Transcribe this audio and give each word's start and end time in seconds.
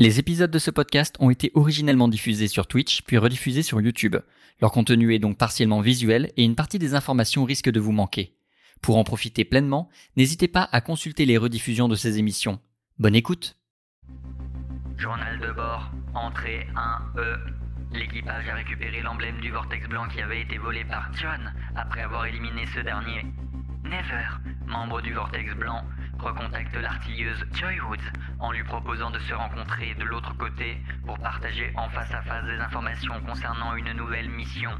Les 0.00 0.20
épisodes 0.20 0.52
de 0.52 0.60
ce 0.60 0.70
podcast 0.70 1.16
ont 1.18 1.28
été 1.28 1.50
originellement 1.54 2.06
diffusés 2.06 2.46
sur 2.46 2.68
Twitch, 2.68 3.02
puis 3.02 3.18
rediffusés 3.18 3.64
sur 3.64 3.80
YouTube. 3.80 4.14
Leur 4.60 4.70
contenu 4.70 5.12
est 5.12 5.18
donc 5.18 5.36
partiellement 5.36 5.80
visuel 5.80 6.30
et 6.36 6.44
une 6.44 6.54
partie 6.54 6.78
des 6.78 6.94
informations 6.94 7.42
risque 7.42 7.68
de 7.68 7.80
vous 7.80 7.90
manquer. 7.90 8.36
Pour 8.80 8.96
en 8.96 9.02
profiter 9.02 9.44
pleinement, 9.44 9.88
n'hésitez 10.16 10.46
pas 10.46 10.68
à 10.70 10.80
consulter 10.80 11.24
les 11.24 11.36
rediffusions 11.36 11.88
de 11.88 11.96
ces 11.96 12.20
émissions. 12.20 12.60
Bonne 13.00 13.16
écoute 13.16 13.58
Journal 14.96 15.40
de 15.40 15.50
bord, 15.50 15.90
entrée 16.14 16.64
1E. 16.76 17.40
L'équipage 17.92 18.48
a 18.48 18.54
récupéré 18.54 19.02
l'emblème 19.02 19.40
du 19.40 19.50
vortex 19.50 19.88
blanc 19.88 20.06
qui 20.14 20.20
avait 20.20 20.42
été 20.42 20.58
volé 20.58 20.84
par 20.84 21.10
John 21.14 21.52
après 21.74 22.02
avoir 22.02 22.24
éliminé 22.26 22.66
ce 22.72 22.82
dernier. 22.82 23.26
Never, 23.82 24.28
membre 24.68 25.02
du 25.02 25.12
vortex 25.12 25.56
blanc, 25.56 25.82
recontacte 26.18 26.74
l'artilleuse 26.76 27.44
Joy 27.52 27.80
Woods 27.80 28.12
en 28.38 28.52
lui 28.52 28.64
proposant 28.64 29.10
de 29.10 29.18
se 29.20 29.34
rencontrer 29.34 29.94
de 29.94 30.04
l'autre 30.04 30.36
côté 30.36 30.78
pour 31.06 31.18
partager 31.18 31.72
en 31.76 31.88
face 31.90 32.12
à 32.12 32.22
face 32.22 32.44
des 32.44 32.58
informations 32.58 33.20
concernant 33.26 33.74
une 33.76 33.92
nouvelle 33.92 34.28
mission. 34.28 34.70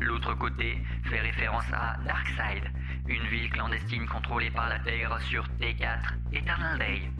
L'autre 0.00 0.34
côté 0.34 0.82
fait 1.04 1.20
référence 1.20 1.70
à 1.72 1.96
Darkside, 2.04 2.70
une 3.08 3.26
ville 3.28 3.50
clandestine 3.50 4.06
contrôlée 4.06 4.50
par 4.50 4.68
la 4.68 4.78
Terre 4.80 5.18
sur 5.20 5.44
T4, 5.60 6.14
Eternal 6.32 6.78
Day. 6.78 7.10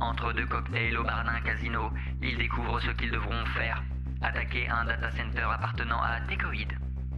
Entre 0.00 0.32
deux 0.32 0.46
cocktails 0.46 0.96
au 0.96 1.04
bar 1.04 1.24
casino, 1.44 1.90
ils 2.22 2.36
découvrent 2.36 2.80
ce 2.80 2.90
qu'ils 2.90 3.10
devront 3.10 3.44
faire, 3.46 3.82
attaquer 4.20 4.68
un 4.68 4.84
data 4.84 5.10
center 5.10 5.46
appartenant 5.52 6.02
à 6.02 6.20
Tecoid. 6.22 6.72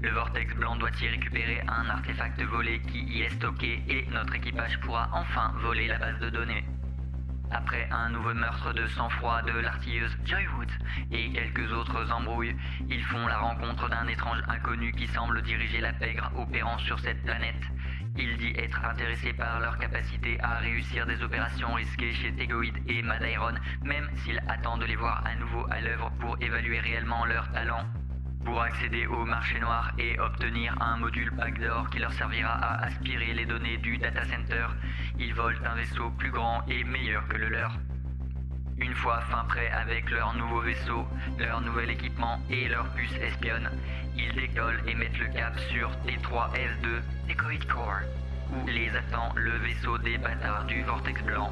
Le 0.04 0.10
vortex 0.10 0.54
blanc 0.56 0.76
doit 0.76 0.90
y 1.00 1.08
récupérer 1.08 1.62
un 1.66 1.88
artefact 1.88 2.38
volé 2.42 2.78
qui 2.82 3.04
y 3.04 3.22
est 3.22 3.30
stocké 3.30 3.82
et 3.88 4.06
notre 4.12 4.34
équipage 4.34 4.78
pourra 4.80 5.08
enfin 5.14 5.54
voler 5.62 5.88
la 5.88 5.96
base 5.96 6.20
de 6.20 6.28
données. 6.28 6.62
Après 7.50 7.88
un 7.90 8.10
nouveau 8.10 8.34
meurtre 8.34 8.74
de 8.74 8.86
sang-froid 8.86 9.40
de 9.40 9.58
l'artilleuse 9.58 10.14
Joywood 10.26 10.68
et 11.10 11.32
quelques 11.32 11.72
autres 11.72 12.12
embrouilles, 12.12 12.54
ils 12.90 13.02
font 13.04 13.26
la 13.26 13.38
rencontre 13.38 13.88
d'un 13.88 14.06
étrange 14.06 14.42
inconnu 14.46 14.92
qui 14.92 15.06
semble 15.06 15.40
diriger 15.40 15.80
la 15.80 15.94
pègre 15.94 16.30
opérant 16.36 16.76
sur 16.76 17.00
cette 17.00 17.22
planète. 17.24 17.64
Il 18.18 18.36
dit 18.36 18.52
être 18.58 18.84
intéressé 18.84 19.32
par 19.32 19.58
leur 19.58 19.78
capacité 19.78 20.38
à 20.42 20.58
réussir 20.58 21.06
des 21.06 21.22
opérations 21.22 21.72
risquées 21.72 22.12
chez 22.12 22.30
Tegoid 22.34 22.74
et 22.88 23.00
Madairon, 23.00 23.54
même 23.82 24.10
s'il 24.16 24.38
attend 24.48 24.76
de 24.76 24.84
les 24.84 24.96
voir 24.96 25.24
à 25.24 25.34
nouveau 25.36 25.66
à 25.70 25.80
l'œuvre 25.80 26.12
pour 26.20 26.36
évaluer 26.42 26.80
réellement 26.80 27.24
leur 27.24 27.50
talent. 27.52 27.86
Pour 28.44 28.60
accéder 28.60 29.06
au 29.06 29.24
marché 29.24 29.58
noir 29.58 29.92
et 29.98 30.18
obtenir 30.20 30.76
un 30.80 30.98
module 30.98 31.30
backdoor 31.30 31.88
qui 31.88 31.98
leur 31.98 32.12
servira 32.12 32.52
à 32.52 32.84
aspirer 32.84 33.32
les 33.32 33.46
données 33.46 33.78
du 33.78 33.96
data 33.96 34.22
center, 34.24 34.66
ils 35.18 35.32
volent 35.32 35.58
un 35.64 35.74
vaisseau 35.74 36.10
plus 36.10 36.30
grand 36.30 36.62
et 36.68 36.84
meilleur 36.84 37.26
que 37.28 37.36
le 37.36 37.48
leur. 37.48 37.72
Une 38.76 38.94
fois 38.94 39.20
fin 39.22 39.44
prêt 39.44 39.70
avec 39.70 40.10
leur 40.10 40.34
nouveau 40.34 40.60
vaisseau, 40.60 41.06
leur 41.38 41.60
nouvel 41.62 41.90
équipement 41.90 42.38
et 42.50 42.68
leur 42.68 42.86
puce 42.90 43.16
espionne, 43.16 43.70
ils 44.16 44.34
décollent 44.34 44.82
et 44.86 44.94
mettent 44.94 45.18
le 45.18 45.28
cap 45.28 45.58
sur 45.70 45.90
T3S2 46.06 47.00
Decoid 47.28 47.66
Core, 47.66 48.00
où 48.52 48.66
les 48.66 48.90
attend 48.90 49.32
le 49.36 49.56
vaisseau 49.58 49.96
des 49.98 50.18
bâtards 50.18 50.64
du 50.64 50.82
Vortex 50.82 51.22
Blanc. 51.22 51.50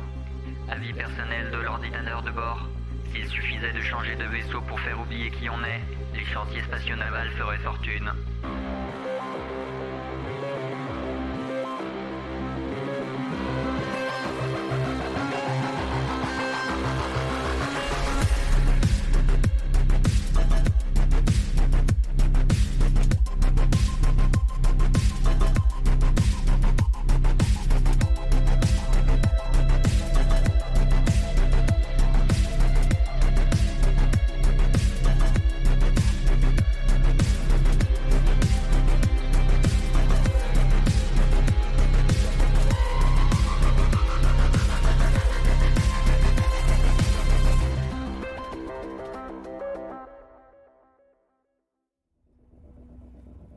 Avis 0.68 0.92
personnel 0.92 1.50
de 1.52 1.58
l'ordinateur 1.58 2.22
de 2.22 2.30
bord, 2.30 2.68
s'il 3.12 3.28
suffisait 3.28 3.72
de 3.72 3.80
changer 3.80 4.16
de 4.16 4.24
vaisseau 4.24 4.60
pour 4.62 4.80
faire 4.80 4.98
oublier 4.98 5.30
qui 5.30 5.48
on 5.50 5.62
est, 5.64 5.80
les 6.14 6.24
chantiers 6.24 6.62
spatiaux 6.62 6.96
navals 6.96 7.30
feraient 7.32 7.58
fortune. 7.58 8.10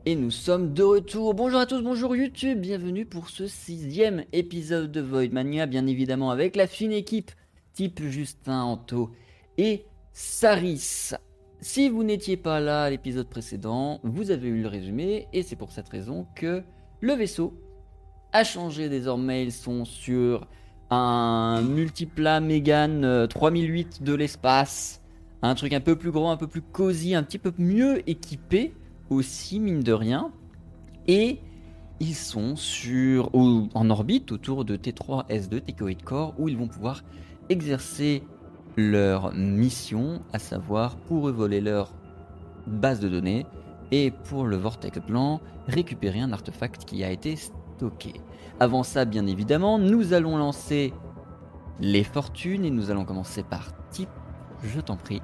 Et 0.08 0.14
nous 0.14 0.30
sommes 0.30 0.72
de 0.72 0.84
retour. 0.84 1.34
Bonjour 1.34 1.58
à 1.58 1.66
tous, 1.66 1.82
bonjour 1.82 2.14
YouTube, 2.14 2.60
bienvenue 2.60 3.06
pour 3.06 3.28
ce 3.28 3.48
sixième 3.48 4.22
épisode 4.32 4.92
de 4.92 5.00
Void 5.00 5.32
Mania, 5.32 5.66
bien 5.66 5.84
évidemment 5.88 6.30
avec 6.30 6.54
la 6.54 6.68
fine 6.68 6.92
équipe 6.92 7.32
type 7.72 8.00
Justin 8.04 8.60
Anto 8.60 9.10
et 9.58 9.84
Saris. 10.12 11.10
Si 11.60 11.88
vous 11.88 12.04
n'étiez 12.04 12.36
pas 12.36 12.60
là 12.60 12.84
à 12.84 12.90
l'épisode 12.90 13.28
précédent, 13.28 13.98
vous 14.04 14.30
avez 14.30 14.46
eu 14.46 14.62
le 14.62 14.68
résumé 14.68 15.26
et 15.32 15.42
c'est 15.42 15.56
pour 15.56 15.72
cette 15.72 15.88
raison 15.88 16.28
que 16.36 16.62
le 17.00 17.12
vaisseau 17.14 17.60
a 18.32 18.44
changé 18.44 18.88
désormais. 18.88 19.42
Ils 19.42 19.50
sont 19.50 19.84
sur 19.84 20.46
un 20.90 21.62
multiplat 21.62 22.38
Megan 22.38 23.26
3008 23.26 24.04
de 24.04 24.14
l'espace, 24.14 25.02
un 25.42 25.56
truc 25.56 25.72
un 25.72 25.80
peu 25.80 25.96
plus 25.96 26.12
grand, 26.12 26.30
un 26.30 26.36
peu 26.36 26.46
plus 26.46 26.62
cosy, 26.62 27.16
un 27.16 27.24
petit 27.24 27.38
peu 27.38 27.52
mieux 27.58 28.08
équipé 28.08 28.72
aussi, 29.10 29.60
mine 29.60 29.82
de 29.82 29.92
rien. 29.92 30.32
Et 31.06 31.40
ils 32.00 32.14
sont 32.14 32.56
sur, 32.56 33.30
en 33.34 33.90
orbite 33.90 34.32
autour 34.32 34.64
de 34.64 34.76
T3S2, 34.76 35.60
Tecoid 35.62 36.02
Core, 36.02 36.34
où 36.38 36.48
ils 36.48 36.56
vont 36.56 36.68
pouvoir 36.68 37.02
exercer 37.48 38.22
leur 38.76 39.32
mission, 39.34 40.20
à 40.32 40.38
savoir 40.38 40.96
pour 40.96 41.30
voler 41.30 41.60
leur 41.60 41.94
base 42.66 43.00
de 43.00 43.08
données 43.08 43.46
et 43.90 44.10
pour 44.10 44.44
le 44.44 44.56
Vortex 44.56 44.98
Blanc, 44.98 45.40
récupérer 45.68 46.20
un 46.20 46.32
artefact 46.32 46.84
qui 46.84 47.04
a 47.04 47.10
été 47.10 47.36
stocké. 47.36 48.14
Avant 48.60 48.82
ça, 48.82 49.04
bien 49.04 49.26
évidemment, 49.26 49.78
nous 49.78 50.12
allons 50.12 50.36
lancer 50.36 50.92
les 51.80 52.04
fortunes 52.04 52.64
et 52.64 52.70
nous 52.70 52.90
allons 52.90 53.04
commencer 53.04 53.42
par 53.42 53.72
type, 53.90 54.08
je 54.62 54.80
t'en 54.80 54.96
prie, 54.96 55.22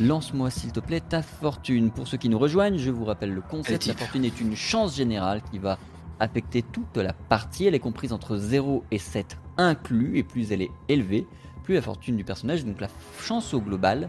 Lance-moi 0.00 0.50
s'il 0.50 0.72
te 0.72 0.80
plaît 0.80 1.00
ta 1.00 1.22
fortune. 1.22 1.90
Pour 1.90 2.08
ceux 2.08 2.16
qui 2.16 2.28
nous 2.28 2.38
rejoignent, 2.38 2.78
je 2.78 2.90
vous 2.90 3.04
rappelle 3.04 3.32
le 3.32 3.40
concept. 3.40 3.86
La 3.86 3.94
fortune 3.94 4.24
est 4.24 4.40
une 4.40 4.56
chance 4.56 4.96
générale 4.96 5.42
qui 5.50 5.58
va 5.58 5.78
affecter 6.18 6.62
toute 6.62 6.96
la 6.96 7.12
partie. 7.12 7.66
Elle 7.66 7.74
est 7.74 7.80
comprise 7.80 8.12
entre 8.12 8.36
0 8.36 8.84
et 8.90 8.98
7 8.98 9.38
inclus. 9.56 10.18
Et 10.18 10.24
plus 10.24 10.50
elle 10.52 10.62
est 10.62 10.70
élevée, 10.88 11.26
plus 11.62 11.74
la 11.74 11.82
fortune 11.82 12.16
du 12.16 12.24
personnage, 12.24 12.64
donc 12.64 12.80
la 12.80 12.88
chance 13.20 13.54
au 13.54 13.60
global, 13.60 14.08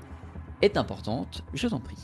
est 0.61 0.77
importante. 0.77 1.43
Je 1.53 1.67
t'en 1.67 1.79
prie. 1.79 1.97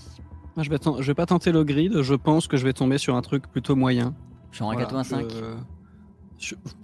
Je 0.58 0.70
vais, 0.70 0.78
je 1.00 1.08
vais 1.08 1.16
pas 1.16 1.26
tenter 1.26 1.52
le 1.52 1.64
grid. 1.64 2.02
Je 2.02 2.14
pense 2.14 2.48
que 2.48 2.58
je 2.58 2.66
vais 2.66 2.74
tomber 2.74 2.98
sur 2.98 3.16
un 3.16 3.22
truc 3.22 3.48
plutôt 3.48 3.76
moyen. 3.76 4.14
Genre 4.52 4.72
un 4.72 4.76
85 4.76 5.28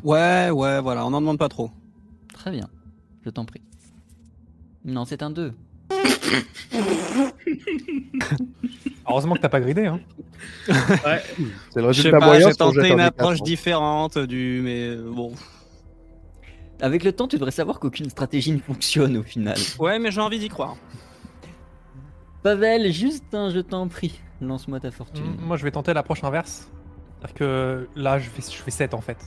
Ouais, 0.04 0.50
ouais, 0.52 0.82
voilà. 0.82 1.06
On 1.06 1.10
n'en 1.10 1.22
demande 1.22 1.40
pas 1.40 1.50
trop. 1.50 1.72
Très 2.34 2.52
bien. 2.52 2.70
Je 3.24 3.30
t'en 3.30 3.46
prie. 3.46 3.62
Non, 4.86 5.06
c'est 5.06 5.22
un 5.22 5.30
2. 5.30 5.54
Heureusement 9.08 9.36
que 9.36 9.42
t'as 9.42 9.50
pas 9.50 9.62
gridé. 9.62 9.86
Hein. 9.86 10.00
Ouais. 10.68 10.76
C'est 11.72 11.82
le 11.82 11.88
résultat 11.88 12.20
moyen. 12.20 12.50
J'ai 12.50 12.56
tenté 12.56 12.90
une 12.90 13.00
approche 13.00 13.42
différente 13.42 14.18
du, 14.18 14.62
mais 14.64 14.90
euh, 14.90 15.10
bon. 15.10 15.34
Avec 16.82 17.04
le 17.04 17.12
temps, 17.12 17.28
tu 17.28 17.38
devrais 17.38 17.52
savoir 17.52 17.80
qu'aucune 17.80 18.10
stratégie 18.10 18.52
ne 18.52 18.60
fonctionne 18.60 19.18
au 19.18 19.24
final. 19.24 19.58
Ouais, 19.80 20.00
mais 20.00 20.12
j'ai 20.12 20.22
envie 20.22 20.40
d'y 20.40 20.50
croire. 20.50 20.76
Pavel, 22.44 22.92
juste 22.92 23.34
un, 23.34 23.50
je 23.50 23.60
t'en 23.60 23.88
prie, 23.88 24.20
lance-moi 24.42 24.80
ta 24.80 24.92
fortune. 24.92 25.26
Mm, 25.26 25.46
moi, 25.46 25.58
je 25.58 25.64
vais 25.64 25.72
tenter 25.72 25.94
l'approche 25.94 26.24
inverse. 26.24 26.70
C'est-à-dire 27.20 27.36
que 27.36 27.90
là, 27.96 28.20
je 28.20 28.30
fais, 28.30 28.42
je 28.42 28.62
fais 28.62 28.72
7 28.72 28.94
en 28.94 29.02
fait. 29.02 29.18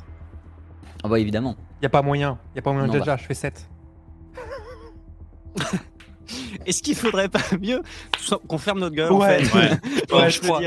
Ah 1.02 1.08
bah 1.08 1.18
évidemment. 1.18 1.56
Y 1.82 1.86
a 1.86 1.88
pas 1.88 2.02
moyen, 2.02 2.38
y 2.54 2.58
a 2.58 2.62
pas 2.62 2.72
moyen 2.72 2.88
déjà, 2.88 3.04
bah. 3.04 3.16
je 3.16 3.24
fais 3.24 3.34
7. 3.34 3.68
Est-ce 6.66 6.82
qu'il 6.82 6.94
faudrait 6.94 7.28
pas 7.28 7.40
mieux 7.60 7.82
qu'on 8.48 8.58
ferme 8.58 8.80
notre 8.80 8.94
gueule 8.94 9.12
en 9.12 9.20
fait 9.20 9.42
Ouais, 10.12 10.30
je 10.30 10.40
crois. 10.40 10.60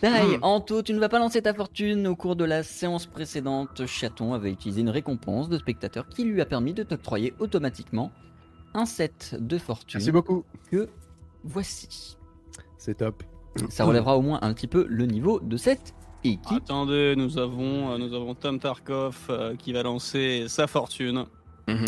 Pareil, 0.00 0.38
Anto, 0.42 0.82
tu 0.82 0.92
ne 0.92 0.98
vas 0.98 1.08
pas 1.08 1.18
lancer 1.18 1.42
ta 1.42 1.54
fortune. 1.54 2.06
Au 2.06 2.16
cours 2.16 2.36
de 2.36 2.44
la 2.44 2.62
séance 2.62 3.06
précédente, 3.06 3.86
Chaton 3.86 4.34
avait 4.34 4.50
utilisé 4.50 4.82
une 4.82 4.90
récompense 4.90 5.48
de 5.48 5.58
spectateur 5.58 6.08
qui 6.08 6.24
lui 6.24 6.40
a 6.40 6.46
permis 6.46 6.74
de 6.74 6.82
t'octroyer 6.82 7.34
automatiquement 7.38 8.12
un 8.74 8.84
set 8.84 9.36
de 9.40 9.58
fortune. 9.58 9.98
Merci 9.98 10.12
beaucoup. 10.12 10.44
Que 10.70 10.88
voici. 11.44 12.16
C'est 12.78 12.98
top. 12.98 13.22
Ça 13.70 13.84
relèvera 13.84 14.18
au 14.18 14.22
moins 14.22 14.38
un 14.42 14.52
petit 14.52 14.66
peu 14.66 14.86
le 14.88 15.06
niveau 15.06 15.40
de 15.40 15.56
cette 15.56 15.94
équipe. 16.24 16.62
Attendez, 16.64 17.14
nous 17.16 17.38
avons, 17.38 17.92
euh, 17.92 17.98
nous 17.98 18.12
avons 18.12 18.34
Tom 18.34 18.58
Tarkov 18.58 19.16
euh, 19.30 19.56
qui 19.56 19.72
va 19.72 19.82
lancer 19.82 20.44
sa 20.48 20.66
fortune. 20.66 21.24
Mhm. 21.68 21.86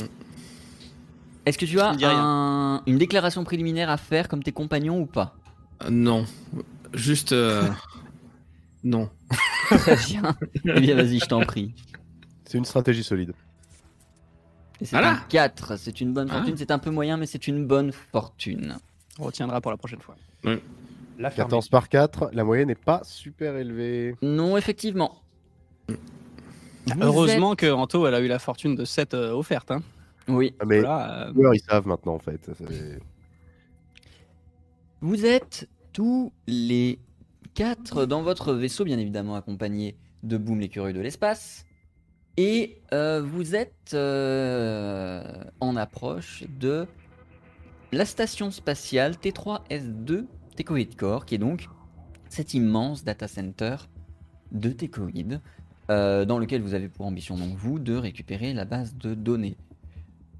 Est-ce 1.48 1.56
que 1.56 1.64
tu 1.64 1.80
as 1.80 2.82
une 2.86 2.98
déclaration 2.98 3.42
préliminaire 3.42 3.88
à 3.88 3.96
faire 3.96 4.28
comme 4.28 4.42
tes 4.42 4.52
compagnons 4.52 5.00
ou 5.00 5.06
pas? 5.06 5.34
Euh, 5.82 5.88
Non. 5.90 6.26
Juste. 6.92 7.32
Euh, 7.32 7.66
non. 8.84 9.08
Très 9.70 9.96
bien. 9.96 10.36
Eh 10.64 10.80
bien, 10.80 10.94
vas-y, 10.94 11.20
je 11.20 11.24
t'en 11.24 11.40
prie. 11.40 11.72
C'est 12.44 12.58
une 12.58 12.66
stratégie 12.66 13.02
solide. 13.02 13.32
c'est 14.82 14.94
un 14.96 15.16
4. 15.28 15.76
C'est 15.76 16.02
une 16.02 16.12
bonne 16.12 16.28
fortune. 16.28 16.52
Ah. 16.54 16.58
C'est 16.58 16.70
un 16.70 16.78
peu 16.78 16.90
moyen, 16.90 17.16
mais 17.16 17.24
c'est 17.24 17.48
une 17.48 17.66
bonne 17.66 17.92
fortune. 17.92 18.76
On 19.18 19.24
retiendra 19.24 19.62
pour 19.62 19.70
la 19.70 19.78
prochaine 19.78 20.00
fois. 20.00 20.16
14 21.18 21.68
par 21.70 21.88
4, 21.88 22.30
la 22.34 22.44
moyenne 22.44 22.68
n'est 22.68 22.74
pas 22.74 23.00
super 23.04 23.56
élevée. 23.56 24.16
Non, 24.20 24.58
effectivement. 24.58 25.16
Heureusement 27.00 27.54
que 27.54 27.70
Anto, 27.70 28.06
elle 28.06 28.14
a 28.14 28.20
eu 28.20 28.28
la 28.28 28.38
fortune 28.38 28.74
de 28.74 28.84
7 28.84 29.14
euh, 29.14 29.32
offerte. 29.32 29.70
Hein. 29.70 29.82
Oui. 30.28 30.54
Ah, 30.60 30.64
mais 30.66 30.82
euh, 30.84 31.54
ils 31.54 31.60
savent 31.60 31.86
maintenant, 31.86 32.14
en 32.14 32.18
fait. 32.18 32.50
Vous 35.00 35.24
êtes 35.24 35.68
tous 35.92 36.32
les 36.46 36.98
quatre 37.54 38.06
dans 38.06 38.22
votre 38.22 38.52
vaisseau, 38.52 38.84
bien 38.84 38.98
évidemment 38.98 39.36
accompagné 39.36 39.96
de 40.22 40.36
Boom 40.36 40.60
l'écureuil 40.60 40.92
de 40.92 41.00
l'espace. 41.00 41.64
Et 42.36 42.80
euh, 42.92 43.22
vous 43.22 43.54
êtes 43.56 43.94
en 43.94 45.76
approche 45.76 46.44
de 46.60 46.86
la 47.92 48.04
station 48.04 48.50
spatiale 48.50 49.14
T3S2 49.14 50.26
Tecoid 50.56 50.96
Core, 50.96 51.24
qui 51.24 51.36
est 51.36 51.38
donc 51.38 51.68
cet 52.28 52.54
immense 52.54 53.04
data 53.04 53.28
center 53.28 53.76
de 54.52 54.70
Tecoid, 54.70 55.40
euh, 55.90 56.24
dans 56.24 56.38
lequel 56.38 56.62
vous 56.62 56.74
avez 56.74 56.88
pour 56.88 57.06
ambition, 57.06 57.36
donc 57.36 57.56
vous, 57.56 57.78
de 57.78 57.94
récupérer 57.94 58.52
la 58.52 58.64
base 58.64 58.94
de 58.96 59.14
données. 59.14 59.56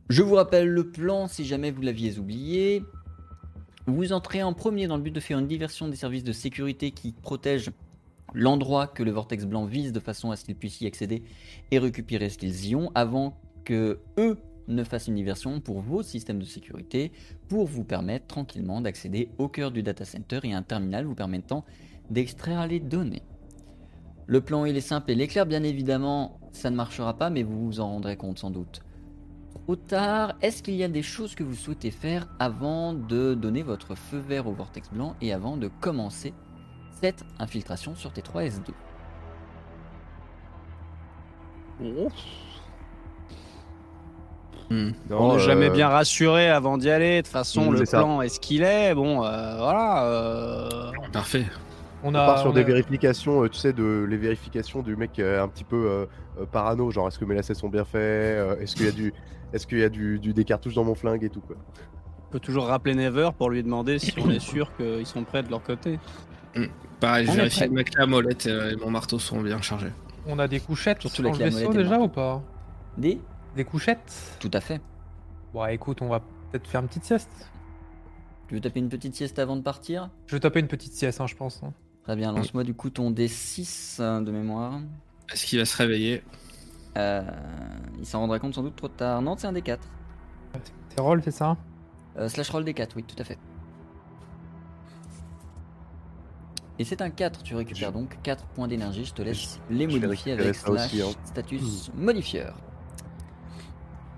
Je 0.09 0.23
vous 0.23 0.37
rappelle 0.37 0.69
le 0.69 0.91
plan 0.91 1.27
si 1.29 1.45
jamais 1.45 1.71
vous 1.71 1.83
l'aviez 1.83 2.19
oublié. 2.19 2.83
Vous 3.87 4.15
entrez 4.15 4.43
en 4.43 4.55
premier 4.55 4.87
dans 4.87 4.97
le 4.97 5.03
but 5.03 5.11
de 5.11 5.21
faire 5.21 5.39
une 5.39 5.47
diversion 5.47 5.87
des 5.87 5.97
services 5.97 6.25
de 6.25 6.33
sécurité 6.33 6.93
qui 6.93 7.13
protègent 7.13 7.73
l'endroit 8.33 8.87
que 8.87 9.03
le 9.03 9.11
vortex 9.11 9.45
blanc 9.45 9.67
vise 9.67 9.93
de 9.93 10.01
façon 10.01 10.31
à 10.31 10.37
ce 10.37 10.47
qu'ils 10.47 10.57
puissent 10.57 10.81
y 10.81 10.87
accéder 10.87 11.25
et 11.71 11.79
récupérer 11.79 12.31
ce 12.31 12.39
qu'ils 12.39 12.69
y 12.69 12.75
ont 12.75 12.91
avant 12.95 13.37
que 13.67 14.01
eux 14.19 14.39
ne 14.67 14.83
fasse 14.83 15.09
une 15.09 15.15
diversion 15.15 15.61
pour 15.61 15.81
vos 15.81 16.03
systèmes 16.03 16.39
de 16.39 16.47
sécurité 16.47 17.13
pour 17.49 17.67
vous 17.67 17.85
permettre 17.85 18.27
tranquillement 18.27 18.81
d'accéder 18.81 19.29
au 19.37 19.49
cœur 19.49 19.73
du 19.73 19.83
data 19.83 20.07
center 20.07 20.41
et 20.45 20.55
un 20.55 20.63
terminal 20.63 21.05
vous 21.05 21.15
permettant 21.15 21.67
d'extraire 22.09 22.67
les 22.67 22.81
données. 22.81 23.23
Le 24.27 24.41
plan 24.41 24.65
il 24.65 24.75
est 24.75 24.81
simple 24.81 25.11
et 25.11 25.15
l'éclair 25.15 25.45
bien 25.45 25.63
évidemment 25.63 26.41
ça 26.53 26.71
ne 26.71 26.77
marchera 26.77 27.19
pas 27.19 27.29
mais 27.29 27.43
vous 27.43 27.67
vous 27.67 27.81
en 27.81 27.89
rendrez 27.89 28.17
compte 28.17 28.39
sans 28.39 28.51
doute. 28.51 28.81
Trop 29.65 29.77
tard, 29.77 30.35
est-ce 30.41 30.63
qu'il 30.63 30.75
y 30.75 30.85
a 30.85 30.89
des 30.89 31.03
choses 31.03 31.35
que 31.35 31.43
vous 31.43 31.55
souhaitez 31.55 31.91
faire 31.91 32.27
avant 32.39 32.95
de 32.95 33.35
donner 33.35 33.63
votre 33.63 33.95
feu 33.95 34.19
vert 34.19 34.47
au 34.47 34.53
vortex 34.53 34.89
blanc 34.91 35.15
et 35.21 35.33
avant 35.33 35.57
de 35.59 35.69
commencer 35.81 36.33
cette 37.01 37.25
infiltration 37.39 37.95
sur 37.95 38.11
T3S2 38.11 38.73
Hmm. 44.71 44.91
on 45.11 45.35
n'est 45.37 45.43
jamais 45.43 45.69
euh, 45.69 45.73
bien 45.73 45.89
rassuré 45.89 46.49
avant 46.51 46.77
d'y 46.77 46.91
aller. 46.91 47.17
De 47.17 47.23
toute 47.23 47.33
façon, 47.33 47.71
le 47.71 47.85
plan 47.85 48.21
est 48.21 48.29
ce 48.29 48.39
qu'il 48.39 48.63
est. 48.63 48.95
Bon, 48.95 49.25
euh, 49.25 49.57
voilà. 49.57 50.05
Euh. 50.05 50.91
Parfait. 51.13 51.47
On, 52.03 52.15
a, 52.15 52.27
part 52.27 52.39
sur 52.39 52.53
des 52.53 52.62
vérifications, 52.62 53.47
tu 53.49 53.59
sais, 53.59 53.73
de 53.73 54.06
les 54.09 54.17
vérifications 54.17 54.83
du 54.83 54.95
mec 54.95 55.19
un 55.19 55.49
petit 55.49 55.65
peu 55.65 56.06
parano, 56.53 56.91
genre 56.91 57.09
est-ce 57.09 57.19
que 57.19 57.25
mes 57.25 57.35
lacets 57.35 57.55
sont 57.55 57.69
bien 57.69 57.85
faits, 57.85 58.61
est-ce 58.61 58.77
qu'il 58.77 58.87
y 58.87 58.89
a 58.89 58.93
du, 58.93 59.12
est-ce 59.53 59.67
qu'il 59.67 59.79
y 59.79 59.83
a 59.83 59.89
du, 59.89 60.19
des 60.19 60.45
cartouches 60.45 60.75
dans 60.75 60.85
mon 60.85 60.95
flingue 60.95 61.25
et 61.25 61.31
tout 61.31 61.41
quoi. 61.41 61.56
On 62.29 62.31
peut 62.31 62.41
toujours 62.41 62.67
rappeler 62.67 62.95
Never 62.95 63.31
pour 63.37 63.50
lui 63.50 63.62
demander 63.62 63.99
si 63.99 64.15
on 64.19 64.31
est 64.31 64.39
sûr 64.39 64.71
qu'ils 64.77 65.06
sont 65.06 65.25
prêts 65.25 65.43
de 65.43 65.50
leur 65.50 65.62
côté. 65.62 65.99
Hmm. 66.55 66.67
Pareil, 67.00 67.27
je 67.27 67.33
vérifie 67.33 67.69
que 67.69 67.99
la 67.99 68.06
molette 68.06 68.47
et 68.47 68.77
mon 68.77 68.91
marteau 68.91 69.19
sont 69.19 69.41
bien 69.41 69.61
chargés. 69.61 69.93
On 70.27 70.39
a 70.39 70.47
des 70.47 70.61
couchettes 70.61 71.06
sur 71.06 71.23
le 71.23 71.31
vaisseau 71.33 71.73
déjà 71.73 71.99
ou 71.99 72.09
pas? 72.09 72.43
Des? 72.99 73.19
Des 73.56 73.65
couchettes? 73.65 74.37
Tout 74.41 74.50
à 74.53 74.61
fait. 74.61 74.81
Bon, 75.55 75.65
écoute, 75.67 76.03
on 76.03 76.09
va 76.09 76.21
peut-être 76.21 76.69
faire 76.69 76.83
une 76.83 76.89
petite 76.89 77.05
sieste. 77.05 77.31
Tu 78.49 78.55
veux 78.55 78.61
taper 78.61 78.81
une 78.81 78.89
petite 78.89 79.15
sieste 79.15 79.39
avant 79.39 79.56
de 79.56 79.62
partir? 79.62 80.11
Je 80.27 80.37
vais 80.37 80.41
taper 80.41 80.61
une 80.61 80.69
petite 80.69 80.93
sieste, 80.93 81.21
hein, 81.21 81.27
je 81.27 81.35
pense. 81.35 81.62
Hein. 81.62 81.73
Très 82.09 82.17
bien, 82.17 82.33
lance-moi 82.33 82.65
du 82.65 82.73
coup 82.73 82.89
ton 82.89 83.11
D6 83.11 83.99
euh, 84.01 84.23
de 84.23 84.33
mémoire. 84.33 84.81
Est-ce 85.31 85.45
qu'il 85.45 85.59
va 85.59 85.67
se 85.67 85.77
réveiller? 85.77 86.23
Euh, 86.97 87.23
Il 87.99 88.07
s'en 88.07 88.21
rendra 88.21 88.39
compte 88.39 88.55
sans 88.55 88.63
doute 88.63 88.77
trop 88.77 88.89
tard. 88.89 89.21
Non, 89.21 89.37
c'est 89.37 89.47
un 89.47 89.53
D4. 89.53 89.77
C'est 90.89 91.01
roll, 91.03 91.21
c'est 91.23 91.31
ça? 91.31 91.59
Euh, 92.17 92.31
Slash 92.31 92.49
roll 92.49 92.65
D4, 92.65 92.93
oui, 92.97 93.03
tout 93.03 93.15
à 93.19 93.25
fait. 93.25 93.37
Et 96.79 96.85
c'est 96.85 97.03
un 97.03 97.11
4, 97.11 97.43
tu 97.43 97.55
récupères 97.55 97.93
donc 97.93 98.17
4 98.23 98.47
points 98.55 98.69
d'énergie. 98.69 99.05
Je 99.05 99.13
te 99.13 99.21
laisse 99.21 99.61
les 99.69 99.87
modifier 99.87 100.33
avec 100.33 100.55
slash 100.55 100.95
hein. 100.95 101.11
status 101.27 101.91
modifieur. 101.95 102.57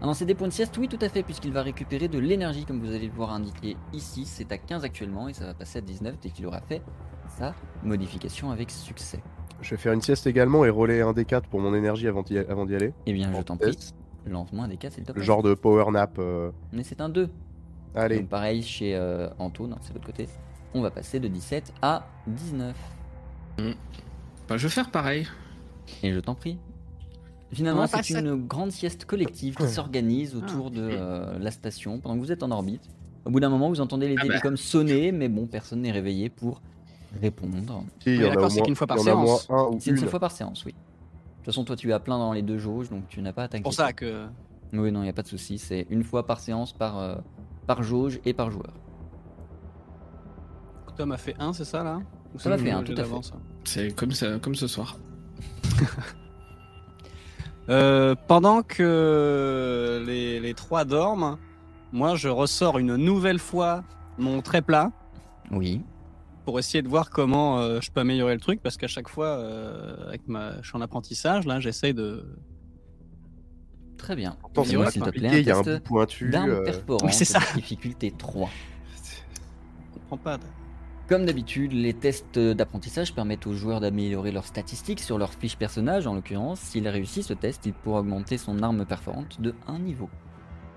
Alors 0.01 0.15
c'est 0.15 0.27
des 0.27 0.37
points 0.37 0.47
de 0.47 0.53
sieste, 0.53 0.79
oui 0.79 0.87
tout 0.87 0.99
à 1.01 1.09
fait, 1.09 1.25
puisqu'il 1.25 1.53
va 1.53 1.63
récupérer 1.63 2.07
de 2.07 2.21
l'énergie 2.21 2.65
comme 2.67 2.79
vous 2.79 2.95
allez 2.95 3.09
le 3.09 3.13
voir 3.13 3.33
indiqué 3.33 3.77
ici. 3.93 4.27
C'est 4.27 4.53
à 4.53 4.59
15 4.59 4.85
actuellement 4.85 5.29
et 5.29 5.33
ça 5.33 5.47
va 5.47 5.55
passer 5.55 5.79
à 5.79 5.83
19 5.83 6.21
dès 6.21 6.31
qu'il 6.31 6.47
aura 6.47 6.61
fait 6.61 6.83
sa 7.31 7.55
modification 7.83 8.51
avec 8.51 8.71
succès. 8.71 9.21
Je 9.63 9.71
vais 9.71 9.77
faire 9.77 9.93
une 9.93 10.01
sieste 10.01 10.27
également 10.27 10.65
et 10.65 10.71
rouler 10.71 11.03
un 11.03 11.13
D4 11.13 11.43
pour 11.43 11.61
mon 11.61 11.75
énergie 11.75 12.09
avant 12.09 12.23
d'y 12.23 12.39
aller. 12.75 12.93
Eh 13.07 13.13
bien 13.13 13.33
je 13.35 13.43
t'en 13.43 13.57
prie, 13.57 13.77
lance-moi 14.27 14.65
un 14.65 14.69
D4 14.69 14.91
c'est 14.91 15.01
le 15.01 15.07
top. 15.07 15.17
Le 15.17 15.23
genre 15.23 15.43
de 15.43 15.55
power 15.55 15.91
nap. 15.91 16.19
Euh. 16.19 16.51
Mais 16.73 16.83
c'est 16.83 17.01
un 17.01 17.09
2. 17.09 17.29
Allez. 17.95 18.23
pareil 18.23 18.63
chez 18.63 18.95
euh, 18.95 19.29
Anto, 19.39 19.67
non 19.67 19.77
c'est 19.81 19.93
l'autre 19.93 20.07
côté. 20.07 20.29
On 20.75 20.81
va 20.81 20.91
passer 20.91 21.19
de 21.19 21.27
17 21.27 21.73
à 21.83 22.07
19. 22.29 22.77
Hmm. 23.59 23.73
Bah, 24.49 24.57
je 24.57 24.69
vais 24.69 24.73
faire 24.73 24.91
pareil. 24.91 25.27
Et 26.03 26.13
je 26.13 26.21
t'en 26.21 26.35
prie. 26.35 26.59
Finalement, 27.53 27.87
c'est 27.89 28.11
une 28.11 28.37
grande 28.37 28.71
sieste 28.71 29.05
collective 29.05 29.57
qui 29.57 29.69
s'organise 29.69 30.37
autour 30.37 30.69
ah. 30.69 30.77
de 30.77 30.89
euh, 30.93 31.39
la 31.39 31.51
station 31.51 31.99
pendant 31.99 32.15
que 32.15 32.21
vous 32.21 32.31
êtes 32.31 32.45
en 32.45 32.51
orbite. 32.53 32.83
Au 33.25 33.31
bout 33.31 33.41
d'un 33.41 33.49
moment, 33.49 33.69
vous 33.69 33.81
entendez 33.81 34.09
les 34.09 34.17
ah 34.19 34.23
télécoms 34.23 34.51
bah. 34.51 34.57
sonner, 34.57 35.13
mais 35.13 35.29
bon, 35.29 35.47
personne 35.47 35.83
n'est 35.83 35.91
réveillé 35.91 36.29
pour 36.31 36.63
répondre. 37.21 37.57
D'accord, 38.07 38.51
c'est 38.51 38.63
qu'une 38.63 38.77
fois 38.77 38.87
par 38.87 38.99
séance. 38.99 39.49
C'est 39.79 39.91
une 39.91 39.97
seule 39.97 40.09
fois 40.09 40.21
par 40.21 40.33
séance, 40.33 40.65
oui. 40.65 40.73
De 40.73 41.45
toute 41.45 41.55
façon, 41.55 41.65
toi, 41.65 41.75
tu 41.75 41.93
as 41.93 42.01
plein 42.01 42.19
dans 42.19 42.35
les 42.35 42.43
deux 42.43 42.59
jauges, 42.59 42.91
donc 42.91 43.09
tu 43.09 43.23
n'as 43.23 43.33
pas 43.33 43.45
à 43.45 43.49
t'inquiéter. 43.49 43.63
pour 43.63 43.73
ça 43.73 43.93
que. 43.93 44.27
Oui, 44.73 44.93
non, 44.93 45.01
il 45.01 45.05
n'y 45.05 45.09
a 45.09 45.13
pas 45.13 45.23
de 45.23 45.29
souci. 45.29 45.59
C'est 45.59 45.87
une 45.91 46.05
fois 46.05 46.27
par 46.27 46.39
séance, 46.39 46.73
par, 46.73 46.99
euh, 46.99 47.17
par 47.67 47.83
jauge 47.83 48.21
et 48.25 48.35
par 48.35 48.51
joueur. 48.51 48.73
Tom 50.97 51.13
a 51.13 51.17
fait 51.17 51.35
un, 51.39 51.53
c'est 51.55 51.65
ça 51.65 51.83
là? 51.83 52.01
Ça 52.37 52.51
m'a 52.51 52.59
fait 52.59 52.71
un, 52.71 52.83
tout 52.83 52.95
à 52.97 53.05
fait. 53.05 53.33
C'est 53.65 53.95
comme, 53.97 54.13
ça, 54.13 54.39
comme 54.39 54.55
ce 54.55 54.67
soir. 54.67 54.99
Euh, 57.69 58.17
pendant 58.27 58.63
que 58.63 60.03
les, 60.05 60.55
trois 60.55 60.85
dorment, 60.85 61.37
moi 61.93 62.17
je 62.17 62.29
ressors 62.29 62.79
une 62.79 62.97
nouvelle 62.97 63.39
fois 63.39 63.85
mon 64.19 64.43
trait 64.43 64.63
plat. 64.63 64.91
Oui. 65.53 65.81
Pour 66.45 66.59
essayer 66.59 66.83
de 66.83 66.89
voir 66.89 67.11
comment 67.11 67.59
euh, 67.59 67.81
je 67.81 67.91
peux 67.91 68.01
améliorer 68.01 68.35
le 68.35 68.41
truc, 68.41 68.61
parce 68.63 68.77
qu'à 68.77 68.87
chaque 68.87 69.09
fois, 69.09 69.27
euh, 69.27 70.09
avec 70.09 70.27
ma, 70.27 70.61
je 70.63 70.69
suis 70.69 70.77
en 70.77 70.81
apprentissage, 70.81 71.47
là, 71.47 71.61
j'essaye 71.61 71.95
de. 71.95 72.25
Très 73.99 74.17
bien. 74.17 74.37
s'il 74.65 75.03
te 75.03 75.11
plaît, 75.11 75.41
il 75.41 75.47
y 75.47 75.51
a 75.51 75.59
un 75.59 75.63
bout 75.63 75.81
pointu. 75.81 76.31
D'arme 76.31 76.65
perforante, 76.65 77.13
c'est 77.13 77.27
ça. 77.27 77.41
difficulté 77.55 78.11
3. 78.11 78.49
Je 79.93 79.99
comprends 79.99 80.17
pas. 80.17 80.39
Comme 81.11 81.27
d'habitude, 81.27 81.73
les 81.73 81.93
tests 81.93 82.39
d'apprentissage 82.39 83.13
permettent 83.13 83.47
aux 83.49 83.53
joueurs 83.53 83.81
d'améliorer 83.81 84.31
leurs 84.31 84.47
statistiques 84.47 85.01
sur 85.01 85.19
leur 85.19 85.35
fiche 85.35 85.57
personnage. 85.57 86.07
En 86.07 86.15
l'occurrence, 86.15 86.61
s'il 86.61 86.87
réussit 86.87 87.25
ce 87.25 87.35
test, 87.35 87.67
il 87.67 87.73
pourra 87.73 87.99
augmenter 87.99 88.39
son 88.39 88.63
arme 88.63 88.87
perforante 88.87 89.41
de 89.41 89.53
1 89.67 89.81
niveau 89.81 90.09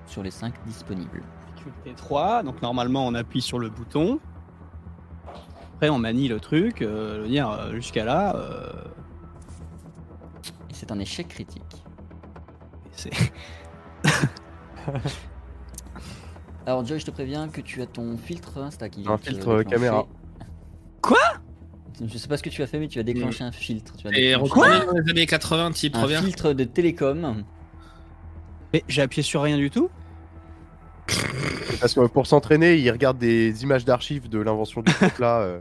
sur 0.08 0.24
les 0.24 0.32
5 0.32 0.54
disponibles. 0.66 1.22
Difficulté 1.56 1.94
3, 1.96 2.42
donc 2.42 2.62
normalement 2.64 3.06
on 3.06 3.14
appuie 3.14 3.42
sur 3.42 3.60
le 3.60 3.70
bouton. 3.70 4.20
Après 5.84 5.90
on 5.94 6.00
manie 6.00 6.30
le 6.30 6.40
truc, 6.40 6.82
euh, 6.82 7.28
dire 7.28 7.50
euh, 7.52 7.74
jusqu'à 7.74 8.06
là. 8.06 8.38
Euh, 8.38 8.72
Et 10.70 10.74
c'est 10.74 10.90
un 10.94 11.00
échec 11.00 11.28
critique. 11.28 11.84
C'est. 12.94 13.12
Alors 16.66 16.86
Joy, 16.86 17.02
je 17.02 17.06
te 17.06 17.12
préviens 17.12 17.50
que 17.50 17.60
tu 17.60 17.82
as 17.82 17.86
ton 17.86 18.16
filtre 18.16 18.60
Insta 18.60 18.88
qui 18.88 19.04
Un 19.06 19.18
filtre 19.18 19.64
caméra. 19.64 20.08
Quoi? 21.02 21.20
Je 22.02 22.18
sais 22.18 22.30
pas 22.30 22.38
ce 22.38 22.44
que 22.44 22.50
tu 22.50 22.64
as 22.64 22.68
fait, 22.68 22.80
mais 22.80 22.88
tu 22.88 23.00
as 23.00 23.04
déclenché 23.04 23.44
un 23.44 23.52
filtre. 23.52 23.98
Tu 23.98 24.08
as 24.08 24.18
Et 24.18 24.36
reconnu 24.36 24.86
dans 24.86 24.94
les 24.94 25.12
années 25.12 25.26
80, 25.26 25.72
type 25.72 25.98
Un 25.98 26.08
filtre 26.08 26.54
de 26.54 26.64
télécom. 26.64 27.44
Mais 28.72 28.86
j'ai 28.88 29.02
appuyé 29.02 29.22
sur 29.22 29.42
rien 29.42 29.58
du 29.58 29.70
tout? 29.70 29.90
Parce 31.82 31.94
que 31.94 32.08
pour 32.08 32.26
s'entraîner, 32.26 32.78
il 32.78 32.90
regarde 32.90 33.18
des 33.18 33.64
images 33.64 33.84
d'archives 33.84 34.30
de 34.30 34.40
l'invention 34.40 34.82
du 34.82 34.94
truc 34.94 35.20
là. 35.20 35.60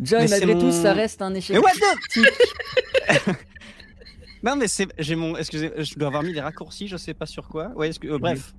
Joy, 0.00 0.28
malgré 0.28 0.58
tout, 0.58 0.72
ça 0.72 0.92
reste 0.92 1.22
un 1.22 1.34
échec. 1.34 1.56
Mais 1.56 1.62
what 1.62 1.72
the 1.72 3.36
Non, 4.44 4.56
mais 4.56 4.68
c'est, 4.68 4.88
j'ai 4.98 5.14
mon, 5.14 5.36
excusez, 5.36 5.72
je 5.78 5.94
dois 5.98 6.08
avoir 6.08 6.22
mis 6.22 6.34
les 6.34 6.40
raccourcis, 6.40 6.86
je 6.86 6.98
sais 6.98 7.14
pas 7.14 7.24
sur 7.24 7.48
quoi. 7.48 7.68
Ouais, 7.76 7.90
que, 7.90 8.08
euh, 8.08 8.18
bref. 8.18 8.54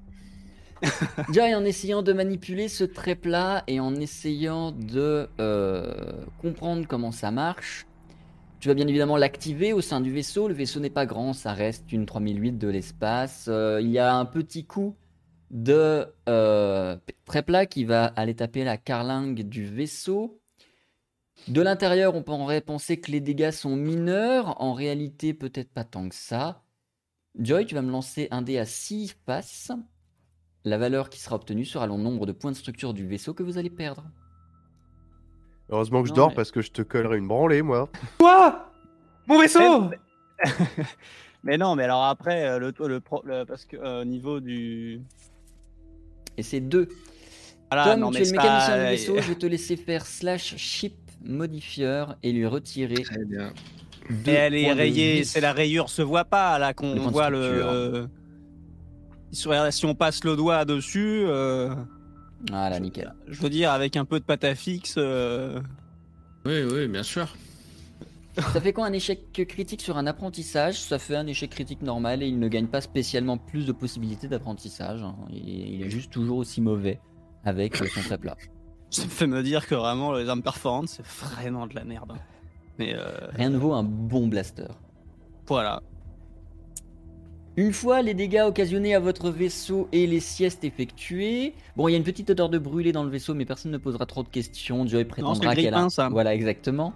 Déjà, 1.28 1.46
en 1.58 1.64
essayant 1.64 2.02
de 2.02 2.12
manipuler 2.12 2.68
ce 2.70 2.84
trait 2.84 3.16
plat 3.16 3.64
et 3.68 3.80
en 3.80 3.96
essayant 3.96 4.72
de 4.72 5.30
euh, 5.40 6.12
comprendre 6.42 6.88
comment 6.88 7.12
ça 7.12 7.30
marche, 7.30 7.86
tu 8.60 8.68
vas 8.68 8.74
bien 8.74 8.88
évidemment 8.88 9.16
l'activer 9.16 9.74
au 9.74 9.82
sein 9.82 10.02
du 10.02 10.12
vaisseau. 10.12 10.48
Le 10.48 10.56
vaisseau 10.56 10.80
n'est 10.80 10.90
pas 10.90 11.06
grand, 11.06 11.34
ça 11.34 11.54
reste 11.54 11.92
une 11.92 12.08
3008 12.08 12.54
de 12.58 12.68
l'espace. 12.68 13.46
Euh, 13.48 13.80
il 13.80 13.92
y 13.92 14.00
a 14.00 14.16
un 14.16 14.26
petit 14.26 14.66
coup 14.66 14.96
de 15.56 16.08
plat 17.46 17.66
qui 17.66 17.86
va 17.86 18.06
aller 18.06 18.36
taper 18.36 18.64
la 18.64 18.78
carlingue 18.78 19.42
du 19.42 19.66
vaisseau. 19.66 20.40
De 21.48 21.62
l'intérieur, 21.62 22.16
on 22.16 22.24
pourrait 22.24 22.62
penser 22.62 23.00
que 23.00 23.12
les 23.12 23.22
dégâts 23.22 23.52
sont 23.52 23.76
mineurs. 23.76 24.62
En 24.62 24.74
réalité, 24.74 25.34
peut-être 25.34 25.72
pas 25.72 25.84
tant 25.84 26.10
que 26.10 26.16
ça. 26.16 26.64
Joy, 27.38 27.66
tu 27.66 27.76
vas 27.76 27.82
me 27.82 27.92
lancer 27.92 28.28
un 28.32 28.42
dé 28.42 28.58
à 28.58 28.66
6 28.66 29.16
faces. 29.26 29.72
La 30.64 30.78
valeur 30.78 31.10
qui 31.10 31.20
sera 31.20 31.36
obtenue 31.36 31.66
sera 31.66 31.86
le 31.86 31.94
nombre 31.94 32.26
de 32.26 32.32
points 32.32 32.52
de 32.52 32.56
structure 32.56 32.94
du 32.94 33.06
vaisseau 33.06 33.34
que 33.34 33.44
vous 33.44 33.58
allez 33.58 33.70
perdre. 33.70 34.04
Heureusement 35.70 36.02
que 36.02 36.10
je 36.10 36.14
dors 36.14 36.34
parce 36.34 36.52
que 36.52 36.62
je 36.62 36.72
te 36.72 36.82
collerai 36.82 37.18
une 37.18 37.28
branlée, 37.28 37.62
moi. 37.62 37.90
Quoi? 38.20 38.72
Mon 39.28 39.40
vaisseau 39.40 39.90
mais, 41.44 41.58
non, 41.58 41.76
mais 41.76 41.84
alors 41.84 42.04
après, 42.04 42.46
euh, 42.46 42.60
le, 42.60 42.74
le, 42.88 43.46
parce 43.46 43.66
que 43.66 43.78
euh, 43.78 44.02
au 44.02 44.06
niveau 44.06 44.40
du. 44.42 45.02
Et 46.38 46.44
c'est 46.44 46.60
2. 46.60 46.88
Comme 47.70 48.12
tu 48.12 48.22
es 48.22 48.26
le 48.26 48.32
mécanicien 48.32 48.78
du 48.78 48.84
vaisseau, 48.84 49.16
je 49.18 49.28
vais 49.30 49.36
te 49.36 49.46
laisser 49.46 49.76
faire 49.76 50.06
slash 50.06 50.56
ship 50.58 50.94
modifieur 51.24 52.16
et 52.24 52.32
lui 52.32 52.46
retirer. 52.46 53.02
Très 53.02 53.26
bien. 53.26 53.54
Mais 54.10 54.34
elle 54.34 54.56
est 54.56 54.72
rayée, 54.72 55.24
c'est 55.24 55.42
la 55.42 55.52
rayure 55.52 55.90
se 55.90 56.04
voit 56.04 56.26
pas 56.26 56.60
là 56.60 56.74
qu'on 56.74 56.96
voit 57.10 57.30
le. 57.30 58.08
Si 59.32 59.86
on 59.86 59.96
passe 59.96 60.24
le 60.24 60.36
doigt 60.36 60.64
dessus. 60.66 61.26
Euh... 61.28 61.74
Voilà, 62.50 62.80
nickel. 62.80 63.14
Je 63.28 63.42
veux 63.42 63.50
dire, 63.50 63.72
avec 63.72 63.98
un 63.98 64.06
peu 64.06 64.20
de 64.20 64.26
pâte 64.26 64.44
à 64.44 64.56
fixe. 64.56 64.96
Euh, 64.98 65.60
oui, 66.46 66.64
oui, 66.64 66.88
bien 66.88 67.04
sûr. 67.04 67.36
Ça 68.38 68.60
fait 68.60 68.74
quoi 68.74 68.86
un 68.86 68.94
échec 68.94 69.32
critique 69.48 69.82
sur 69.82 69.98
un 69.98 70.08
apprentissage? 70.08 70.80
Ça 70.82 71.00
fait 71.00 71.16
un 71.16 71.28
échec 71.28 71.50
critique 71.50 71.82
normal 71.82 72.22
et 72.22 72.28
il 72.28 72.38
ne 72.38 72.48
gagne 72.48 72.68
pas 72.68 72.82
spécialement 72.82 73.38
plus 73.38 73.66
de 73.66 73.72
possibilités 73.72 74.28
d'apprentissage. 74.28 75.02
Hein. 75.04 75.16
Il, 75.32 75.82
est 75.82 75.90
juste 75.90 76.12
toujours 76.12 76.38
aussi 76.38 76.62
mauvais 76.62 77.00
avec 77.44 77.76
son 77.78 77.86
très 77.86 78.18
plat. 78.18 78.36
Ça 78.90 79.06
me 79.06 79.10
fait 79.10 79.28
me 79.28 79.42
dire 79.42 79.68
que 79.68 79.76
vraiment 79.76 80.14
les 80.14 80.30
armes 80.30 80.44
perforantes 80.44 80.90
c'est 80.90 81.06
vraiment 81.06 81.66
de 81.68 81.76
la 81.76 81.86
merde. 81.86 82.14
Mais 82.78 82.94
euh, 82.94 83.06
Rien 83.32 83.50
ne 83.50 83.58
vaut 83.58 83.74
un 83.74 83.84
bon 83.84 84.28
blaster. 84.28 84.68
Voilà. 85.48 85.82
Une 87.58 87.72
fois 87.72 88.02
les 88.02 88.14
dégâts 88.14 88.44
occasionnés 88.46 88.96
à 88.96 89.00
votre 89.00 89.30
vaisseau 89.30 89.88
et 89.94 90.08
les 90.08 90.20
siestes 90.20 90.66
effectuées, 90.66 91.54
bon, 91.78 91.88
il 91.88 91.94
y 91.94 91.96
a 91.96 91.98
une 91.98 92.04
petite 92.04 92.30
odeur 92.30 92.50
de 92.50 92.58
brûlé 92.58 92.92
dans 92.92 93.04
le 93.04 93.10
vaisseau, 93.10 93.34
mais 93.34 93.46
personne 93.46 93.72
ne 93.72 93.78
posera 93.78 94.06
trop 94.06 94.24
de 94.24 94.28
questions. 94.28 94.86
Joy 94.86 95.06
prétendra 95.06 95.56
qu'elle 95.56 95.74
a. 95.74 95.90
Ça. 95.90 96.10
Voilà, 96.10 96.36
exactement. 96.36 96.94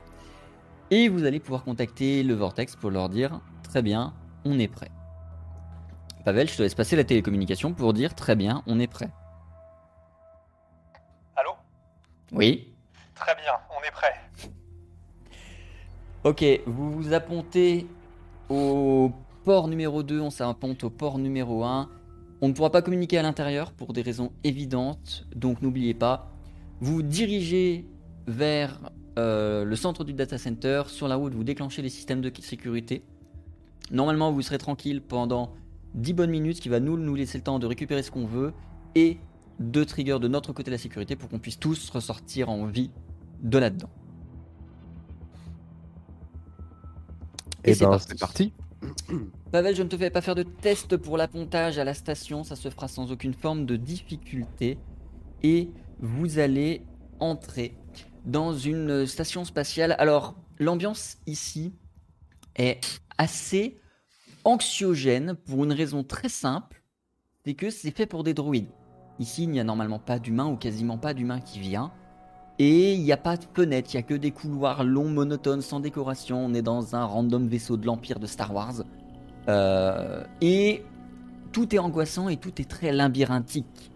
Et 0.91 1.10
vous 1.10 1.25
allez 1.25 1.39
pouvoir 1.39 1.63
contacter 1.63 2.24
le 2.24 2.34
Vortex 2.34 2.75
pour 2.75 2.91
leur 2.91 3.10
dire 3.10 3.41
très 3.63 3.81
bien, 3.81 4.13
on 4.46 4.58
est 4.60 4.67
prêt. 4.67 4.91
Pavel, 6.25 6.50
je 6.50 6.58
te 6.58 6.62
laisse 6.63 6.75
passer 6.75 6.96
la 6.96 7.03
télécommunication 7.03 7.74
pour 7.74 7.93
dire 7.93 8.15
très 8.15 8.36
bien, 8.36 8.63
on 8.67 8.79
est 8.79 8.88
prêt. 8.88 9.12
Oui. 12.31 12.74
Très 13.15 13.36
bien, 13.36 13.53
on 13.69 13.84
est 13.84 13.91
prêt. 13.91 14.13
Ok, 16.24 16.43
vous 16.67 16.91
vous 16.91 17.13
appontez 17.13 17.88
au 18.50 19.12
port 19.46 19.67
numéro 19.67 20.03
2, 20.03 20.19
on 20.22 20.29
s'apponte 20.29 20.84
au 20.84 20.89
port 20.89 21.17
numéro 21.17 21.63
1. 21.63 21.89
On 22.41 22.48
ne 22.48 22.53
pourra 22.53 22.72
pas 22.72 22.81
communiquer 22.81 23.17
à 23.17 23.22
l'intérieur 23.22 23.74
pour 23.74 23.93
des 23.93 24.01
raisons 24.01 24.31
évidentes, 24.43 25.27
donc 25.36 25.62
n'oubliez 25.62 25.93
pas, 25.93 26.31
vous 26.79 27.01
dirigez 27.01 27.86
vers 28.27 28.79
euh, 29.19 29.65
le 29.65 29.75
centre 29.75 30.03
du 30.03 30.13
data 30.13 30.38
center. 30.38 30.83
Sur 30.88 31.07
la 31.07 31.15
route, 31.15 31.33
vous 31.33 31.43
déclenchez 31.43 31.81
les 31.81 31.89
systèmes 31.89 32.21
de 32.21 32.31
sécurité. 32.41 33.03
Normalement, 33.91 34.31
vous 34.31 34.41
serez 34.41 34.57
tranquille 34.57 35.01
pendant 35.01 35.53
10 35.95 36.13
bonnes 36.13 36.29
minutes, 36.29 36.57
ce 36.57 36.61
qui 36.61 36.69
va 36.69 36.79
nous, 36.79 36.97
nous 36.97 37.15
laisser 37.15 37.38
le 37.38 37.43
temps 37.43 37.59
de 37.59 37.65
récupérer 37.65 38.03
ce 38.03 38.11
qu'on 38.11 38.25
veut 38.25 38.53
et 38.95 39.17
deux 39.59 39.85
triggers 39.85 40.19
de 40.19 40.27
notre 40.27 40.53
côté 40.53 40.69
de 40.69 40.75
la 40.75 40.77
sécurité 40.77 41.15
pour 41.15 41.29
qu'on 41.29 41.39
puisse 41.39 41.59
tous 41.59 41.89
ressortir 41.89 42.49
en 42.49 42.65
vie 42.65 42.91
de 43.41 43.57
là-dedans. 43.57 43.89
Et, 47.65 47.73
eh 47.73 47.75
ben, 47.75 47.99
c'est 47.99 48.17
parti. 48.17 48.53
Pavel, 49.51 49.75
je 49.75 49.83
ne 49.83 49.89
te 49.89 49.97
fais 49.97 50.09
pas 50.09 50.21
faire 50.21 50.35
de 50.35 50.43
test 50.43 50.95
pour 50.95 51.17
l'appontage 51.17 51.77
à 51.77 51.83
la 51.83 51.93
station, 51.93 52.45
ça 52.45 52.55
se 52.55 52.69
fera 52.69 52.88
sans 52.88 53.11
aucune 53.11 53.33
forme 53.33 53.65
de 53.65 53.75
difficulté. 53.75 54.77
Et 55.43 55.69
vous 55.99 56.39
allez 56.39 56.83
entrer 57.19 57.75
dans 58.25 58.53
une 58.53 59.05
station 59.05 59.45
spatiale. 59.45 59.95
Alors, 59.99 60.35
l'ambiance 60.59 61.17
ici 61.27 61.73
est 62.55 63.01
assez 63.17 63.79
anxiogène 64.43 65.35
pour 65.35 65.63
une 65.63 65.73
raison 65.73 66.03
très 66.03 66.29
simple, 66.29 66.81
c'est 67.45 67.53
que 67.53 67.69
c'est 67.69 67.91
fait 67.91 68.05
pour 68.05 68.23
des 68.23 68.33
droïdes. 68.33 68.69
Ici, 69.19 69.43
il 69.43 69.49
n'y 69.49 69.59
a 69.59 69.63
normalement 69.63 69.99
pas 69.99 70.19
d'humain 70.19 70.47
ou 70.47 70.55
quasiment 70.55 70.97
pas 70.97 71.13
d'humain 71.13 71.41
qui 71.41 71.59
vient. 71.59 71.91
Et 72.57 72.93
il 72.93 73.03
n'y 73.03 73.11
a 73.11 73.17
pas 73.17 73.38
de 73.38 73.45
fenêtre, 73.53 73.89
il 73.93 73.97
n'y 73.97 73.99
a 73.99 74.03
que 74.03 74.13
des 74.13 74.31
couloirs 74.31 74.83
longs, 74.83 75.09
monotones, 75.09 75.61
sans 75.61 75.79
décoration. 75.79 76.45
On 76.45 76.53
est 76.53 76.61
dans 76.61 76.95
un 76.95 77.05
random 77.05 77.47
vaisseau 77.47 77.77
de 77.77 77.85
l'Empire 77.85 78.19
de 78.19 78.27
Star 78.27 78.53
Wars. 78.53 78.83
Euh, 79.47 80.23
et 80.41 80.83
tout 81.51 81.73
est 81.73 81.79
angoissant 81.79 82.29
et 82.29 82.38
tout 82.38 82.61
est 82.61 82.69
très 82.69 82.91
labyrinthique. 82.91 83.91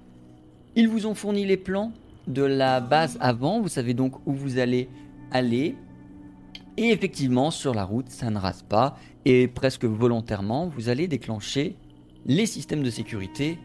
Ils 0.75 0.87
vous 0.87 1.05
ont 1.05 1.13
fourni 1.13 1.45
les 1.45 1.57
plans 1.57 1.91
de 2.27 2.43
la 2.43 2.79
base 2.79 3.17
avant, 3.19 3.61
vous 3.61 3.67
savez 3.67 3.93
donc 3.93 4.15
où 4.25 4.33
vous 4.33 4.57
allez 4.57 4.89
aller. 5.31 5.75
Et 6.77 6.89
effectivement, 6.89 7.51
sur 7.51 7.73
la 7.73 7.83
route, 7.83 8.09
ça 8.09 8.29
ne 8.29 8.37
rase 8.37 8.63
pas. 8.63 8.97
Et 9.25 9.47
presque 9.47 9.85
volontairement, 9.85 10.67
vous 10.67 10.89
allez 10.89 11.07
déclencher 11.07 11.75
les 12.25 12.45
systèmes 12.45 12.83
de 12.83 12.89
sécurité 12.89 13.59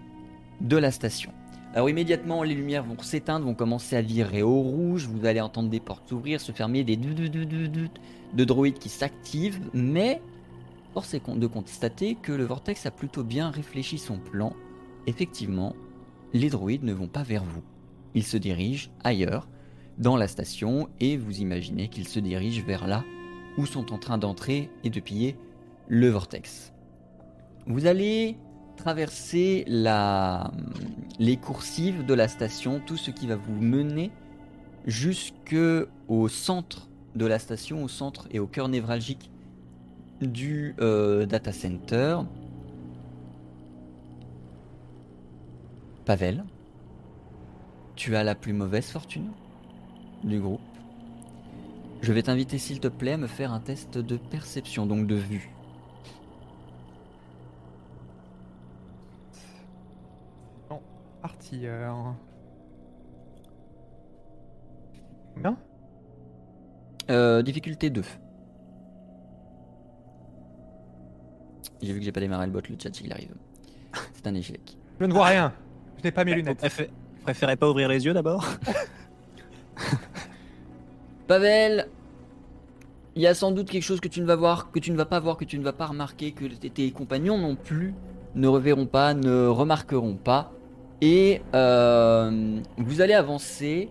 de 0.60 0.76
la 0.76 0.90
station. 0.90 1.32
Alors 1.74 1.90
immédiatement, 1.90 2.42
les 2.42 2.54
lumières 2.54 2.84
vont 2.84 2.98
s'éteindre, 3.00 3.46
vont 3.46 3.54
commencer 3.54 3.94
à 3.94 4.02
virer 4.02 4.42
au 4.42 4.60
rouge, 4.60 5.06
vous 5.06 5.26
allez 5.26 5.40
entendre 5.40 5.68
des 5.68 5.80
portes 5.80 6.08
s'ouvrir, 6.08 6.40
se 6.40 6.52
fermer, 6.52 6.82
des 6.82 6.96
de 6.96 8.44
droïdes 8.44 8.78
qui 8.78 8.88
s'activent, 8.88 9.60
mais 9.74 10.20
force 10.94 11.14
est 11.14 11.22
de 11.28 11.46
constater 11.46 12.16
que 12.16 12.32
le 12.32 12.44
Vortex 12.44 12.86
a 12.86 12.90
plutôt 12.90 13.22
bien 13.22 13.50
réfléchi 13.50 13.98
son 13.98 14.18
plan. 14.18 14.54
Effectivement, 15.06 15.76
les 16.32 16.50
droïdes 16.50 16.84
ne 16.84 16.92
vont 16.92 17.06
pas 17.06 17.22
vers 17.22 17.44
vous. 17.44 17.62
Ils 18.14 18.24
se 18.24 18.36
dirigent 18.36 18.90
ailleurs, 19.04 19.48
dans 19.98 20.16
la 20.16 20.28
station, 20.28 20.88
et 21.00 21.16
vous 21.16 21.40
imaginez 21.40 21.88
qu'ils 21.88 22.08
se 22.08 22.20
dirigent 22.20 22.64
vers 22.64 22.86
là 22.86 23.04
où 23.56 23.66
sont 23.66 23.92
en 23.92 23.98
train 23.98 24.18
d'entrer 24.18 24.70
et 24.84 24.90
de 24.90 25.00
piller 25.00 25.36
le 25.88 26.08
Vortex. 26.08 26.72
Vous 27.66 27.86
allez 27.86 28.36
traverser 28.76 29.64
les 31.18 31.36
coursives 31.36 32.06
de 32.06 32.14
la 32.14 32.28
station, 32.28 32.80
tout 32.86 32.96
ce 32.96 33.10
qui 33.10 33.26
va 33.26 33.36
vous 33.36 33.60
mener 33.60 34.12
jusque 34.86 35.56
au 36.06 36.28
centre 36.28 36.88
de 37.16 37.26
la 37.26 37.38
station, 37.38 37.82
au 37.82 37.88
centre 37.88 38.28
et 38.30 38.38
au 38.38 38.46
cœur 38.46 38.68
névralgique 38.68 39.30
du 40.20 40.74
euh, 40.80 41.26
data 41.26 41.52
center. 41.52 42.20
Pavel, 46.04 46.44
tu 47.98 48.14
as 48.14 48.22
la 48.22 48.36
plus 48.36 48.52
mauvaise 48.52 48.88
fortune 48.88 49.32
du 50.22 50.38
groupe. 50.38 50.60
Je 52.00 52.12
vais 52.12 52.22
t'inviter 52.22 52.56
s'il 52.56 52.78
te 52.78 52.86
plaît 52.86 53.14
à 53.14 53.16
me 53.16 53.26
faire 53.26 53.52
un 53.52 53.58
test 53.58 53.98
de 53.98 54.16
perception, 54.16 54.86
donc 54.86 55.06
de 55.06 55.16
vue. 55.16 55.50
artilleur. 61.20 62.14
Combien? 65.34 65.56
Euh, 67.10 67.42
Difficulté 67.42 67.90
2. 67.90 68.02
J'ai 71.82 71.92
vu 71.92 71.98
que 71.98 72.04
j'ai 72.04 72.12
pas 72.12 72.20
démarré 72.20 72.46
le 72.46 72.52
bot, 72.52 72.60
le 72.70 72.76
chat 72.80 73.00
il 73.00 73.12
arrive. 73.12 73.34
C'est 74.14 74.26
un 74.28 74.34
échec. 74.34 74.76
Je 75.00 75.04
ne 75.04 75.12
vois 75.12 75.26
rien. 75.26 75.52
Je 75.98 76.04
n'ai 76.04 76.12
pas 76.12 76.24
mes 76.24 76.34
lunettes. 76.34 76.64
Préférez 77.22 77.56
pas 77.56 77.68
ouvrir 77.68 77.88
les 77.88 78.04
yeux 78.04 78.14
d'abord? 78.14 78.46
Pavel, 81.26 81.88
il 83.16 83.22
y 83.22 83.26
a 83.26 83.34
sans 83.34 83.50
doute 83.50 83.68
quelque 83.68 83.82
chose 83.82 84.00
que 84.00 84.08
tu 84.08 84.20
ne 84.20 84.26
vas 84.26 84.36
voir, 84.36 84.70
que 84.70 84.78
tu 84.78 84.90
ne 84.90 84.96
vas 84.96 85.04
pas 85.04 85.20
voir, 85.20 85.36
que 85.36 85.44
tu 85.44 85.58
ne 85.58 85.64
vas 85.64 85.72
pas 85.72 85.86
remarquer, 85.86 86.32
que 86.32 86.44
tes 86.46 86.90
compagnons 86.90 87.36
non 87.36 87.56
plus 87.56 87.94
ne 88.34 88.48
reverront 88.48 88.86
pas, 88.86 89.14
ne 89.14 89.46
remarqueront 89.46 90.14
pas. 90.14 90.52
Et 91.00 91.42
euh, 91.54 92.60
vous 92.76 93.00
allez 93.00 93.14
avancer 93.14 93.88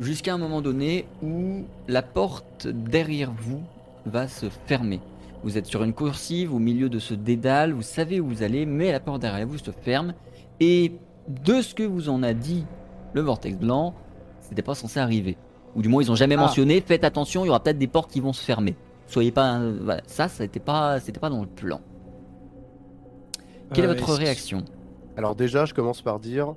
jusqu'à 0.00 0.34
un 0.34 0.38
moment 0.38 0.60
donné 0.60 1.06
où 1.22 1.64
la 1.88 2.02
porte 2.02 2.66
derrière 2.66 3.32
vous 3.32 3.62
va 4.06 4.28
se 4.28 4.46
fermer. 4.66 5.00
Vous 5.42 5.58
êtes 5.58 5.66
sur 5.66 5.82
une 5.82 5.92
coursive 5.92 6.54
au 6.54 6.58
milieu 6.58 6.88
de 6.88 6.98
ce 6.98 7.14
dédale, 7.14 7.72
vous 7.72 7.82
savez 7.82 8.18
où 8.18 8.26
vous 8.26 8.42
allez, 8.42 8.66
mais 8.66 8.92
la 8.92 9.00
porte 9.00 9.20
derrière 9.20 9.46
vous 9.46 9.58
se 9.58 9.70
ferme. 9.70 10.14
Et 10.60 10.92
de 11.28 11.60
ce 11.62 11.74
que 11.74 11.82
vous 11.82 12.08
en 12.08 12.22
a 12.22 12.32
dit 12.34 12.64
le 13.12 13.20
vortex 13.20 13.56
blanc, 13.56 13.94
c'était 14.40 14.62
pas 14.62 14.74
censé 14.74 15.00
arriver. 15.00 15.36
Ou 15.76 15.82
du 15.82 15.88
moins 15.88 16.02
ils 16.02 16.10
ont 16.10 16.14
jamais 16.16 16.34
Ah. 16.36 16.42
mentionné, 16.42 16.80
faites 16.80 17.04
attention, 17.04 17.44
il 17.44 17.48
y 17.48 17.50
aura 17.50 17.60
peut-être 17.62 17.78
des 17.78 17.86
portes 17.86 18.10
qui 18.10 18.20
vont 18.20 18.32
se 18.32 18.44
fermer. 18.44 18.76
Soyez 19.06 19.32
pas... 19.32 19.58
euh, 19.58 19.78
voilà, 19.82 20.02
ça, 20.06 20.28
c'était 20.28 20.60
pas, 20.60 20.98
c'était 21.00 21.20
pas 21.20 21.30
dans 21.30 21.40
le 21.42 21.46
plan. 21.48 21.80
Quelle 23.72 23.84
est 23.84 23.88
Euh, 23.88 23.94
votre 23.94 24.14
réaction? 24.14 24.64
Alors 25.16 25.34
déjà, 25.34 25.64
je 25.64 25.74
commence 25.74 26.02
par 26.02 26.18
dire, 26.20 26.54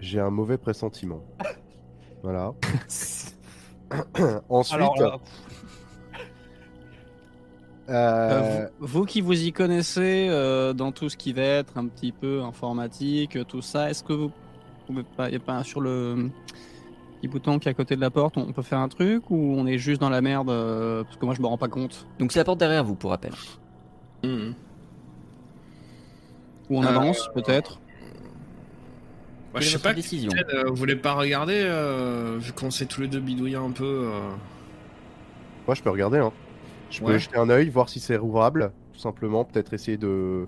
j'ai 0.00 0.20
un 0.20 0.30
mauvais 0.30 0.58
pressentiment. 0.58 1.20
voilà. 2.22 2.52
Ensuite, 4.48 4.76
Alors, 4.80 5.20
euh, 7.90 8.62
euh, 8.62 8.68
vous, 8.78 9.00
vous 9.00 9.04
qui 9.04 9.20
vous 9.20 9.42
y 9.44 9.52
connaissez 9.52 10.28
euh, 10.30 10.72
dans 10.72 10.92
tout 10.92 11.08
ce 11.08 11.16
qui 11.16 11.32
va 11.32 11.42
être 11.42 11.76
un 11.76 11.86
petit 11.88 12.12
peu 12.12 12.42
informatique, 12.42 13.36
tout 13.48 13.62
ça, 13.62 13.90
est-ce 13.90 14.04
que 14.04 14.12
vous 14.12 14.30
pouvez 14.86 15.02
pas, 15.16 15.28
y 15.30 15.36
a 15.36 15.40
pas 15.40 15.62
sur 15.64 15.80
le 15.80 16.30
petit 17.18 17.28
bouton 17.28 17.58
qui 17.58 17.68
est 17.68 17.72
à 17.72 17.74
côté 17.74 17.96
de 17.96 18.00
la 18.00 18.10
porte, 18.10 18.36
on 18.36 18.52
peut 18.52 18.62
faire 18.62 18.78
un 18.78 18.88
truc 18.88 19.30
ou 19.30 19.54
on 19.58 19.66
est 19.66 19.78
juste 19.78 20.00
dans 20.00 20.08
la 20.10 20.20
merde 20.22 20.50
euh, 20.50 21.04
parce 21.04 21.16
que 21.16 21.24
moi 21.24 21.34
je 21.34 21.42
me 21.42 21.46
rends 21.46 21.58
pas 21.58 21.68
compte 21.68 22.06
Donc 22.18 22.32
c'est 22.32 22.38
la 22.38 22.44
porte 22.44 22.58
derrière 22.60 22.84
vous, 22.84 22.94
pour 22.94 23.10
rappel. 23.10 23.32
Mhm. 24.24 24.54
ou 26.68 26.78
on 26.78 26.84
Euh, 26.84 26.88
avance 26.88 27.28
peut-être 27.34 27.80
Bah, 29.52 29.60
je 29.60 29.68
sais 29.68 29.78
pas, 29.78 29.92
décision 29.94 30.30
euh, 30.54 30.64
vous 30.68 30.76
voulez 30.76 30.94
pas 30.96 31.14
regarder, 31.14 31.60
euh, 31.64 32.36
vu 32.38 32.52
qu'on 32.52 32.70
s'est 32.70 32.86
tous 32.86 33.00
les 33.00 33.08
deux 33.08 33.18
bidouillés 33.20 33.56
un 33.56 33.70
peu. 33.72 33.84
euh, 33.84 34.30
moi, 35.66 35.74
je 35.74 35.82
peux 35.82 35.90
regarder. 35.90 36.18
Hein. 36.18 36.32
Je 36.90 37.00
peux 37.00 37.06
Ouais. 37.12 37.18
jeter 37.18 37.36
un 37.38 37.48
œil, 37.50 37.68
voir 37.70 37.88
si 37.88 38.00
c'est 38.00 38.16
rouvrable, 38.16 38.72
tout 38.92 38.98
simplement. 39.00 39.44
Peut-être 39.44 39.72
essayer 39.74 39.96
de, 39.96 40.46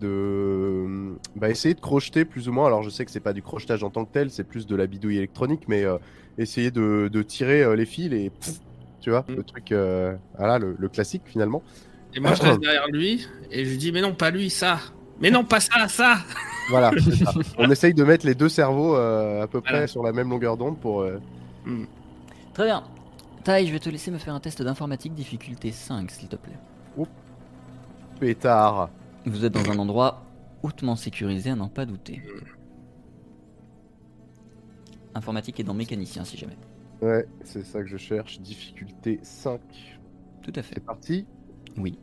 de, 0.00 1.14
bah, 1.36 1.48
essayer 1.50 1.74
de 1.74 1.80
crocheter 1.80 2.24
plus 2.24 2.48
ou 2.48 2.52
moins. 2.52 2.66
Alors, 2.66 2.82
je 2.82 2.90
sais 2.90 3.04
que 3.04 3.10
c'est 3.10 3.20
pas 3.20 3.32
du 3.32 3.42
crochetage 3.42 3.82
en 3.84 3.90
tant 3.90 4.04
que 4.04 4.12
tel, 4.12 4.30
c'est 4.30 4.44
plus 4.44 4.66
de 4.66 4.74
la 4.76 4.86
bidouille 4.86 5.18
électronique, 5.18 5.62
mais 5.68 5.84
euh, 5.84 5.98
essayer 6.38 6.70
de, 6.70 7.08
de 7.12 7.22
tirer 7.22 7.62
euh, 7.62 7.76
les 7.76 7.86
fils 7.86 8.12
et, 8.12 8.30
pff, 8.30 8.54
tu 9.00 9.10
vois, 9.10 9.24
Mm. 9.28 9.34
le 9.34 9.42
truc, 9.44 9.72
euh, 9.72 10.14
voilà, 10.38 10.58
le, 10.58 10.74
le 10.78 10.88
classique 10.88 11.22
finalement. 11.26 11.62
Et 12.14 12.20
moi, 12.20 12.34
je 12.34 12.42
reste 12.42 12.60
derrière 12.60 12.88
lui, 12.88 13.26
et 13.50 13.64
je 13.64 13.70
lui 13.70 13.76
dis, 13.78 13.92
mais 13.92 14.00
non, 14.00 14.14
pas 14.14 14.30
lui, 14.30 14.50
ça. 14.50 14.78
Mais 15.20 15.30
non, 15.30 15.44
pas 15.44 15.60
ça, 15.60 15.88
ça. 15.88 16.16
Voilà. 16.68 16.90
ça. 17.24 17.32
On 17.58 17.70
essaye 17.70 17.94
de 17.94 18.02
mettre 18.02 18.26
les 18.26 18.34
deux 18.34 18.48
cerveaux 18.48 18.96
euh, 18.96 19.40
à 19.42 19.46
peu 19.46 19.60
près 19.60 19.70
Voilà. 19.72 19.86
sur 19.86 20.02
la 20.02 20.10
même 20.12 20.28
longueur 20.30 20.56
d'onde 20.56 20.80
pour. 20.80 21.02
euh, 21.02 21.20
Très 22.54 22.64
bien. 22.64 22.82
Tai, 23.46 23.64
je 23.64 23.70
vais 23.70 23.78
te 23.78 23.88
laisser 23.88 24.10
me 24.10 24.18
faire 24.18 24.34
un 24.34 24.40
test 24.40 24.60
d'informatique 24.60 25.14
difficulté 25.14 25.70
5, 25.70 26.10
s'il 26.10 26.26
te 26.26 26.34
plaît. 26.34 26.58
Pétard. 28.18 28.90
Vous 29.24 29.44
êtes 29.44 29.52
dans 29.52 29.70
un 29.70 29.78
endroit 29.78 30.24
hautement 30.64 30.96
sécurisé, 30.96 31.50
à 31.50 31.54
n'en 31.54 31.68
pas 31.68 31.86
douter. 31.86 32.22
Informatique 35.14 35.60
est 35.60 35.62
dans 35.62 35.74
mécanicien, 35.74 36.24
si 36.24 36.36
jamais. 36.36 36.56
Ouais, 37.00 37.28
c'est 37.44 37.64
ça 37.64 37.82
que 37.82 37.86
je 37.86 37.96
cherche. 37.96 38.40
Difficulté 38.40 39.20
5. 39.22 39.60
Tout 40.42 40.52
à 40.56 40.62
fait. 40.62 40.74
C'est 40.74 40.84
parti. 40.84 41.24
Oui. 41.76 41.96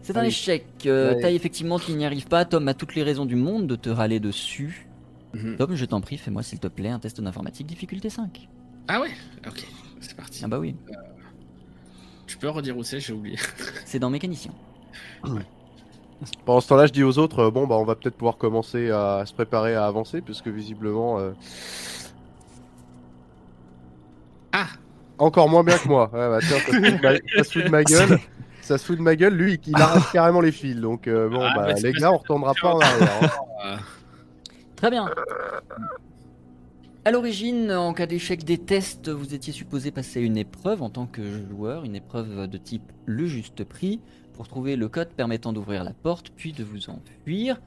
C'est 0.00 0.16
un 0.16 0.24
échec. 0.24 0.66
Euh, 0.86 1.14
Ouais. 1.14 1.20
Tai, 1.20 1.34
effectivement, 1.36 1.78
tu 1.78 1.92
n'y 1.92 2.04
arrives 2.04 2.26
pas. 2.26 2.44
Tom 2.46 2.66
a 2.66 2.74
toutes 2.74 2.96
les 2.96 3.04
raisons 3.04 3.26
du 3.26 3.36
monde 3.36 3.68
de 3.68 3.76
te 3.76 3.90
râler 3.90 4.18
dessus. 4.18 4.88
Mhm. 5.34 5.56
Tom, 5.56 5.74
je 5.74 5.84
t'en 5.84 6.00
prie, 6.00 6.18
fais-moi 6.18 6.42
s'il 6.42 6.58
te 6.60 6.66
plaît 6.68 6.90
un 6.90 6.98
test 6.98 7.20
d'informatique 7.20 7.66
difficulté 7.66 8.10
5. 8.10 8.48
Ah 8.88 9.00
ouais 9.00 9.10
Ok, 9.46 9.66
c'est 10.00 10.14
parti. 10.16 10.42
Ah 10.44 10.48
bah 10.48 10.58
oui, 10.58 10.74
Tu 12.26 12.36
peux 12.38 12.48
redire 12.48 12.76
où 12.76 12.82
c'est, 12.82 13.00
j'ai 13.00 13.12
oublié. 13.12 13.36
c'est 13.84 13.98
dans 13.98 14.10
mécanicien. 14.10 14.52
Pendant 16.44 16.60
ce 16.60 16.68
temps-là, 16.68 16.86
je 16.86 16.92
dis 16.92 17.02
aux 17.02 17.18
autres, 17.18 17.40
euh, 17.40 17.50
bon, 17.50 17.66
bah, 17.66 17.74
on 17.76 17.84
va 17.84 17.94
peut-être 17.96 18.16
pouvoir 18.16 18.36
commencer 18.36 18.90
à 18.90 19.24
se 19.26 19.32
préparer 19.34 19.74
à 19.74 19.86
avancer, 19.86 20.20
puisque 20.20 20.48
visiblement. 20.48 21.18
euh, 21.18 21.32
Ah 24.52 24.66
Encore 25.18 25.48
moins 25.48 25.64
bien 25.64 25.78
que 25.78 25.88
moi. 25.88 26.10
Ouais, 26.12 26.28
bah, 26.28 26.38
tiens, 26.40 26.58
ça 26.58 26.72
se 26.72 26.72
fout 26.72 26.96
de 26.96 27.02
ma, 27.02 27.12
ça 27.36 27.44
se 27.44 27.52
fout 27.52 27.64
de 27.64 27.68
ma 27.70 27.84
gueule. 27.84 28.18
Ça 28.60 28.78
se 28.78 28.84
fout 28.84 28.96
de 28.98 29.02
ma 29.02 29.16
gueule. 29.16 29.34
Lui, 29.34 29.60
il 29.66 29.80
arrache 29.80 30.12
carrément 30.12 30.40
les 30.40 30.52
fils. 30.52 30.76
Donc, 30.80 31.08
euh, 31.08 31.28
bon, 31.28 31.42
Ah, 31.42 31.54
bah, 31.56 31.72
les 31.74 31.92
gars, 31.92 32.12
on 32.12 32.18
retournera 32.18 32.54
pas 32.54 32.74
en 32.74 32.80
arrière. 32.80 33.30
hein. 33.64 33.78
Très 34.82 34.90
bien. 34.90 35.08
À 37.04 37.12
l'origine, 37.12 37.70
en 37.70 37.92
cas 37.92 38.06
d'échec 38.06 38.42
des 38.42 38.58
tests, 38.58 39.10
vous 39.10 39.32
étiez 39.32 39.52
supposé 39.52 39.92
passer 39.92 40.20
une 40.20 40.36
épreuve 40.36 40.82
en 40.82 40.90
tant 40.90 41.06
que 41.06 41.22
joueur, 41.48 41.84
une 41.84 41.94
épreuve 41.94 42.48
de 42.48 42.58
type 42.58 42.90
le 43.06 43.26
juste 43.26 43.62
prix, 43.62 44.00
pour 44.32 44.48
trouver 44.48 44.74
le 44.74 44.88
code 44.88 45.10
permettant 45.10 45.52
d'ouvrir 45.52 45.84
la 45.84 45.92
porte, 45.92 46.32
puis 46.34 46.52
de 46.52 46.64
vous 46.64 46.90
enfuir. 46.90 47.60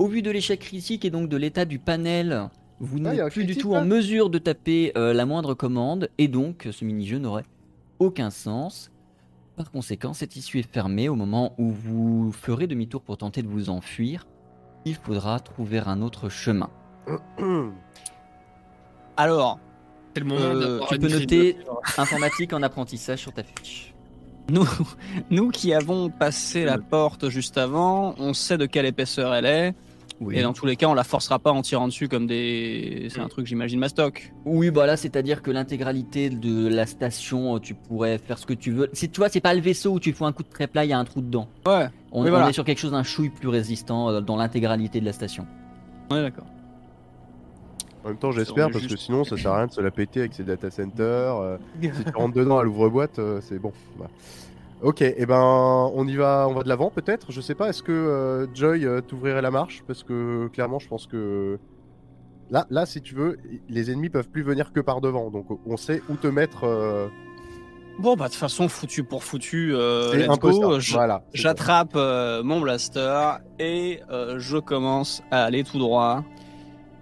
Au 0.00 0.08
vu 0.08 0.22
de 0.22 0.30
l'échec 0.32 0.58
critique 0.58 1.04
et 1.04 1.10
donc 1.10 1.28
de 1.28 1.36
l'état 1.36 1.66
du 1.66 1.78
panel, 1.78 2.50
vous 2.80 2.98
Ah, 3.04 3.14
n'êtes 3.14 3.30
plus 3.30 3.44
du 3.44 3.56
tout 3.56 3.76
en 3.76 3.84
mesure 3.84 4.28
de 4.28 4.38
taper 4.38 4.90
euh, 4.96 5.12
la 5.12 5.24
moindre 5.24 5.54
commande, 5.54 6.08
et 6.18 6.26
donc 6.26 6.66
ce 6.72 6.84
mini-jeu 6.84 7.18
n'aurait 7.18 7.44
aucun 8.00 8.30
sens. 8.30 8.90
Par 9.54 9.70
conséquent, 9.70 10.14
cette 10.14 10.34
issue 10.34 10.58
est 10.58 10.68
fermée 10.68 11.08
au 11.08 11.14
moment 11.14 11.54
où 11.58 11.70
vous 11.70 12.32
ferez 12.32 12.66
demi-tour 12.66 13.02
pour 13.02 13.18
tenter 13.18 13.42
de 13.42 13.48
vous 13.48 13.70
enfuir. 13.70 14.26
Il 14.86 14.94
faudra 14.94 15.38
trouver 15.40 15.80
un 15.80 16.00
autre 16.00 16.30
chemin. 16.30 16.70
Alors, 19.16 19.58
c'est 20.14 20.20
le 20.20 20.26
moment 20.26 20.40
Euh, 20.44 20.80
tu 20.88 20.98
peux 20.98 21.08
noter- 21.08 21.56
Informatique 21.98 22.52
en 22.52 22.62
apprentissage 22.62 23.20
sur 23.20 23.32
ta 23.32 23.42
fiche. 23.42 23.94
nous, 24.50 24.66
nous 25.30 25.50
qui 25.50 25.72
avons 25.74 26.10
passé 26.10 26.64
la 26.64 26.78
porte 26.78 27.28
juste 27.28 27.58
avant, 27.58 28.14
on 28.18 28.34
sait 28.34 28.58
de 28.58 28.66
quelle 28.66 28.86
épaisseur 28.86 29.34
elle 29.34 29.46
est. 29.46 29.74
Oui. 30.20 30.38
Et 30.38 30.42
dans 30.42 30.54
tous 30.54 30.64
les 30.64 30.76
cas, 30.76 30.86
on 30.88 30.94
la 30.94 31.04
forcera 31.04 31.38
pas 31.38 31.52
en 31.52 31.60
tirant 31.60 31.86
dessus 31.88 32.08
comme 32.08 32.26
des. 32.26 33.08
C'est 33.10 33.20
un 33.20 33.28
truc, 33.28 33.46
j'imagine, 33.46 33.78
mastoc. 33.78 34.32
Oui, 34.46 34.70
bah 34.70 34.86
là, 34.86 34.96
c'est-à-dire 34.96 35.42
que 35.42 35.50
l'intégralité 35.50 36.30
de 36.30 36.68
la 36.68 36.86
station, 36.86 37.56
euh, 37.56 37.58
tu 37.58 37.74
pourrais 37.74 38.16
faire 38.16 38.38
ce 38.38 38.46
que 38.46 38.54
tu 38.54 38.70
veux. 38.72 38.88
Tu 38.92 39.08
vois, 39.16 39.28
c'est 39.28 39.40
pas 39.42 39.52
le 39.52 39.60
vaisseau 39.60 39.92
où 39.92 40.00
tu 40.00 40.12
fais 40.14 40.24
un 40.24 40.32
coup 40.32 40.42
de 40.42 40.48
tréplat, 40.48 40.84
il 40.86 40.88
y 40.88 40.92
a 40.94 40.98
un 40.98 41.04
trou 41.04 41.20
dedans. 41.20 41.48
Ouais, 41.66 41.88
On, 42.12 42.22
Oui, 42.22 42.28
on 42.28 42.30
voilà. 42.30 42.48
est 42.48 42.52
sur 42.54 42.64
quelque 42.64 42.78
chose 42.78 42.92
d'un 42.92 43.02
chouille 43.02 43.28
plus 43.28 43.48
résistant 43.48 44.08
euh, 44.08 44.20
dans 44.22 44.36
l'intégralité 44.36 45.00
de 45.00 45.04
la 45.04 45.12
station. 45.12 45.46
on 46.10 46.16
est 46.16 46.22
d'accord. 46.22 46.46
En 48.04 48.10
même 48.10 48.18
temps, 48.18 48.30
j'espère, 48.30 48.70
parce 48.70 48.86
que 48.86 48.96
sinon, 48.96 49.24
ça 49.24 49.36
sert 49.36 49.50
à 49.50 49.56
rien 49.58 49.66
de 49.66 49.72
se 49.72 49.80
la 49.80 49.90
péter 49.90 50.20
avec 50.20 50.32
ses 50.32 50.44
data 50.44 50.70
centers. 50.70 51.36
euh, 51.36 51.56
si 51.82 51.90
tu 52.04 52.10
rentres 52.14 52.34
dedans 52.36 52.56
à 52.58 52.62
l'ouvre-boîte, 52.62 53.18
euh, 53.18 53.40
c'est 53.42 53.58
bon. 53.58 53.72
Bah. 53.98 54.06
Ok, 54.82 55.00
et 55.00 55.24
ben, 55.26 55.40
on 55.94 56.06
y 56.06 56.16
va, 56.16 56.46
on 56.48 56.52
va 56.54 56.62
de 56.62 56.68
l'avant 56.68 56.90
peut-être. 56.90 57.32
Je 57.32 57.40
sais 57.40 57.54
pas, 57.54 57.70
est-ce 57.70 57.82
que 57.82 57.92
euh, 57.92 58.46
Joy 58.54 58.84
euh, 58.84 59.00
t'ouvrirait 59.00 59.42
la 59.42 59.50
marche? 59.50 59.82
Parce 59.86 60.02
que 60.02 60.48
clairement, 60.48 60.78
je 60.78 60.86
pense 60.88 61.06
que 61.06 61.58
là, 62.50 62.66
là, 62.70 62.84
si 62.84 63.00
tu 63.00 63.14
veux, 63.14 63.38
les 63.68 63.90
ennemis 63.90 64.10
peuvent 64.10 64.28
plus 64.28 64.42
venir 64.42 64.72
que 64.72 64.80
par 64.80 65.00
devant. 65.00 65.30
Donc, 65.30 65.46
on 65.66 65.76
sait 65.76 66.02
où 66.10 66.16
te 66.16 66.26
mettre. 66.26 66.64
euh, 66.64 67.08
Bon, 67.98 68.14
bah, 68.14 68.26
de 68.26 68.32
toute 68.32 68.38
façon, 68.38 68.68
foutu 68.68 69.02
pour 69.02 69.24
foutu, 69.24 69.74
euh, 69.74 70.10
c'est 70.12 70.18
let's 70.18 70.28
un 70.28 70.36
peu 70.36 70.50
go. 70.50 70.78
Voilà. 70.90 71.22
J'attrape 71.32 71.92
euh, 71.96 72.42
mon 72.42 72.60
blaster 72.60 73.38
et 73.58 74.00
euh, 74.10 74.38
je 74.38 74.58
commence 74.58 75.22
à 75.30 75.44
aller 75.44 75.64
tout 75.64 75.78
droit, 75.78 76.22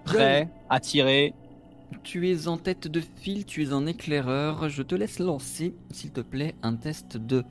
prêt 0.04 0.48
à 0.70 0.78
tirer. 0.78 1.34
Tu 2.04 2.30
es 2.30 2.46
en 2.46 2.56
tête 2.56 2.86
de 2.86 3.00
file, 3.00 3.44
tu 3.44 3.64
es 3.64 3.72
un 3.72 3.86
éclaireur. 3.86 4.68
Je 4.68 4.82
te 4.82 4.94
laisse 4.94 5.18
lancer, 5.18 5.74
s'il 5.90 6.12
te 6.12 6.20
plaît, 6.20 6.54
un 6.62 6.76
test 6.76 7.16
de 7.16 7.42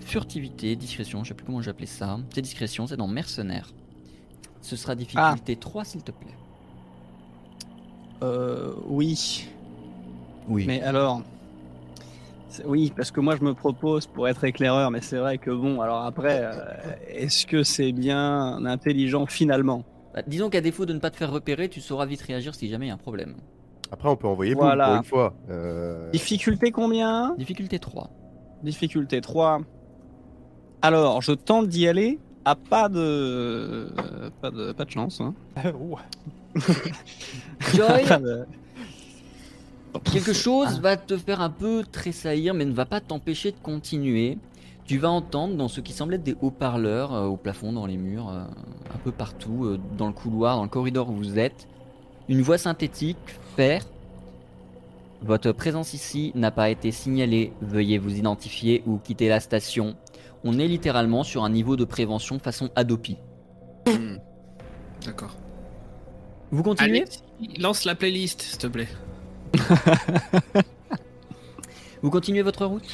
furtivité, 0.00 0.76
discrétion, 0.76 1.22
je 1.24 1.28
sais 1.28 1.34
plus 1.34 1.44
comment 1.46 1.62
j'appelais 1.62 1.86
ça. 1.86 2.18
C'est 2.34 2.42
discrétion, 2.42 2.86
c'est 2.86 2.96
dans 2.96 3.08
mercenaire. 3.08 3.72
Ce 4.62 4.76
sera 4.76 4.94
difficulté 4.94 5.56
3, 5.56 5.84
s'il 5.84 6.02
te 6.02 6.10
plaît. 6.12 6.34
Euh, 8.22 8.72
oui, 8.86 9.48
Oui. 10.48 10.64
mais 10.66 10.82
alors. 10.82 11.22
Oui, 12.64 12.92
parce 12.94 13.12
que 13.12 13.20
moi 13.20 13.36
je 13.36 13.44
me 13.44 13.54
propose 13.54 14.06
pour 14.08 14.26
être 14.28 14.42
éclaireur, 14.42 14.90
mais 14.90 15.00
c'est 15.00 15.18
vrai 15.18 15.38
que 15.38 15.50
bon, 15.52 15.80
alors 15.80 16.02
après, 16.04 16.40
euh, 16.42 16.52
est-ce 17.08 17.46
que 17.46 17.62
c'est 17.62 17.92
bien 17.92 18.64
intelligent 18.66 19.24
finalement? 19.26 19.84
Bah, 20.12 20.22
disons 20.26 20.50
qu'à 20.50 20.60
défaut 20.60 20.84
de 20.84 20.92
ne 20.92 20.98
pas 20.98 21.10
te 21.12 21.16
faire 21.16 21.30
repérer, 21.30 21.68
tu 21.68 21.80
sauras 21.80 22.06
vite 22.06 22.20
réagir 22.22 22.54
si 22.56 22.68
jamais 22.68 22.86
il 22.86 22.88
y 22.88 22.90
a 22.90 22.94
un 22.94 22.98
problème. 22.98 23.36
Après, 23.92 24.08
on 24.08 24.16
peut 24.16 24.26
envoyer 24.26 24.54
Voilà. 24.54 24.86
pour 24.88 24.96
une 24.96 25.04
fois. 25.04 25.34
Euh, 25.48 26.10
Difficulté 26.10 26.72
combien? 26.72 27.34
Difficulté 27.38 27.78
3. 27.78 28.10
Difficulté 28.64 29.20
3. 29.20 29.60
Alors, 30.82 31.20
je 31.22 31.32
tente 31.32 31.68
d'y 31.68 31.86
aller 31.88 32.18
à 32.44 32.54
pas 32.56 32.88
de. 32.88 33.92
Pas 34.40 34.50
de, 34.50 34.72
pas 34.72 34.84
de 34.84 34.90
chance. 34.90 35.20
Hein. 35.20 35.34
Joy, 37.74 38.04
Pas 38.08 38.18
de- 38.18 38.46
quelque 40.04 40.32
chose 40.32 40.80
va 40.80 40.96
te 40.96 41.16
faire 41.16 41.40
un 41.40 41.50
peu 41.50 41.84
tressaillir, 41.90 42.54
mais 42.54 42.64
ne 42.64 42.72
va 42.72 42.86
pas 42.86 43.00
t'empêcher 43.00 43.52
de 43.52 43.58
continuer. 43.62 44.38
Tu 44.84 44.98
vas 44.98 45.10
entendre 45.10 45.54
dans 45.56 45.68
ce 45.68 45.80
qui 45.80 45.92
semble 45.92 46.14
être 46.14 46.22
des 46.22 46.36
haut-parleurs 46.40 47.12
euh, 47.14 47.26
au 47.26 47.36
plafond, 47.36 47.72
dans 47.72 47.86
les 47.86 47.96
murs, 47.96 48.28
euh, 48.30 48.42
un 48.94 48.98
peu 49.04 49.12
partout, 49.12 49.64
euh, 49.64 49.78
dans 49.96 50.06
le 50.08 50.12
couloir, 50.12 50.56
dans 50.56 50.62
le 50.64 50.68
corridor 50.68 51.10
où 51.10 51.14
vous 51.14 51.38
êtes, 51.38 51.68
une 52.28 52.40
voix 52.42 52.58
synthétique 52.58 53.18
faire 53.56 53.84
Votre 55.22 55.52
présence 55.52 55.92
ici 55.94 56.32
n'a 56.34 56.50
pas 56.50 56.70
été 56.70 56.90
signalée. 56.90 57.52
Veuillez 57.60 57.98
vous 57.98 58.16
identifier 58.16 58.82
ou 58.86 58.98
quitter 58.98 59.28
la 59.28 59.38
station. 59.40 59.96
On 60.44 60.58
est 60.58 60.66
littéralement 60.68 61.22
sur 61.22 61.44
un 61.44 61.50
niveau 61.50 61.76
de 61.76 61.84
prévention 61.84 62.38
façon 62.38 62.70
Adopi. 62.76 63.16
Hmm. 63.86 64.16
D'accord. 65.04 65.36
Vous 66.50 66.62
continuez 66.62 67.02
Allez, 67.40 67.58
lance 67.58 67.84
la 67.84 67.94
playlist, 67.94 68.42
s'il 68.42 68.58
te 68.58 68.66
plaît. 68.66 68.88
Vous 72.02 72.10
continuez 72.10 72.42
votre 72.42 72.64
route? 72.66 72.84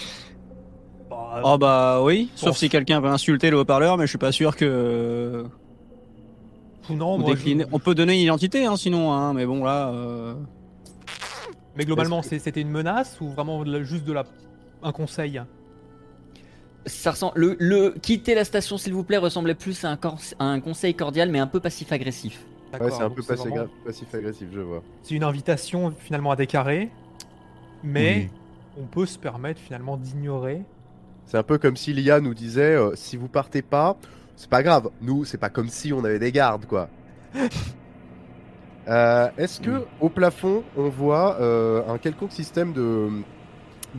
Oh 1.45 1.57
bah 1.59 2.01
oui, 2.03 2.31
sauf 2.35 2.51
Bon. 2.51 2.55
si 2.55 2.69
quelqu'un 2.69 3.01
veut 3.01 3.09
insulter 3.09 3.51
le 3.51 3.59
haut-parleur, 3.59 3.97
mais 3.97 4.05
je 4.05 4.09
suis 4.11 4.19
pas 4.19 4.33
sûr 4.33 4.57
que. 4.57 5.45
non, 6.91 7.19
moi, 7.19 7.35
je- 7.37 7.65
On 7.73 7.79
peut 7.79 7.95
donner 7.95 8.15
une 8.15 8.21
identité, 8.23 8.65
hein, 8.67 8.77
sinon, 8.77 9.13
hein, 9.13 9.33
mais 9.33 9.47
bon 9.47 9.63
là. 9.63 9.89
euh, 9.91 10.35
Mais 11.77 11.85
globalement, 11.85 12.23
c'était 12.23 12.61
une 12.61 12.71
menace 12.71 13.21
ou 13.21 13.29
vraiment 13.29 13.65
juste 13.83 14.05
de 14.05 14.13
la 14.13 14.25
un 14.83 14.93
conseil? 14.93 15.41
Ça 16.87 17.11
ressemble. 17.11 17.33
Le, 17.37 17.57
le 17.59 17.90
quitter 18.01 18.35
la 18.35 18.44
station, 18.44 18.79
s'il 18.79 18.94
vous 18.94 19.03
plaît, 19.03 19.16
ressemblait 19.16 19.55
plus 19.55 19.85
à 19.85 19.90
un, 19.90 19.96
cor- 19.96 20.20
à 20.38 20.44
un 20.44 20.61
conseil 20.61 20.94
cordial, 20.94 21.31
mais 21.31 21.38
un 21.40 21.46
peu 21.49 21.59
passif-agressif. 21.61 22.44
Ouais, 22.81 22.90
c'est 22.90 23.03
un 23.03 23.11
peu 23.11 23.22
c'est 23.22 23.35
passif- 23.35 23.49
vraiment- 23.49 23.68
passif-agressif, 23.85 24.49
je 24.53 24.61
vois. 24.61 24.83
C'est 25.03 25.14
une 25.14 25.25
invitation 25.25 25.92
finalement 25.99 26.31
à 26.31 26.37
des 26.37 26.46
carrés, 26.46 26.90
mais 27.83 28.31
on 28.79 28.85
peut 28.85 29.07
se 29.07 29.18
permettre 29.18 29.61
finalement 29.61 29.96
d'ignorer. 29.96 30.62
C'est 31.25 31.38
un 31.38 31.42
peu 31.42 31.59
comme 31.59 31.77
si 31.77 31.92
l'IA 31.92 32.20
nous 32.20 32.35
disait 32.35 32.75
euh, 32.77 32.94
si 32.94 33.16
vous 33.16 33.29
partez 33.29 33.62
pas, 33.62 33.96
c'est 34.37 34.51
pas 34.51 34.62
grave. 34.62 34.90
Nous, 35.01 35.25
c'est 35.25 35.38
pas 35.38 35.49
comme 35.49 35.68
si 35.68 35.92
on 35.92 36.05
avait 36.05 36.18
des 36.20 36.31
gardes, 36.33 36.66
quoi. 36.66 36.88
Euh, 38.88 39.29
Est-ce 39.37 39.61
que 39.61 39.70
Oui. 39.70 39.85
au 40.01 40.09
plafond, 40.09 40.62
on 40.77 40.88
voit 40.88 41.40
euh, 41.40 41.83
un 41.88 41.99
quelconque 41.99 42.31
système 42.31 42.72
de, 42.72 43.09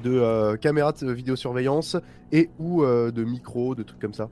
de 0.03 0.11
euh, 0.11 0.57
caméra 0.57 0.91
de 0.93 1.11
vidéosurveillance 1.11 1.97
et 2.31 2.49
ou 2.59 2.83
euh, 2.83 3.11
de 3.11 3.23
micro, 3.23 3.75
de 3.75 3.83
trucs 3.83 3.99
comme 3.99 4.13
ça 4.13 4.29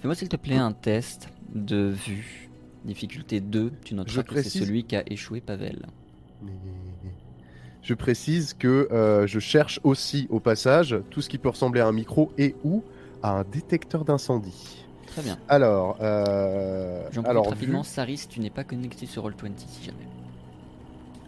Fais-moi, 0.00 0.14
s'il 0.14 0.28
te 0.28 0.36
plaît, 0.36 0.56
un 0.56 0.72
test 0.72 1.28
de 1.54 1.88
vue. 1.88 2.48
Difficulté 2.84 3.40
2. 3.40 3.72
Tu 3.84 3.94
noteras 3.94 4.14
Je 4.14 4.20
que 4.22 4.26
c'est 4.28 4.40
précise- 4.40 4.64
celui 4.64 4.84
qui 4.84 4.96
a 4.96 5.02
échoué 5.10 5.40
Pavel. 5.42 5.84
Je 7.82 7.94
précise 7.94 8.54
que 8.54 8.88
euh, 8.92 9.26
je 9.26 9.38
cherche 9.38 9.80
aussi 9.84 10.26
au 10.30 10.40
passage 10.40 10.96
tout 11.10 11.20
ce 11.22 11.28
qui 11.28 11.38
peut 11.38 11.48
ressembler 11.48 11.80
à 11.80 11.86
un 11.86 11.92
micro 11.92 12.30
et 12.38 12.54
ou 12.64 12.82
à 13.22 13.32
un 13.40 13.44
détecteur 13.44 14.04
d'incendie. 14.04 14.84
Très 15.06 15.22
bien. 15.22 15.38
Alors, 15.48 15.96
euh, 16.00 17.02
alors 17.24 17.48
rapidement. 17.48 17.82
vu- 17.82 17.88
Saris, 17.88 18.26
tu 18.28 18.38
n'es 18.40 18.50
pas 18.50 18.64
connecté 18.64 19.06
sur 19.06 19.24
Roll20 19.28 19.52
si 19.56 19.84
jamais. 19.84 20.06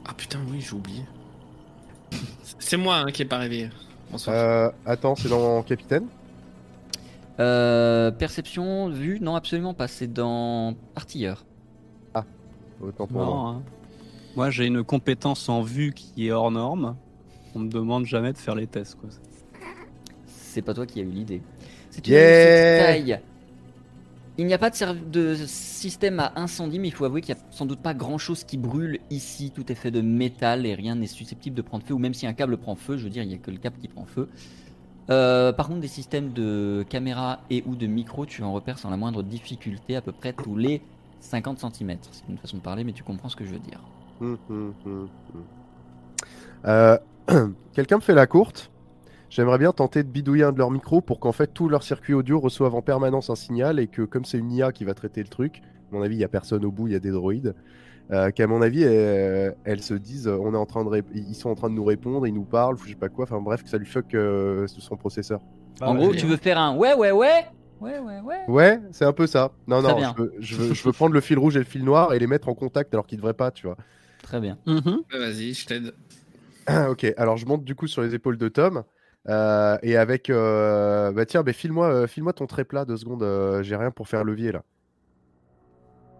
Ah 0.06 0.14
putain, 0.14 0.38
oui, 0.50 0.60
j'ai 0.60 0.74
oublié. 0.74 1.02
C'est 2.58 2.76
moi 2.76 2.96
hein, 2.98 3.10
qui 3.12 3.22
ai 3.22 3.24
pas 3.24 3.38
réveillé. 3.38 3.70
Bonsoir. 4.10 4.36
euh, 4.36 4.70
attends, 4.86 5.14
c'est 5.16 5.28
dans 5.28 5.62
Capitaine 5.62 6.06
Euh, 7.40 8.10
perception, 8.10 8.88
vue 8.90 9.18
Non, 9.20 9.34
absolument 9.36 9.74
pas. 9.74 9.88
C'est 9.88 10.12
dans 10.12 10.74
Artilleur. 10.94 11.44
Autant 12.80 13.06
pour 13.06 13.24
moi. 13.24 13.48
hein. 13.50 13.62
Moi 14.34 14.50
j'ai 14.50 14.66
une 14.66 14.82
compétence 14.82 15.48
en 15.48 15.62
vue 15.62 15.92
qui 15.92 16.26
est 16.26 16.32
hors 16.32 16.50
norme. 16.50 16.96
On 17.54 17.60
me 17.60 17.68
demande 17.68 18.06
jamais 18.06 18.32
de 18.32 18.38
faire 18.38 18.56
les 18.56 18.66
tests. 18.66 18.96
Quoi. 18.96 19.08
C'est 20.26 20.62
pas 20.62 20.74
toi 20.74 20.84
qui 20.84 20.98
as 20.98 21.04
eu 21.04 21.10
l'idée. 21.10 21.42
C'est 21.90 22.06
une 22.08 22.14
Yeah 22.14 22.84
petite 22.84 22.86
taille. 23.06 23.20
Il 24.42 24.46
n'y 24.46 24.54
a 24.54 24.58
pas 24.58 24.70
de, 24.70 24.94
de 25.08 25.36
système 25.46 26.18
à 26.18 26.32
incendie, 26.34 26.80
mais 26.80 26.88
il 26.88 26.90
faut 26.90 27.04
avouer 27.04 27.20
qu'il 27.20 27.32
n'y 27.32 27.40
a 27.40 27.44
sans 27.52 27.64
doute 27.64 27.78
pas 27.78 27.94
grand 27.94 28.18
chose 28.18 28.42
qui 28.42 28.58
brûle 28.58 28.98
ici. 29.08 29.52
Tout 29.54 29.70
est 29.70 29.76
fait 29.76 29.92
de 29.92 30.00
métal 30.00 30.66
et 30.66 30.74
rien 30.74 30.96
n'est 30.96 31.06
susceptible 31.06 31.54
de 31.54 31.62
prendre 31.62 31.84
feu. 31.84 31.94
Ou 31.94 31.98
même 32.00 32.12
si 32.12 32.26
un 32.26 32.32
câble 32.32 32.56
prend 32.56 32.74
feu, 32.74 32.96
je 32.96 33.04
veux 33.04 33.10
dire, 33.10 33.22
il 33.22 33.28
n'y 33.28 33.36
a 33.36 33.38
que 33.38 33.52
le 33.52 33.58
câble 33.58 33.76
qui 33.78 33.86
prend 33.86 34.04
feu. 34.04 34.28
Euh, 35.10 35.52
par 35.52 35.68
contre, 35.68 35.78
des 35.78 35.86
systèmes 35.86 36.32
de 36.32 36.84
caméra 36.88 37.38
et 37.50 37.62
ou 37.66 37.76
de 37.76 37.86
micro, 37.86 38.26
tu 38.26 38.42
en 38.42 38.52
repères 38.52 38.80
sans 38.80 38.90
la 38.90 38.96
moindre 38.96 39.22
difficulté 39.22 39.94
à 39.94 40.00
peu 40.00 40.10
près 40.10 40.32
tous 40.32 40.56
les 40.56 40.82
50 41.20 41.60
cm. 41.60 41.98
C'est 42.10 42.28
une 42.28 42.38
façon 42.38 42.56
de 42.56 42.62
parler, 42.62 42.82
mais 42.82 42.92
tu 42.92 43.04
comprends 43.04 43.28
ce 43.28 43.36
que 43.36 43.44
je 43.44 43.50
veux 43.50 43.60
dire. 43.60 43.78
Hum, 44.20 44.38
hum, 44.50 44.74
hum. 44.84 45.08
Euh, 46.64 46.98
Quelqu'un 47.74 47.98
me 47.98 48.02
fait 48.02 48.14
la 48.14 48.26
courte? 48.26 48.71
J'aimerais 49.32 49.56
bien 49.56 49.72
tenter 49.72 50.02
de 50.02 50.10
bidouiller 50.10 50.44
un 50.44 50.52
de 50.52 50.58
leurs 50.58 50.70
micros 50.70 51.00
pour 51.00 51.18
qu'en 51.18 51.32
fait 51.32 51.54
tous 51.54 51.66
leurs 51.66 51.82
circuits 51.84 52.12
audio 52.12 52.38
reçoivent 52.38 52.74
en 52.74 52.82
permanence 52.82 53.30
un 53.30 53.34
signal 53.34 53.80
et 53.80 53.86
que 53.86 54.02
comme 54.02 54.26
c'est 54.26 54.36
une 54.36 54.52
IA 54.52 54.72
qui 54.72 54.84
va 54.84 54.92
traiter 54.92 55.22
le 55.22 55.28
truc, 55.30 55.62
à 55.90 55.94
mon 55.96 56.02
avis 56.02 56.16
il 56.16 56.18
y 56.18 56.24
a 56.24 56.28
personne 56.28 56.66
au 56.66 56.70
bout, 56.70 56.88
il 56.88 56.92
y 56.92 56.96
a 56.96 56.98
des 57.00 57.12
droïdes, 57.12 57.54
euh, 58.10 58.30
qu'à 58.30 58.46
mon 58.46 58.60
avis 58.60 58.82
elles, 58.82 59.56
elles 59.64 59.82
se 59.82 59.94
disent 59.94 60.28
euh, 60.28 60.36
on 60.38 60.52
est 60.52 60.58
en 60.58 60.66
train 60.66 60.84
de 60.84 61.02
ils 61.14 61.34
sont 61.34 61.48
en 61.48 61.54
train 61.54 61.70
de 61.70 61.74
nous 61.74 61.84
répondre, 61.84 62.26
ils 62.26 62.34
nous 62.34 62.44
parlent, 62.44 62.76
je 62.84 62.90
sais 62.90 62.94
pas 62.94 63.08
quoi, 63.08 63.24
enfin 63.24 63.40
bref 63.40 63.62
que 63.62 63.70
ça 63.70 63.78
lui 63.78 63.86
fuck 63.86 64.12
euh, 64.12 64.66
son 64.66 64.96
processeur. 64.98 65.40
Bah, 65.80 65.88
en 65.88 65.94
ouais, 65.94 66.00
gros, 66.00 66.12
tu 66.12 66.26
veux 66.26 66.36
faire 66.36 66.58
un 66.58 66.76
ouais, 66.76 66.92
ouais, 66.92 67.10
ouais? 67.10 67.46
Ouais, 67.80 68.00
ouais, 68.00 68.20
ouais. 68.20 68.36
Ouais, 68.48 68.80
c'est 68.92 69.06
un 69.06 69.14
peu 69.14 69.26
ça. 69.26 69.50
Non 69.66 69.80
Très 69.80 69.92
non, 69.94 69.98
bien. 69.98 70.14
je 70.14 70.22
veux, 70.22 70.32
je, 70.40 70.56
veux, 70.56 70.74
je 70.74 70.84
veux 70.84 70.92
prendre 70.92 71.14
le 71.14 71.22
fil 71.22 71.38
rouge 71.38 71.56
et 71.56 71.58
le 71.58 71.64
fil 71.64 71.84
noir 71.84 72.12
et 72.12 72.18
les 72.18 72.26
mettre 72.26 72.50
en 72.50 72.54
contact 72.54 72.92
alors 72.92 73.06
qu'ils 73.06 73.16
devraient 73.16 73.32
pas, 73.32 73.50
tu 73.50 73.66
vois. 73.66 73.78
Très 74.22 74.40
bien. 74.40 74.58
Mhm. 74.66 75.02
Ouais, 75.10 75.18
Vas-y, 75.18 75.54
je 75.54 75.66
t'aide. 75.66 75.94
ok, 76.90 77.14
alors 77.16 77.38
je 77.38 77.46
monte 77.46 77.64
du 77.64 77.74
coup 77.74 77.86
sur 77.86 78.02
les 78.02 78.14
épaules 78.14 78.36
de 78.36 78.48
Tom. 78.48 78.84
Euh, 79.28 79.76
et 79.82 79.96
avec. 79.96 80.30
euh, 80.30 81.12
Bah 81.12 81.26
tiens, 81.26 81.42
bah, 81.42 81.52
file-moi 81.52 81.86
euh, 81.88 82.06
file-moi 82.06 82.32
ton 82.32 82.46
trait 82.46 82.64
plat 82.64 82.84
deux 82.84 82.96
secondes. 82.96 83.22
euh, 83.22 83.62
J'ai 83.62 83.76
rien 83.76 83.90
pour 83.90 84.08
faire 84.08 84.24
levier 84.24 84.52
là. 84.52 84.62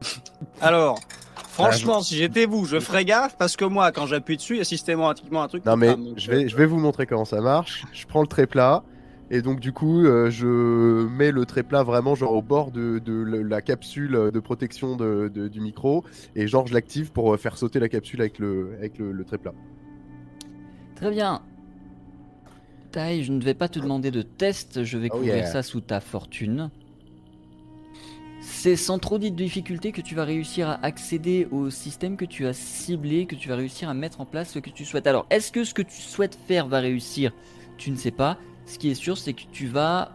Alors, 0.61 0.99
franchement, 1.37 2.01
si 2.03 2.17
j'étais 2.17 2.47
vous, 2.47 2.65
je 2.65 2.81
ferais 2.81 3.05
gaffe 3.05 3.37
parce 3.39 3.57
que 3.57 3.65
moi, 3.65 3.93
quand 3.93 4.07
j'appuie 4.07 4.37
dessus, 4.37 4.55
il 4.55 4.59
y 4.59 4.61
a 4.61 4.65
systématiquement 4.65 5.43
un 5.43 5.49
truc. 5.49 5.65
Non 5.65 5.75
qui 5.75 5.79
mais 5.81 5.95
donc, 5.97 6.19
je 6.19 6.31
vais, 6.31 6.49
je 6.49 6.57
vais 6.57 6.67
vous 6.67 6.79
montrer 6.79 7.07
comment 7.07 7.25
ça 7.25 7.41
marche. 7.41 7.85
Je 7.93 8.07
prends 8.07 8.21
le 8.23 8.27
trait 8.27 8.47
plat. 8.47 8.83
Et 9.31 9.41
donc 9.41 9.61
du 9.61 9.73
coup, 9.73 10.05
euh, 10.05 10.29
je 10.31 11.07
mets 11.07 11.31
le 11.33 11.47
trait 11.47 11.63
plat 11.63 11.83
vraiment 11.83 12.15
genre 12.15 12.33
au 12.35 12.43
bord 12.43 12.71
de, 12.71 13.01
la 13.07 13.63
capsule 13.63 14.31
de 14.31 14.41
protection 14.41 14.95
de, 14.95 15.31
de- 15.33 15.49
du 15.49 15.61
micro. 15.61 16.05
Et 16.37 16.47
genre 16.47 16.67
je 16.67 16.75
l'active 16.75 17.13
pour 17.13 17.39
faire 17.39 17.57
sauter 17.57 17.79
la 17.81 17.89
capsule 17.89 18.21
avec 18.21 18.39
le, 18.39 18.75
avec 18.77 18.99
le, 18.99 19.11
le 19.13 19.25
trait 19.25 19.39
plat. 19.39 19.55
Très 20.97 21.11
bien. 21.11 21.41
Je 22.95 23.33
ne 23.33 23.43
vais 23.43 23.55
pas 23.55 23.69
te 23.69 23.79
demander 23.79 24.11
de 24.11 24.23
test, 24.23 24.85
je 24.85 24.99
vais 24.99 25.09
Oh 25.11 25.17
couvrir 25.17 25.37
yeah. 25.37 25.47
ça 25.47 25.63
sous 25.63 25.81
ta 25.81 26.01
fortune. 26.01 26.71
C'est 28.41 28.77
sans 28.77 28.99
trop 28.99 29.19
de 29.19 29.29
difficulté 29.29 29.93
que 29.93 30.01
tu 30.01 30.15
vas 30.15 30.25
réussir 30.25 30.69
à 30.69 30.85
accéder 30.85 31.47
au 31.53 31.71
système 31.71 32.17
que 32.17 32.25
tu 32.25 32.47
as 32.47 32.53
ciblé, 32.53 33.27
que 33.27 33.37
tu 33.37 33.49
vas 33.49 33.57
réussir 33.57 33.89
à 33.89 33.95
mettre 33.95 34.21
en 34.21 34.27
place 34.27 34.51
ce 34.51 34.59
que 34.59 34.69
tu 34.71 34.85
souhaites. 34.85 35.07
Alors, 35.07 35.27
est-ce 35.31 35.53
que 35.53 35.65
ce 35.65 35.73
que 35.75 35.83
tu 35.83 36.03
souhaites 36.03 36.37
faire 36.49 36.67
va 36.67 36.81
réussir? 36.81 37.33
Tu 37.79 37.91
ne 37.91 37.97
sais 37.97 38.11
pas. 38.11 38.37
Ce 38.67 38.79
qui 38.79 38.91
est 38.91 38.95
sûr, 38.95 39.17
c'est 39.17 39.33
que 39.33 39.43
tu 39.53 39.67
vas 39.67 40.13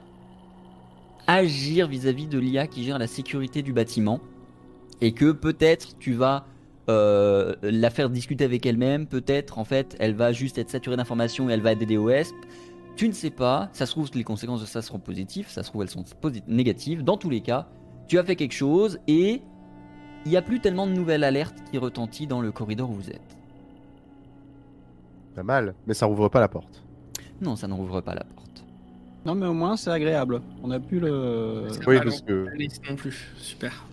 agir 1.26 1.88
vis-à-vis 1.88 2.28
de 2.28 2.38
l'IA 2.38 2.68
qui 2.68 2.84
gère 2.84 3.00
la 3.00 3.08
sécurité 3.08 3.62
du 3.62 3.74
bâtiment. 3.74 4.20
Et 5.02 5.13
que 5.13 5.32
peut-être 5.32 5.98
tu 6.00 6.13
vas 6.13 6.46
euh, 6.90 7.56
la 7.62 7.90
faire 7.90 8.10
discuter 8.10 8.44
avec 8.44 8.66
elle-même. 8.66 9.08
Peut-être, 9.08 9.58
en 9.58 9.66
fait, 9.66 9.96
elle 10.00 10.16
va 10.16 10.32
juste 10.32 10.58
être 10.58 10.70
saturée 10.70 10.98
d'informations 10.98 11.50
et 11.50 11.54
elle 11.54 11.62
va 11.62 11.72
être 11.74 11.86
des 11.86 11.98
OSP. 11.98 12.36
Tu 12.97 13.07
ne 13.07 13.13
sais 13.13 13.29
pas. 13.29 13.69
Ça 13.73 13.86
se 13.86 13.91
trouve, 13.91 14.10
les 14.13 14.23
conséquences 14.23 14.60
de 14.62 14.65
ça 14.65 14.81
seront 14.81 14.99
positives. 14.99 15.47
Ça 15.49 15.63
se 15.63 15.69
trouve, 15.69 15.83
elles 15.83 15.89
sont 15.89 16.03
négatives. 16.47 17.03
Dans 17.03 17.15
tous 17.15 17.29
les 17.29 17.41
cas, 17.41 17.67
tu 18.07 18.17
as 18.19 18.23
fait 18.23 18.36
quelque 18.36 18.53
chose 18.53 18.99
et 19.07 19.41
il 20.25 20.31
n'y 20.31 20.36
a 20.38 20.41
plus 20.41 20.60
tellement 20.60 20.88
de 20.88 20.91
nouvelles 20.93 21.23
alertes 21.23 21.55
qui 21.71 21.77
retentissent 21.77 22.27
dans 22.27 22.41
le 22.41 22.51
corridor 22.51 22.89
où 22.89 22.93
vous 22.93 23.10
êtes. 23.10 23.38
Pas 25.36 25.43
mal, 25.43 25.75
mais 25.86 25.93
ça 25.93 26.05
rouvre 26.07 26.27
pas 26.29 26.39
la 26.39 26.47
porte. 26.47 26.83
Non, 27.39 27.55
ça 27.55 27.67
ne 27.67 27.73
rouvre 27.73 28.01
pas 28.01 28.15
la 28.15 28.23
porte. 28.23 28.63
Non, 29.25 29.36
mais 29.36 29.45
au 29.45 29.53
moins, 29.53 29.77
c'est 29.77 29.91
agréable. 29.91 30.41
On 30.63 30.71
a 30.71 30.79
pu 30.79 30.99
le. 30.99 31.67
C'est 31.69 31.88
Oui, 31.88 31.97
parce 32.03 32.21
long. 32.21 32.25
que 32.25 32.89
non 32.89 32.95
plus. 32.95 33.31
Super. 33.38 33.86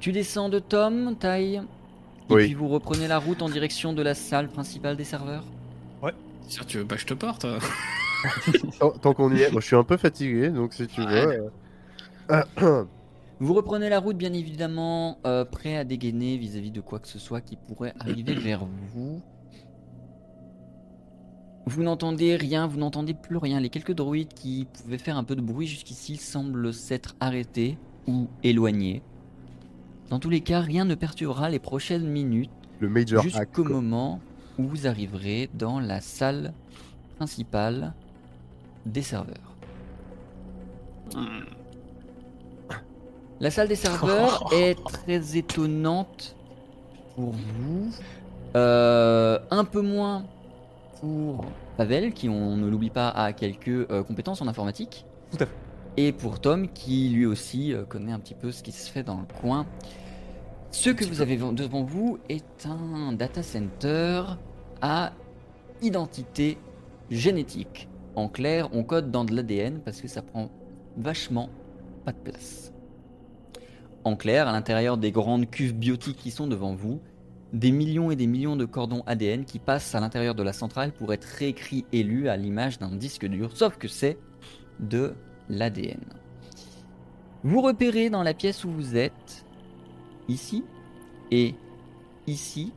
Tu 0.00 0.12
descends 0.12 0.48
de 0.48 0.58
Tom, 0.58 1.16
taille. 1.18 1.62
Et 2.30 2.34
Oui. 2.34 2.44
puis 2.44 2.54
vous 2.54 2.68
reprenez 2.68 3.08
la 3.08 3.18
route 3.18 3.40
en 3.40 3.48
direction 3.48 3.94
de 3.94 4.02
la 4.02 4.14
salle 4.14 4.48
principale 4.48 4.96
des 4.96 5.04
serveurs? 5.04 5.44
Sûr, 6.48 6.66
tu 6.66 6.78
veux 6.78 6.84
pas 6.86 6.94
que 6.96 7.00
je 7.02 7.06
te 7.06 7.14
porte 7.14 7.46
tant, 8.80 8.90
tant 8.90 9.14
qu'on 9.14 9.32
y 9.34 9.42
est, 9.42 9.50
moi 9.52 9.60
je 9.60 9.66
suis 9.66 9.76
un 9.76 9.84
peu 9.84 9.96
fatigué, 9.96 10.48
donc 10.50 10.72
si 10.74 10.86
tu 10.88 11.00
veux. 11.02 11.50
euh, 12.30 12.84
Vous 13.40 13.54
reprenez 13.54 13.88
la 13.88 14.00
route, 14.00 14.16
bien 14.16 14.32
évidemment, 14.32 15.18
euh, 15.24 15.44
prêt 15.44 15.76
à 15.76 15.84
dégainer 15.84 16.36
vis-à-vis 16.36 16.72
de 16.72 16.80
quoi 16.80 16.98
que 16.98 17.06
ce 17.06 17.20
soit 17.20 17.40
qui 17.40 17.56
pourrait 17.56 17.94
arriver 18.00 18.34
vers 18.40 18.64
vous. 18.64 19.22
Vous 21.66 21.82
n'entendez 21.82 22.34
rien, 22.34 22.66
vous 22.66 22.78
n'entendez 22.78 23.14
plus 23.14 23.36
rien. 23.36 23.60
Les 23.60 23.68
quelques 23.68 23.92
droïdes 23.92 24.32
qui 24.32 24.66
pouvaient 24.82 24.98
faire 24.98 25.18
un 25.18 25.24
peu 25.24 25.36
de 25.36 25.42
bruit 25.42 25.66
jusqu'ici 25.66 26.16
semblent 26.16 26.72
s'être 26.72 27.14
arrêtés 27.20 27.76
ou 28.08 28.26
éloignés. 28.42 29.02
Dans 30.08 30.18
tous 30.18 30.30
les 30.30 30.40
cas, 30.40 30.60
rien 30.60 30.86
ne 30.86 30.94
perturbera 30.94 31.50
les 31.50 31.58
prochaines 31.58 32.08
minutes 32.08 32.50
le 32.80 32.88
Major 32.88 33.22
jusqu'au 33.22 33.64
quoi. 33.64 33.68
moment 33.68 34.20
où 34.58 34.64
vous 34.64 34.86
arriverez 34.86 35.48
dans 35.54 35.80
la 35.80 36.00
salle 36.00 36.52
principale 37.16 37.92
des 38.86 39.02
serveurs. 39.02 39.56
La 43.40 43.50
salle 43.50 43.68
des 43.68 43.76
serveurs 43.76 44.48
est 44.52 44.82
très 44.84 45.36
étonnante 45.36 46.36
pour 47.14 47.32
vous. 47.32 47.90
Euh, 48.56 49.38
Un 49.50 49.64
peu 49.64 49.80
moins 49.80 50.24
pour 51.00 51.44
Pavel, 51.76 52.12
qui, 52.12 52.28
on 52.28 52.56
ne 52.56 52.68
l'oublie 52.68 52.90
pas, 52.90 53.08
a 53.10 53.32
quelques 53.32 53.68
euh, 53.68 54.02
compétences 54.02 54.42
en 54.42 54.48
informatique. 54.48 55.04
Tout 55.30 55.36
à 55.40 55.46
fait. 55.46 55.54
Et 55.96 56.12
pour 56.12 56.40
Tom, 56.40 56.68
qui 56.68 57.08
lui 57.10 57.26
aussi 57.26 57.72
euh, 57.72 57.84
connaît 57.84 58.12
un 58.12 58.18
petit 58.18 58.34
peu 58.34 58.50
ce 58.50 58.62
qui 58.62 58.72
se 58.72 58.90
fait 58.90 59.02
dans 59.02 59.18
le 59.18 59.26
coin. 59.40 59.66
Ce 60.70 60.90
que 60.90 61.04
vous 61.04 61.20
avez 61.20 61.36
devant 61.36 61.82
vous 61.82 62.18
est 62.28 62.66
un 62.66 63.12
data 63.12 63.42
center 63.42 64.22
à 64.80 65.12
identité 65.82 66.58
génétique. 67.10 67.88
En 68.14 68.28
clair, 68.28 68.68
on 68.72 68.82
code 68.82 69.10
dans 69.10 69.24
de 69.24 69.34
l'ADN 69.34 69.80
parce 69.80 70.00
que 70.00 70.08
ça 70.08 70.22
prend 70.22 70.50
vachement 70.96 71.50
pas 72.04 72.12
de 72.12 72.18
place. 72.18 72.72
En 74.04 74.16
clair, 74.16 74.48
à 74.48 74.52
l'intérieur 74.52 74.96
des 74.96 75.12
grandes 75.12 75.50
cuves 75.50 75.74
biotiques 75.74 76.16
qui 76.16 76.30
sont 76.30 76.46
devant 76.46 76.74
vous, 76.74 77.00
des 77.52 77.70
millions 77.70 78.10
et 78.10 78.16
des 78.16 78.26
millions 78.26 78.56
de 78.56 78.64
cordons 78.64 79.02
ADN 79.06 79.44
qui 79.44 79.58
passent 79.58 79.94
à 79.94 80.00
l'intérieur 80.00 80.34
de 80.34 80.42
la 80.42 80.52
centrale 80.52 80.92
pour 80.92 81.12
être 81.12 81.24
réécrits 81.24 81.84
et 81.92 82.02
lus 82.02 82.28
à 82.28 82.36
l'image 82.36 82.78
d'un 82.78 82.94
disque 82.94 83.26
dur, 83.26 83.56
sauf 83.56 83.78
que 83.78 83.88
c'est 83.88 84.18
de 84.80 85.14
l'ADN. 85.48 86.00
Vous 87.44 87.62
repérez 87.62 88.10
dans 88.10 88.22
la 88.22 88.34
pièce 88.34 88.64
où 88.64 88.70
vous 88.70 88.96
êtes, 88.96 89.44
ici 90.28 90.64
et 91.30 91.54
ici, 92.26 92.72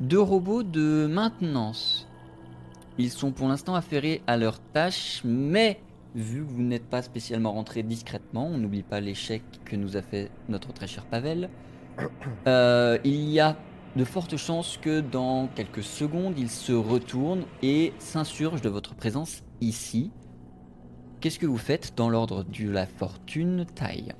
deux 0.00 0.20
robots 0.20 0.62
de 0.62 1.06
maintenance. 1.06 2.08
Ils 2.98 3.10
sont 3.10 3.32
pour 3.32 3.48
l'instant 3.48 3.74
affairés 3.74 4.22
à 4.26 4.36
leurs 4.36 4.60
tâches, 4.60 5.22
mais 5.24 5.80
vu 6.14 6.44
que 6.44 6.50
vous 6.50 6.62
n'êtes 6.62 6.88
pas 6.88 7.02
spécialement 7.02 7.52
rentré 7.52 7.82
discrètement, 7.82 8.46
on 8.46 8.58
n'oublie 8.58 8.82
pas 8.82 9.00
l'échec 9.00 9.42
que 9.64 9.76
nous 9.76 9.96
a 9.96 10.02
fait 10.02 10.30
notre 10.48 10.72
très 10.72 10.86
cher 10.86 11.04
Pavel, 11.04 11.48
euh, 12.46 12.98
il 13.04 13.30
y 13.30 13.40
a 13.40 13.56
de 13.96 14.04
fortes 14.04 14.36
chances 14.36 14.78
que 14.80 15.00
dans 15.00 15.48
quelques 15.48 15.82
secondes, 15.82 16.34
ils 16.38 16.50
se 16.50 16.72
retournent 16.72 17.44
et 17.62 17.92
s'insurgent 17.98 18.62
de 18.62 18.68
votre 18.68 18.94
présence 18.94 19.42
ici. 19.60 20.10
Qu'est-ce 21.20 21.38
que 21.38 21.46
vous 21.46 21.58
faites 21.58 21.94
dans 21.96 22.08
l'ordre 22.08 22.44
de 22.44 22.70
la 22.70 22.86
fortune 22.86 23.66
taille 23.74 24.14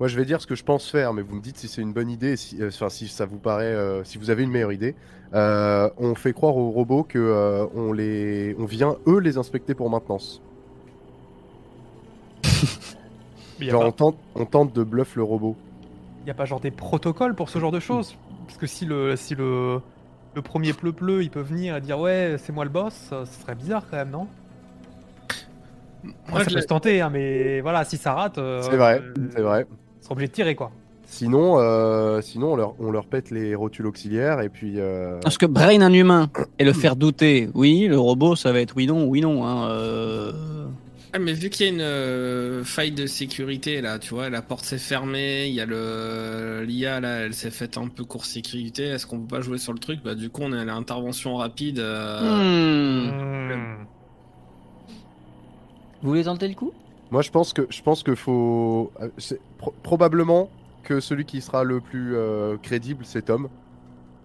Moi, 0.00 0.08
je 0.08 0.16
vais 0.16 0.24
dire 0.24 0.40
ce 0.40 0.46
que 0.46 0.56
je 0.56 0.64
pense 0.64 0.90
faire, 0.90 1.12
mais 1.14 1.22
vous 1.22 1.36
me 1.36 1.40
dites 1.40 1.56
si 1.58 1.68
c'est 1.68 1.80
une 1.82 1.92
bonne 1.92 2.10
idée, 2.10 2.36
si, 2.36 2.60
euh, 2.60 2.68
enfin, 2.68 2.88
si 2.90 3.08
ça 3.08 3.26
vous 3.26 3.38
paraît, 3.38 3.64
euh, 3.72 4.02
si 4.04 4.18
vous 4.18 4.30
avez 4.30 4.42
une 4.42 4.50
meilleure 4.50 4.72
idée. 4.72 4.96
Euh, 5.34 5.88
on 5.96 6.14
fait 6.16 6.32
croire 6.32 6.56
aux 6.56 6.70
robots 6.72 7.04
que 7.04 7.18
euh, 7.18 7.66
on 7.74 7.92
les, 7.92 8.54
on 8.58 8.64
vient 8.66 8.96
eux 9.06 9.18
les 9.20 9.38
inspecter 9.38 9.74
pour 9.74 9.90
maintenance. 9.90 10.44
Il 13.60 13.66
n'y 13.66 13.72
Genre, 13.72 13.78
pas- 13.78 13.88
on 13.88 13.92
tente, 13.92 14.22
on 14.34 14.46
tente 14.46 14.72
de 14.72 14.82
bluff 14.84 15.16
le 15.16 15.22
robot. 15.22 15.60
y 16.26 16.30
a 16.30 16.34
pas 16.34 16.44
genre 16.44 16.60
des 16.60 16.70
protocoles 16.70 17.34
pour 17.34 17.48
ce 17.48 17.58
genre 17.58 17.72
de 17.72 17.80
choses? 17.80 18.16
Parce 18.46 18.58
que 18.58 18.66
si 18.66 18.84
le, 18.84 19.16
si 19.16 19.34
le, 19.34 19.80
le 20.34 20.42
premier 20.42 20.72
pleu-pleu, 20.72 21.22
il 21.22 21.30
peut 21.30 21.40
venir 21.40 21.76
et 21.76 21.80
dire 21.80 21.98
ouais, 21.98 22.36
c'est 22.38 22.52
moi 22.52 22.64
le 22.64 22.70
boss, 22.70 22.94
ça 22.94 23.26
ce 23.26 23.40
serait 23.40 23.54
bizarre 23.54 23.84
quand 23.90 23.96
même, 23.96 24.10
non? 24.10 24.28
Moi, 26.28 26.40
Ça 26.40 26.50
je 26.50 26.50
peut 26.50 26.60
se 26.60 26.66
tenter, 26.66 27.00
hein, 27.00 27.10
mais 27.10 27.60
voilà, 27.60 27.84
si 27.84 27.96
ça 27.96 28.14
rate, 28.14 28.38
euh, 28.38 28.42
C'est 28.58 28.76
vrai, 28.76 29.04
euh, 29.16 29.28
c'est 29.30 29.42
vrai. 29.42 29.66
Ils 30.04 30.06
seront 30.06 30.12
obligés 30.16 30.28
de 30.28 30.34
tirer 30.34 30.54
quoi. 30.54 30.70
Sinon, 31.06 31.58
euh, 31.58 32.20
sinon 32.20 32.52
on 32.52 32.56
leur, 32.56 32.74
on 32.78 32.90
leur 32.90 33.06
pète 33.06 33.30
les 33.30 33.54
rotules 33.54 33.86
auxiliaires 33.86 34.40
et 34.42 34.50
puis. 34.50 34.74
euh, 34.80 35.18
Parce 35.22 35.38
que 35.38 35.46
brain 35.46 35.80
un 35.80 35.92
humain 35.92 36.28
et 36.58 36.64
le 36.64 36.74
faire 36.74 36.94
douter, 36.96 37.48
oui, 37.54 37.86
le 37.88 37.98
robot 37.98 38.36
ça 38.36 38.52
va 38.52 38.60
être 38.60 38.74
oui 38.76 38.86
non, 38.86 39.06
oui 39.06 39.20
non. 39.22 39.46
Hein, 39.46 39.68
euh... 39.70 40.32
Ah, 41.14 41.18
mais 41.18 41.32
vu 41.32 41.48
qu'il 41.48 41.64
y 41.66 41.68
a 41.68 41.72
une 41.72 41.80
euh, 41.80 42.64
faille 42.64 42.90
de 42.92 43.06
sécurité 43.06 43.80
là, 43.80 43.98
tu 43.98 44.12
vois, 44.12 44.28
la 44.28 44.42
porte 44.42 44.64
s'est 44.64 44.78
fermée, 44.78 45.46
il 45.46 45.54
y 45.54 45.60
a 45.60 45.66
le 45.66 46.64
l'IA 46.66 47.00
là, 47.00 47.18
elle 47.20 47.34
s'est 47.34 47.50
faite 47.52 47.78
un 47.78 47.86
peu 47.88 48.04
court 48.04 48.24
sécurité. 48.26 48.84
Est-ce 48.84 49.06
qu'on 49.06 49.20
peut 49.20 49.36
pas 49.36 49.40
jouer 49.40 49.58
sur 49.58 49.72
le 49.72 49.78
truc? 49.78 50.00
Bah 50.04 50.14
du 50.14 50.28
coup 50.28 50.42
on 50.44 50.52
a 50.52 50.64
l'intervention 50.64 51.36
rapide. 51.36 51.78
euh, 51.78 52.20
hmm. 52.20 53.52
Hmm. 53.52 53.86
Vous 56.02 56.08
voulez 56.10 56.24
tenter 56.24 56.48
le 56.48 56.54
coup? 56.54 56.72
Moi, 57.14 57.22
je 57.22 57.30
pense 57.30 57.52
que 57.52 57.64
je 57.70 57.80
pense 57.80 58.02
que 58.02 58.16
faut 58.16 58.90
euh, 59.00 59.08
c'est 59.18 59.40
pro- 59.58 59.72
probablement 59.84 60.50
que 60.82 60.98
celui 60.98 61.24
qui 61.24 61.40
sera 61.42 61.62
le 61.62 61.80
plus 61.80 62.16
euh, 62.16 62.56
crédible, 62.60 63.04
c'est 63.04 63.22
Tom 63.22 63.48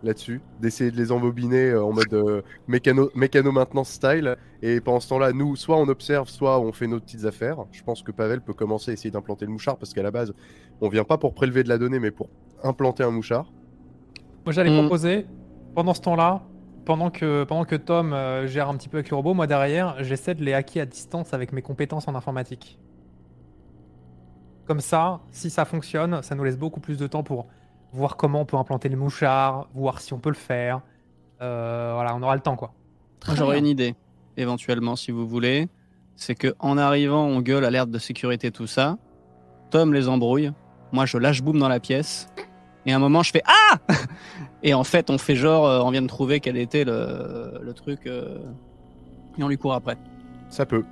là-dessus, 0.01 0.41
d'essayer 0.59 0.89
de 0.89 0.97
les 0.97 1.11
embobiner 1.11 1.69
euh, 1.69 1.83
en 1.83 1.91
mode 1.93 2.11
euh, 2.15 2.41
mécano 2.67 3.11
mécano 3.13 3.51
maintenance 3.51 3.89
style. 3.89 4.35
Et 4.63 4.81
pendant 4.81 4.99
ce 5.01 5.09
temps-là, 5.09 5.33
nous, 5.33 5.55
soit 5.55 5.77
on 5.77 5.87
observe, 5.87 6.29
soit 6.29 6.59
on 6.59 6.71
fait 6.71 6.87
nos 6.87 6.99
petites 6.99 7.25
affaires. 7.25 7.57
Je 7.71 7.83
pense 7.83 8.01
que 8.01 8.11
Pavel 8.11 8.41
peut 8.41 8.53
commencer 8.55 8.89
à 8.89 8.93
essayer 8.95 9.11
d'implanter 9.11 9.45
le 9.45 9.51
mouchard 9.51 9.77
parce 9.77 9.93
qu'à 9.93 10.01
la 10.01 10.09
base, 10.09 10.33
on 10.81 10.89
vient 10.89 11.03
pas 11.03 11.19
pour 11.19 11.35
prélever 11.35 11.61
de 11.63 11.69
la 11.69 11.77
donnée, 11.77 11.99
mais 11.99 12.09
pour 12.09 12.27
implanter 12.63 13.03
un 13.03 13.11
mouchard. 13.11 13.53
Moi 14.45 14.51
j'allais 14.51 14.71
Hmm. 14.71 14.79
proposer, 14.87 15.27
pendant 15.75 15.93
ce 15.93 16.01
temps-là, 16.01 16.41
pendant 16.89 17.11
que, 17.11 17.43
pendant 17.43 17.65
que 17.65 17.75
Tom 17.75 18.13
euh, 18.13 18.47
gère 18.47 18.67
un 18.67 18.75
petit 18.75 18.89
peu 18.89 18.97
avec 18.97 19.11
le 19.11 19.15
robot, 19.15 19.35
moi 19.35 19.45
derrière, 19.45 20.03
j'essaie 20.03 20.33
de 20.33 20.43
les 20.43 20.55
hacker 20.55 20.81
à 20.81 20.85
distance 20.87 21.35
avec 21.35 21.53
mes 21.53 21.61
compétences 21.61 22.07
en 22.07 22.15
informatique. 22.15 22.79
Comme 24.65 24.79
ça, 24.79 25.19
si 25.29 25.51
ça 25.51 25.65
fonctionne, 25.65 26.23
ça 26.23 26.33
nous 26.33 26.43
laisse 26.43 26.57
beaucoup 26.57 26.79
plus 26.79 26.97
de 26.97 27.05
temps 27.05 27.21
pour 27.21 27.45
voir 27.93 28.17
comment 28.17 28.41
on 28.41 28.45
peut 28.45 28.57
implanter 28.57 28.89
les 28.89 28.95
mouchards, 28.95 29.69
voir 29.75 30.01
si 30.01 30.13
on 30.13 30.19
peut 30.19 30.31
le 30.31 30.35
faire. 30.35 30.81
Euh, 31.43 31.91
voilà, 31.93 32.15
on 32.15 32.23
aura 32.23 32.33
le 32.33 32.41
temps 32.41 32.55
quoi. 32.55 32.73
J'aurais 33.35 33.59
une 33.59 33.67
idée, 33.67 33.93
éventuellement, 34.35 34.95
si 34.95 35.11
vous 35.11 35.27
voulez. 35.27 35.69
C'est 36.15 36.33
que 36.33 36.55
en 36.57 36.75
arrivant, 36.75 37.23
on 37.23 37.39
gueule 37.41 37.65
alerte 37.65 37.91
de 37.91 37.99
sécurité, 37.99 38.49
tout 38.49 38.65
ça. 38.65 38.97
Tom 39.69 39.93
les 39.93 40.09
embrouille. 40.09 40.51
Moi, 40.91 41.05
je 41.05 41.19
lâche 41.19 41.43
boum 41.43 41.59
dans 41.59 41.69
la 41.69 41.79
pièce. 41.79 42.29
Et 42.87 42.93
à 42.93 42.95
un 42.95 42.99
moment, 42.99 43.21
je 43.21 43.29
fais 43.29 43.43
Ah 43.45 43.77
Et 44.63 44.73
en 44.73 44.83
fait, 44.83 45.09
on 45.09 45.17
fait 45.17 45.35
genre, 45.35 45.65
euh, 45.65 45.79
on 45.81 45.89
vient 45.91 46.01
de 46.01 46.07
trouver 46.07 46.39
quel 46.39 46.57
était 46.57 46.83
le, 46.83 47.59
le 47.61 47.73
truc. 47.73 48.05
euh, 48.07 48.37
Et 49.37 49.43
on 49.43 49.47
lui 49.47 49.57
court 49.57 49.73
après. 49.73 49.97
Ça 50.49 50.65
peut. 50.65 50.83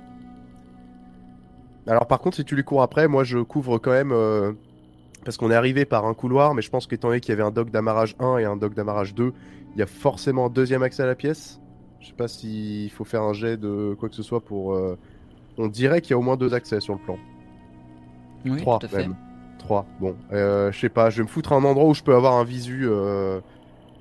Alors 1.86 2.06
par 2.06 2.20
contre, 2.20 2.36
si 2.36 2.44
tu 2.44 2.54
lui 2.54 2.64
cours 2.64 2.82
après, 2.82 3.08
moi 3.08 3.24
je 3.24 3.38
couvre 3.38 3.78
quand 3.78 3.90
même 3.92 4.12
euh, 4.12 4.52
parce 5.24 5.36
qu'on 5.36 5.50
est 5.50 5.54
arrivé 5.54 5.84
par 5.84 6.04
un 6.06 6.14
couloir, 6.14 6.54
mais 6.54 6.62
je 6.62 6.70
pense 6.70 6.86
qu'étant 6.86 7.08
donné 7.08 7.20
qu'il 7.20 7.30
y 7.30 7.32
avait 7.32 7.42
un 7.42 7.50
dock 7.50 7.70
d'amarrage 7.70 8.14
1 8.20 8.38
et 8.38 8.44
un 8.44 8.56
dock 8.56 8.74
d'amarrage 8.74 9.14
2, 9.14 9.32
il 9.74 9.78
y 9.78 9.82
a 9.82 9.86
forcément 9.86 10.46
un 10.46 10.50
deuxième 10.50 10.82
accès 10.82 11.02
à 11.02 11.06
la 11.06 11.14
pièce. 11.14 11.60
Je 12.00 12.08
sais 12.08 12.12
pas 12.12 12.28
s'il 12.28 12.90
faut 12.90 13.04
faire 13.04 13.22
un 13.22 13.32
jet 13.32 13.56
de 13.56 13.96
quoi 13.98 14.08
que 14.08 14.14
ce 14.14 14.22
soit 14.22 14.40
pour. 14.40 14.74
euh, 14.74 14.98
On 15.56 15.66
dirait 15.68 16.00
qu'il 16.02 16.10
y 16.10 16.14
a 16.14 16.18
au 16.18 16.22
moins 16.22 16.36
deux 16.36 16.52
accès 16.54 16.80
sur 16.80 16.94
le 16.94 17.00
plan. 17.00 17.16
Oui, 18.44 18.60
Trois 18.60 18.78
tout 18.78 18.86
à 18.86 18.88
fait. 18.88 18.98
même. 18.98 19.16
Trois. 19.58 19.84
Bon, 19.98 20.14
euh, 20.32 20.70
je 20.72 20.78
sais 20.78 20.88
pas. 20.90 21.10
Je 21.10 21.18
vais 21.18 21.22
me 21.24 21.28
foutre 21.28 21.52
à 21.52 21.56
un 21.56 21.64
endroit 21.64 21.86
où 21.88 21.94
je 21.94 22.02
peux 22.02 22.14
avoir 22.14 22.34
un 22.34 22.44
visu 22.44 22.86
euh, 22.86 23.40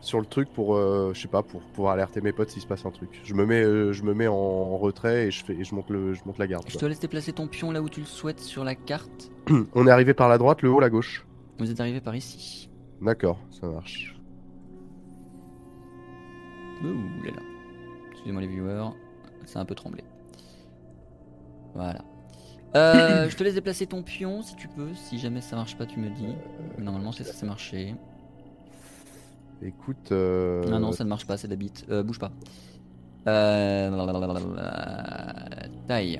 sur 0.02 0.20
le 0.20 0.26
truc 0.26 0.50
pour, 0.54 0.76
euh, 0.76 1.12
je 1.14 1.22
sais 1.22 1.28
pas, 1.28 1.44
pour 1.44 1.62
pouvoir 1.62 1.94
alerter 1.94 2.22
mes 2.22 2.32
potes 2.32 2.50
s'il 2.50 2.62
se 2.62 2.68
passe 2.68 2.86
un 2.86 2.92
truc. 2.92 3.20
Je 3.24 3.34
me 3.34 3.46
mets, 3.46 3.64
euh, 3.64 3.94
je 3.94 4.04
me 4.04 4.14
mets 4.14 4.28
en, 4.28 4.36
en 4.36 4.78
retrait 4.78 5.28
et 5.28 5.32
je 5.32 5.44
fais, 5.44 5.54
et 5.54 5.64
je 5.64 5.74
monte 5.76 5.90
le, 5.90 6.14
je 6.14 6.22
monte 6.26 6.38
la 6.38 6.48
garde. 6.48 6.66
Je 6.68 6.74
quoi. 6.74 6.82
te 6.82 6.86
laisse 6.86 7.00
déplacer 7.00 7.34
ton 7.34 7.48
pion 7.48 7.72
là 7.72 7.82
où 7.82 7.90
tu 7.90 8.00
le 8.00 8.06
souhaites 8.06 8.40
sur 8.40 8.64
la 8.64 8.76
carte. 8.76 9.32
On 9.74 9.88
est 9.88 9.92
arrivé 9.92 10.14
par 10.14 10.30
la 10.30 10.38
droite, 10.38 10.62
le 10.62 10.70
haut, 10.70 10.80
la 10.80 10.90
gauche. 10.90 11.26
Vous 11.60 11.72
êtes 11.72 11.80
arrivé 11.80 12.02
par 12.02 12.16
ici. 12.16 12.70
D'accord, 13.02 13.40
ça 13.50 13.68
marche. 13.68 14.16
Ouh 16.84 17.24
là 17.26 17.32
là. 17.32 17.42
Excusez-moi 18.12 18.42
les 18.42 18.48
viewers, 18.48 18.90
ça 19.46 19.60
a 19.60 19.62
un 19.64 19.66
peu 19.66 19.76
tremblé. 19.76 20.04
Voilà. 21.74 22.04
Euh, 22.76 23.28
je 23.30 23.36
te 23.36 23.44
laisse 23.44 23.56
déplacer 23.56 23.88
ton 23.88 24.04
pion 24.04 24.42
si 24.42 24.56
tu 24.56 24.68
peux. 24.68 24.94
Si 24.94 25.18
jamais 25.18 25.42
ça 25.42 25.56
marche 25.56 25.78
pas, 25.78 25.86
tu 25.86 26.00
me 26.00 26.10
dis. 26.10 26.36
Mais 26.78 26.84
Normalement, 26.84 27.12
c'est 27.12 27.24
censé 27.24 27.46
marcher. 27.46 27.96
Écoute. 29.62 30.12
euh, 30.12 30.64
Ah 30.72 30.80
non, 30.80 30.92
ça 30.92 31.04
ne 31.04 31.10
marche 31.10 31.26
pas, 31.26 31.38
c'est 31.38 31.48
d'habite. 31.48 31.86
Euh, 31.90 32.04
bouge 32.04 32.20
pas. 32.20 32.32
Euh... 33.28 33.90
Taille. 35.88 36.20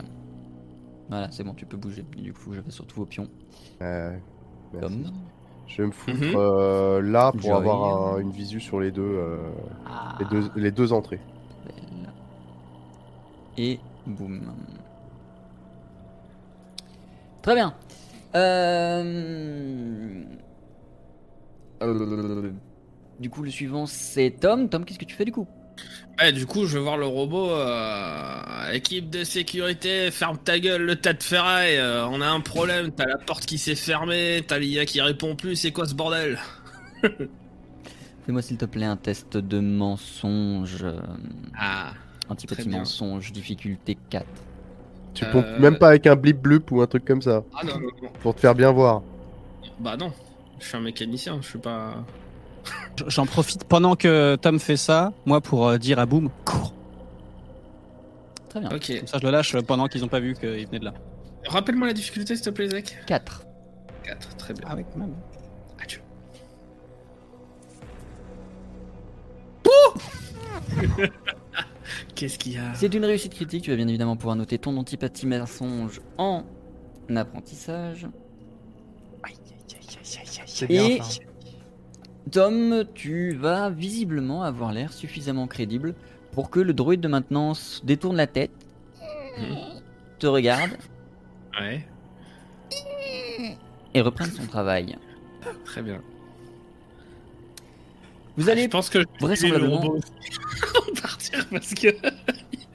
Voilà, 1.10 1.32
c'est 1.32 1.44
bon, 1.44 1.54
tu 1.54 1.66
peux 1.66 1.78
bouger. 1.78 2.04
Du 2.18 2.34
coup, 2.34 2.54
je 2.54 2.60
vais 2.62 2.72
sur 2.72 2.86
tous 2.86 2.98
vos 3.00 3.06
pions. 3.06 3.30
euh, 3.82 4.18
merci. 4.74 5.04
Comme. 5.04 5.12
Je 5.68 5.82
vais 5.82 5.88
me 5.88 5.92
foutre 5.92 6.18
Mhm. 6.18 6.34
euh, 6.36 7.02
là 7.02 7.32
pour 7.32 7.42
Joy. 7.42 7.52
avoir 7.52 7.84
un- 8.16 8.20
une 8.20 8.32
visu 8.32 8.60
sur 8.60 8.80
les 8.80 8.92
deux, 8.92 9.02
euh, 9.04 9.38
Ah, 9.86 10.16
les 10.20 10.26
deux, 10.26 10.50
les 10.56 10.72
deux 10.72 10.94
entrées. 10.94 11.20
Et 13.58 13.80
boum. 14.06 14.42
Très 17.42 17.56
bien. 17.56 17.74
Euh... 18.36 20.24
euh, 23.18 23.22
Du 23.22 23.30
coup, 23.30 23.44
le 23.44 23.50
suivant, 23.52 23.86
c'est 23.86 24.32
Tom. 24.40 24.70
Tom, 24.70 24.86
qu'est-ce 24.86 25.00
que 25.00 25.06
tu 25.06 25.16
fais 25.16 25.26
du 25.26 25.32
coup? 25.32 25.48
Ouais, 26.20 26.32
du 26.32 26.46
coup, 26.48 26.66
je 26.66 26.78
vais 26.78 26.84
voir 26.84 26.98
le 26.98 27.06
robot. 27.06 27.50
euh, 27.52 28.72
équipe 28.72 29.10
de 29.10 29.24
sécurité, 29.24 30.10
ferme 30.12 30.38
ta 30.38 30.60
gueule, 30.60 30.82
le 30.84 30.96
tas 30.96 31.14
de 31.14 31.22
ferraille. 31.22 31.78
euh, 31.78 32.08
on 32.08 32.22
a 32.22 32.28
un 32.28 32.40
problème. 32.42 32.92
T'as 32.92 33.06
la 33.06 33.18
porte 33.18 33.46
qui 33.46 33.58
s'est 33.58 33.76
fermée, 33.76 34.44
t'as 34.48 34.58
l'IA 34.60 34.86
qui 34.86 35.02
répond 35.02 35.36
plus. 35.36 35.56
C'est 35.56 35.72
quoi 35.72 35.86
ce 35.86 35.94
bordel? 35.94 36.40
Fais-moi 38.26 38.42
s'il 38.42 38.58
te 38.58 38.66
plaît 38.66 38.86
un 38.86 38.98
test 38.98 39.38
de 39.38 39.60
mensonge. 39.60 40.84
euh, 40.84 41.00
Ah. 41.58 41.94
Un 42.30 42.36
petit 42.36 42.48
petit 42.48 42.68
bien. 42.68 42.80
mensonge, 42.80 43.32
difficulté 43.32 43.98
4. 44.10 44.26
Tu 45.14 45.24
Euh, 45.26 45.32
pompes 45.32 45.60
même 45.60 45.78
pas 45.78 45.90
avec 45.90 46.08
un 46.08 46.16
blip 46.16 46.38
blup 46.42 46.72
ou 46.72 46.82
un 46.82 46.88
truc 46.88 47.06
comme 47.06 47.22
ça 47.22 47.44
Ah 47.56 47.64
non, 47.64 47.80
non, 47.80 47.88
non. 48.04 48.10
pour 48.22 48.36
te 48.36 48.42
faire 48.42 48.54
bien 48.54 48.72
voir. 48.72 49.02
Bah 49.80 49.96
non. 49.96 50.12
Je 50.60 50.66
suis 50.68 50.76
un 50.78 50.82
mécanicien, 50.82 51.40
je 51.42 51.48
suis 51.48 51.60
pas. 51.60 52.04
J'en 53.06 53.26
profite 53.26 53.64
pendant 53.66 53.96
que 53.96 54.36
Tom 54.42 54.60
fait 54.60 54.78
ça, 54.78 55.14
moi 55.26 55.40
pour 55.42 55.68
euh, 55.68 55.78
dire 55.78 56.00
à 56.00 56.06
Boom, 56.06 56.30
cours. 56.46 56.74
Très 58.50 58.60
bien. 58.60 58.70
Ok. 58.74 58.98
Comme 59.00 59.08
ça, 59.08 59.18
je 59.20 59.26
le 59.26 59.32
lâche 59.32 59.56
pendant 59.62 59.88
qu'ils 59.88 60.04
ont 60.04 60.08
pas 60.08 60.20
vu 60.20 60.34
qu'il 60.34 60.66
venait 60.66 60.80
de 60.80 60.86
là. 60.86 60.94
Rappelle-moi 61.48 61.88
la 61.88 61.94
difficulté, 61.94 62.36
s'il 62.36 62.44
te 62.46 62.50
plaît, 62.50 62.70
Zach 62.70 62.98
4. 63.06 63.44
4, 64.04 64.36
très 64.38 64.54
bien. 64.54 64.64
Ah 64.70 64.76
ouais, 64.76 64.86
quand 64.92 65.00
même. 65.00 65.14
Adieu. 65.82 66.02
Qu'est-ce 72.16 72.38
qu'il 72.40 72.54
y 72.54 72.58
a 72.58 72.74
C'est 72.76 72.94
une 72.94 73.06
réussite 73.06 73.34
critique, 73.34 73.64
tu 73.64 73.70
vas 73.70 73.76
bien 73.78 73.88
évidemment 73.88 74.16
pouvoir 74.16 74.36
noter 74.36 74.58
ton 74.58 74.76
antipathie 74.78 75.26
mensonge 75.28 76.02
en 76.18 76.44
apprentissage. 77.16 78.08
C'est 80.46 80.68
bien 80.68 80.86
Et- 80.86 81.02
ça. 81.02 81.20
Tom, 82.32 82.84
tu 82.94 83.34
vas 83.34 83.70
visiblement 83.70 84.44
avoir 84.44 84.72
l'air 84.74 84.92
suffisamment 84.92 85.48
crédible 85.48 85.94
pour 86.32 86.50
que 86.50 86.60
le 86.60 86.74
droïde 86.74 87.00
de 87.02 87.08
maintenance 87.08 87.82
détourne 87.86 88.16
la 88.18 88.28
tête, 88.28 88.52
te 90.20 90.28
regarde 90.28 90.72
Ouais, 91.60 91.86
et 93.94 94.02
reprenne 94.02 94.30
son 94.32 94.46
travail. 94.46 94.96
très 95.66 95.82
bien. 95.82 96.02
Vous 98.36 98.50
allez 98.50 98.64
Je 98.64 98.68
pense 98.70 98.90
que 98.90 99.00
je 99.00 99.06
vais 99.06 99.26
vraisemblablement- 99.28 99.96
partir 101.02 101.46
parce 101.50 101.74
que. 101.74 101.88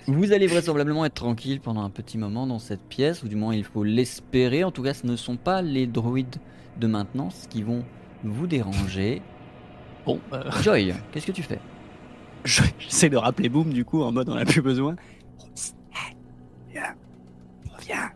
Vous 0.08 0.32
allez 0.32 0.48
vraisemblablement 0.48 1.04
être 1.04 1.14
tranquille 1.14 1.60
pendant 1.60 1.84
un 1.84 1.90
petit 1.90 2.18
moment 2.18 2.48
dans 2.48 2.58
cette 2.58 2.82
pièce, 2.82 3.22
ou 3.22 3.28
du 3.28 3.36
moins 3.36 3.54
il 3.54 3.62
faut 3.62 3.84
l'espérer. 3.84 4.64
En 4.64 4.72
tout 4.72 4.82
cas, 4.82 4.94
ce 4.94 5.06
ne 5.06 5.14
sont 5.14 5.36
pas 5.36 5.62
les 5.62 5.86
droïdes 5.86 6.36
de 6.78 6.86
maintenance 6.88 7.46
qui 7.50 7.62
vont 7.62 7.84
vous 8.24 8.48
déranger. 8.48 9.22
Bon, 10.06 10.20
euh, 10.32 10.50
Joy, 10.62 10.94
qu'est-ce 11.12 11.26
que 11.26 11.32
tu 11.32 11.42
fais? 11.42 11.58
Je- 12.44 12.62
j'essaie 12.78 13.08
de 13.08 13.16
rappeler 13.16 13.48
Boom 13.48 13.72
du 13.72 13.84
coup 13.84 14.02
en 14.02 14.10
mode 14.12 14.28
on 14.28 14.36
a 14.36 14.44
plus 14.44 14.62
besoin. 14.62 14.96
Viens, 16.72 16.94
reviens. 17.76 18.10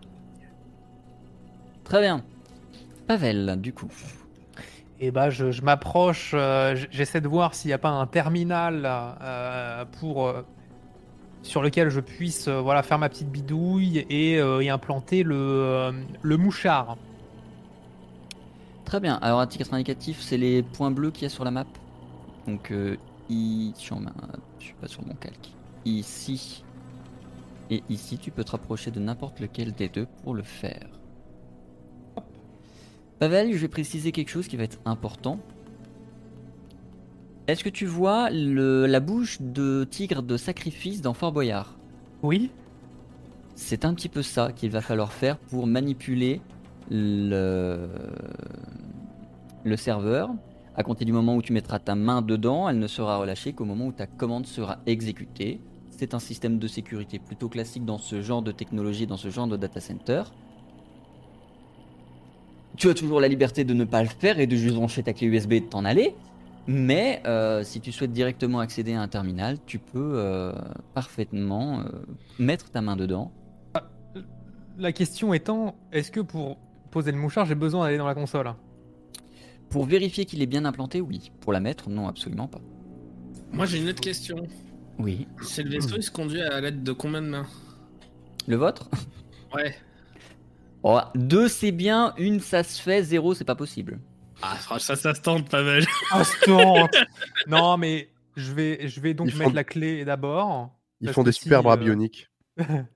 Très 1.84 2.00
bien. 2.00 2.22
Pavel, 3.06 3.56
du 3.60 3.72
coup. 3.72 3.88
Et 4.98 5.10
bah, 5.10 5.30
je, 5.30 5.50
je 5.52 5.62
m'approche, 5.62 6.32
euh, 6.34 6.74
j'essaie 6.90 7.20
de 7.20 7.28
voir 7.28 7.54
s'il 7.54 7.68
n'y 7.68 7.74
a 7.74 7.78
pas 7.78 7.90
un 7.90 8.06
terminal 8.06 8.82
euh, 8.86 9.84
pour 10.00 10.26
euh, 10.26 10.42
sur 11.42 11.62
lequel 11.62 11.90
je 11.90 12.00
puisse 12.00 12.48
euh, 12.48 12.60
voilà 12.60 12.82
faire 12.82 12.98
ma 12.98 13.08
petite 13.10 13.30
bidouille 13.30 14.06
et, 14.08 14.38
euh, 14.40 14.62
y 14.64 14.70
implanter 14.70 15.22
le, 15.22 15.36
euh, 15.36 15.92
le 16.22 16.36
mouchard. 16.38 16.96
Très 18.86 19.00
bien. 19.00 19.16
Alors, 19.16 19.40
à 19.40 19.46
titre 19.48 19.74
indicatif, 19.74 20.20
c'est 20.22 20.38
les 20.38 20.62
points 20.62 20.92
bleus 20.92 21.10
qu'il 21.10 21.24
y 21.24 21.26
a 21.26 21.28
sur 21.28 21.44
la 21.44 21.50
map. 21.50 21.66
Donc, 22.46 22.70
euh, 22.70 22.96
i... 23.28 23.72
je 23.76 23.80
suis 23.82 23.94
je 24.60 24.72
pas 24.80 24.86
sur 24.86 25.04
mon 25.04 25.14
calque. 25.14 25.50
Ici 25.84 26.64
et 27.68 27.82
ici, 27.90 28.16
tu 28.16 28.30
peux 28.30 28.44
te 28.44 28.52
rapprocher 28.52 28.92
de 28.92 29.00
n'importe 29.00 29.40
lequel 29.40 29.72
des 29.72 29.88
deux 29.88 30.06
pour 30.22 30.34
le 30.34 30.44
faire. 30.44 30.86
Pavel, 33.18 33.52
je 33.52 33.58
vais 33.58 33.68
préciser 33.68 34.12
quelque 34.12 34.28
chose 34.28 34.46
qui 34.46 34.56
va 34.56 34.62
être 34.62 34.78
important. 34.84 35.40
Est-ce 37.48 37.64
que 37.64 37.68
tu 37.68 37.86
vois 37.86 38.30
le- 38.30 38.86
la 38.86 39.00
bouche 39.00 39.38
de 39.40 39.84
tigre 39.90 40.22
de 40.22 40.36
sacrifice 40.36 41.00
dans 41.00 41.14
Fort 41.14 41.32
Boyard? 41.32 41.76
Oui. 42.22 42.52
C'est 43.56 43.84
un 43.84 43.94
petit 43.94 44.08
peu 44.08 44.22
ça 44.22 44.52
qu'il 44.52 44.70
va 44.70 44.80
falloir 44.80 45.12
faire 45.12 45.36
pour 45.38 45.66
manipuler 45.66 46.40
le, 46.90 47.88
serveur. 49.76 50.30
À 50.76 50.82
compter 50.82 51.04
du 51.04 51.12
moment 51.12 51.36
où 51.36 51.42
tu 51.42 51.52
mettras 51.52 51.78
ta 51.78 51.94
main 51.94 52.22
dedans, 52.22 52.68
elle 52.68 52.78
ne 52.78 52.86
sera 52.86 53.18
relâchée 53.18 53.52
qu'au 53.52 53.64
moment 53.64 53.86
où 53.86 53.92
ta 53.92 54.06
commande 54.06 54.46
sera 54.46 54.78
exécutée. 54.86 55.60
C'est 55.90 56.12
un 56.12 56.18
système 56.18 56.58
de 56.58 56.68
sécurité 56.68 57.18
plutôt 57.18 57.48
classique 57.48 57.84
dans 57.84 57.98
ce 57.98 58.20
genre 58.20 58.42
de 58.42 58.52
technologie, 58.52 59.06
dans 59.06 59.16
ce 59.16 59.30
genre 59.30 59.46
de 59.46 59.56
data 59.56 59.80
center. 59.80 60.24
Tu 62.76 62.90
as 62.90 62.94
toujours 62.94 63.20
la 63.20 63.28
liberté 63.28 63.64
de 63.64 63.72
ne 63.72 63.84
pas 63.84 64.02
le 64.02 64.08
faire 64.08 64.38
et 64.38 64.46
de 64.46 64.54
juste 64.54 64.74
brancher 64.74 65.02
ta 65.02 65.14
clé 65.14 65.28
USB 65.28 65.52
et 65.52 65.60
de 65.60 65.66
t'en 65.66 65.86
aller. 65.86 66.14
Mais 66.66 67.22
euh, 67.26 67.62
si 67.62 67.80
tu 67.80 67.92
souhaites 67.92 68.12
directement 68.12 68.58
accéder 68.58 68.94
à 68.94 69.00
un 69.00 69.08
terminal, 69.08 69.56
tu 69.66 69.78
peux 69.78 70.12
euh, 70.16 70.52
parfaitement 70.94 71.80
euh, 71.80 71.84
mettre 72.38 72.70
ta 72.70 72.82
main 72.82 72.96
dedans. 72.96 73.30
La 74.78 74.92
question 74.92 75.32
étant, 75.32 75.76
est-ce 75.92 76.10
que 76.10 76.20
pour 76.20 76.58
poser 76.96 77.12
le 77.12 77.18
mouchard, 77.18 77.44
j'ai 77.44 77.54
besoin 77.54 77.84
d'aller 77.84 77.98
dans 77.98 78.06
la 78.06 78.14
console 78.14 78.54
Pour 79.68 79.84
vérifier 79.84 80.24
qu'il 80.24 80.40
est 80.40 80.46
bien 80.46 80.64
implanté, 80.64 81.02
oui. 81.02 81.30
Pour 81.42 81.52
la 81.52 81.60
mettre, 81.60 81.90
non, 81.90 82.08
absolument 82.08 82.48
pas. 82.48 82.62
Moi, 83.52 83.66
j'ai 83.66 83.80
une 83.82 83.90
autre 83.90 84.00
question. 84.00 84.46
Oui. 84.98 85.28
C'est 85.42 85.62
le 85.62 85.68
vaisseau, 85.68 85.96
il 85.98 86.02
se 86.02 86.10
conduit 86.10 86.40
à 86.40 86.58
l'aide 86.58 86.82
de 86.82 86.92
combien 86.92 87.20
de 87.20 87.26
mains? 87.26 87.44
Le 88.46 88.56
vôtre? 88.56 88.88
Ouais. 89.54 89.74
oh, 90.84 90.98
Deux, 91.14 91.48
c'est 91.48 91.70
bien. 91.70 92.14
Une, 92.16 92.40
ça 92.40 92.62
se 92.62 92.80
fait. 92.80 93.02
Zéro, 93.02 93.34
c'est 93.34 93.44
pas 93.44 93.54
possible. 93.54 94.00
Ah, 94.40 94.56
ça, 94.78 94.96
ça 94.96 95.14
se 95.14 95.20
tente 95.20 95.50
pas 95.50 95.62
mal. 95.62 95.84
Non, 97.46 97.76
mais 97.76 98.08
je 98.36 98.54
vais, 98.54 98.88
je 98.88 99.00
vais 99.00 99.12
donc 99.12 99.26
Ils 99.26 99.32
font- 99.32 99.40
mettre 99.40 99.54
la 99.54 99.64
clé 99.64 100.06
d'abord. 100.06 100.70
Ils 101.02 101.06
Parce 101.06 101.14
font 101.14 101.24
que 101.24 101.28
des 101.28 101.32
si, 101.32 101.40
super 101.42 101.62
bras 101.62 101.74
euh, 101.74 101.76
bioniques. 101.76 102.30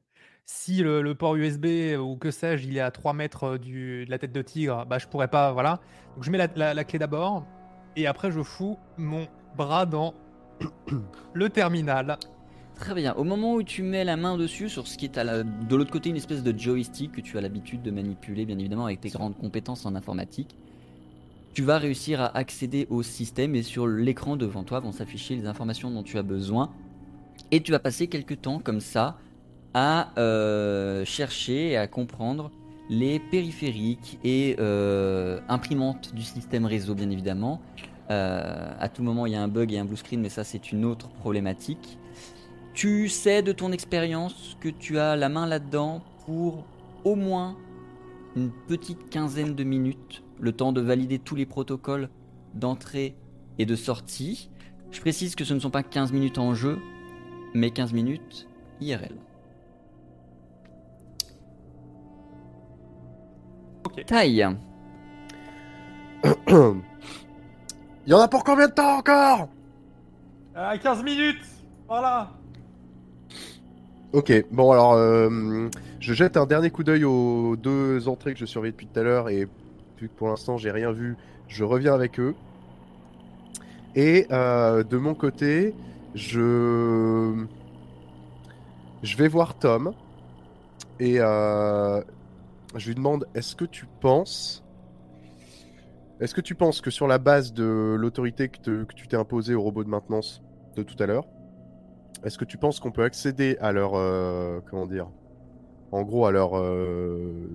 si 0.52 0.82
le, 0.82 1.14
port 1.14 1.36
USB 1.36 1.96
ou 1.96 2.16
que 2.16 2.32
sais-je, 2.32 2.66
il 2.66 2.76
est 2.76 2.80
à 2.80 2.90
3 2.90 3.12
mètres 3.12 3.44
euh, 3.44 3.58
du, 3.58 4.04
de 4.04 4.10
la 4.10 4.18
tête 4.18 4.32
de 4.32 4.42
tigre, 4.42 4.84
bah 4.84 4.98
je 4.98 5.06
pourrais 5.06 5.28
pas, 5.28 5.52
voilà. 5.52 5.78
Donc 6.16 6.24
je 6.24 6.30
mets 6.30 6.38
la, 6.38 6.84
clé 6.84 6.98
d'abord 6.98 7.44
et 7.94 8.08
après 8.08 8.32
je 8.32 8.42
fous 8.42 8.76
mon 8.98 9.28
bras 9.56 9.86
dans 9.86 10.12
le 11.34 11.48
terminal. 11.50 12.18
Très 12.74 12.94
bien. 12.94 13.14
Au 13.14 13.22
moment 13.22 13.54
où 13.54 13.62
tu 13.62 13.84
mets 13.84 14.02
la 14.04 14.16
main 14.16 14.36
dessus, 14.36 14.68
sur 14.68 14.88
ce 14.88 14.98
qui 14.98 15.04
est 15.04 15.18
à 15.18 15.44
de 15.44 15.76
l'autre 15.76 15.92
côté, 15.92 16.10
une 16.10 16.16
espèce 16.16 16.42
de 16.42 16.58
joystick 16.58 17.12
que 17.12 17.20
tu 17.20 17.38
as 17.38 17.40
l'habitude 17.40 17.82
de 17.82 17.92
manipuler, 17.92 18.44
bien 18.44 18.58
évidemment, 18.58 18.86
avec 18.86 19.00
tes 19.00 19.10
grandes 19.10 19.38
compétences 19.38 19.86
en 19.86 19.94
informatique, 19.94 20.56
tu 21.54 21.62
vas 21.62 21.78
réussir 21.78 22.20
à 22.20 22.36
accéder 22.36 22.88
au 22.90 23.04
système 23.04 23.54
et 23.54 23.62
sur 23.62 23.86
l'écran 23.86 24.36
devant 24.36 24.64
toi 24.64 24.80
vont 24.80 24.92
s'afficher 24.92 25.36
les 25.36 25.46
informations 25.46 25.92
dont 25.92 26.02
tu 26.02 26.18
as 26.18 26.22
besoin. 26.22 26.72
Et 27.52 27.62
tu 27.62 27.70
vas 27.70 27.78
passer 27.78 28.08
quelques 28.08 28.40
temps 28.40 28.58
comme 28.58 28.80
ça 28.80 29.16
à 29.74 30.12
euh, 30.18 31.04
chercher 31.04 31.70
et 31.70 31.76
à 31.76 31.86
comprendre 31.86 32.50
les 32.88 33.20
périphériques 33.20 34.18
et 34.24 34.56
euh, 34.58 35.40
imprimantes 35.48 36.12
du 36.14 36.22
système 36.22 36.66
réseau, 36.66 36.94
bien 36.94 37.08
évidemment. 37.10 37.60
Euh, 38.10 38.72
à 38.78 38.88
tout 38.88 39.04
moment, 39.04 39.26
il 39.26 39.32
y 39.32 39.36
a 39.36 39.42
un 39.42 39.48
bug 39.48 39.72
et 39.72 39.78
un 39.78 39.84
blue 39.84 39.96
screen, 39.96 40.20
mais 40.20 40.28
ça, 40.28 40.42
c'est 40.42 40.72
une 40.72 40.84
autre 40.84 41.08
problématique. 41.08 41.98
Tu 42.74 43.08
sais 43.08 43.42
de 43.42 43.52
ton 43.52 43.70
expérience 43.70 44.56
que 44.60 44.68
tu 44.68 44.98
as 44.98 45.14
la 45.14 45.28
main 45.28 45.46
là-dedans 45.46 46.02
pour 46.26 46.64
au 47.04 47.14
moins 47.14 47.56
une 48.36 48.50
petite 48.68 49.08
quinzaine 49.08 49.54
de 49.54 49.64
minutes, 49.64 50.24
le 50.40 50.52
temps 50.52 50.72
de 50.72 50.80
valider 50.80 51.18
tous 51.18 51.36
les 51.36 51.46
protocoles 51.46 52.08
d'entrée 52.54 53.14
et 53.58 53.66
de 53.66 53.76
sortie. 53.76 54.50
Je 54.90 55.00
précise 55.00 55.36
que 55.36 55.44
ce 55.44 55.54
ne 55.54 55.60
sont 55.60 55.70
pas 55.70 55.84
15 55.84 56.12
minutes 56.12 56.38
en 56.38 56.54
jeu, 56.54 56.78
mais 57.54 57.70
15 57.70 57.92
minutes 57.92 58.48
IRL. 58.80 59.14
Ok. 63.90 64.04
Taille. 64.06 64.46
Il 68.06 68.10
y 68.10 68.14
en 68.14 68.18
a 68.18 68.28
pour 68.28 68.44
combien 68.44 68.68
de 68.68 68.72
temps 68.72 68.98
encore? 68.98 69.48
À 70.54 70.76
15 70.76 71.02
minutes 71.02 71.44
Voilà 71.88 72.30
Ok, 74.12 74.32
bon 74.50 74.72
alors, 74.72 74.94
euh, 74.94 75.68
je 76.00 76.14
jette 76.14 76.36
un 76.36 76.46
dernier 76.46 76.70
coup 76.70 76.82
d'œil 76.82 77.04
aux 77.04 77.54
deux 77.54 78.08
entrées 78.08 78.32
que 78.34 78.40
je 78.40 78.44
surveille 78.44 78.72
depuis 78.72 78.88
tout 78.88 78.98
à 78.98 79.04
l'heure 79.04 79.28
et 79.28 79.46
vu 79.98 80.08
que 80.08 80.14
pour 80.16 80.28
l'instant 80.28 80.56
j'ai 80.56 80.72
rien 80.72 80.90
vu, 80.90 81.16
je 81.46 81.62
reviens 81.62 81.94
avec 81.94 82.18
eux. 82.18 82.34
Et 83.94 84.26
euh, 84.32 84.82
de 84.82 84.96
mon 84.96 85.14
côté, 85.14 85.74
je 86.14 87.44
je 89.04 89.16
vais 89.16 89.28
voir 89.28 89.54
Tom 89.54 89.92
et 90.98 91.16
euh, 91.20 92.02
je 92.76 92.88
lui 92.88 92.94
demande 92.94 93.26
est-ce 93.34 93.56
que 93.56 93.64
tu 93.64 93.86
penses 94.00 94.64
est-ce 96.20 96.34
que 96.34 96.42
tu 96.42 96.54
penses 96.54 96.82
que 96.82 96.90
sur 96.90 97.06
la 97.06 97.16
base 97.16 97.54
de 97.54 97.96
l'autorité 97.98 98.48
que, 98.48 98.84
tu 98.94 99.08
t'es 99.08 99.16
imposée 99.16 99.54
au 99.54 99.62
robot 99.62 99.84
de 99.84 99.88
maintenance 99.88 100.42
de 100.76 100.82
tout 100.82 101.02
à 101.02 101.06
l'heure, 101.06 101.26
est-ce 102.24 102.36
que 102.36 102.44
tu 102.44 102.58
penses 102.58 102.78
qu'on 102.78 102.92
peut 102.92 103.04
accéder 103.04 103.56
à 103.60 103.72
leur 103.72 103.92
euh, 103.94 104.60
en 105.92 106.02
gros 106.02 106.26
à 106.26 106.30
leur 106.30 106.58
euh, 106.58 107.48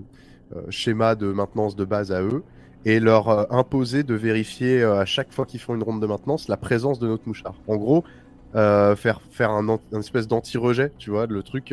euh, 0.56 0.62
schéma 0.70 1.14
de 1.14 1.32
maintenance 1.32 1.76
de 1.76 1.86
base 1.86 2.12
à 2.12 2.24
eux 2.24 2.44
et 2.86 3.00
leur 3.00 3.54
imposer 3.54 4.02
de 4.02 4.16
vérifier 4.16 4.84
à 4.84 5.06
chaque 5.06 5.32
fois 5.32 5.46
qu'ils 5.46 5.60
font 5.60 5.76
une 5.76 5.84
ronde 5.84 6.02
de 6.02 6.08
maintenance 6.08 6.48
la 6.48 6.58
présence 6.58 6.98
de 6.98 7.08
notre 7.08 7.28
mouchard? 7.28 7.56
En 7.68 7.78
gros, 7.78 8.04
faire 8.54 9.22
faire 9.30 9.52
un, 9.52 9.70
un 9.70 10.00
espèce 10.00 10.28
d'anti-rejet, 10.28 10.92
tu 10.98 11.12
vois, 11.12 11.28
le 11.28 11.44
truc, 11.44 11.72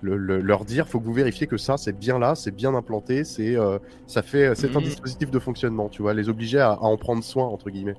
le- 0.00 0.16
le- 0.16 0.40
leur 0.40 0.64
dire, 0.64 0.88
faut 0.88 1.00
que 1.00 1.04
vous 1.04 1.12
vérifiez 1.12 1.46
que 1.46 1.56
ça 1.56 1.76
c'est 1.76 1.92
bien 1.92 2.18
là, 2.18 2.34
c'est 2.34 2.50
bien 2.52 2.74
implanté, 2.74 3.24
c'est 3.24 3.56
euh, 3.56 3.78
ça 4.06 4.22
fait 4.22 4.54
c'est 4.54 4.74
un 4.76 4.80
Mhm. 4.80 4.84
dispositif 4.86 5.30
de 5.30 5.38
fonctionnement, 5.38 5.88
tu 5.88 6.02
vois, 6.02 6.14
les 6.14 6.28
obliger 6.28 6.58
à, 6.60 6.70
à 6.72 6.78
en 6.80 6.96
prendre 6.96 7.22
soin 7.24 7.46
entre 7.46 7.70
guillemets. 7.70 7.96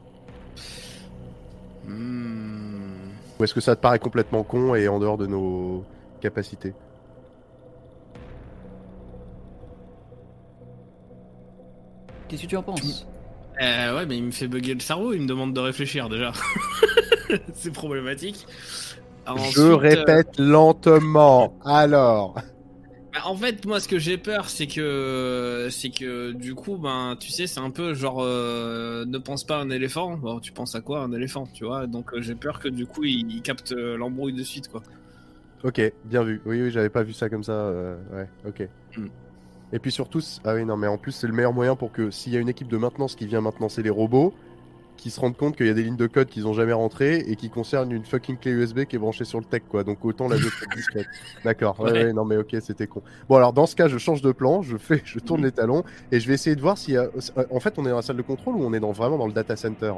Hmm. 1.84 3.10
Ou 3.40 3.44
est-ce 3.44 3.54
que 3.54 3.62
ça 3.62 3.76
te 3.76 3.82
paraît 3.82 4.00
complètement 4.00 4.44
con 4.44 4.76
et 4.76 4.88
en 4.88 5.00
dehors 5.00 5.18
de 5.18 5.26
nos 5.28 5.84
capacités? 6.20 6.74
Qu'est-ce 12.28 12.44
que 12.44 12.48
tu 12.48 12.56
en 12.58 12.64
penses? 12.64 13.06
Euh, 13.62 13.96
ouais, 13.98 14.06
mais 14.06 14.18
il 14.18 14.24
me 14.24 14.32
fait 14.32 14.48
bugger 14.48 14.74
le 14.74 14.80
cerveau, 14.80 15.14
il 15.14 15.22
me 15.22 15.28
demande 15.28 15.54
de 15.54 15.60
réfléchir 15.60 16.08
déjà. 16.10 16.32
c'est 17.54 17.72
problématique. 17.72 18.46
Ensuite, 19.28 19.56
Je 19.56 19.62
euh, 19.62 19.76
répète 19.76 20.38
lentement. 20.38 21.54
Alors. 21.64 22.36
bah, 23.14 23.20
en 23.26 23.36
fait, 23.36 23.66
moi, 23.66 23.80
ce 23.80 23.88
que 23.88 24.00
j'ai 24.00 24.18
peur, 24.18 24.50
c'est 24.50 24.68
que, 24.68 25.68
c'est 25.72 25.90
que, 25.90 26.32
du 26.32 26.56
coup, 26.56 26.78
ben, 26.78 27.16
tu 27.20 27.32
sais, 27.32 27.48
c'est 27.48 27.60
un 27.60 27.70
peu 27.70 27.94
genre, 27.94 28.22
euh, 28.22 29.06
ne 29.06 29.18
pense 29.18 29.44
pas 29.44 29.58
à 29.58 29.62
un 29.62 29.70
éléphant. 29.70 30.18
Bon, 30.18 30.40
tu 30.40 30.52
penses 30.52 30.76
à 30.76 30.82
quoi, 30.82 31.02
un 31.02 31.12
éléphant, 31.12 31.46
tu 31.54 31.66
vois? 31.66 31.88
Donc, 31.88 32.14
euh, 32.14 32.22
j'ai 32.22 32.36
peur 32.36 32.60
que 32.60 32.68
du 32.68 32.86
coup, 32.86 33.04
il, 33.04 33.32
il 33.32 33.42
capte 33.42 33.72
l'embrouille 33.72 34.34
de 34.34 34.44
suite, 34.44 34.70
quoi. 34.70 34.82
Ok, 35.64 35.80
bien 36.06 36.24
vu. 36.24 36.42
Oui, 36.46 36.62
oui, 36.62 36.72
j'avais 36.72 36.90
pas 36.90 37.04
vu 37.04 37.14
ça 37.14 37.30
comme 37.30 37.44
ça. 37.44 37.72
ouais, 38.14 38.28
ok. 38.48 38.68
Hmm. 38.98 39.08
Et 39.74 39.80
puis 39.80 39.92
surtout, 39.92 40.22
ah 40.44 40.56
oui, 40.56 40.66
non, 40.66 40.76
mais 40.76 40.88
en 40.88 40.98
plus, 40.98 41.12
c'est 41.14 41.28
le 41.28 41.34
meilleur 41.34 41.54
moyen 41.54 41.76
pour 41.76 41.92
que 41.92 42.12
s'il 42.12 42.34
y 42.34 42.38
a 42.38 42.40
une 42.40 42.50
équipe 42.50 42.68
de 42.68 42.78
maintenance 42.78 43.16
qui 43.16 43.26
vient 43.26 43.42
maintenancer 43.42 43.82
les 43.84 43.90
robots, 43.90 44.34
qui 45.02 45.10
se 45.10 45.20
rendent 45.20 45.36
compte 45.36 45.58
qu'il 45.58 45.66
y 45.66 45.70
a 45.70 45.74
des 45.74 45.82
lignes 45.82 45.98
de 45.98 46.06
code 46.06 46.28
qu'ils 46.30 46.46
ont 46.48 46.54
jamais 46.54 46.74
rentrées 46.74 47.18
et 47.28 47.36
qui 47.36 47.50
concernent 47.50 47.92
une 47.92 48.06
fucking 48.06 48.38
clé 48.38 48.52
USB 48.52 48.84
qui 48.86 48.98
est 48.98 49.00
branchée 49.00 49.26
sur 49.26 49.40
le 49.40 49.46
tech, 49.46 49.64
quoi. 49.68 49.84
Donc 49.84 50.06
autant 50.06 50.28
la 50.28 50.38
jouer 50.38 50.52
discrète. 50.76 51.08
D'accord. 51.44 51.80
Ouais, 51.80 51.92
Ouais. 51.92 52.04
ouais, 52.06 52.14
non, 52.14 52.24
mais 52.24 52.38
ok, 52.38 52.56
c'était 52.62 52.86
con. 52.86 53.02
Bon, 53.28 53.36
alors 53.38 53.52
dans 53.52 53.66
ce 53.66 53.76
cas, 53.76 53.88
je 53.88 53.98
change 53.98 54.22
de 54.22 54.32
plan, 54.32 54.62
je 54.62 54.78
fais, 54.78 55.02
je 55.04 55.18
tourne 55.20 55.44
les 55.44 55.52
talons 55.52 55.84
et 56.12 56.20
je 56.20 56.28
vais 56.28 56.36
essayer 56.36 56.56
de 56.56 56.62
voir 56.62 56.78
a. 56.78 56.92
euh, 56.92 57.10
En 57.50 57.60
fait, 57.60 57.74
on 57.80 57.86
est 57.86 57.90
dans 57.90 57.96
la 57.96 58.02
salle 58.04 58.18
de 58.18 58.22
contrôle 58.22 58.56
ou 58.56 58.64
on 58.64 58.74
est 58.74 58.80
dans, 58.80 58.92
vraiment 58.92 59.18
dans 59.18 59.28
le 59.28 59.34
data 59.34 59.56
center? 59.56 59.94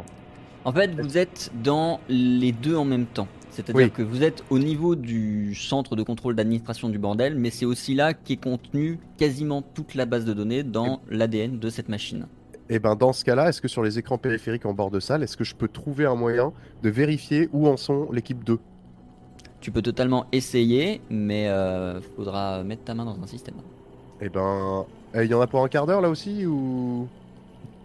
En 0.66 0.72
fait, 0.72 0.92
vous 1.00 1.18
êtes 1.18 1.52
dans 1.54 2.00
les 2.08 2.54
deux 2.54 2.78
en 2.78 2.86
même 2.86 3.06
temps. 3.06 3.28
C'est-à-dire 3.50 3.76
Oui. 3.76 3.92
que 3.92 4.02
vous 4.02 4.24
êtes 4.24 4.44
au 4.50 4.58
niveau 4.58 4.96
du 4.96 5.54
centre 5.54 5.96
de 5.98 6.04
contrôle 6.04 6.36
d'administration 6.36 6.90
du 6.90 6.98
bordel, 6.98 7.36
mais 7.36 7.52
c'est 7.52 7.66
aussi 7.66 7.94
là 7.94 8.14
qu'est 8.14 8.38
contenu 8.38 9.00
quasiment 9.18 9.62
toute 9.62 9.94
la 9.96 10.06
base 10.06 10.24
de 10.26 10.34
données 10.34 10.64
dans 10.64 11.02
l'ADN 11.10 11.60
de 11.60 11.70
cette 11.70 11.90
machine. 11.90 12.28
Et 12.70 12.80
ben 12.80 12.96
dans 12.96 13.14
ce 13.14 13.26
cas-là, 13.26 13.50
est-ce 13.50 13.62
que 13.62 13.68
sur 13.68 13.84
les 13.84 14.00
écrans 14.00 14.18
périphériques 14.18 14.66
en 14.66 14.74
bord 14.74 14.90
de 14.90 15.00
salle, 15.00 15.24
est-ce 15.24 15.36
que 15.36 15.44
je 15.44 15.56
peux 15.56 15.68
trouver 15.68 16.06
un 16.06 16.16
moyen 16.16 16.54
de 16.82 16.90
vérifier 16.90 17.50
où 17.52 17.68
en 17.68 17.78
sont 17.78 18.10
l'équipe 18.12 18.44
2 18.44 18.60
Tu 19.60 19.72
peux 19.72 19.82
totalement 19.82 20.26
essayer, 20.32 21.02
mais 21.10 21.50
euh, 21.50 22.00
faudra 22.16 22.64
mettre 22.64 22.86
ta 22.86 22.94
main 22.94 23.06
dans 23.06 23.22
un 23.22 23.28
système. 23.28 23.56
Eh 24.22 24.30
ben, 24.30 24.86
eh, 25.14 25.26
il 25.26 25.32
y 25.32 25.34
en 25.34 25.42
a 25.42 25.48
pour 25.48 25.64
un 25.64 25.68
quart 25.68 25.86
d'heure 25.86 26.02
là 26.02 26.10
aussi 26.10 26.46
ou? 26.46 27.08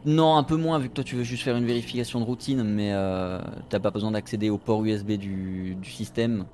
Non, 0.07 0.37
un 0.37 0.45
peu 0.45 0.57
moins, 0.57 0.79
vu 0.79 0.89
que 0.89 0.95
toi 0.95 1.05
tu 1.05 1.17
veux 1.17 1.25
juste 1.25 1.43
faire 1.43 1.57
une 1.57 1.67
vérification 1.67 2.21
de 2.21 2.25
routine, 2.25 2.63
mais 2.63 2.93
euh, 2.93 3.41
t'as 3.69 3.81
pas 3.81 3.91
besoin 3.91 4.13
d'accéder 4.13 4.49
au 4.49 4.59
port 4.59 4.85
USB 4.85 5.13
du, 5.13 5.75
du 5.75 5.91
système. 5.91 6.45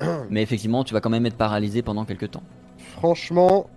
mais 0.30 0.42
effectivement, 0.42 0.82
tu 0.82 0.94
vas 0.94 1.00
quand 1.00 1.10
même 1.10 1.26
être 1.26 1.36
paralysé 1.36 1.82
pendant 1.82 2.04
quelques 2.04 2.32
temps. 2.32 2.42
Franchement, 2.76 3.70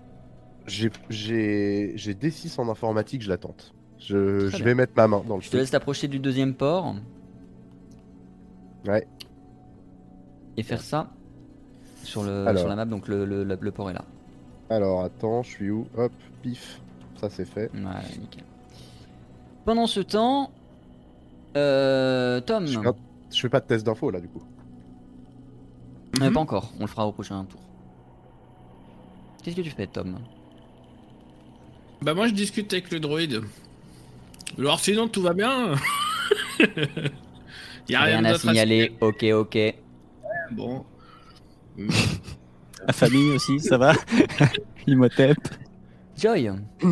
j'ai 0.66 0.90
j'ai 1.10 1.94
j'ai 1.96 2.14
D6 2.16 2.60
en 2.60 2.68
informatique, 2.68 3.22
je 3.22 3.30
la 3.30 3.38
tente. 3.38 3.74
Je, 4.02 4.64
vais 4.64 4.74
mettre 4.76 4.94
ma 4.98 5.08
main 5.08 5.24
dans 5.28 5.36
le 5.36 5.42
Je 5.42 5.50
te 5.50 5.58
laisse 5.58 5.72
t'approcher 5.72 6.08
du 6.08 6.20
deuxième 6.20 6.54
port. 6.56 6.96
Ouais. 8.88 9.08
Et 10.58 10.64
faire 10.64 10.82
ça 10.82 11.12
sur, 12.04 12.24
le, 12.24 12.48
Alors. 12.48 12.60
sur 12.62 12.68
la 12.70 12.76
map, 12.76 12.86
donc 12.86 13.08
le, 13.08 13.26
le- 13.26 13.44
le- 13.44 13.58
le 13.62 13.72
port 13.72 13.90
est 13.90 13.94
là. 13.94 14.04
Alors 14.70 15.04
attends, 15.04 15.44
je 15.44 15.50
suis 15.50 15.70
où? 15.70 15.88
Hop, 15.96 16.12
pif. 16.42 16.82
Ça 17.20 17.30
c'est 17.30 17.46
fait. 17.46 17.70
Voilà, 17.74 18.02
nickel. 18.20 18.44
Pendant 19.66 19.86
ce 19.86 20.00
temps, 20.00 20.50
euh, 21.56 22.42
Tom, 22.42 22.66
Je, 22.66 22.80
fais- 22.80 22.90
je 23.32 23.40
fais 23.40 23.50
pas 23.50 23.60
de 23.60 23.66
test 23.68 23.86
d'info 23.86 24.10
là 24.10 24.20
du 24.20 24.28
coup. 24.28 24.42
Euh, 26.22 26.26
Mhm. 26.28 26.34
pas 26.34 26.40
encore, 26.40 26.74
on 26.80 26.82
le 26.82 26.88
fera 26.88 27.08
au 27.08 27.12
prochain 27.12 27.46
tour. 27.46 27.62
Qu'est-ce 29.44 29.56
que 29.56 29.62
tu 29.62 29.70
fais, 29.70 29.88
Tom? 29.88 30.18
Bah, 32.02 32.14
moi, 32.16 32.28
je 32.28 32.34
discute 32.34 32.72
avec 32.74 32.92
le 32.92 33.00
droïde. 33.00 33.42
Alors, 34.58 34.80
sinon, 34.80 35.08
tout 35.08 35.22
va 35.22 35.34
bien. 35.34 35.74
y 37.90 37.96
a 37.96 38.02
rien, 38.02 38.20
Rien 38.20 38.26
à 38.26 38.38
signaler, 38.38 38.96
ok, 39.02 39.24
ok. 39.34 39.58
Bon. 40.52 40.86
La 42.86 42.94
famille 42.94 43.32
aussi, 43.32 43.60
ça 43.60 43.78
va? 43.78 43.94
Imhotep. 44.88 45.38
Joy, 46.18 46.52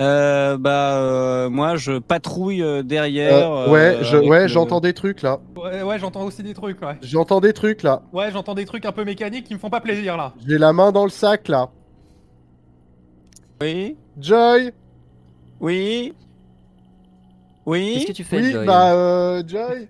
Euh, 0.00 0.56
bah, 0.56 0.96
euh, 0.96 1.50
moi, 1.50 1.76
je 1.76 1.98
patrouille 1.98 2.62
euh, 2.62 2.82
derrière. 2.82 3.52
Euh, 3.52 3.70
ouais, 3.70 3.78
euh, 3.96 4.02
je, 4.02 4.16
ouais, 4.16 4.42
le- 4.44 4.48
j'entends 4.48 4.80
des 4.80 4.94
trucs 4.94 5.20
là. 5.20 5.38
Ouais, 5.54 5.82
ouais, 5.82 5.98
j'entends 5.98 6.22
aussi 6.24 6.42
des 6.42 6.54
trucs, 6.54 6.80
ouais. 6.80 6.96
J'entends 7.02 7.40
des 7.40 7.52
trucs 7.52 7.82
là. 7.82 8.00
Ouais, 8.10 8.32
j'entends 8.32 8.54
des 8.54 8.64
trucs 8.64 8.86
un 8.86 8.92
peu 8.92 9.04
mécaniques 9.04 9.44
qui 9.44 9.52
me 9.52 9.58
font 9.58 9.68
pas 9.68 9.82
plaisir 9.82 10.16
là. 10.16 10.32
J'ai 10.48 10.56
la 10.56 10.72
main 10.72 10.92
dans 10.92 11.04
le 11.04 11.10
sac 11.10 11.46
là. 11.46 11.68
Oui, 13.60 13.96
Joy 14.18 14.72
oui, 15.62 16.12
qu'est-ce 17.64 17.98
oui. 17.98 18.04
que 18.06 18.12
tu 18.12 18.24
fais, 18.24 18.40
Oui, 18.42 18.52
Joy 18.52 18.66
bah 18.66 18.92
euh, 18.94 19.42
Joy 19.46 19.88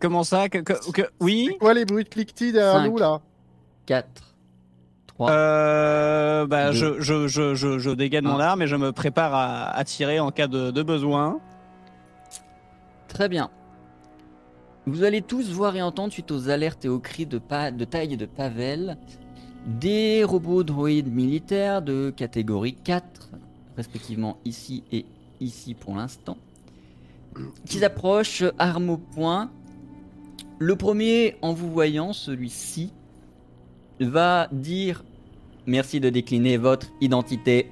Comment 0.00 0.24
ça? 0.24 0.48
Que, 0.48 0.58
que- 0.58 0.90
que- 0.92 1.10
Oui. 1.20 1.48
C'est 1.52 1.58
quoi 1.58 1.72
les 1.74 1.84
bruits 1.84 2.04
de 2.04 2.08
cliquetis 2.08 2.52
derrière 2.52 2.72
Cinq. 2.82 2.88
nous 2.90 2.98
là? 2.98 3.20
4, 3.86 4.06
3, 5.06 5.30
Euh, 5.30 6.46
bah, 6.46 6.70
Deux. 6.70 6.76
je, 6.76 7.00
je, 7.00 7.28
je, 7.28 7.54
je, 7.54 7.78
je 7.78 7.90
dégaine 7.90 8.24
mon 8.24 8.40
arme 8.40 8.62
et 8.62 8.66
je 8.66 8.76
me 8.76 8.92
prépare 8.92 9.34
à, 9.34 9.70
à 9.76 9.84
tirer 9.84 10.18
en 10.20 10.30
cas 10.30 10.46
de, 10.48 10.70
de 10.70 10.82
besoin. 10.82 11.38
Très 13.08 13.28
bien. 13.28 13.50
Vous 14.86 15.02
allez 15.04 15.22
tous 15.22 15.50
voir 15.52 15.76
et 15.76 15.82
entendre, 15.82 16.12
suite 16.12 16.30
aux 16.30 16.48
alertes 16.48 16.84
et 16.84 16.88
aux 16.88 16.98
cris 16.98 17.26
de, 17.26 17.38
pa- 17.38 17.70
de 17.70 17.84
taille 17.84 18.16
de 18.16 18.26
Pavel, 18.26 18.96
des 19.66 20.24
robots 20.24 20.62
droïdes 20.64 21.12
militaires 21.14 21.80
de 21.82 22.10
catégorie 22.10 22.74
4, 22.74 23.30
respectivement 23.76 24.38
ici 24.44 24.84
et 24.92 25.04
ici 25.40 25.74
pour 25.74 25.96
l'instant, 25.96 26.36
qui 27.66 27.78
s'approchent 27.78 28.44
armes 28.58 28.90
au 28.90 28.96
poing. 28.96 29.50
Le 30.58 30.76
premier, 30.76 31.36
en 31.42 31.52
vous 31.52 31.70
voyant, 31.70 32.12
celui-ci, 32.12 32.92
va 34.00 34.48
dire 34.52 35.04
merci 35.66 36.00
de 36.00 36.10
décliner 36.10 36.56
votre 36.56 36.86
identité. 37.00 37.70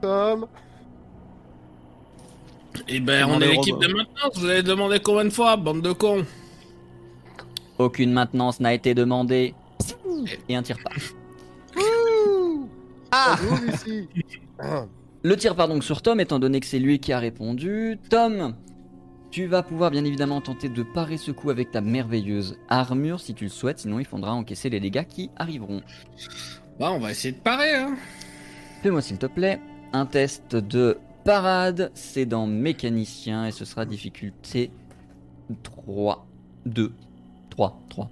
Tom 0.00 0.46
Et 2.88 3.00
ben, 3.00 3.26
on 3.28 3.40
est 3.40 3.48
l'équipe 3.48 3.78
de 3.78 3.88
maintenance. 3.88 4.38
Vous 4.38 4.46
avez 4.46 4.62
demandé 4.62 5.00
combien 5.00 5.24
de 5.24 5.30
fois, 5.30 5.56
bande 5.56 5.82
de 5.82 5.92
cons? 5.92 6.24
Aucune 7.78 8.12
maintenance 8.12 8.60
n'a 8.60 8.74
été 8.74 8.94
demandée. 8.94 9.54
Et 10.48 10.56
un 10.56 10.62
tir 10.62 10.78
pas. 10.82 10.90
Ah. 13.12 13.36
Le 15.22 15.36
tir 15.36 15.54
part 15.54 15.68
donc 15.68 15.84
sur 15.84 16.00
Tom, 16.00 16.18
étant 16.18 16.38
donné 16.38 16.60
que 16.60 16.66
c'est 16.66 16.78
lui 16.78 16.98
qui 16.98 17.12
a 17.12 17.18
répondu. 17.18 17.98
Tom, 18.08 18.54
tu 19.30 19.46
vas 19.46 19.62
pouvoir 19.62 19.90
bien 19.90 20.04
évidemment 20.04 20.40
tenter 20.40 20.68
de 20.68 20.82
parer 20.82 21.18
ce 21.18 21.30
coup 21.30 21.50
avec 21.50 21.70
ta 21.70 21.82
merveilleuse 21.82 22.56
armure 22.68 23.20
si 23.20 23.34
tu 23.34 23.44
le 23.44 23.50
souhaites, 23.50 23.80
sinon 23.80 23.98
il 24.00 24.06
faudra 24.06 24.32
encaisser 24.32 24.70
les 24.70 24.80
dégâts 24.80 25.04
qui 25.06 25.30
arriveront. 25.36 25.82
Bah, 26.78 26.90
on 26.92 26.98
va 26.98 27.10
essayer 27.10 27.32
de 27.32 27.40
parer, 27.40 27.74
hein. 27.74 27.96
Fais-moi 28.82 29.02
s'il 29.02 29.18
te 29.18 29.26
plaît 29.26 29.60
un 29.92 30.06
test 30.06 30.56
de 30.56 30.98
parade, 31.24 31.90
c'est 31.94 32.24
dans 32.24 32.46
mécanicien 32.46 33.46
et 33.46 33.50
ce 33.50 33.64
sera 33.64 33.84
difficulté 33.84 34.70
3, 35.62 36.26
2, 36.64 36.94
3, 37.50 37.80
3. 37.90 38.10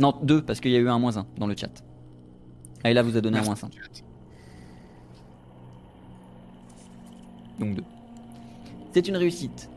Non, 0.00 0.14
2 0.22 0.42
parce 0.42 0.60
qu'il 0.60 0.72
y 0.72 0.76
a 0.76 0.80
eu 0.80 0.88
un 0.88 0.98
moins 0.98 1.16
1 1.16 1.26
dans 1.38 1.46
le 1.46 1.54
chat. 1.56 1.83
Ah, 2.84 2.90
et 2.90 2.94
là 2.94 3.02
vous 3.02 3.16
a 3.16 3.20
donné 3.22 3.38
un 3.38 3.42
moins 3.42 3.54
1. 3.54 3.70
Donc 7.58 7.76
2. 7.76 7.84
C'est 8.92 9.08
une 9.08 9.16
réussite. 9.16 9.70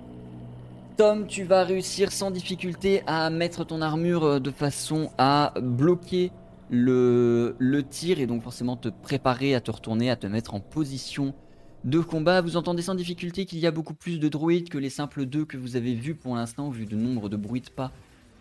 Tom, 0.97 1.25
tu 1.27 1.43
vas 1.43 1.63
réussir 1.63 2.11
sans 2.11 2.31
difficulté 2.31 3.03
à 3.07 3.29
mettre 3.29 3.63
ton 3.63 3.81
armure 3.81 4.23
euh, 4.25 4.39
de 4.39 4.51
façon 4.51 5.11
à 5.17 5.53
bloquer 5.61 6.31
le, 6.69 7.55
le 7.59 7.83
tir 7.83 8.19
et 8.19 8.27
donc 8.27 8.43
forcément 8.43 8.75
te 8.75 8.89
préparer 8.89 9.55
à 9.55 9.61
te 9.61 9.71
retourner, 9.71 10.09
à 10.09 10.15
te 10.15 10.27
mettre 10.27 10.53
en 10.53 10.59
position 10.59 11.33
de 11.83 11.99
combat. 11.99 12.41
Vous 12.41 12.57
entendez 12.57 12.81
sans 12.81 12.95
difficulté 12.95 13.45
qu'il 13.45 13.59
y 13.59 13.67
a 13.67 13.71
beaucoup 13.71 13.93
plus 13.93 14.19
de 14.19 14.27
droïdes 14.27 14.69
que 14.69 14.77
les 14.77 14.89
simples 14.89 15.25
deux 15.25 15.45
que 15.45 15.55
vous 15.55 15.75
avez 15.75 15.93
vus 15.93 16.15
pour 16.15 16.35
l'instant, 16.35 16.69
vu 16.69 16.85
le 16.85 16.97
nombre 16.97 17.29
de 17.29 17.37
bruits 17.37 17.61
de 17.61 17.69
pas 17.69 17.91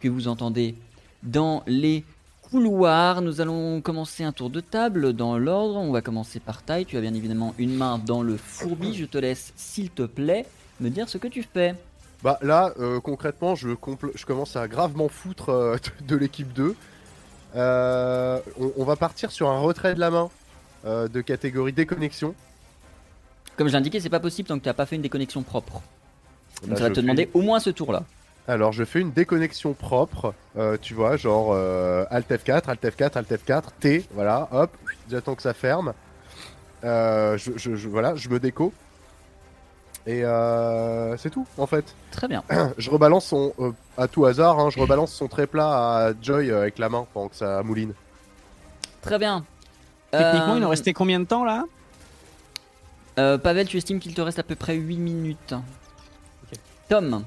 que 0.01 0.09
vous 0.09 0.27
entendez 0.27 0.75
dans 1.23 1.62
les 1.67 2.05
couloirs. 2.51 3.22
Nous 3.22 3.40
allons 3.40 3.80
commencer 3.80 4.24
un 4.24 4.32
tour 4.32 4.51
de 4.51 4.61
table 4.61 5.12
dans 5.12 5.38
l'ordre. 5.38 5.76
On 5.76 5.92
va 5.92 6.01
commencer 6.03 6.40
par 6.40 6.62
taille. 6.62 6.86
Tu 6.86 6.97
as 6.97 7.01
bien 7.01 7.14
évidemment 7.14 7.55
une 7.59 7.74
main 7.74 7.99
dans 8.05 8.22
le 8.22 8.36
fourbi. 8.36 8.94
Je 8.94 9.05
te 9.05 9.18
laisse, 9.18 9.53
s'il 9.57 9.90
te 9.90 10.03
plaît, 10.03 10.47
me 10.80 10.88
dire 10.90 11.09
ce 11.09 11.18
que 11.18 11.28
tu 11.28 11.42
fais. 11.42 11.74
Bah 12.22 12.38
là, 12.42 12.72
euh, 12.80 13.01
concrètement, 13.01 13.55
je, 13.55 13.68
je 14.14 14.24
commence 14.26 14.57
à 14.57 14.66
gravement 14.68 15.09
foutre 15.09 15.51
euh, 15.51 15.76
de, 16.09 16.16
l'équipe 16.16 16.53
2. 16.53 16.74
Euh, 17.57 18.40
on, 18.61 18.72
on 18.78 18.84
va 18.84 18.97
partir 18.97 19.30
sur 19.30 19.49
un 19.51 19.59
retrait 19.61 19.94
de 19.94 20.01
la 20.01 20.11
main 20.11 20.30
de 20.84 21.20
catégorie 21.20 21.72
déconnexion. 21.72 22.32
Comme 23.57 23.66
j'ai 23.68 23.76
indiqué, 23.76 23.99
c'est 23.99 24.09
pas 24.09 24.20
possible 24.20 24.47
tant 24.49 24.57
que 24.57 24.62
tu 24.62 24.68
n'as 24.68 24.74
pas 24.74 24.86
fait 24.86 24.94
une 24.94 25.03
déconnexion 25.03 25.42
propre. 25.42 25.82
Donc 26.62 26.70
Là, 26.70 26.76
ça 26.76 26.82
va 26.84 26.88
je 26.90 26.94
te 26.94 26.94
fais- 26.97 27.03
demander 27.03 27.28
au 27.34 27.40
moins 27.42 27.59
ce 27.59 27.70
tour-là. 27.70 28.05
Alors, 28.49 28.72
je 28.72 28.84
fais 28.84 29.01
une 29.01 29.11
déconnexion 29.11 29.72
propre, 29.74 30.32
euh, 30.57 30.76
tu 30.80 30.94
vois, 30.94 31.16
genre 31.16 31.51
euh, 31.53 32.05
Alt 32.11 32.30
F4, 32.30 32.68
Alt 32.68 32.82
F4, 32.84 33.18
Alt 33.18 33.30
F4, 33.32 33.62
T, 33.80 34.05
voilà, 34.14 34.49
hop, 34.53 34.70
j'attends 35.11 35.34
que 35.34 35.42
ça 35.42 35.53
ferme. 35.53 35.92
Euh, 36.84 37.36
je, 37.38 37.53
je- 37.57 37.74
je- 37.74 37.88
voilà, 37.88 38.14
je 38.14 38.28
me 38.28 38.38
déco. 38.38 38.72
Et 40.07 40.24
euh, 40.24 41.16
c'est 41.16 41.30
tout, 41.30 41.44
en 41.59 41.66
fait. 41.66 41.84
Très 42.12 42.28
bien. 42.28 42.44
Je 42.78 42.90
rebalance 42.90 43.24
son, 43.26 43.53
euh, 43.59 43.72
à 43.99 44.07
tout 44.07 44.24
hasard, 44.24 44.61
hein, 44.61 44.70
je 44.70 44.78
rebalance 44.78 45.12
son 45.12 45.26
très 45.26 45.49
plat 45.49 46.07
à 46.07 46.12
Joy 46.22 46.53
avec 46.53 46.78
la 46.78 46.88
main 46.88 47.05
pendant 47.12 47.28
que 47.28 47.34
ça 47.34 47.61
mouline. 47.64 47.92
Très 49.03 49.18
bien. 49.18 49.44
Techniquement, 50.12 50.57
il 50.57 50.64
en 50.64 50.68
restait 50.68 50.92
combien 50.92 51.18
de 51.18 51.24
temps 51.24 51.44
là? 51.44 51.64
euh, 53.18 53.36
Pavel, 53.36 53.66
tu 53.66 53.76
estimes 53.78 53.99
qu'il 53.99 54.14
te 54.14 54.20
reste 54.20 54.38
à 54.38 54.44
peu 54.44 54.55
près 54.55 54.76
8 54.76 54.97
minutes. 54.99 55.55
Tom, 56.88 57.24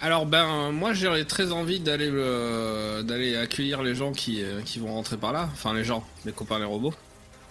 Alors 0.00 0.26
ben 0.26 0.72
moi 0.72 0.94
j'aurais 0.94 1.24
très 1.24 1.52
envie 1.52 1.78
d'aller 1.78 2.10
euh, 2.12 3.02
d'aller 3.02 3.36
accueillir 3.36 3.82
les 3.82 3.94
gens 3.94 4.10
qui, 4.10 4.42
euh, 4.42 4.60
qui 4.62 4.80
vont 4.80 4.92
rentrer 4.92 5.16
par 5.16 5.32
là. 5.32 5.48
Enfin 5.52 5.72
les 5.74 5.84
gens, 5.84 6.04
les 6.24 6.32
copains 6.32 6.58
les 6.58 6.64
robots. 6.64 6.92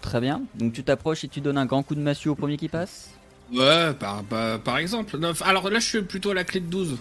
très 0.02 0.20
bien. 0.20 0.42
Donc 0.56 0.74
tu 0.74 0.84
t'approches 0.84 1.24
et 1.24 1.30
tu 1.30 1.40
donnes 1.40 1.58
un 1.58 1.66
grand 1.66 1.82
coup 1.82 1.96
de 1.96 2.02
massue 2.02 2.28
au 2.28 2.36
premier 2.36 2.58
qui 2.58 2.68
passe? 2.68 3.12
Ouais, 3.54 3.94
par, 3.94 4.78
exemple. 4.78 5.18
Non, 5.18 5.34
alors 5.42 5.70
là 5.70 5.80
je 5.80 5.86
suis 5.86 6.02
plutôt 6.02 6.32
à 6.32 6.34
la 6.34 6.44
clé 6.44 6.60
de 6.60 6.66
12. 6.66 6.98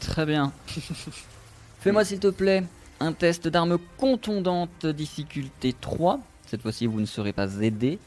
Très 0.00 0.24
bien. 0.24 0.52
Fais-moi 1.80 2.04
s'il 2.04 2.20
te 2.20 2.28
plaît 2.28 2.62
un 3.00 3.12
test 3.12 3.48
d'arme 3.48 3.78
contondante 3.96 4.86
difficulté 4.86 5.74
3. 5.80 6.20
Cette 6.46 6.62
fois-ci 6.62 6.86
vous 6.86 7.00
ne 7.00 7.06
serez 7.06 7.32
pas 7.32 7.56
aidé. 7.60 7.98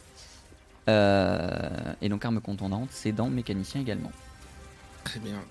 Euh, 0.88 1.70
et 2.02 2.08
donc 2.08 2.24
arme 2.24 2.40
contondante, 2.40 2.88
c'est 2.92 3.12
dans 3.12 3.28
mécanicien 3.28 3.82
également. 3.82 4.12
Très 5.04 5.20
bien. 5.20 5.42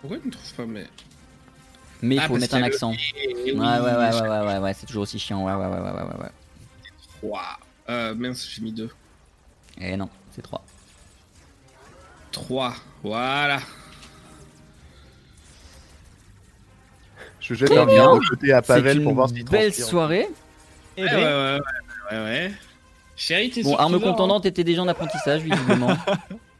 Pourquoi 0.00 0.18
il 0.22 0.26
ne 0.26 0.32
trouve 0.32 0.52
pas 0.54 0.66
mais... 0.66 0.86
Mais 2.04 2.16
il 2.16 2.20
Ah, 2.20 2.26
faut 2.26 2.36
mettre 2.36 2.56
un 2.56 2.62
accent. 2.62 2.92
Eh 3.16 3.52
Ouais, 3.52 3.58
ouais, 3.60 3.78
ouais, 3.80 3.80
ouais, 3.94 4.20
ouais, 4.28 4.46
ouais, 4.46 4.58
ouais, 4.58 4.74
c'est 4.74 4.86
toujours 4.86 5.04
aussi 5.04 5.20
chiant. 5.20 5.44
Ouais, 5.44 5.52
ouais, 5.52 5.66
ouais, 5.66 5.80
ouais, 5.80 5.92
ouais, 5.92 6.20
ouais. 6.20 6.30
fois. 7.20 7.58
Euh, 7.88 8.12
mince, 8.14 8.48
j'ai 8.50 8.60
mis 8.62 8.72
2. 8.72 8.90
Et 9.80 9.96
non, 9.96 10.08
c'est 10.34 10.42
3. 10.42 10.64
3. 12.32 12.74
Voilà. 13.04 13.60
Je 17.38 17.54
jette 17.54 17.70
un 17.72 17.86
bien. 17.86 18.18
côté 18.28 18.52
à 18.52 18.62
Pavel 18.62 19.02
pour 19.04 19.14
voir 19.14 19.28
s'il 19.28 19.44
belle 19.44 19.72
soirée. 19.72 20.28
Eh 20.96 21.04
Ouais, 21.04 21.08
ben, 21.10 21.16
ouais, 21.16 21.24
ouais, 21.24 21.60
ouais, 22.10 22.18
ouais, 22.18 22.24
ouais. 22.24 22.52
Chérie, 23.16 23.50
t'es 23.50 23.62
Bon, 23.62 23.76
arme 23.76 24.00
contondante 24.00 24.46
était 24.46 24.64
déjà 24.64 24.82
en 24.82 24.88
apprentissage, 24.88 25.42
visiblement. 25.42 25.96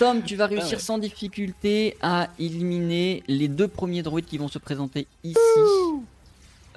Tom, 0.00 0.22
tu 0.22 0.34
vas 0.34 0.46
réussir 0.46 0.68
Ah 0.72 0.76
ouais. 0.76 0.82
sans 0.82 0.96
difficulté 0.96 1.94
à 2.00 2.30
éliminer 2.38 3.22
les 3.28 3.48
deux 3.48 3.68
premiers 3.68 4.02
droïdes 4.02 4.24
qui 4.24 4.38
vont 4.38 4.48
se 4.48 4.58
présenter 4.58 5.06
ici. 5.22 5.36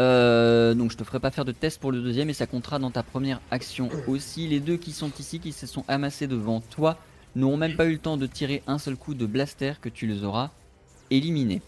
Euh, 0.02 0.74
donc 0.74 0.92
je 0.92 0.98
te 0.98 1.06
ferai 1.06 1.22
pas 1.22 1.32
faire 1.32 1.46
de 1.46 1.54
test 1.54 1.80
pour 1.80 1.94
le 1.94 2.02
deuxième 2.02 2.30
et 2.30 2.34
ça 2.34 2.48
comptera 2.48 2.80
dans 2.80 2.92
ta 2.92 3.02
première 3.02 3.40
action 3.50 3.90
aussi. 4.08 4.50
Les 4.50 4.60
deux 4.60 4.76
qui 4.76 4.92
sont 4.92 5.10
ici, 5.18 5.40
qui 5.40 5.54
se 5.54 5.68
sont 5.68 5.86
amassés 5.88 6.28
devant 6.28 6.60
toi, 6.60 6.98
n'auront 7.38 7.56
même 7.56 7.78
pas 7.78 7.86
eu 7.86 7.94
le 7.94 7.98
temps 7.98 8.18
de 8.18 8.28
tirer 8.28 8.62
un 8.68 8.78
seul 8.78 8.98
coup 8.98 9.14
de 9.14 9.26
blaster 9.26 9.76
que 9.82 9.88
tu 9.88 10.06
les 10.06 10.26
auras 10.26 10.50
éliminés. 11.10 11.62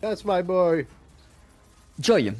That's 0.00 0.24
my 0.24 0.42
boy. 0.42 0.84
Joy, 2.00 2.32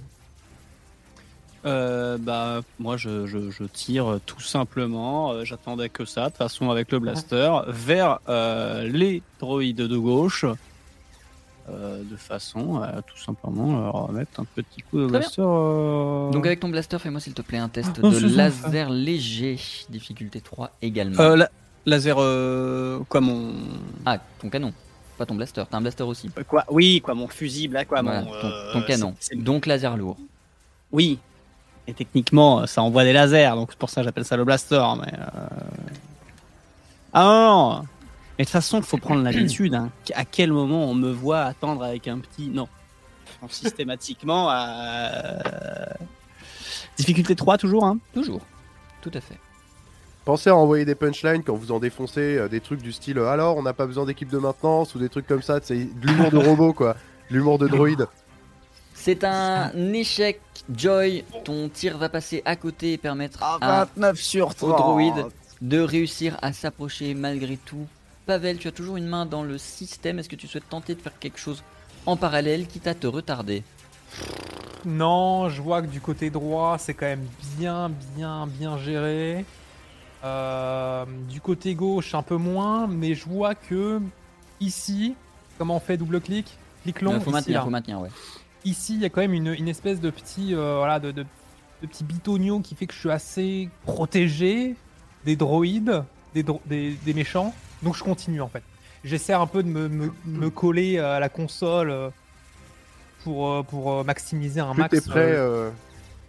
Euh, 1.64 2.18
bah, 2.18 2.60
moi, 2.80 2.96
je, 2.96 3.26
je- 3.26 3.50
je 3.50 3.64
tire 3.64 4.18
tout 4.26 4.40
simplement. 4.40 5.30
euh, 5.32 5.44
J'attendais 5.44 5.88
que 5.88 6.04
ça, 6.04 6.24
de 6.24 6.28
toute 6.30 6.38
façon, 6.38 6.70
avec 6.70 6.90
le 6.90 6.98
blaster, 6.98 7.52
vers 7.68 8.18
euh, 8.28 8.88
les 8.88 9.22
droïdes 9.38 9.76
de 9.76 9.96
gauche. 9.96 10.44
euh, 11.70 12.02
de 12.02 12.16
façon 12.16 12.80
à 12.82 13.02
tout 13.02 13.16
simplement 13.16 13.80
leur 13.80 14.10
mettre 14.12 14.40
un 14.40 14.44
petit 14.44 14.82
coup 14.82 14.98
de 14.98 15.06
Très 15.06 15.18
blaster. 15.20 15.42
euh, 15.46 16.28
donc 16.32 16.44
avec 16.44 16.58
ton 16.58 16.68
blaster, 16.68 16.98
fais-moi 16.98 17.20
s'il 17.20 17.34
te 17.34 17.42
plaît 17.42 17.58
un 17.58 17.68
test 17.68 18.00
Oh, 18.02 18.10
de 18.10 18.18
ça. 18.18 18.26
laser 18.26 18.90
léger, 18.90 19.60
difficulté 19.88 20.40
3 20.40 20.72
également. 20.82 21.20
euh, 21.22 21.36
la- 21.36 21.50
laser. 21.86 22.16
euh, 22.18 22.98
quoi, 23.08 23.20
mon. 23.20 23.52
Ah, 24.04 24.18
ton 24.40 24.50
canon, 24.50 24.72
pas 25.16 25.24
ton 25.24 25.36
blaster, 25.36 25.62
t'as 25.70 25.76
un 25.76 25.80
blaster 25.82 26.02
aussi. 26.02 26.30
Quoi? 26.48 26.64
Oui, 26.68 27.00
quoi, 27.00 27.14
mon 27.14 27.28
fusible, 27.28 27.74
là, 27.74 27.84
quoi, 27.84 28.02
Voilà, 28.02 28.22
mon. 28.22 28.32
ton, 28.32 28.50
ton 28.72 28.82
canon, 28.82 29.14
donc 29.36 29.66
laser 29.66 29.96
lourd. 29.96 30.16
Oui. 30.90 31.20
Et 31.88 31.94
techniquement, 31.94 32.66
ça 32.66 32.82
envoie 32.82 33.04
des 33.04 33.12
lasers, 33.12 33.50
donc 33.54 33.70
c'est 33.72 33.78
pour 33.78 33.90
ça 33.90 34.00
que 34.00 34.04
j'appelle 34.04 34.24
ça 34.24 34.36
le 34.36 34.44
blaster. 34.44 34.82
Mais 35.00 35.12
euh... 35.14 35.46
Ah 37.12 37.24
non, 37.24 37.32
non. 37.32 37.78
Mais 38.38 38.44
de 38.44 38.48
toute 38.48 38.52
façon, 38.52 38.78
il 38.78 38.84
faut 38.84 38.96
prendre 38.98 39.22
l'habitude. 39.22 39.74
hein. 39.74 39.90
À 40.14 40.24
quel 40.24 40.52
moment 40.52 40.84
on 40.88 40.94
me 40.94 41.10
voit 41.10 41.40
attendre 41.42 41.82
avec 41.82 42.08
un 42.08 42.18
petit. 42.18 42.48
Non. 42.48 42.68
Donc, 43.40 43.52
Systématiquement 43.52 44.48
à. 44.48 45.38
Difficulté 46.96 47.34
3 47.34 47.58
toujours, 47.58 47.84
hein 47.84 47.98
Toujours, 48.14 48.42
tout 49.00 49.10
à 49.14 49.20
fait. 49.20 49.38
Pensez 50.24 50.50
à 50.50 50.56
envoyer 50.56 50.84
des 50.84 50.94
punchlines 50.94 51.42
quand 51.42 51.54
vous 51.54 51.72
en 51.72 51.80
défoncez, 51.80 52.36
euh, 52.38 52.48
des 52.48 52.60
trucs 52.60 52.80
du 52.80 52.92
style 52.92 53.18
euh, 53.18 53.28
alors 53.28 53.56
on 53.56 53.62
n'a 53.62 53.72
pas 53.72 53.86
besoin 53.86 54.04
d'équipe 54.06 54.28
de 54.28 54.38
maintenance 54.38 54.94
ou 54.94 55.00
des 55.00 55.08
trucs 55.08 55.26
comme 55.26 55.42
ça, 55.42 55.58
c'est 55.62 55.74
de 55.76 56.06
l'humour 56.06 56.30
de 56.30 56.36
robot 56.36 56.72
quoi, 56.72 56.94
de 57.30 57.34
l'humour 57.36 57.58
de 57.58 57.66
droïde. 57.66 58.06
C'est 59.04 59.24
un 59.24 59.72
échec, 59.92 60.40
Joy. 60.72 61.24
Ton 61.44 61.68
tir 61.68 61.98
va 61.98 62.08
passer 62.08 62.40
à 62.44 62.54
côté 62.54 62.92
et 62.92 62.98
permettre 62.98 63.40
Ah, 63.42 63.58
à 63.60 63.84
29 63.96 64.16
sur 64.20 64.50
au 64.62 64.72
droïde 64.72 65.26
de 65.60 65.80
réussir 65.80 66.38
à 66.40 66.52
s'approcher 66.52 67.12
malgré 67.14 67.56
tout. 67.56 67.84
Pavel, 68.26 68.58
tu 68.58 68.68
as 68.68 68.70
toujours 68.70 68.96
une 68.96 69.08
main 69.08 69.26
dans 69.26 69.42
le 69.42 69.58
système. 69.58 70.20
Est-ce 70.20 70.28
que 70.28 70.36
tu 70.36 70.46
souhaites 70.46 70.68
tenter 70.68 70.94
de 70.94 71.00
faire 71.00 71.18
quelque 71.18 71.40
chose 71.40 71.64
en 72.06 72.16
parallèle, 72.16 72.68
quitte 72.68 72.86
à 72.86 72.94
te 72.94 73.08
retarder? 73.08 73.64
Non, 74.84 75.48
je 75.48 75.60
vois 75.60 75.82
que 75.82 75.88
du 75.88 76.00
côté 76.00 76.30
droit, 76.30 76.76
c'est 76.78 76.94
quand 76.94 77.06
même 77.06 77.26
bien, 77.58 77.90
bien, 78.16 78.46
bien 78.46 78.78
géré. 78.78 79.44
Euh, 80.22 81.04
du 81.28 81.40
côté 81.40 81.74
gauche, 81.74 82.14
un 82.14 82.22
peu 82.22 82.36
moins, 82.36 82.86
mais 82.86 83.14
je 83.16 83.24
vois 83.28 83.56
que 83.56 84.00
ici, 84.60 85.16
comment 85.58 85.74
on 85.76 85.80
fait 85.80 85.96
double 85.96 86.20
clic? 86.20 86.56
Clic 86.84 87.00
long, 87.00 87.14
Euh, 87.14 87.18
Faut 87.18 87.30
ici, 87.30 87.32
maintenir, 87.32 87.58
là. 87.58 87.64
faut 87.64 87.70
maintenir, 87.70 88.00
ouais. 88.00 88.10
Ici, 88.64 88.94
il 88.94 89.00
y 89.00 89.04
a 89.04 89.08
quand 89.10 89.20
même 89.20 89.34
une, 89.34 89.48
une 89.58 89.68
espèce 89.68 90.00
de 90.00 90.10
petit, 90.10 90.54
euh, 90.54 90.76
voilà, 90.78 91.00
de, 91.00 91.10
de, 91.10 91.22
de 91.82 91.86
petit 91.86 92.04
bitonio 92.04 92.60
qui 92.60 92.74
fait 92.74 92.86
que 92.86 92.94
je 92.94 92.98
suis 93.00 93.10
assez 93.10 93.68
protégé 93.84 94.76
des 95.24 95.34
droïdes, 95.36 96.04
des, 96.34 96.42
dro- 96.42 96.60
des, 96.66 96.92
des 97.04 97.14
méchants. 97.14 97.54
Donc 97.82 97.96
je 97.96 98.04
continue 98.04 98.40
en 98.40 98.48
fait. 98.48 98.62
J'essaie 99.04 99.32
un 99.32 99.48
peu 99.48 99.64
de 99.64 99.68
me, 99.68 99.88
me, 99.88 100.12
me 100.26 100.50
coller 100.50 100.98
à 101.00 101.18
la 101.18 101.28
console 101.28 101.90
euh, 101.90 102.10
pour, 103.24 103.50
euh, 103.50 103.62
pour 103.64 103.92
euh, 103.92 104.04
maximiser 104.04 104.60
un 104.60 104.72
Plus 104.74 104.80
max. 104.82 105.04
t'es 105.04 105.10
euh, 105.10 105.66
euh, 105.66 105.70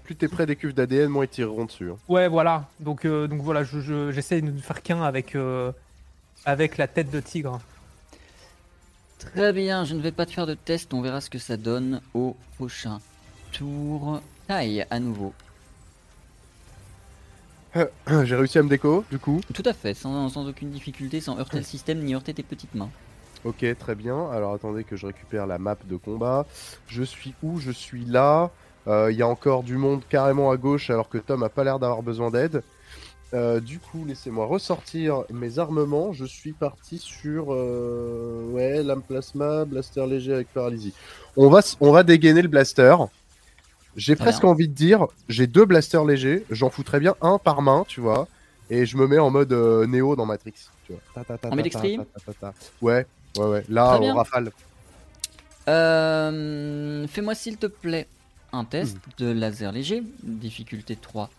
plus 0.04 0.16
t'es 0.16 0.28
près 0.28 0.48
des 0.48 0.56
cuves 0.56 0.74
d'ADN, 0.74 1.08
moins 1.10 1.26
ils 1.26 1.30
tireront 1.30 1.66
dessus. 1.66 1.92
hein. 1.92 1.98
Ouais, 2.10 2.28
voilà. 2.28 2.68
Donc, 2.80 3.06
euh, 3.06 3.28
donc 3.28 3.42
voilà, 3.42 3.64
je- 3.64 3.80
je- 3.80 4.12
j'essaie 4.12 4.42
de 4.42 4.50
ne 4.50 4.58
faire 4.60 4.82
qu'un 4.82 5.04
avec, 5.04 5.38
avec 6.46 6.78
la 6.78 6.88
tête 6.88 7.12
de 7.12 7.20
tigre. 7.20 7.60
Très 9.32 9.54
bien, 9.54 9.84
je 9.84 9.96
ne 9.96 10.02
vais 10.02 10.12
pas 10.12 10.26
te 10.26 10.32
faire 10.32 10.46
de 10.46 10.54
test. 10.54 10.94
On 10.94 11.02
verra 11.02 11.22
ce 11.22 11.30
que 11.30 11.40
ça 11.40 11.58
donne 11.58 12.02
au 12.14 12.36
prochain 12.56 13.00
tour. 13.52 14.22
Taille 14.48 14.86
à 14.90 15.00
nouveau. 15.00 15.34
J'ai 18.24 18.36
réussi 18.36 18.60
à 18.60 18.64
me 18.64 18.70
déco, 18.70 19.04
du 19.10 19.18
coup. 19.18 19.42
Tout 19.54 19.64
à 19.66 19.74
fait, 19.74 19.94
sans, 19.94 20.30
sans 20.30 20.48
aucune 20.48 20.70
difficulté, 20.70 21.22
sans 21.22 21.40
heurter 21.40 21.58
le 21.58 21.64
système 21.64 22.00
ni 22.00 22.14
heurter 22.14 22.34
tes 22.34 22.44
petites 22.44 22.76
mains. 22.76 22.90
Ok, 23.44 23.66
très 23.78 23.96
bien. 23.96 24.30
Alors 24.32 24.54
attendez 24.54 24.84
que 24.84 24.96
je 24.96 25.08
récupère 25.08 25.48
la 25.48 25.58
map 25.58 25.76
de 25.86 25.98
combat. 25.98 26.46
Je 26.88 27.04
suis 27.04 27.34
où 27.44 27.60
Je 27.60 27.72
suis 27.72 28.06
là? 28.06 28.52
Euh, 28.88 29.12
Il 29.12 29.18
y 29.18 29.22
a 29.22 29.28
encore 29.28 29.64
du 29.64 29.78
monde 29.78 30.02
carrément 30.10 30.52
à 30.52 30.58
gauche 30.58 30.90
alors 30.90 31.10
que 31.10 31.18
Tom 31.18 31.44
a 31.44 31.50
pas 31.50 31.64
l'air 31.64 31.80
d'avoir 31.80 32.04
besoin 32.04 32.32
d'aide. 32.32 32.64
Euh, 33.34 33.60
du 33.60 33.80
coup, 33.80 34.06
laissez-moi 34.06 34.46
ressortir 34.46 35.24
mes 35.32 35.58
armements. 35.58 36.14
Je 36.14 36.26
suis 36.26 36.54
parti 36.54 37.00
sur 37.00 37.48
euh, 37.50 38.44
ouais, 38.52 38.84
lame 38.84 39.02
plasma, 39.02 39.66
blaster 39.66 40.06
léger 40.06 40.34
avec 40.34 40.54
paralysie. 40.54 40.94
On 41.36 41.50
va, 41.50 41.60
s- 41.60 41.76
on 41.80 41.92
va 41.92 42.04
dégainer 42.04 42.44
le 42.44 42.48
blaster. 42.48 42.96
J'ai 43.96 44.16
presque 44.16 44.44
envie 44.44 44.68
de 44.68 44.74
dire, 44.74 45.08
j'ai 45.30 45.48
deux 45.48 45.66
blasters 45.66 46.06
légers. 46.06 46.46
J'en 46.52 46.70
foutrais 46.70 47.00
bien 47.00 47.16
un 47.22 47.40
par 47.40 47.62
main, 47.64 47.86
tu 47.88 48.02
vois. 48.02 48.28
Et 48.70 48.86
je 48.86 48.98
me 48.98 49.08
mets 49.08 49.20
en 49.20 49.30
mode 49.32 49.52
euh, 49.54 49.86
Néo 49.88 50.16
dans 50.16 50.26
Matrix. 50.28 50.54
Tu 50.86 50.94
vois. 50.94 51.02
Ta, 51.16 51.24
ta, 51.24 51.38
ta, 51.38 51.48
En 51.48 51.50
ta, 51.52 51.56
mode 51.56 51.58
ta, 51.58 51.66
extreme 51.68 52.06
ta, 52.06 52.20
ta, 52.20 52.34
ta, 52.34 52.40
ta. 52.40 52.54
Ouais, 52.82 53.06
ouais, 53.38 53.46
ouais. 53.46 53.64
Là, 53.70 54.00
on 54.00 54.14
rafale. 54.16 54.52
Euh, 55.70 57.08
Fais-moi 57.08 57.36
s'il 57.36 57.58
te 57.58 57.68
plaît 57.68 58.08
un 58.52 58.66
test 58.66 58.98
de 59.18 59.32
laser 59.32 59.72
léger, 59.72 60.04
difficulté 60.24 60.96
3 60.96 61.30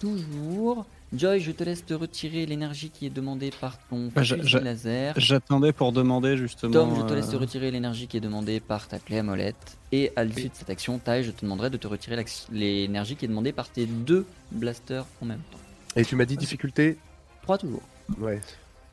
toujours. 0.00 0.86
Joy, 1.14 1.40
je 1.40 1.52
te 1.52 1.64
laisse 1.64 1.86
te 1.86 1.94
retirer 1.94 2.44
l'énergie 2.44 2.90
qui 2.90 3.06
est 3.06 3.10
demandée 3.10 3.50
par 3.50 3.78
ton 3.88 4.10
Bah, 4.14 4.22
fusil 4.22 4.60
laser. 4.62 5.14
J'attendais 5.16 5.72
pour 5.72 5.92
demander 5.92 6.36
justement. 6.36 6.72
Tom, 6.72 6.94
je 6.96 7.02
te 7.02 7.14
laisse 7.14 7.30
te 7.30 7.36
euh, 7.36 7.38
retirer 7.38 7.70
l'énergie 7.70 8.06
qui 8.08 8.18
est 8.18 8.20
demandée 8.20 8.60
par 8.60 8.88
ta 8.88 8.98
clé 8.98 9.18
à 9.18 9.22
molette. 9.22 9.78
Et 9.90 10.12
à 10.16 10.24
l'issue 10.24 10.50
de 10.50 10.54
cette 10.54 10.68
action, 10.68 10.98
Tai, 10.98 11.22
je 11.22 11.30
te 11.30 11.40
demanderai 11.40 11.70
de 11.70 11.78
te 11.78 11.86
retirer 11.86 12.22
l'énergie 12.52 13.16
qui 13.16 13.24
est 13.24 13.28
demandée 13.28 13.52
par 13.52 13.70
tes 13.70 13.86
deux 13.86 14.26
blasters 14.52 15.06
en 15.22 15.26
même 15.26 15.40
temps. 15.50 15.58
Et 15.96 16.04
tu 16.04 16.14
m'as 16.14 16.26
dit 16.26 16.36
difficulté 16.36 16.98
3 17.42 17.56
toujours. 17.56 17.82
Ouais. 18.18 18.42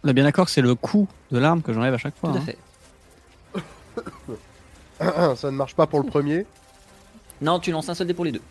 On 0.06 0.08
est 0.08 0.14
bien 0.14 0.24
d'accord 0.24 0.46
que 0.46 0.52
c'est 0.52 0.62
le 0.62 0.76
coût 0.76 1.10
de 1.32 1.38
l'arme 1.38 1.62
que 1.62 1.74
j'enlève 1.74 1.94
à 1.94 1.98
chaque 1.98 2.16
fois. 2.16 2.32
Tout 2.32 2.38
à 2.38 2.40
hein. 2.40 3.64
fait. 5.00 5.36
Ça 5.36 5.52
ne 5.52 5.58
marche 5.58 5.76
pas 5.76 5.86
pour 5.86 6.00
le 6.00 6.06
premier. 6.06 6.46
Non, 7.42 7.60
tu 7.60 7.72
lances 7.72 7.90
un 7.90 7.94
seul 7.94 8.08
dé 8.08 8.14
pour 8.14 8.24
les 8.24 8.32
deux. 8.32 8.42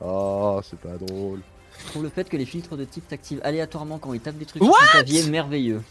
Oh, 0.00 0.60
c'est 0.64 0.78
pas 0.80 0.96
drôle. 0.96 1.40
Je 1.84 1.90
trouve 1.90 2.02
le 2.04 2.08
fait 2.10 2.28
que 2.28 2.36
les 2.36 2.46
filtres 2.46 2.76
de 2.76 2.84
type 2.84 3.04
s'activent 3.10 3.40
aléatoirement 3.44 3.98
quand 3.98 4.12
ils 4.14 4.20
tapent 4.20 4.38
des 4.38 4.46
trucs 4.46 4.62
sur 4.62 4.72
son 4.74 4.86
clavier 4.92 5.24
merveilleux. 5.24 5.82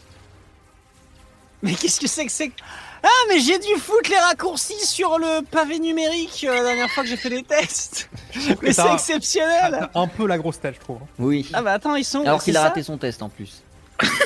Mais 1.62 1.74
qu'est-ce 1.74 2.00
que 2.00 2.08
c'est 2.08 2.26
que 2.26 2.32
c'est 2.32 2.48
que- 2.48 2.60
Ah, 3.04 3.08
mais 3.28 3.38
j'ai 3.38 3.56
dû 3.58 3.74
foutre 3.78 4.10
les 4.10 4.18
raccourcis 4.18 4.84
sur 4.84 5.18
le 5.18 5.44
pavé 5.44 5.78
numérique 5.78 6.44
euh, 6.48 6.54
la 6.54 6.62
dernière 6.62 6.90
fois 6.90 7.04
que 7.04 7.08
j'ai 7.08 7.16
fait 7.16 7.28
les 7.28 7.44
tests. 7.44 8.08
Mais 8.62 8.72
c'est 8.72 8.92
exceptionnel. 8.92 9.88
un 9.94 10.06
peu 10.08 10.26
la 10.26 10.38
grosse 10.38 10.58
tête, 10.60 10.74
je 10.76 10.80
trouve. 10.80 10.98
Oui. 11.20 11.48
Ah 11.52 11.62
bah 11.62 11.72
attends, 11.74 11.94
ils 11.94 12.04
sont. 12.04 12.22
Alors 12.22 12.42
qu'il 12.42 12.56
a 12.56 12.62
raté 12.62 12.82
son 12.82 12.98
test 12.98 13.22
en 13.22 13.28
plus. 13.28 13.62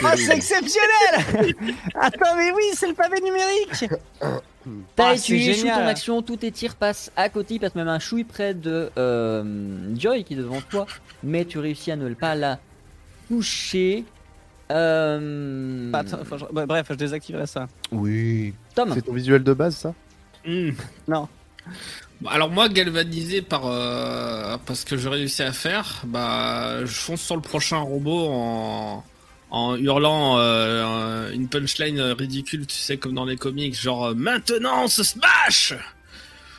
Ah, 0.05 0.14
c'est 0.17 0.37
exceptionnel 0.37 1.45
Attends, 2.01 2.37
mais 2.37 2.51
oui, 2.53 2.62
c'est 2.75 2.89
le 2.89 2.95
pavé 2.95 3.21
numérique 3.21 3.85
T'as 4.97 5.11
Ah, 5.12 5.17
tu 5.19 5.37
échoues 5.37 5.67
ton 5.69 5.87
action, 5.87 6.23
tous 6.23 6.39
tes 6.39 6.51
tirs 6.51 6.75
passent 6.75 7.12
à 7.17 7.29
côté, 7.29 7.55
il 7.55 7.61
passe 7.61 7.75
même 7.75 7.89
un 7.89 7.99
chouille 7.99 8.25
près 8.25 8.55
de 8.55 8.91
euh, 8.99 9.95
Joy 9.97 10.25
qui 10.25 10.35
est 10.35 10.37
devant 10.37 10.61
toi, 10.61 10.87
mais 11.23 11.45
tu 11.45 11.59
réussis 11.59 11.93
à 11.93 11.97
ne 11.97 12.12
pas 12.14 12.35
la 12.35 12.59
toucher. 13.29 14.05
Euh... 14.73 15.93
Attends, 15.93 16.25
faut 16.25 16.35
que 16.37 16.41
je- 16.49 16.53
bah, 16.53 16.67
Bref, 16.67 16.87
je 16.91 16.95
désactiverai 16.95 17.47
ça. 17.47 17.69
Oui. 17.93 18.55
Tom, 18.75 18.91
C'est 18.95 19.03
ton 19.03 19.12
visuel 19.12 19.43
de 19.45 19.53
base, 19.53 19.77
ça? 19.77 19.95
Hmm. 20.45 20.71
Non. 21.07 21.29
Bon, 22.21 22.31
Alors 22.31 22.51
moi, 22.51 22.69
galvanisé 22.69 23.43
par 23.43 23.67
euh, 23.67 24.57
parce 24.67 24.85
que 24.85 24.97
j'ai 24.97 25.09
réussi 25.09 25.43
à 25.43 25.53
faire, 25.53 26.03
bah 26.07 26.85
je 26.85 26.93
fonce 26.95 27.21
sur 27.21 27.37
le 27.37 27.43
prochain 27.43 27.79
robot 27.79 28.29
en 28.31 29.05
en 29.51 29.76
hurlant 29.76 30.38
euh, 30.38 31.30
une 31.32 31.49
punchline 31.49 32.01
ridicule, 32.01 32.66
tu 32.66 32.76
sais 32.76 32.97
comme 32.97 33.14
dans 33.14 33.24
les 33.24 33.36
comics, 33.36 33.78
genre 33.78 34.07
euh, 34.07 34.14
maintenant 34.14 34.84
on 34.84 34.88
se 34.88 35.05
smash. 35.05 35.74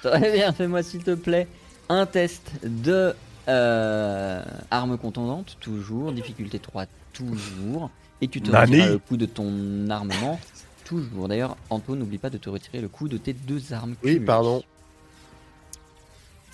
très 0.02 0.32
bien, 0.32 0.54
fais-moi 0.54 0.84
s'il 0.84 1.04
te 1.04 1.16
plaît 1.16 1.48
un 1.90 2.06
test 2.06 2.52
de 2.64 3.14
euh, 3.48 4.44
arme 4.72 4.98
contondante, 4.98 5.58
toujours, 5.60 6.12
difficulté 6.12 6.60
3, 6.60 6.86
toujours, 7.14 7.90
et 8.22 8.28
tu 8.28 8.42
te 8.42 8.52
Nani 8.52 8.74
retireras 8.74 8.92
le 8.92 8.98
coup 9.00 9.18
de 9.18 9.26
ton 9.26 9.90
armement, 9.90 10.40
toujours. 10.86 11.28
D'ailleurs, 11.28 11.56
Anto, 11.70 11.96
n'oublie 11.96 12.18
pas 12.18 12.30
de 12.30 12.38
te 12.38 12.50
retirer 12.50 12.82
le 12.82 12.88
coup 12.88 13.08
de 13.08 13.18
tes 13.18 13.34
deux 13.34 13.74
armes. 13.74 13.96
Oui, 14.04 14.14
cumulées. 14.14 14.26
pardon. 14.26 14.64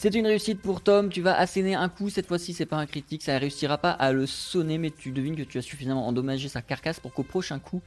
C'est 0.04 0.16
une 0.16 0.28
réussite 0.28 0.62
pour 0.62 0.82
Tom, 0.82 1.08
tu 1.10 1.22
vas 1.22 1.38
asséner 1.40 1.76
un 1.76 1.88
coup, 1.88 2.10
cette 2.10 2.28
fois-ci 2.28 2.54
c'est 2.54 2.66
pas 2.66 2.76
un 2.76 2.86
critique, 2.86 3.24
ça 3.24 3.38
réussira 3.38 3.78
pas 3.78 3.92
à 3.92 4.12
le 4.12 4.26
sonner, 4.26 4.78
mais 4.78 4.92
tu 4.92 5.12
devines 5.12 5.38
que 5.38 5.44
tu 5.44 5.58
as 5.58 5.62
suffisamment 5.62 6.06
endommagé 6.06 6.50
sa 6.50 6.62
carcasse 6.62 7.00
pour 7.00 7.14
qu'au 7.14 7.24
prochain 7.24 7.58
coup, 7.58 7.82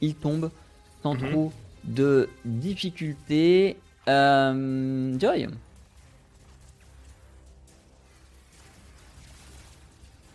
il 0.00 0.14
tombe 0.14 0.50
sans 1.02 1.12
Mhm. 1.12 1.28
trop 1.28 1.52
de 1.84 2.30
difficultés. 2.46 3.76
Euh, 4.08 5.18
Joy 5.20 5.48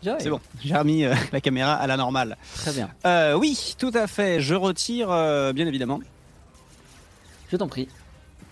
Joy 0.04 0.16
C'est 0.20 0.30
bon, 0.30 0.40
j'ai 0.64 0.76
remis 0.76 1.06
euh, 1.06 1.16
la 1.32 1.42
caméra 1.42 1.74
à 1.74 1.88
la 1.88 1.98
normale. 1.98 2.38
Très 2.54 2.72
bien, 2.72 2.92
Euh, 3.08 3.34
oui, 3.34 3.74
tout 3.80 3.90
à 3.96 4.06
fait, 4.06 4.42
je 4.42 4.54
retire, 4.54 5.10
euh, 5.10 5.54
bien 5.54 5.66
évidemment. 5.66 6.00
je 7.52 7.58
t'en 7.58 7.68
prie. 7.68 7.88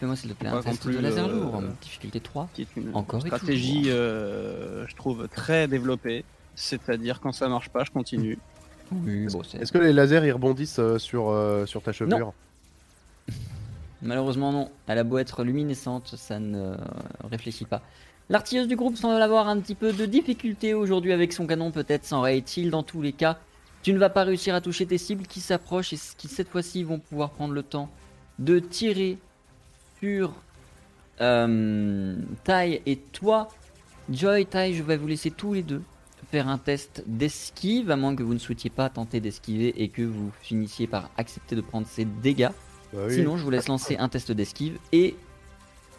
Fais-moi 0.04 0.18
s'il 0.18 0.32
te 0.32 0.36
plaît 0.36 0.50
un 0.50 0.62
test 0.62 0.82
plus, 0.82 0.98
de 0.98 1.00
laser 1.00 1.30
euh, 1.30 1.34
lourd, 1.34 1.64
difficulté 1.82 2.20
3. 2.20 2.50
qui 2.54 2.64
est 2.64 2.68
une 2.76 2.94
Encore 2.94 3.26
et 3.26 3.30
stratégie, 3.30 3.84
euh, 3.88 4.86
je 4.86 4.96
trouve, 4.98 5.30
très 5.30 5.70
développée. 5.70 6.26
C'est-à-dire, 6.56 7.22
quand 7.22 7.32
ça 7.32 7.48
marche 7.48 7.70
pas, 7.70 7.86
je 7.86 7.92
continue. 7.92 8.38
Oui, 8.92 9.28
bon, 9.32 9.44
c'est- 9.44 9.60
Est-ce 9.60 9.72
que 9.72 9.78
les 9.78 9.94
lasers 9.94 10.26
ils 10.26 10.34
rebondissent 10.34 10.80
euh, 10.80 10.98
sur, 10.98 11.30
euh, 11.30 11.66
sur 11.66 11.82
ta 11.82 11.94
chevelure? 11.94 12.34
Malheureusement 14.02 14.52
non, 14.52 14.70
elle 14.88 14.98
a 14.98 15.06
beau 15.06 15.20
être 15.20 15.42
luminescente, 15.46 16.16
ça 16.18 16.38
ne 16.38 16.76
réfléchit 17.32 17.64
pas. 17.64 17.82
L'artilleuse 18.28 18.68
du 18.68 18.76
groupe 18.76 18.98
semble 18.98 19.22
avoir 19.22 19.48
un 19.48 19.58
petit 19.62 19.76
peu 19.76 19.94
de 19.94 20.06
difficulté 20.06 20.74
aujourd'hui 20.74 21.14
avec 21.14 21.32
son 21.32 21.48
canon, 21.48 21.72
peut-être 21.72 22.04
s'en 22.04 22.26
il 22.26 22.72
dans 22.72 22.84
tous 22.84 23.02
les 23.02 23.14
cas. 23.14 23.40
Tu 23.84 23.94
ne 23.94 24.00
vas 24.00 24.10
pas 24.10 24.26
réussir 24.26 24.54
à 24.54 24.60
toucher 24.60 24.86
tes 24.86 24.98
cibles 24.98 25.28
qui 25.28 25.40
s'approchent 25.40 25.94
et 25.94 26.00
qui 26.18 26.28
cette 26.28 26.50
fois-ci 26.50 26.84
vont 26.84 27.00
pouvoir 27.00 27.30
prendre 27.30 27.54
le 27.54 27.64
temps 27.64 27.90
de 28.40 28.60
tirer 28.60 29.18
sur 30.04 30.34
euh, 31.22 32.16
Tai 32.44 32.82
et 32.86 32.98
toi. 32.98 33.48
Joy, 34.12 34.46
Tai, 34.46 34.74
je 34.74 34.84
vais 34.84 34.98
vous 34.98 35.08
laisser 35.08 35.32
tous 35.32 35.54
les 35.54 35.64
deux 35.64 35.82
faire 36.30 36.50
un 36.50 36.58
test 36.58 37.04
d'esquive, 37.08 37.90
à 37.92 37.96
moins 37.96 38.14
que 38.16 38.24
vous 38.24 38.34
ne 38.34 38.40
souhaitiez 38.40 38.70
pas 38.70 38.90
tenter 38.90 39.20
d'esquiver 39.22 39.82
et 39.82 39.88
que 39.88 40.02
vous 40.02 40.32
finissiez 40.42 40.88
par 40.88 41.10
accepter 41.18 41.56
de 41.56 41.62
prendre 41.62 41.88
ces 41.88 42.04
dégâts. 42.06 42.50
Bah 42.92 43.02
oui. 43.08 43.14
Sinon, 43.16 43.38
je 43.38 43.44
vous 43.44 43.50
laisse 43.52 43.68
lancer 43.70 43.96
un 43.98 44.10
test 44.10 44.32
d'esquive 44.34 44.78
et 44.92 45.16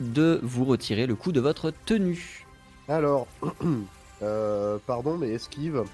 de 0.01 0.39
vous 0.43 0.65
retirer 0.67 1.07
le 1.07 1.15
coup 1.15 1.33
de 1.33 1.41
votre 1.41 1.71
tenue. 1.87 2.45
Alors, 2.89 3.27
euh, 4.23 4.77
pardon, 4.87 5.17
mais 5.17 5.31
esquive, 5.31 5.85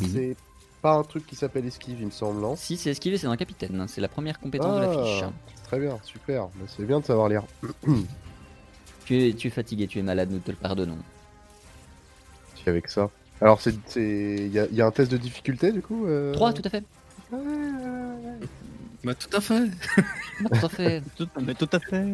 Oui. 0.00 0.10
c'est 0.14 0.36
pas 0.82 0.92
un 0.92 1.02
truc 1.02 1.26
qui 1.26 1.34
s'appelle 1.34 1.64
esquive, 1.66 1.96
il 1.98 2.06
me 2.06 2.10
semble. 2.12 2.46
Si 2.56 2.76
c'est 2.76 2.90
esquivé, 2.90 3.16
c'est 3.18 3.26
un 3.26 3.36
capitaine. 3.36 3.80
hein. 3.80 3.86
C'est 3.88 4.00
la 4.00 4.08
première 4.08 4.38
compétence 4.38 4.76
de 4.76 4.80
la 4.82 4.90
Ah, 4.90 5.04
fiche. 5.04 5.24
Très 5.70 5.78
bien, 5.78 5.98
super. 6.02 6.46
Bah, 6.56 6.64
c'est 6.66 6.84
bien 6.84 6.98
de 6.98 7.04
savoir 7.04 7.28
lire. 7.28 7.44
Tu 9.06 9.28
es, 9.28 9.32
tu 9.32 9.48
es 9.48 9.50
fatigué, 9.50 9.88
tu 9.88 9.98
es 9.98 10.02
malade, 10.02 10.30
nous 10.30 10.38
te 10.38 10.50
le 10.52 10.56
pardonnons. 10.56 10.98
Si, 12.54 12.68
Avec 12.68 12.86
ça. 12.88 13.10
Alors, 13.40 13.60
c'est, 13.60 13.74
il 13.96 14.52
y, 14.52 14.58
a- 14.60 14.66
il 14.66 14.74
y 14.76 14.80
a 14.82 14.86
un 14.86 14.90
test 14.92 15.10
de 15.10 15.16
difficulté 15.16 15.72
du 15.72 15.82
coup. 15.82 16.06
euh 16.06 16.32
3, 16.32 16.52
tout 16.52 16.62
à 16.64 16.70
fait. 16.70 16.84
Bah 19.02 19.14
tout 19.14 19.36
à 19.36 19.40
fait. 19.40 19.64
Tout 20.38 20.54
à 20.66 20.68
fait. 20.68 21.02
Tout, 21.16 21.28
mais 21.40 21.54
tout 21.54 21.68
à 21.72 21.80
fait. 21.80 22.06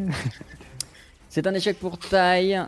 C'est 1.29 1.45
un 1.45 1.53
échec 1.53 1.77
pour 1.79 1.99
Taille. 1.99 2.59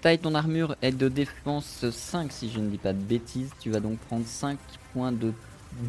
Taille, 0.00 0.18
ton 0.18 0.34
armure 0.34 0.74
est 0.82 0.92
de 0.92 1.08
défense 1.08 1.88
5, 1.90 2.32
si 2.32 2.50
je 2.50 2.58
ne 2.58 2.68
dis 2.70 2.78
pas 2.78 2.92
de 2.92 2.98
bêtises. 2.98 3.50
Tu 3.60 3.70
vas 3.70 3.78
donc 3.80 3.98
prendre 3.98 4.26
5 4.26 4.58
points 4.92 5.12
de 5.12 5.32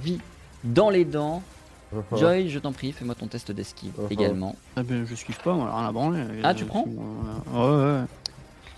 vie 0.03 0.19
dans 0.63 0.89
les 0.91 1.05
dents. 1.05 1.41
Joy, 2.18 2.50
je 2.50 2.60
t'en 2.60 2.72
prie, 2.72 2.91
fais-moi 2.91 3.16
ton 3.16 3.28
test 3.28 3.52
d'esquive 3.52 3.91
Uh-huh. 4.00 4.08
également. 4.12 4.56
Ah 4.76 4.84
ben, 4.84 5.06
je 5.10 5.16
suis 5.16 5.34
pas, 5.34 5.54
moi, 5.54 5.72
rien 5.76 5.88
à 5.88 5.91
branler. 5.91 6.24
Ah, 6.43 6.54
tu 6.54 6.66
prends? 6.66 6.86
Ouais, 6.86 7.60
ouais. 7.60 8.02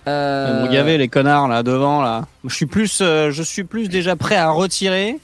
Euh, 0.08 0.54
Ils 0.62 0.66
m'ont 0.66 0.72
gavé 0.72 0.98
les 0.98 1.08
connards 1.10 1.48
là 1.50 1.64
devant 1.64 2.02
là. 2.02 2.28
Je 2.46 2.54
suis 2.56 2.66
plus, 2.66 3.00
euh, 3.02 3.32
je 3.32 3.44
suis 3.44 3.64
plus 3.66 3.90
déjà 3.90 4.16
prêt 4.16 4.38
à 4.38 4.50
retirer. 4.52 5.20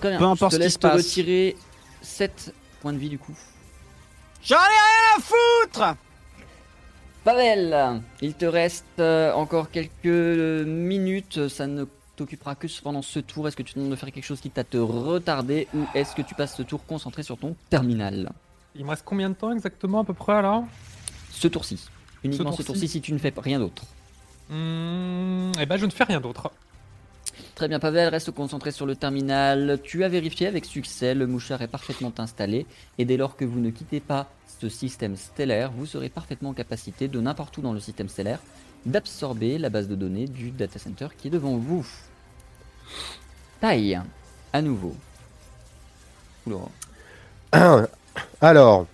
Très 0.00 0.10
bien. 0.10 0.18
peu 0.18 0.24
importe 0.26 0.52
je 0.52 0.56
ce 0.56 0.58
te 0.58 0.60
qui 0.60 0.64
laisse 0.64 0.72
se 0.74 0.78
passe. 0.78 0.96
retirer 0.96 1.56
7 2.02 2.54
points 2.82 2.92
de 2.92 2.98
vie 2.98 3.08
du 3.08 3.18
coup. 3.18 3.34
J'en 4.44 4.56
ai 4.56 4.58
rien 4.58 5.16
à 5.16 5.20
foutre. 5.20 5.96
Pavel, 7.24 8.00
il 8.20 8.34
te 8.34 8.44
reste 8.44 8.84
euh, 8.98 9.32
encore 9.32 9.70
quelques 9.70 10.04
minutes. 10.66 11.48
Ça 11.48 11.66
ne 11.68 11.84
t'occupera 12.16 12.54
que 12.54 12.66
pendant 12.82 13.02
ce 13.02 13.18
tour. 13.18 13.48
Est-ce 13.48 13.56
que 13.56 13.62
tu 13.62 13.74
demandes 13.74 13.90
de 13.90 13.96
faire 13.96 14.10
quelque 14.12 14.24
chose 14.24 14.40
qui 14.40 14.50
t'a 14.50 14.64
te 14.64 14.76
retardé 14.76 15.68
ou 15.74 15.84
est-ce 15.94 16.14
que 16.14 16.22
tu 16.22 16.34
passes 16.34 16.56
ce 16.56 16.62
tour 16.62 16.84
concentré 16.86 17.22
sur 17.22 17.38
ton 17.38 17.56
terminal? 17.70 18.30
Il 18.74 18.84
me 18.84 18.90
reste 18.90 19.02
combien 19.04 19.28
de 19.30 19.34
temps 19.34 19.52
exactement 19.52 20.00
à 20.00 20.04
peu 20.04 20.14
près 20.14 20.40
là 20.42 20.64
Ce 21.30 21.48
tour-ci. 21.48 21.88
Uniquement 22.24 22.52
ce 22.52 22.62
tour-ci. 22.62 22.88
si 22.88 23.00
tu 23.00 23.12
ne 23.12 23.18
fais 23.18 23.32
rien 23.36 23.58
d'autre. 23.58 23.82
Hmm, 24.48 25.52
Eh 25.60 25.66
ben 25.66 25.76
je 25.76 25.86
ne 25.86 25.90
fais 25.90 26.04
rien 26.04 26.20
d'autre. 26.20 26.50
Très 27.54 27.68
bien, 27.68 27.78
Pavel, 27.78 28.08
reste 28.08 28.30
concentré 28.30 28.70
sur 28.72 28.86
le 28.86 28.96
terminal. 28.96 29.78
Tu 29.82 30.04
as 30.04 30.08
vérifié 30.08 30.46
avec 30.46 30.64
succès, 30.64 31.14
le 31.14 31.26
mouchard 31.26 31.62
est 31.62 31.68
parfaitement 31.68 32.12
installé. 32.18 32.66
Et 32.98 33.04
dès 33.04 33.16
lors 33.16 33.36
que 33.36 33.44
vous 33.44 33.60
ne 33.60 33.70
quittez 33.70 34.00
pas 34.00 34.30
ce 34.60 34.68
système 34.68 35.16
stellaire, 35.16 35.70
vous 35.72 35.86
serez 35.86 36.08
parfaitement 36.08 36.50
en 36.50 36.54
capacité 36.54 37.08
de 37.08 37.20
n'importe 37.20 37.56
où 37.58 37.62
dans 37.62 37.72
le 37.72 37.80
système 37.80 38.08
stellaire 38.08 38.40
d'absorber 38.86 39.58
la 39.58 39.70
base 39.70 39.88
de 39.88 39.94
données 39.94 40.26
du 40.26 40.50
data 40.50 40.78
center 40.78 41.08
qui 41.16 41.28
est 41.28 41.30
devant 41.30 41.56
vous. 41.56 41.86
Taille, 43.60 44.00
à 44.52 44.62
nouveau. 44.62 44.96
Alors, 48.40 48.86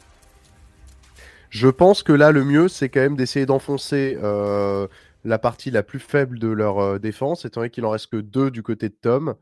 je 1.51 1.69
pense 1.69 2.03
que 2.03 2.13
là, 2.13 2.31
le 2.31 2.45
mieux, 2.45 2.69
c'est 2.69 2.89
quand 2.89 3.01
même 3.01 3.17
d'essayer 3.17 3.47
d'enfoncer 3.47 4.19
euh, 4.23 4.87
la 5.25 5.39
partie 5.39 5.71
la 5.71 5.83
plus 5.83 5.99
faible 5.99 6.39
de 6.39 6.49
leur 6.49 6.79
euh, 6.79 6.99
défense, 6.99 7.45
étant 7.45 7.61
donné 7.61 7.71
qu'il 7.71 7.85
en 7.85 7.91
reste 7.91 8.09
que 8.09 8.19
deux 8.19 8.51
du 8.51 8.63
côté 8.63 8.89
de 8.89 8.95
Tom. 9.01 9.35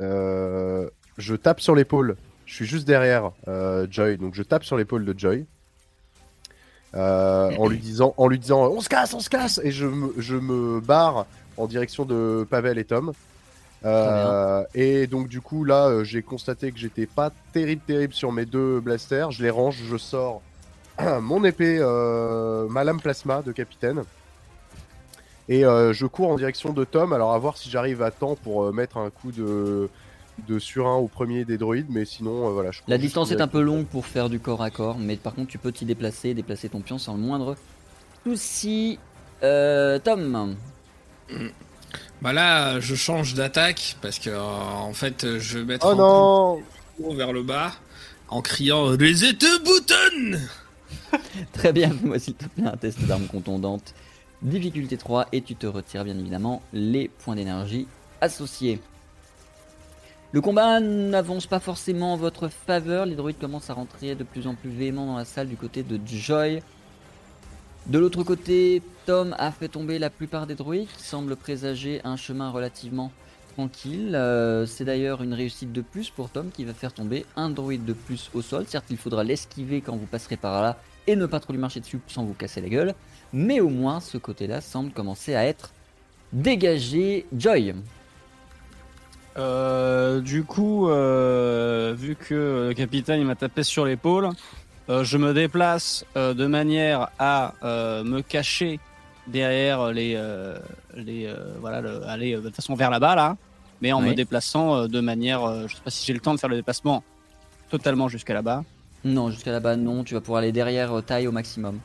Euh, 0.00 0.88
je 1.18 1.34
tape 1.34 1.60
sur 1.60 1.74
l'épaule. 1.74 2.16
Je 2.46 2.54
suis 2.54 2.64
juste 2.64 2.86
derrière 2.86 3.32
Joy, 3.90 4.16
donc 4.16 4.34
je 4.34 4.42
tape 4.42 4.64
sur 4.64 4.78
l'épaule 4.78 5.04
de 5.04 5.18
Joy. 5.18 5.46
Euh, 6.94 7.50
en 7.58 7.68
lui 7.68 7.78
disant, 7.78 8.14
en 8.16 8.28
lui 8.28 8.38
disant, 8.38 8.62
on 8.66 8.80
se 8.80 8.88
casse, 8.88 9.12
on 9.14 9.20
se 9.20 9.28
casse, 9.28 9.60
et 9.62 9.70
je 9.70 9.86
me, 9.86 10.14
je 10.16 10.36
me 10.36 10.80
barre 10.80 11.26
en 11.56 11.66
direction 11.66 12.04
de 12.04 12.46
Pavel 12.48 12.78
et 12.78 12.84
Tom. 12.84 13.12
Euh, 13.84 14.64
et 14.74 15.06
donc 15.06 15.28
du 15.28 15.40
coup 15.40 15.62
là 15.62 15.86
euh, 15.86 16.02
j'ai 16.02 16.20
constaté 16.20 16.72
que 16.72 16.78
j'étais 16.80 17.06
pas 17.06 17.30
terrible 17.52 17.80
terrible 17.86 18.14
sur 18.14 18.32
mes 18.32 18.46
deux 18.46 18.80
blasters. 18.80 19.30
Je 19.30 19.42
les 19.42 19.50
range, 19.50 19.76
je 19.88 19.96
sors 19.96 20.42
mon 21.20 21.44
épée, 21.44 21.78
ma 22.70 22.84
lame 22.84 23.00
plasma 23.00 23.42
de 23.42 23.52
capitaine. 23.52 24.02
Et 25.50 25.62
je 25.62 26.06
cours 26.06 26.30
en 26.30 26.36
direction 26.36 26.72
de 26.72 26.84
Tom. 26.84 27.12
Alors 27.12 27.32
à 27.32 27.38
voir 27.38 27.56
si 27.56 27.70
j'arrive 27.70 28.02
à 28.02 28.10
temps 28.10 28.34
pour 28.34 28.72
mettre 28.72 28.96
un 28.98 29.10
coup 29.10 29.30
de, 29.32 29.88
de 30.46 30.58
surin 30.58 30.96
au 30.96 31.08
premier 31.08 31.44
des 31.44 31.58
droïdes. 31.58 31.88
Mais 31.90 32.04
sinon 32.04 32.48
euh, 32.48 32.50
voilà. 32.50 32.70
Je 32.70 32.80
La 32.88 32.98
distance 32.98 33.30
est 33.30 33.40
un 33.40 33.48
peu 33.48 33.60
longue 33.60 33.86
pour 33.86 34.06
faire 34.06 34.28
du 34.28 34.40
corps 34.40 34.62
à 34.62 34.70
corps, 34.70 34.98
mais 34.98 35.16
par 35.16 35.34
contre 35.34 35.48
tu 35.48 35.58
peux 35.58 35.72
t'y 35.72 35.84
déplacer, 35.84 36.34
déplacer 36.34 36.68
ton 36.68 36.80
pion 36.80 36.98
sans 36.98 37.14
le 37.14 37.20
moindre 37.20 37.56
souci. 38.24 38.98
Euh, 39.42 39.98
Tom, 39.98 40.56
Bah 42.20 42.32
là, 42.32 42.80
je 42.80 42.94
change 42.94 43.34
d'attaque 43.34 43.96
parce 44.02 44.18
que 44.18 44.30
euh, 44.30 44.40
en 44.40 44.92
fait, 44.92 45.38
je 45.38 45.58
vais 45.58 45.64
mettre 45.64 45.86
Oh 45.86 45.90
un 45.90 45.94
non 45.96 46.62
coup 46.96 47.14
vers 47.14 47.32
le 47.32 47.42
bas 47.42 47.72
en 48.28 48.42
criant 48.42 48.84
Reset 48.84 49.38
button 49.64 50.38
très 51.52 51.72
bien, 51.72 51.90
fais-moi 51.90 52.18
s'il 52.18 52.34
te 52.34 52.46
plaît 52.46 52.66
un 52.66 52.76
test 52.76 53.00
d'arme 53.04 53.26
contondante. 53.26 53.94
Difficulté 54.42 54.96
3 54.96 55.28
et 55.32 55.42
tu 55.42 55.56
te 55.56 55.66
retires 55.66 56.04
bien 56.04 56.18
évidemment 56.18 56.62
les 56.72 57.08
points 57.08 57.34
d'énergie 57.34 57.86
associés. 58.20 58.80
Le 60.30 60.42
combat 60.42 60.78
n'avance 60.80 61.46
pas 61.46 61.58
forcément 61.58 62.12
en 62.12 62.16
votre 62.18 62.48
faveur, 62.48 63.06
les 63.06 63.14
droïdes 63.14 63.38
commencent 63.38 63.70
à 63.70 63.74
rentrer 63.74 64.14
de 64.14 64.24
plus 64.24 64.46
en 64.46 64.54
plus 64.54 64.68
véhément 64.68 65.06
dans 65.06 65.16
la 65.16 65.24
salle 65.24 65.48
du 65.48 65.56
côté 65.56 65.82
de 65.82 65.98
Joy. 66.06 66.62
De 67.86 67.98
l'autre 67.98 68.22
côté, 68.24 68.82
Tom 69.06 69.34
a 69.38 69.50
fait 69.50 69.68
tomber 69.68 69.98
la 69.98 70.10
plupart 70.10 70.46
des 70.46 70.54
droïdes 70.54 70.88
qui 70.98 71.02
semblent 71.02 71.34
présager 71.34 72.02
un 72.04 72.16
chemin 72.16 72.50
relativement 72.50 73.10
tranquille. 73.54 74.12
Euh, 74.14 74.66
C'est 74.66 74.84
d'ailleurs 74.84 75.22
une 75.22 75.32
réussite 75.32 75.72
de 75.72 75.80
plus 75.80 76.10
pour 76.10 76.28
Tom 76.28 76.50
qui 76.50 76.66
va 76.66 76.74
faire 76.74 76.92
tomber 76.92 77.24
un 77.34 77.48
droïde 77.48 77.86
de 77.86 77.94
plus 77.94 78.28
au 78.34 78.42
sol. 78.42 78.66
Certes, 78.68 78.84
il 78.90 78.98
faudra 78.98 79.24
l'esquiver 79.24 79.80
quand 79.80 79.96
vous 79.96 80.04
passerez 80.04 80.36
par 80.36 80.60
là 80.60 80.76
et 81.06 81.16
ne 81.16 81.24
pas 81.24 81.40
trop 81.40 81.54
lui 81.54 81.58
marcher 81.58 81.80
dessus 81.80 82.00
sans 82.06 82.24
vous 82.24 82.34
casser 82.34 82.60
la 82.60 82.68
gueule. 82.68 82.94
Mais 83.32 83.60
au 83.60 83.70
moins, 83.70 84.00
ce 84.00 84.18
côté-là 84.18 84.60
semble 84.60 84.90
commencer 84.92 85.34
à 85.34 85.46
être 85.46 85.70
dégagé. 86.34 87.24
Joy, 87.34 87.74
Euh, 89.38 90.20
du 90.20 90.42
coup, 90.44 90.88
euh, 90.88 91.94
vu 91.96 92.16
que 92.16 92.66
le 92.68 92.74
capitaine 92.74 93.20
il 93.20 93.26
m'a 93.26 93.36
tapé 93.36 93.62
sur 93.62 93.84
l'épaule, 93.84 94.30
euh, 94.88 95.04
je 95.04 95.16
me 95.18 95.32
déplace 95.32 96.04
de 96.16 96.46
manière 96.46 97.08
à 97.18 97.54
me 97.62 98.20
cacher 98.20 98.80
derrière 99.26 99.92
les, 99.92 100.20
les 100.96 101.32
voilà, 101.60 101.80
le- 101.80 102.02
aller 102.08 102.34
de 102.34 102.40
toute 102.40 102.56
façon 102.56 102.74
vers 102.74 102.90
là-bas 102.90 103.14
là, 103.14 103.36
mais 103.80 103.92
en 103.92 104.02
Oui. 104.02 104.08
me 104.10 104.14
déplaçant 104.14 104.88
de 104.88 105.00
manière, 105.00 105.68
je 105.68 105.74
sais 105.76 105.82
pas 105.84 105.90
si 105.90 106.04
j'ai 106.06 106.14
le 106.14 106.20
temps 106.20 106.34
de 106.34 106.40
faire 106.40 106.48
le 106.50 106.56
déplacement 106.56 107.04
totalement 107.70 108.08
jusqu'à 108.08 108.34
là-bas. 108.34 108.64
non, 109.04 109.30
jusqu'à 109.30 109.52
là-bas, 109.52 109.76
non, 109.76 110.02
tu 110.02 110.14
vas 110.14 110.20
pouvoir 110.20 110.38
aller 110.38 110.52
derrière 110.52 110.90
taille 111.06 111.26
au 111.28 111.32
maximum. 111.32 111.78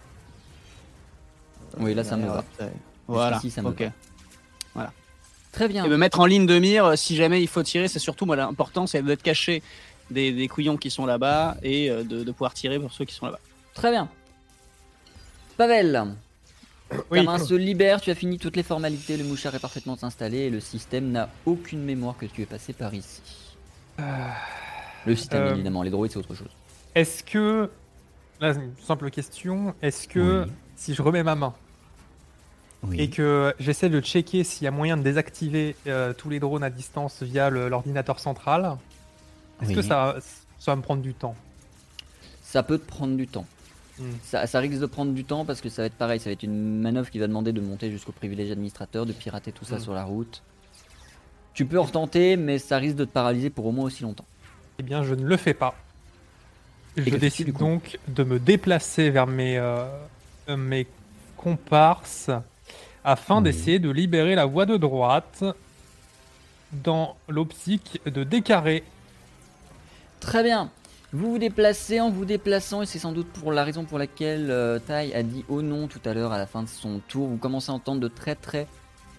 Oui, 1.80 1.94
là, 1.94 2.04
ça 2.04 2.16
me 2.18 2.26
va. 2.28 2.44
Voilà. 3.08 3.40
Ça 3.40 3.62
me 3.62 3.68
ok. 3.70 3.90
va. 4.76 4.92
Très 5.54 5.68
bien. 5.70 5.86
Et 5.86 5.88
me 5.88 5.96
mettre 5.98 6.20
en 6.20 6.26
ligne 6.26 6.46
de 6.46 6.60
mire 6.60 6.86
euh, 6.86 6.96
si 6.98 7.16
jamais 7.16 7.42
il 7.42 7.48
faut 7.48 7.64
tirer, 7.64 7.88
c'est 7.88 8.00
surtout 8.00 8.26
moi 8.26 8.36
l'important, 8.36 8.86
c'est 8.88 9.02
d'être 9.02 9.24
caché 9.24 9.64
des, 10.12 10.32
des 10.34 10.48
couillons 10.50 10.76
qui 10.78 10.90
sont 10.92 11.06
là-bas 11.06 11.56
et 11.64 11.90
euh, 11.90 12.04
de, 12.04 12.24
de 12.26 12.32
pouvoir 12.32 12.54
tirer 12.54 12.78
pour 12.80 12.92
ceux 12.92 13.06
qui 13.06 13.14
sont 13.16 13.26
là-bas. 13.28 13.40
Très 13.74 13.92
bien. 13.92 14.10
Pavel, 15.58 16.04
Oui. 17.12 17.20
ta 17.20 17.24
main 17.24 17.40
se 17.40 17.54
libère, 17.54 18.02
tu 18.02 18.10
as 18.12 18.16
fini 18.16 18.38
toutes 18.40 18.56
les 18.56 18.64
formalités, 18.64 19.16
le 19.18 19.24
mouchard 19.24 19.54
est 19.56 19.60
parfaitement 19.60 19.98
installé 20.02 20.40
et 20.40 20.50
le 20.50 20.60
système 20.60 21.12
n'a 21.12 21.30
aucune 21.46 21.84
mémoire 21.84 22.18
que 22.18 22.26
tu 22.26 22.42
es 22.42 22.46
passé 22.46 22.74
par 22.74 22.94
ici. 22.94 23.22
Le 25.06 25.16
système, 25.16 25.44
Euh, 25.44 25.54
évidemment, 25.54 25.84
les 25.84 25.90
droïdes, 25.92 26.12
c'est 26.12 26.18
autre 26.20 26.34
chose. 26.36 26.50
Est-ce 26.96 27.24
que. 27.24 27.70
Là, 28.40 28.54
c'est 28.54 28.60
une 28.62 28.74
simple 28.84 29.10
question. 29.12 29.76
Est-ce 29.82 30.08
que 30.08 30.44
Oui. 30.46 30.52
si 30.76 30.94
je 30.96 31.02
remets 31.02 31.24
ma 31.24 31.36
main 31.36 31.54
Oui. 32.86 33.00
et 33.00 33.10
que 33.10 33.54
j'essaie 33.60 33.90
de 33.90 34.02
checker 34.02 34.44
s'il 34.44 34.66
y 34.66 34.68
a 34.68 34.72
moyen 34.72 34.98
de 34.98 35.04
désactiver 35.04 35.76
euh, 35.88 36.12
tous 36.14 36.30
les 36.30 36.40
drones 36.40 36.64
à 36.64 36.70
distance 36.70 37.24
via 37.24 37.50
l'ordinateur 37.50 38.20
central, 38.20 38.78
est-ce 39.62 39.70
Oui. 39.70 39.76
que 39.76 39.82
ça, 39.82 40.18
ça 40.60 40.72
va 40.72 40.76
me 40.76 40.82
prendre 40.82 41.02
du 41.02 41.14
temps? 41.14 41.36
Ça 42.42 42.62
peut 42.64 42.78
te 42.78 42.86
prendre 42.86 43.16
du 43.16 43.28
temps. 43.28 43.46
Hmm. 44.00 44.04
Ça, 44.24 44.48
ça 44.48 44.60
risque 44.60 44.80
de 44.80 44.86
prendre 44.86 45.14
du 45.14 45.24
temps 45.24 45.46
parce 45.46 45.62
que 45.62 45.70
ça 45.70 45.84
va 45.84 45.86
être 45.86 45.94
pareil, 45.94 46.20
ça 46.20 46.26
va 46.30 46.34
être 46.34 46.44
une 46.44 46.82
manœuvre 46.82 47.10
qui 47.10 47.20
va 47.20 47.28
demander 47.28 47.54
de 47.54 47.62
monter 47.62 47.90
jusqu'au 47.92 48.12
privilège 48.12 48.52
administrateur, 48.52 49.06
de 49.06 49.14
pirater 49.14 49.52
tout 49.52 49.66
ça 49.66 49.78
Hmm. 49.78 49.80
sur 49.80 49.94
la 49.94 50.04
route. 50.04 50.42
Tu 51.54 51.66
peux 51.66 51.80
en 51.80 51.84
retenter, 51.84 52.36
mais 52.36 52.58
ça 52.60 52.78
risque 52.78 52.96
de 52.96 53.06
te 53.06 53.12
paralyser 53.12 53.50
pour 53.50 53.66
au 53.68 53.72
moins 53.72 53.86
aussi 53.86 54.04
longtemps. 54.04 54.26
Eh 54.80 54.84
bien, 54.84 55.04
je 55.04 55.14
ne 55.14 55.24
le 55.26 55.38
fais 55.38 55.54
pas. 55.54 55.76
je 56.98 57.16
décide 57.16 57.56
donc 57.56 57.98
de 58.08 58.24
me 58.24 58.40
déplacer 58.40 59.10
vers 59.12 59.28
mes, 59.28 59.58
euh, 59.58 59.86
euh, 60.50 60.58
mes 60.58 60.88
comparses 61.38 62.30
afin 63.04 63.42
d'essayer 63.42 63.80
de 63.80 63.90
libérer 63.90 64.36
la 64.36 64.46
voie 64.46 64.66
de 64.66 64.78
droite 64.78 65.44
dans 66.72 67.16
l'optique 67.28 68.02
de 68.06 68.24
décarrer. 68.24 68.84
Très 70.20 70.44
bien. 70.44 70.72
Vous 71.12 71.32
vous 71.32 71.38
déplacez 71.38 72.00
en 72.00 72.10
vous 72.10 72.26
déplaçant, 72.26 72.82
et 72.82 72.88
c'est 72.88 72.98
sans 72.98 73.12
doute 73.12 73.28
pour 73.28 73.52
la 73.52 73.64
raison 73.64 73.86
pour 73.86 74.00
laquelle 74.00 74.50
euh, 74.50 74.80
Tai 74.80 75.14
a 75.14 75.22
dit 75.22 75.46
oh 75.48 75.62
non 75.62 75.88
tout 75.88 76.02
à 76.06 76.14
l'heure 76.16 76.32
à 76.32 76.40
la 76.40 76.48
fin 76.48 76.64
de 76.64 76.68
son 76.68 77.02
tour. 77.08 77.28
Vous 77.28 77.38
commencez 77.38 77.70
à 77.72 77.76
entendre 77.76 78.02
de 78.02 78.08
très 78.08 78.34
très 78.34 78.68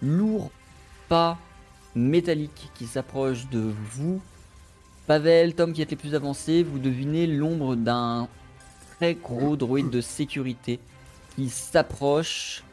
lourds 0.01 0.51
pas 1.07 1.37
métalliques 1.95 2.69
qui 2.73 2.85
s'approchent 2.85 3.49
de 3.49 3.71
vous. 3.93 4.21
Pavel, 5.07 5.55
Tom 5.55 5.71
qui 5.71 5.81
est 5.81 5.89
les 5.89 5.95
plus 5.95 6.15
avancés, 6.15 6.63
vous 6.63 6.79
devinez 6.79 7.27
l'ombre 7.27 7.75
d'un 7.75 8.27
très 8.97 9.13
gros 9.13 9.55
droïde 9.55 9.89
de 9.89 10.01
sécurité 10.01 10.79
qui 11.35 11.47
s'approche. 11.47 12.63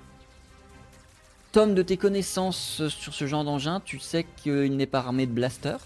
Tom, 1.52 1.74
de 1.74 1.82
tes 1.82 1.98
connaissances 1.98 2.88
sur 2.88 3.12
ce 3.12 3.26
genre 3.26 3.44
d'engin, 3.44 3.80
tu 3.84 3.98
sais 3.98 4.24
qu'il 4.36 4.74
n'est 4.76 4.86
pas 4.86 5.00
armé 5.00 5.26
de 5.26 5.32
blaster. 5.32 5.76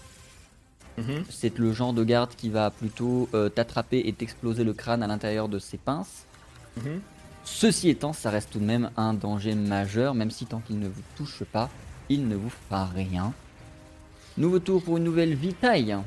Mhm. 0.97 1.25
C'est 1.29 1.57
le 1.59 1.73
genre 1.73 1.93
de 1.93 2.05
garde 2.05 2.31
qui 2.35 2.49
va 2.49 2.71
plutôt 2.71 3.29
euh, 3.33 3.49
t'attraper 3.49 4.01
et 4.05 4.13
t'exploser 4.13 4.63
le 4.63 4.73
crâne 4.73 5.03
à 5.03 5.07
l'intérieur 5.07 5.49
de 5.49 5.59
ses 5.59 5.77
pinces. 5.77 6.23
Mhm. 6.77 7.01
Ceci 7.43 7.89
étant, 7.89 8.13
ça 8.13 8.29
reste 8.29 8.51
tout 8.51 8.59
de 8.59 8.65
même 8.65 8.91
un 8.97 9.13
danger 9.13 9.55
majeur, 9.55 10.13
même 10.13 10.31
si 10.31 10.45
tant 10.45 10.59
qu'il 10.59 10.79
ne 10.79 10.87
vous 10.87 11.01
touche 11.15 11.43
pas, 11.43 11.69
il 12.09 12.27
ne 12.27 12.35
vous 12.35 12.49
fera 12.49 12.85
rien. 12.85 13.33
Nouveau 14.37 14.59
tour 14.59 14.81
pour 14.81 14.97
une 14.97 15.03
nouvelle 15.03 15.33
vitaille. 15.33 15.97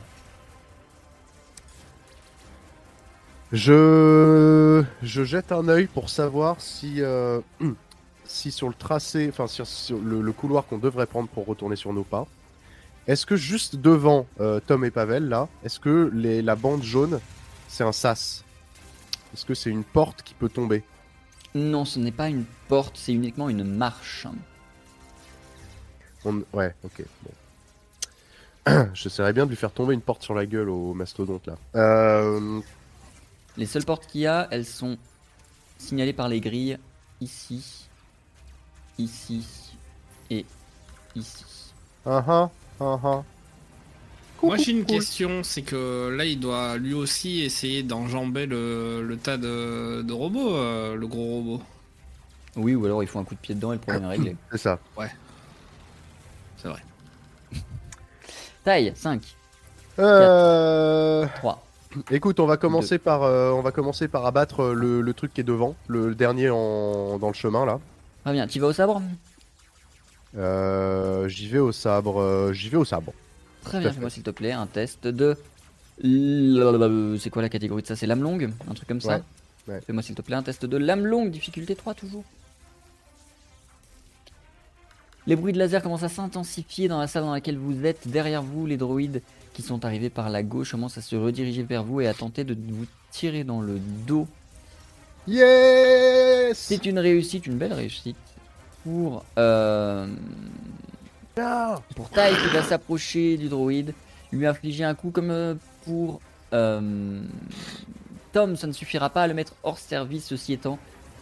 Je, 3.52 4.84
je 5.02 5.24
jette 5.24 5.50
un 5.50 5.68
œil 5.68 5.86
pour 5.86 6.08
savoir 6.08 6.60
si, 6.60 7.02
euh, 7.02 7.40
si 8.30 8.52
sur 8.52 8.68
le 8.68 8.74
tracé, 8.74 9.28
enfin 9.28 9.46
sur, 9.46 9.66
sur 9.66 9.98
le, 9.98 10.20
le 10.22 10.32
couloir 10.32 10.66
qu'on 10.66 10.78
devrait 10.78 11.06
prendre 11.06 11.28
pour 11.28 11.46
retourner 11.46 11.76
sur 11.76 11.92
nos 11.92 12.04
pas, 12.04 12.26
est-ce 13.06 13.26
que 13.26 13.34
juste 13.36 13.76
devant 13.76 14.26
euh, 14.40 14.60
Tom 14.64 14.84
et 14.84 14.90
Pavel 14.90 15.28
là, 15.28 15.48
est-ce 15.64 15.80
que 15.80 16.10
les, 16.14 16.40
la 16.42 16.54
bande 16.54 16.82
jaune 16.82 17.20
c'est 17.68 17.84
un 17.84 17.92
sas? 17.92 18.44
Est-ce 19.34 19.44
que 19.44 19.54
c'est 19.54 19.70
une 19.70 19.84
porte 19.84 20.22
qui 20.22 20.34
peut 20.34 20.48
tomber? 20.48 20.82
Non, 21.54 21.84
ce 21.84 21.98
n'est 21.98 22.12
pas 22.12 22.28
une 22.28 22.44
porte, 22.68 22.96
c'est 22.96 23.12
uniquement 23.12 23.48
une 23.48 23.64
marche. 23.64 24.26
On- 26.24 26.42
Ouais, 26.52 26.74
ok. 26.84 27.02
Bon. 27.24 27.30
J'essaierais 28.94 29.32
bien 29.32 29.44
de 29.46 29.50
lui 29.50 29.56
faire 29.56 29.72
tomber 29.72 29.94
une 29.94 30.00
porte 30.02 30.22
sur 30.22 30.34
la 30.34 30.46
gueule 30.46 30.68
au 30.68 30.94
mastodonte 30.94 31.46
là. 31.46 31.56
Euh, 31.76 32.60
Les 33.56 33.66
seules 33.66 33.84
portes 33.84 34.06
qu'il 34.06 34.20
y 34.22 34.26
a, 34.26 34.46
elles 34.50 34.66
sont 34.66 34.96
signalées 35.78 36.12
par 36.12 36.28
les 36.28 36.40
grilles 36.40 36.78
ici, 37.20 37.88
ici 39.00 39.46
et 40.30 40.44
ici. 41.16 41.44
ah 42.06 42.24
ah, 42.26 42.50
ah 42.80 42.98
ah. 43.04 43.22
Moi 44.42 44.56
j'ai 44.56 44.70
une 44.72 44.86
question, 44.86 45.42
c'est 45.42 45.62
que 45.62 46.08
là 46.16 46.24
il 46.24 46.40
doit 46.40 46.76
lui 46.78 46.94
aussi 46.94 47.42
essayer 47.42 47.82
d'enjamber 47.82 48.46
le, 48.46 49.02
le 49.02 49.16
tas 49.18 49.36
de, 49.36 50.00
de 50.02 50.12
robots, 50.12 50.54
euh, 50.56 50.94
le 50.94 51.06
gros 51.06 51.24
robot. 51.36 51.62
Oui, 52.56 52.74
ou 52.74 52.84
alors 52.86 53.02
il 53.02 53.06
faut 53.06 53.18
un 53.18 53.24
coup 53.24 53.34
de 53.34 53.40
pied 53.40 53.54
dedans 53.54 53.72
et 53.72 53.76
le 53.76 53.80
problème 53.80 54.04
est 54.04 54.08
réglé. 54.08 54.36
C'est 54.50 54.58
ça. 54.58 54.78
C'est 56.56 56.68
vrai. 56.68 56.80
Taille 58.64 58.92
5, 58.94 59.22
Euh... 59.98 61.26
3. 61.36 61.66
Écoute, 62.10 62.38
on 62.40 62.46
va 62.46 62.56
commencer 62.56 62.98
par, 62.98 63.24
euh, 63.24 63.50
on 63.50 63.62
va 63.62 63.72
commencer 63.72 64.06
par 64.08 64.24
abattre 64.24 64.66
le, 64.68 65.00
le 65.00 65.14
truc 65.14 65.34
qui 65.34 65.40
est 65.40 65.44
devant, 65.44 65.74
le 65.88 66.14
dernier 66.14 66.48
en, 66.50 67.18
dans 67.18 67.28
le 67.28 67.34
chemin 67.34 67.66
là. 67.66 67.80
Très 68.24 68.32
bien, 68.32 68.46
tu 68.46 68.60
vas 68.60 68.68
au 68.68 68.72
sabre 68.72 69.02
Euh, 70.36 71.26
j'y 71.28 71.48
vais 71.48 71.58
au 71.58 71.72
sabre, 71.72 72.20
euh, 72.20 72.52
j'y 72.52 72.68
vais 72.68 72.76
au 72.76 72.84
sabre. 72.84 73.12
Très 73.64 73.80
bien, 73.80 73.92
fais-moi 73.92 74.10
s'il 74.10 74.22
te 74.22 74.30
plaît 74.30 74.52
un 74.52 74.66
test 74.66 75.06
de. 75.06 75.36
C'est 76.02 77.30
quoi 77.30 77.42
la 77.42 77.48
catégorie 77.48 77.82
de 77.82 77.86
ça? 77.86 77.96
C'est 77.96 78.06
lame 78.06 78.22
longue 78.22 78.50
Un 78.70 78.74
truc 78.74 78.88
comme 78.88 79.00
ça? 79.00 79.22
Ouais, 79.68 79.74
ouais. 79.74 79.80
Fais-moi 79.82 80.02
s'il 80.02 80.14
te 80.14 80.22
plaît 80.22 80.36
un 80.36 80.42
test 80.42 80.64
de 80.64 80.76
lame 80.76 81.04
longue, 81.06 81.30
difficulté 81.30 81.74
3 81.74 81.94
toujours. 81.94 82.24
Les 85.26 85.36
bruits 85.36 85.52
de 85.52 85.58
laser 85.58 85.82
commencent 85.82 86.02
à 86.02 86.08
s'intensifier 86.08 86.88
dans 86.88 86.98
la 86.98 87.06
salle 87.06 87.24
dans 87.24 87.32
laquelle 87.32 87.58
vous 87.58 87.84
êtes. 87.84 88.08
Derrière 88.08 88.42
vous, 88.42 88.66
les 88.66 88.76
droïdes 88.78 89.20
qui 89.52 89.62
sont 89.62 89.84
arrivés 89.84 90.10
par 90.10 90.30
la 90.30 90.42
gauche 90.42 90.70
commencent 90.70 90.96
à 90.98 91.02
se 91.02 91.16
rediriger 91.16 91.62
vers 91.62 91.84
vous 91.84 92.00
et 92.00 92.06
à 92.06 92.14
tenter 92.14 92.44
de 92.44 92.54
vous 92.72 92.86
tirer 93.10 93.44
dans 93.44 93.60
le 93.60 93.78
dos. 94.06 94.26
Yes 95.26 96.58
C'est 96.58 96.86
une 96.86 96.98
réussite, 96.98 97.46
une 97.46 97.56
belle 97.56 97.72
réussite 97.72 98.16
pour 98.82 99.24
euh, 99.38 100.06
pour 101.94 102.10
Tai 102.10 102.32
qui 102.42 102.48
va 102.54 102.62
s'approcher 102.62 103.36
du 103.36 103.48
droïde, 103.48 103.94
lui 104.32 104.46
infliger 104.46 104.84
un 104.84 104.94
coup 104.94 105.10
comme 105.10 105.30
euh, 105.30 105.54
pour 105.84 106.20
euh, 106.52 107.20
Tom, 108.32 108.56
ça 108.56 108.66
ne 108.66 108.72
suffira 108.72 109.10
pas 109.10 109.22
à 109.22 109.26
le 109.26 109.34
mettre 109.34 109.54
hors 109.62 109.78
service. 109.78 110.26
Ceci 110.26 110.52
étant, 110.52 110.78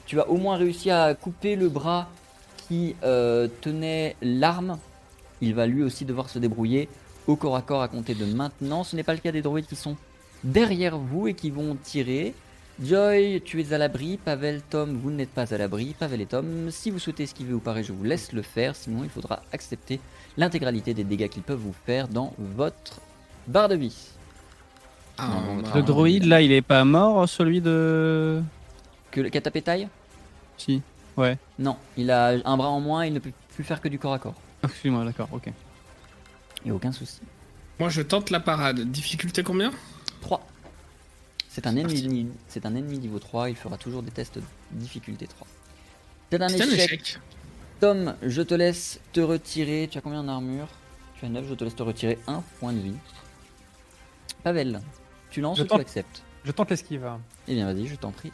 tu 0.07 0.17
vas 0.17 0.29
au 0.29 0.37
moins 0.37 0.57
réussi 0.57 0.91
à 0.91 1.15
couper 1.15 1.57
le 1.57 1.69
bras 1.69 2.09
qui 2.69 2.97
euh, 3.03 3.49
tenait 3.61 4.17
l'arme. 4.23 4.79
Il 5.41 5.55
va 5.55 5.67
lui 5.67 5.83
aussi 5.83 6.05
devoir 6.05 6.29
se 6.29 6.39
débrouiller 6.39 6.89
au 7.27 7.37
corps 7.37 7.57
à 7.57 7.63
corps 7.63 7.83
à 7.83 7.89
compter 7.89 8.15
de 8.15 8.25
maintenant. 8.25 8.85
Ce 8.85 8.97
n'est 8.97 9.03
pas 9.03 9.15
le 9.15 9.21
cas 9.21 9.33
des 9.33 9.43
droïdes 9.43 9.67
qui 9.67 9.77
sont 9.77 9.97
derrière 10.45 10.99
vous 10.99 11.29
et 11.29 11.35
qui 11.35 11.51
vont 11.51 11.77
tirer. 11.83 12.35
Joy, 12.81 13.43
tu 13.45 13.61
es 13.61 13.73
à 13.73 13.79
l'abri. 13.79 14.19
Pavel, 14.19 14.63
Tom, 14.63 14.97
vous 14.99 15.11
n'êtes 15.11 15.31
pas 15.31 15.53
à 15.53 15.59
l'abri. 15.59 15.95
Pavel 15.99 16.21
et 16.21 16.27
Tom, 16.27 16.71
si 16.71 16.91
vous 16.91 16.99
souhaitez 16.99 17.25
esquiver 17.25 17.53
ou 17.53 17.59
parer, 17.59 17.83
je 17.83 17.93
vous 17.93 18.05
laisse 18.05 18.33
le 18.33 18.43
faire. 18.43 18.77
Sinon, 18.77 19.03
il 19.05 19.11
faudra 19.11 19.43
accepter 19.53 20.01
l'intégralité 20.37 20.95
des 20.95 21.05
dégâts 21.05 21.29
qu'ils 21.29 21.43
peuvent 21.43 21.59
vous 21.59 21.75
faire 21.87 22.07
dans 22.07 22.35
votre 22.39 23.01
barre 23.49 23.69
de 23.69 23.75
vie. 23.75 23.97
Ah, 25.19 25.29
Non, 25.45 25.63
Le 25.75 25.83
droïde, 25.83 26.25
là, 26.25 26.41
il 26.41 26.53
est 26.53 26.63
pas 26.63 26.85
mort, 26.85 27.29
celui 27.29 27.61
de. 27.61 28.41
Que 29.11 29.21
le 29.21 29.31
catapétaille 29.31 29.89
Si. 30.57 30.83
Non, 31.59 31.77
il 31.97 32.11
a 32.11 32.35
un 32.45 32.57
bras 32.57 32.69
en 32.69 32.81
moins, 32.81 33.05
il 33.05 33.13
ne 33.13 33.19
peut 33.19 33.33
plus 33.55 33.65
faire 33.65 33.81
que 33.81 33.89
du 33.89 33.99
corps 33.99 34.13
à 34.13 34.19
corps. 34.19 34.41
Excuse-moi, 34.63 35.05
d'accord, 35.05 35.29
ok. 35.33 35.51
Et 36.65 36.71
aucun 36.71 36.93
souci. 36.93 37.21
Moi, 37.81 37.89
je 37.89 38.03
tente 38.03 38.31
la 38.31 38.41
parade. 38.41 38.81
Difficulté 38.91 39.43
combien? 39.43 39.73
3. 40.21 40.47
C'est 41.59 41.67
un, 41.67 41.75
ennemi, 41.75 42.29
c'est 42.47 42.67
un 42.67 42.77
ennemi 42.77 43.01
niveau 43.01 43.19
3, 43.19 43.51
il 43.51 43.57
fera 43.57 43.77
toujours 43.77 44.05
des 44.05 44.13
tests 44.13 44.37
de 44.39 44.43
difficulté 44.71 45.27
3. 45.27 45.45
C'est 46.31 46.41
un 46.41 46.49
C'est 46.49 46.63
un 46.63 46.67
échec. 46.69 47.01
échec. 47.01 47.19
Tom, 47.81 48.15
je 48.23 48.43
te 48.43 48.55
laisse 48.55 49.01
te 49.13 49.19
retirer. 49.19 49.89
Tu 49.91 49.99
as 49.99 50.01
combien 50.01 50.23
d'armure? 50.23 50.69
Tu 51.19 51.25
as 51.25 51.29
9, 51.29 51.47
je 51.49 51.55
te 51.55 51.65
laisse 51.65 51.75
te 51.75 51.83
retirer 51.83 52.17
un 52.29 52.45
point 52.61 52.73
de 52.73 52.79
vie. 52.79 52.95
Pavel, 54.45 54.81
tu 55.31 55.41
lances 55.41 55.59
Je 55.59 55.63
ou 55.63 55.65
tu 55.65 55.71
tente. 55.71 55.81
acceptes? 55.81 56.23
Je 56.45 56.53
tente 56.53 56.71
l'esquive. 56.71 57.05
Eh 57.49 57.55
bien, 57.55 57.67
vas-y, 57.73 57.89
je 57.89 57.97
t'en 57.97 58.13
prie. 58.13 58.31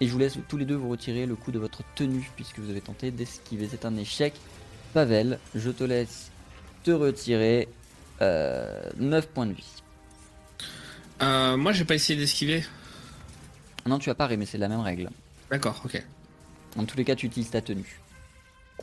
Et 0.00 0.06
je 0.06 0.12
vous 0.12 0.18
laisse 0.18 0.38
tous 0.48 0.56
les 0.56 0.64
deux 0.64 0.76
vous 0.76 0.88
retirer 0.88 1.26
le 1.26 1.36
coup 1.36 1.52
de 1.52 1.58
votre 1.58 1.82
tenue 1.94 2.26
puisque 2.36 2.58
vous 2.58 2.70
avez 2.70 2.80
tenté 2.80 3.10
d'esquiver. 3.10 3.68
C'est 3.70 3.84
un 3.84 3.98
échec. 3.98 4.32
Pavel, 4.94 5.38
je 5.54 5.68
te 5.68 5.84
laisse 5.84 6.30
te 6.84 6.90
retirer 6.90 7.68
euh, 8.22 8.80
9 8.96 9.28
points 9.28 9.46
de 9.46 9.52
vie. 9.52 9.82
Euh, 11.22 11.56
moi, 11.56 11.72
j'ai 11.72 11.84
pas 11.84 11.94
essayé 11.94 12.18
d'esquiver. 12.18 12.64
Non, 13.86 13.98
tu 13.98 14.10
as 14.10 14.14
paré, 14.14 14.36
mais 14.36 14.46
c'est 14.46 14.58
la 14.58 14.68
même 14.68 14.80
règle. 14.80 15.10
D'accord, 15.50 15.80
ok. 15.84 16.02
En 16.76 16.84
tous 16.84 16.96
les 16.96 17.04
cas, 17.04 17.14
tu 17.14 17.26
utilises 17.26 17.50
ta 17.50 17.60
tenue. 17.60 18.00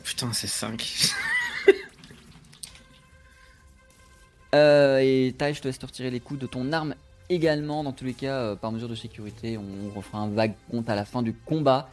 Putain, 0.02 0.32
c'est 0.32 0.46
5. 0.46 1.12
Euh, 4.52 4.98
et 4.98 5.32
Tai, 5.38 5.54
je 5.54 5.60
te 5.60 5.68
laisse 5.68 5.78
te 5.78 5.86
retirer 5.86 6.10
les 6.10 6.18
coups 6.18 6.40
de 6.40 6.46
ton 6.48 6.72
arme 6.72 6.96
également. 7.28 7.84
Dans 7.84 7.92
tous 7.92 8.04
les 8.04 8.14
cas, 8.14 8.34
euh, 8.34 8.56
par 8.56 8.72
mesure 8.72 8.88
de 8.88 8.96
sécurité, 8.96 9.56
on 9.56 9.96
refera 9.96 10.18
un 10.18 10.28
vague 10.28 10.54
compte 10.68 10.90
à 10.90 10.96
la 10.96 11.04
fin 11.04 11.22
du 11.22 11.32
combat. 11.32 11.88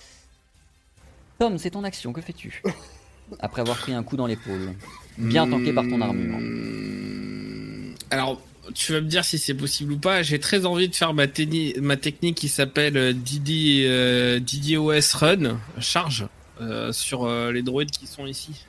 Tom, 1.37 1.59
c'est 1.59 1.69
ton 1.69 1.83
action, 1.83 2.13
que 2.13 2.21
fais-tu 2.21 2.63
Après 3.39 3.61
avoir 3.61 3.77
pris 3.77 3.93
un 3.93 4.01
coup 4.01 4.17
dans 4.17 4.25
l'épaule. 4.25 4.73
Bien 5.19 5.47
tanké 5.47 5.71
par 5.71 5.83
ton 5.83 6.01
armure. 6.01 6.39
Mmh. 6.39 7.93
Alors, 8.09 8.41
tu 8.73 8.93
vas 8.93 9.01
me 9.01 9.07
dire 9.07 9.23
si 9.25 9.37
c'est 9.37 9.53
possible 9.53 9.93
ou 9.93 9.97
pas. 9.97 10.21
J'ai 10.23 10.39
très 10.39 10.65
envie 10.65 10.89
de 10.89 10.95
faire 10.95 11.13
ma, 11.13 11.25
techni- 11.27 11.79
ma 11.79 11.97
technique 11.97 12.35
qui 12.35 12.47
s'appelle 12.49 12.97
euh, 12.97 13.13
Didi, 13.13 13.83
euh, 13.85 14.39
DDoS 14.39 15.13
Run, 15.15 15.59
charge, 15.79 16.27
euh, 16.61 16.91
sur 16.91 17.25
euh, 17.25 17.51
les 17.51 17.61
droïdes 17.63 17.91
qui 17.91 18.07
sont 18.07 18.25
ici. 18.25 18.65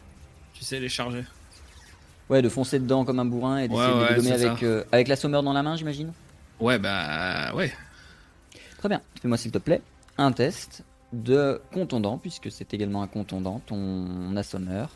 Tu 0.55 0.65
sais, 0.65 0.81
les 0.81 0.89
charger. 0.89 1.25
Ouais, 2.29 2.43
de 2.43 2.49
foncer 2.49 2.79
dedans 2.79 3.05
comme 3.05 3.19
un 3.21 3.25
bourrin 3.25 3.59
et 3.59 3.69
d'essayer 3.69 3.87
Ouais, 3.87 4.15
de 4.17 4.21
les 4.21 4.33
avec, 4.33 4.63
euh, 4.63 4.85
avec 4.93 5.09
la 5.09 5.17
sommeur 5.17 5.43
dans 5.43 5.53
la 5.53 5.63
main, 5.63 5.77
j'imagine 5.77 6.13
Ouais, 6.61 6.79
bah, 6.79 7.55
ouais. 7.55 7.73
Très 8.79 8.89
bien. 8.89 9.01
Fais-moi 9.23 9.37
s'il 9.39 9.51
te 9.51 9.59
plaît 9.59 9.81
un 10.19 10.33
test 10.33 10.83
de 11.13 11.61
contondant, 11.73 12.19
puisque 12.19 12.51
c'est 12.51 12.75
également 12.75 13.03
un 13.03 13.07
contondant, 13.07 13.63
ton 13.67 14.37
assommeur, 14.37 14.91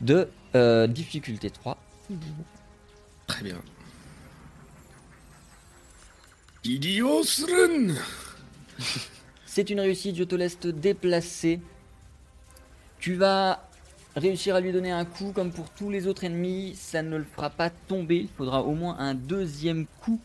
de 0.00 0.28
euh, 0.54 0.86
difficulté 0.86 1.50
3. 1.50 1.76
Très 3.26 3.42
bien. 3.42 3.56
C'est 9.46 9.70
une 9.70 9.80
réussite, 9.80 10.16
je 10.16 10.24
te 10.24 10.34
laisse 10.34 10.58
te 10.58 10.68
déplacer. 10.68 11.60
Tu 12.98 13.14
vas 13.14 13.68
réussir 14.16 14.54
à 14.54 14.60
lui 14.60 14.72
donner 14.72 14.90
un 14.90 15.04
coup 15.04 15.32
comme 15.32 15.52
pour 15.52 15.70
tous 15.70 15.90
les 15.90 16.06
autres 16.06 16.24
ennemis, 16.24 16.74
ça 16.74 17.02
ne 17.02 17.16
le 17.16 17.24
fera 17.24 17.50
pas 17.50 17.70
tomber, 17.70 18.16
il 18.16 18.28
faudra 18.28 18.62
au 18.62 18.74
moins 18.74 18.98
un 18.98 19.14
deuxième 19.14 19.86
coup 20.02 20.20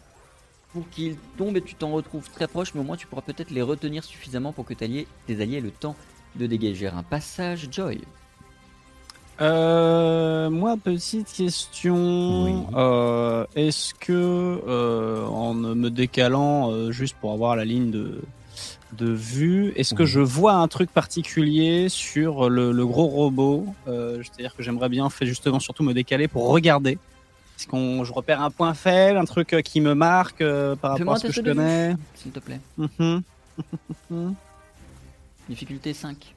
pour 0.71 0.89
qu'il 0.89 1.17
tombe 1.38 1.55
et 1.57 1.61
tu 1.61 1.75
t'en 1.75 1.91
retrouves 1.91 2.29
très 2.31 2.47
proche, 2.47 2.73
mais 2.73 2.81
au 2.81 2.84
moins 2.84 2.97
tu 2.97 3.05
pourras 3.05 3.21
peut-être 3.21 3.51
les 3.51 3.61
retenir 3.61 4.03
suffisamment 4.03 4.53
pour 4.53 4.65
que 4.65 4.73
tes 4.73 4.86
alliés 4.86 5.07
aient 5.27 5.61
le 5.61 5.71
temps 5.71 5.95
de 6.36 6.47
dégager 6.47 6.88
un 6.88 7.03
passage. 7.03 7.67
Joy. 7.71 8.01
Euh, 9.41 10.49
moi, 10.49 10.75
petite 10.81 11.31
question. 11.31 12.43
Oui. 12.45 12.53
Euh, 12.75 13.45
Est-ce 13.55 13.93
que, 13.95 14.11
euh, 14.67 15.25
en 15.25 15.53
me 15.53 15.89
décalant 15.89 16.71
euh, 16.71 16.91
juste 16.91 17.15
pour 17.19 17.31
avoir 17.34 17.55
la 17.55 17.65
ligne 17.65 17.89
de, 17.91 18.21
de 18.93 19.09
vue, 19.11 19.73
est-ce 19.75 19.95
que 19.95 20.03
Oui. 20.03 20.09
je 20.09 20.19
vois 20.19 20.53
un 20.53 20.67
truc 20.67 20.91
particulier 20.91 21.89
sur 21.89 22.47
le, 22.49 22.71
le 22.71 22.86
gros 22.86 23.07
robot 23.07 23.65
Euh, 23.88 24.21
C'est-à-dire 24.23 24.55
que 24.55 24.61
j'aimerais 24.63 24.89
bien, 24.89 25.09
fait 25.09 25.25
justement, 25.25 25.59
surtout 25.59 25.84
me 25.84 25.93
décaler 25.93 26.27
pour 26.27 26.47
regarder? 26.49 26.99
Est-ce 27.57 27.67
qu'on, 27.67 28.03
je 28.03 28.13
repère 28.13 28.41
un 28.41 28.51
point 28.51 28.73
faible, 28.73 29.17
un 29.17 29.25
truc 29.25 29.55
qui 29.63 29.81
me 29.81 29.93
marque 29.95 30.41
euh, 30.41 30.75
par 30.75 30.91
rapport 30.97 31.13
à 31.13 31.17
ce 31.17 31.27
que 31.27 31.34
je 31.34 31.41
connais? 31.41 31.95
s'il 32.15 32.31
te 32.31 32.39
plaît. 32.39 32.59
Mhm. 32.77 34.34
Difficulté 35.49 35.93
5. 35.93 36.34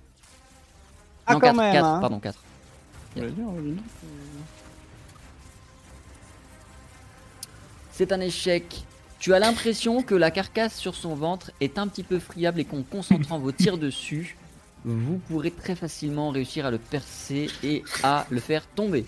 Ah, 1.27 1.35
non, 1.35 1.41
quand 1.41 1.47
4, 1.49 1.57
même, 1.57 1.73
4, 1.73 1.85
hein. 1.87 1.99
pardon, 2.01 2.19
4. 2.21 2.39
C'est 7.93 8.13
un 8.13 8.21
échec. 8.21 8.85
Tu 9.19 9.33
as 9.33 9.39
l'impression 9.39 10.03
que 10.03 10.15
la 10.15 10.31
carcasse 10.31 10.77
sur 10.77 10.95
son 10.95 11.15
ventre 11.15 11.51
est 11.61 11.79
un 11.79 11.89
petit 11.89 12.03
peu 12.03 12.19
friable 12.19 12.61
et 12.61 12.65
qu'en 12.65 12.83
concentrant 12.83 13.39
vos 13.39 13.53
tirs 13.53 13.79
dessus, 13.79 14.37
vous 14.85 15.19
pourrez 15.29 15.51
très 15.51 15.75
facilement 15.75 16.31
réussir 16.31 16.67
à 16.67 16.71
le 16.71 16.79
percer 16.79 17.49
et 17.63 17.83
à 18.03 18.27
le 18.31 18.39
faire 18.41 18.67
tomber. 18.67 19.07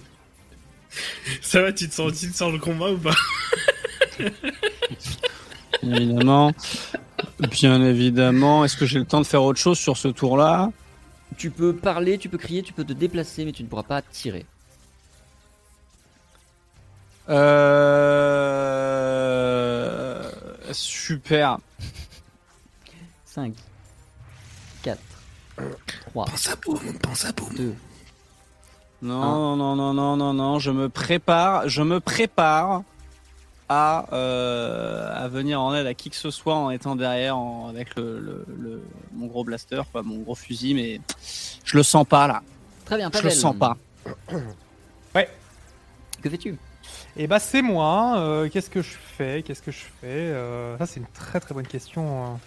Ça 1.42 1.60
va, 1.60 1.72
tu 1.72 1.88
te 1.88 1.94
sens, 1.94 2.18
tu 2.18 2.30
te 2.30 2.36
sens 2.36 2.50
le 2.50 2.58
combat 2.58 2.90
ou 2.90 2.98
pas? 2.98 3.14
Évidemment. 5.82 6.52
Bien 7.50 7.84
évidemment. 7.84 8.64
Est-ce 8.64 8.76
que 8.76 8.86
j'ai 8.86 8.98
le 8.98 9.04
temps 9.04 9.20
de 9.20 9.26
faire 9.26 9.42
autre 9.42 9.60
chose 9.60 9.78
sur 9.78 9.96
ce 9.96 10.08
tour-là? 10.08 10.72
Tu 11.36 11.50
peux 11.50 11.74
parler, 11.74 12.18
tu 12.18 12.28
peux 12.28 12.38
crier, 12.38 12.62
tu 12.62 12.72
peux 12.72 12.84
te 12.84 12.92
déplacer, 12.92 13.44
mais 13.44 13.52
tu 13.52 13.62
ne 13.62 13.68
pourras 13.68 13.82
pas 13.82 14.02
tirer. 14.02 14.46
Euh... 17.28 18.18
Super. 20.72 21.58
5, 23.24 23.54
4, 24.82 24.98
3, 26.10 26.24
Pense 26.24 26.48
à 26.48 26.56
boum, 26.56 26.98
pense 27.00 27.24
à 27.24 27.32
boum. 27.32 27.54
2. 27.54 27.74
Non, 29.02 29.56
non, 29.56 29.76
non, 29.76 29.94
non, 29.94 30.16
non, 30.16 30.34
non. 30.34 30.58
Je 30.58 30.70
me 30.70 30.88
prépare. 30.88 31.68
Je 31.68 31.82
me 31.82 32.00
prépare 32.00 32.82
à 33.68 34.06
euh, 34.14 35.12
à 35.14 35.28
venir 35.28 35.60
en 35.60 35.74
aide 35.74 35.86
à 35.86 35.94
qui 35.94 36.08
que 36.10 36.16
ce 36.16 36.30
soit 36.30 36.54
en 36.54 36.70
étant 36.70 36.96
derrière 36.96 37.36
en- 37.36 37.68
avec 37.68 37.94
le, 37.96 38.18
le- 38.18 38.44
le- 38.58 38.82
mon 39.12 39.26
gros 39.26 39.44
blaster, 39.44 39.82
quoi, 39.92 40.02
mon 40.02 40.18
gros 40.18 40.34
fusil, 40.34 40.74
mais 40.74 41.00
je 41.64 41.76
le 41.76 41.82
sens 41.82 42.06
pas 42.06 42.26
là. 42.26 42.42
Très 42.86 42.96
bien, 42.96 43.10
Je 43.12 43.18
le 43.18 43.22
Pavel. 43.24 43.36
sens 43.38 43.56
pas. 43.56 43.76
Que 46.20 46.28
fais-tu? 46.30 46.56
Et 47.16 47.28
bah 47.28 47.38
c'est 47.38 47.62
moi. 47.62 48.18
euh, 48.18 48.48
Qu'est-ce 48.48 48.70
que 48.70 48.82
je 48.82 48.96
fais? 48.96 49.42
Qu'est-ce 49.44 49.62
que 49.62 49.70
je 49.70 49.84
fais? 50.00 50.06
Euh, 50.32 50.76
Ça 50.78 50.86
c'est 50.86 50.98
une 50.98 51.06
très 51.06 51.38
très 51.38 51.54
bonne 51.54 51.66
question. 51.66 52.24
hein. 52.26 52.38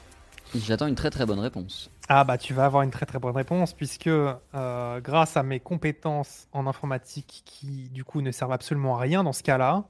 J'attends 0.53 0.87
une 0.87 0.95
très 0.95 1.09
très 1.09 1.25
bonne 1.25 1.39
réponse. 1.39 1.89
Ah 2.09 2.25
bah 2.25 2.37
tu 2.37 2.53
vas 2.53 2.65
avoir 2.65 2.83
une 2.83 2.91
très 2.91 3.05
très 3.05 3.19
bonne 3.19 3.33
réponse 3.35 3.71
puisque 3.71 4.07
euh, 4.07 4.99
grâce 4.99 5.37
à 5.37 5.43
mes 5.43 5.61
compétences 5.61 6.47
en 6.51 6.67
informatique 6.67 7.43
qui 7.45 7.87
du 7.93 8.03
coup 8.03 8.19
ne 8.21 8.31
servent 8.31 8.51
absolument 8.51 8.97
à 8.97 8.99
rien 8.99 9.23
dans 9.23 9.31
ce 9.31 9.43
cas-là, 9.43 9.85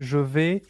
je 0.00 0.18
vais. 0.18 0.62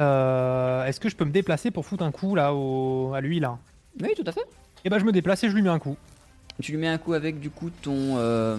euh, 0.00 0.84
Est-ce 0.86 1.00
que 1.00 1.08
je 1.08 1.16
peux 1.16 1.24
me 1.24 1.30
déplacer 1.32 1.70
pour 1.70 1.86
foutre 1.86 2.04
un 2.04 2.10
coup 2.12 2.34
là 2.34 2.54
au... 2.54 3.12
à 3.14 3.20
lui 3.20 3.40
là? 3.40 3.58
Oui, 4.00 4.10
tout 4.16 4.24
à 4.26 4.32
fait. 4.32 4.44
Et 4.84 4.90
bah 4.90 4.98
je 4.98 5.04
me 5.04 5.12
déplace 5.12 5.42
et 5.44 5.48
je 5.50 5.54
lui 5.54 5.62
mets 5.62 5.68
un 5.70 5.78
coup. 5.78 5.96
Tu 6.60 6.72
lui 6.72 6.78
mets 6.78 6.88
un 6.88 6.98
coup 6.98 7.12
avec 7.14 7.38
du 7.38 7.50
coup 7.50 7.70
ton 7.70 8.14
euh, 8.16 8.56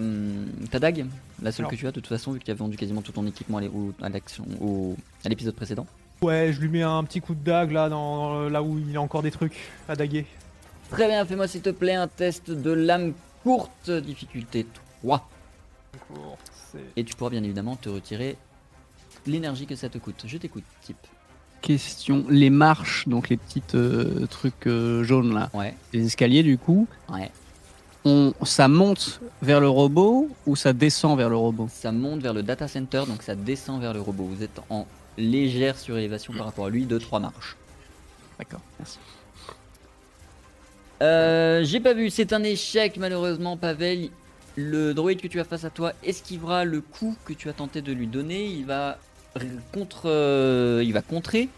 ta 0.70 0.78
dague, 0.78 1.06
la 1.42 1.52
seule 1.52 1.64
Alors. 1.64 1.70
que 1.72 1.76
tu 1.76 1.86
as 1.86 1.90
de 1.90 1.94
toute 1.96 2.06
façon 2.06 2.32
vu 2.32 2.38
que 2.38 2.44
tu 2.44 2.50
as 2.50 2.54
vendu 2.54 2.76
quasiment 2.78 3.02
tout 3.02 3.12
ton 3.12 3.26
équipement 3.26 3.58
à 3.58 5.28
l'épisode 5.28 5.54
précédent. 5.54 5.86
Ouais, 6.22 6.50
je 6.52 6.60
lui 6.60 6.68
mets 6.68 6.82
un 6.82 7.02
petit 7.04 7.20
coup 7.20 7.34
de 7.34 7.42
dague 7.44 7.72
là, 7.72 7.88
dans, 7.88 8.48
là 8.48 8.62
où 8.62 8.78
il 8.78 8.90
y 8.90 8.96
a 8.96 9.00
encore 9.02 9.22
des 9.22 9.30
trucs 9.30 9.56
à 9.88 9.96
daguer. 9.96 10.26
Très 10.90 11.08
bien, 11.08 11.24
fais-moi 11.26 11.46
s'il 11.48 11.60
te 11.62 11.70
plaît 11.70 11.94
un 11.94 12.08
test 12.08 12.50
de 12.50 12.70
lame 12.70 13.12
courte, 13.42 13.90
difficulté 13.90 14.66
3. 15.02 15.28
Et 16.96 17.04
tu 17.04 17.14
pourras 17.14 17.30
bien 17.30 17.42
évidemment 17.42 17.76
te 17.76 17.88
retirer 17.88 18.36
l'énergie 19.26 19.66
que 19.66 19.76
ça 19.76 19.88
te 19.88 19.98
coûte. 19.98 20.24
Je 20.26 20.38
t'écoute, 20.38 20.64
type. 20.82 20.96
Question 21.62 22.24
les 22.30 22.48
marches, 22.50 23.06
donc 23.06 23.28
les 23.28 23.36
petites 23.36 23.74
euh, 23.74 24.26
trucs 24.26 24.66
euh, 24.66 25.02
jaunes 25.04 25.34
là, 25.34 25.50
Ouais, 25.52 25.74
les 25.92 26.06
escaliers 26.06 26.42
du 26.42 26.56
coup, 26.56 26.88
ouais. 27.10 27.30
on, 28.06 28.32
ça 28.44 28.66
monte 28.66 29.20
vers 29.42 29.60
le 29.60 29.68
robot 29.68 30.30
ou 30.46 30.56
ça 30.56 30.72
descend 30.72 31.18
vers 31.18 31.28
le 31.28 31.36
robot? 31.36 31.68
Ça 31.70 31.92
monte 31.92 32.22
vers 32.22 32.32
le 32.32 32.42
data 32.42 32.66
center, 32.66 33.02
donc 33.06 33.22
ça 33.22 33.34
descend 33.34 33.78
vers 33.80 33.92
le 33.92 34.00
robot. 34.00 34.24
Vous 34.24 34.42
êtes 34.42 34.58
en 34.70 34.86
légère 35.18 35.76
surélévation 35.78 36.32
par 36.32 36.46
rapport 36.46 36.64
à 36.64 36.70
lui 36.70 36.86
de 36.86 36.96
3 36.96 37.20
marches. 37.20 37.56
D'accord, 38.38 38.60
merci. 38.78 38.98
Euh, 41.02 41.62
j'ai 41.64 41.80
pas 41.80 41.94
vu, 41.94 42.10
c'est 42.10 42.32
un 42.32 42.42
échec 42.42 42.96
malheureusement, 42.96 43.56
Pavel. 43.56 44.10
Le 44.56 44.92
droïde 44.94 45.20
que 45.20 45.28
tu 45.28 45.40
as 45.40 45.44
face 45.44 45.64
à 45.64 45.70
toi 45.70 45.92
esquivera 46.02 46.64
le 46.64 46.80
coup 46.80 47.16
que 47.24 47.32
tu 47.32 47.48
as 47.48 47.52
tenté 47.52 47.82
de 47.82 47.92
lui 47.92 48.06
donner. 48.06 48.46
Il 48.46 48.66
va 48.66 48.98
contre, 49.72 50.02
euh, 50.06 50.82
il 50.84 50.92
va 50.92 51.02
contrer. 51.02 51.48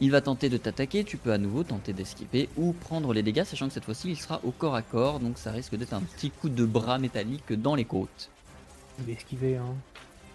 Il 0.00 0.10
va 0.10 0.20
tenter 0.20 0.48
de 0.48 0.56
t'attaquer. 0.56 1.04
Tu 1.04 1.16
peux 1.16 1.32
à 1.32 1.38
nouveau 1.38 1.62
tenter 1.62 1.92
d'esquiver 1.92 2.48
ou 2.56 2.72
prendre 2.72 3.12
les 3.12 3.22
dégâts, 3.22 3.44
sachant 3.44 3.68
que 3.68 3.74
cette 3.74 3.84
fois-ci 3.84 4.10
il 4.10 4.16
sera 4.16 4.40
au 4.42 4.50
corps 4.50 4.74
à 4.74 4.82
corps, 4.82 5.20
donc 5.20 5.38
ça 5.38 5.52
risque 5.52 5.76
d'être 5.76 5.92
un 5.92 6.00
petit 6.00 6.30
coup 6.30 6.48
de 6.48 6.64
bras 6.64 6.98
métallique 6.98 7.52
dans 7.52 7.74
les 7.74 7.84
côtes. 7.84 8.28
Je 8.98 9.04
vais 9.04 9.12
esquiver, 9.12 9.56
hein. 9.56 9.74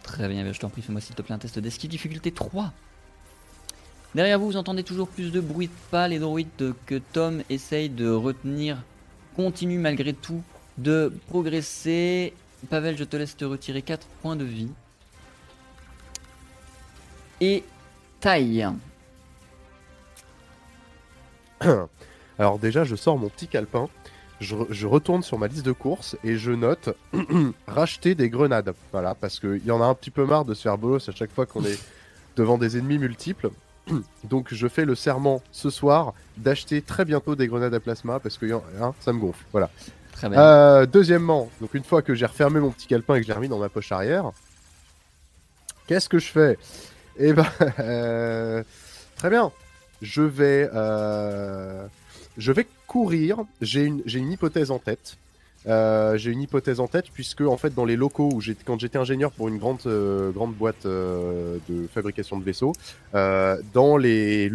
Très 0.03 0.27
bien, 0.27 0.51
je 0.51 0.59
t'en 0.59 0.69
prie, 0.69 0.82
fais-moi 0.82 1.01
s'il 1.01 1.15
te 1.15 1.21
plaît 1.21 1.36
un 1.36 1.39
test 1.39 1.59
d'esquive, 1.59 1.89
difficulté 1.89 2.32
3. 2.32 2.71
Derrière 4.15 4.39
vous, 4.39 4.47
vous 4.47 4.57
entendez 4.57 4.84
toujours 4.84 5.07
plus 5.07 5.32
de 5.32 5.39
bruit 5.39 5.67
de 5.67 5.73
pas. 5.91 6.07
Les 6.07 6.17
droïdes 6.17 6.73
que 6.86 6.95
Tom 6.95 7.43
essaye 7.49 7.89
de 7.89 8.09
retenir 8.09 8.82
continuent 9.36 9.80
malgré 9.80 10.13
tout 10.13 10.41
de 10.77 11.13
progresser. 11.27 12.34
Pavel, 12.69 12.97
je 12.97 13.03
te 13.03 13.17
laisse 13.17 13.38
te 13.38 13.45
retirer 13.45 13.82
4 13.82 14.07
points 14.21 14.36
de 14.36 14.45
vie. 14.45 14.69
Et 17.42 17.64
taille. 18.20 18.68
Alors 22.40 22.60
déjà, 22.60 22.84
je 22.84 22.96
sors 22.96 23.18
mon 23.18 23.30
petit 23.30 23.48
calepin, 23.48 23.90
je, 24.40 24.56
re- 24.56 24.68
je 24.70 24.88
retourne 24.88 25.24
sur 25.24 25.38
ma 25.38 25.48
liste 25.48 25.66
de 25.66 25.72
courses 25.74 26.16
et 26.24 26.38
je 26.38 26.52
note 26.52 26.90
racheter 27.68 28.16
des 28.16 28.30
grenades. 28.30 28.74
Voilà, 28.92 29.16
parce 29.16 29.40
qu'il 29.40 29.66
y 29.66 29.72
en 29.72 29.82
a 29.82 29.86
un 29.86 29.94
petit 29.94 30.12
peu 30.12 30.26
marre 30.26 30.46
de 30.46 30.54
se 30.54 30.62
faire 30.64 30.78
bolos 30.78 31.08
à 31.10 31.12
chaque 31.12 31.32
fois 31.32 31.46
qu'on 31.46 31.64
est 31.66 31.78
devant 32.38 32.58
des 32.58 32.78
ennemis 32.78 32.98
multiples. 32.98 33.50
Donc 34.24 34.54
je 34.54 34.68
fais 34.68 34.86
le 34.86 34.96
serment 34.96 35.42
ce 35.52 35.70
soir 35.70 36.14
d'acheter 36.38 36.82
très 36.82 37.04
bientôt 37.06 37.36
des 37.36 37.48
grenades 37.48 37.74
à 37.74 37.80
plasma 37.80 38.20
parce 38.20 38.38
que 38.38 38.46
hein, 38.82 38.94
ça 39.02 39.12
me 39.14 39.20
gonfle. 39.20 39.44
Voilà. 39.52 39.70
Très 40.14 40.30
bien. 40.30 40.40
Euh, 40.40 40.86
deuxièmement, 40.86 41.50
donc 41.62 41.74
une 41.74 41.84
fois 41.84 42.02
que 42.02 42.14
j'ai 42.16 42.26
refermé 42.26 42.60
mon 42.60 42.72
petit 42.72 42.88
calepin 42.88 43.16
et 43.16 43.20
que 43.20 43.24
je 43.24 43.30
l'ai 43.30 43.36
remis 43.36 43.48
dans 43.50 43.60
ma 43.60 43.70
poche 43.70 43.92
arrière, 43.92 44.32
qu'est-ce 45.88 46.08
que 46.10 46.20
je 46.20 46.28
fais? 46.28 46.58
Eh 47.20 47.34
ben, 47.34 47.45
euh, 47.80 48.63
très 49.17 49.30
bien. 49.30 49.51
Je 50.01 50.22
vais, 50.22 50.70
euh, 50.74 51.86
je 52.38 52.51
vais 52.51 52.65
courir. 52.88 53.39
J'ai 53.61 53.84
une, 53.84 54.32
hypothèse 54.32 54.72
en 54.72 54.80
tête. 54.80 55.17
Euh, 55.67 56.17
j'ai 56.17 56.32
une 56.32 56.41
hypothèse 56.41 56.80
en 56.80 56.88
tête 56.88 57.07
puisque 57.13 57.41
en 57.41 57.57
fait 57.57 57.76
dans 57.76 57.84
les 57.84 57.97
locaux 57.97 58.30
où 58.34 58.39
j'étais 58.39 58.63
quand 58.63 58.80
j'étais 58.80 58.97
ingénieur 58.97 59.30
pour 59.34 59.49
une 59.49 59.57
grande 59.57 59.82
grande 60.34 60.53
boîte 60.53 60.88
de 60.88 61.59
fabrication 61.93 62.39
de 62.39 62.45
vaisseaux, 62.45 62.74
dans 63.13 63.97
les 63.97 64.53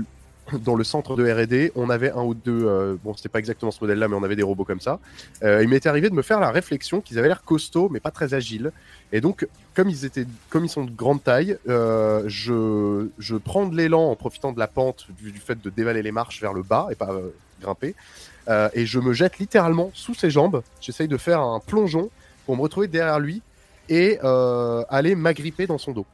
dans 0.64 0.74
le 0.74 0.84
centre 0.84 1.16
de 1.16 1.30
R&D, 1.30 1.72
on 1.74 1.90
avait 1.90 2.11
un 2.11 2.22
ou 2.22 2.34
deux, 2.34 2.66
euh, 2.66 2.97
bon 3.03 3.14
c'était 3.14 3.28
pas 3.28 3.38
exactement 3.38 3.70
ce 3.70 3.80
modèle-là, 3.80 4.09
mais 4.09 4.16
on 4.16 4.22
avait 4.22 4.36
des 4.36 4.42
robots 4.42 4.64
comme 4.64 4.80
ça. 4.80 4.99
Euh, 5.42 5.62
il 5.62 5.68
m'était 5.68 5.88
arrivé 5.88 6.11
de 6.11 6.14
me 6.14 6.22
faire 6.22 6.40
la 6.40 6.51
réflexion 6.51 7.01
qu'ils 7.01 7.18
avaient 7.18 7.28
l'air 7.28 7.42
costauds, 7.42 7.88
mais 7.88 8.01
pas 8.01 8.11
très 8.11 8.34
agiles. 8.34 8.72
Et 9.12 9.20
donc, 9.20 9.47
comme 9.74 9.88
ils 9.88 10.05
étaient, 10.05 10.26
comme 10.51 10.64
ils 10.64 10.70
sont 10.70 10.84
de 10.84 10.90
grande 10.90 11.22
taille, 11.22 11.57
euh, 11.68 12.24
je, 12.26 13.09
je 13.18 13.36
prends 13.36 13.66
de 13.66 13.76
l'élan 13.76 14.11
en 14.11 14.16
profitant 14.16 14.53
de 14.53 14.59
la 14.59 14.66
pente 14.66 15.07
du, 15.18 15.32
du 15.32 15.38
fait 15.38 15.61
de 15.61 15.70
dévaler 15.70 16.03
les 16.03 16.12
marches 16.12 16.40
vers 16.40 16.53
le 16.53 16.62
bas 16.62 16.88
et 16.90 16.95
pas 16.95 17.11
grimper, 17.61 17.95
et 18.74 18.84
je 18.84 18.99
me 18.99 19.14
jette 19.14 19.38
littéralement 19.38 19.90
sous 19.95 20.14
ses 20.14 20.30
jambes. 20.30 20.62
J'essaye 20.80 21.09
de 21.09 21.16
faire 21.16 21.40
un 21.40 21.61
plongeon 21.61 22.11
pour 22.45 22.57
me 22.57 22.62
retrouver 22.62 22.88
derrière 22.88 23.18
lui 23.18 23.40
et 23.88 24.18
aller 24.90 25.14
m'agripper 25.14 25.66
dans 25.66 25.78
son 25.78 25.92
dos. 25.92 26.07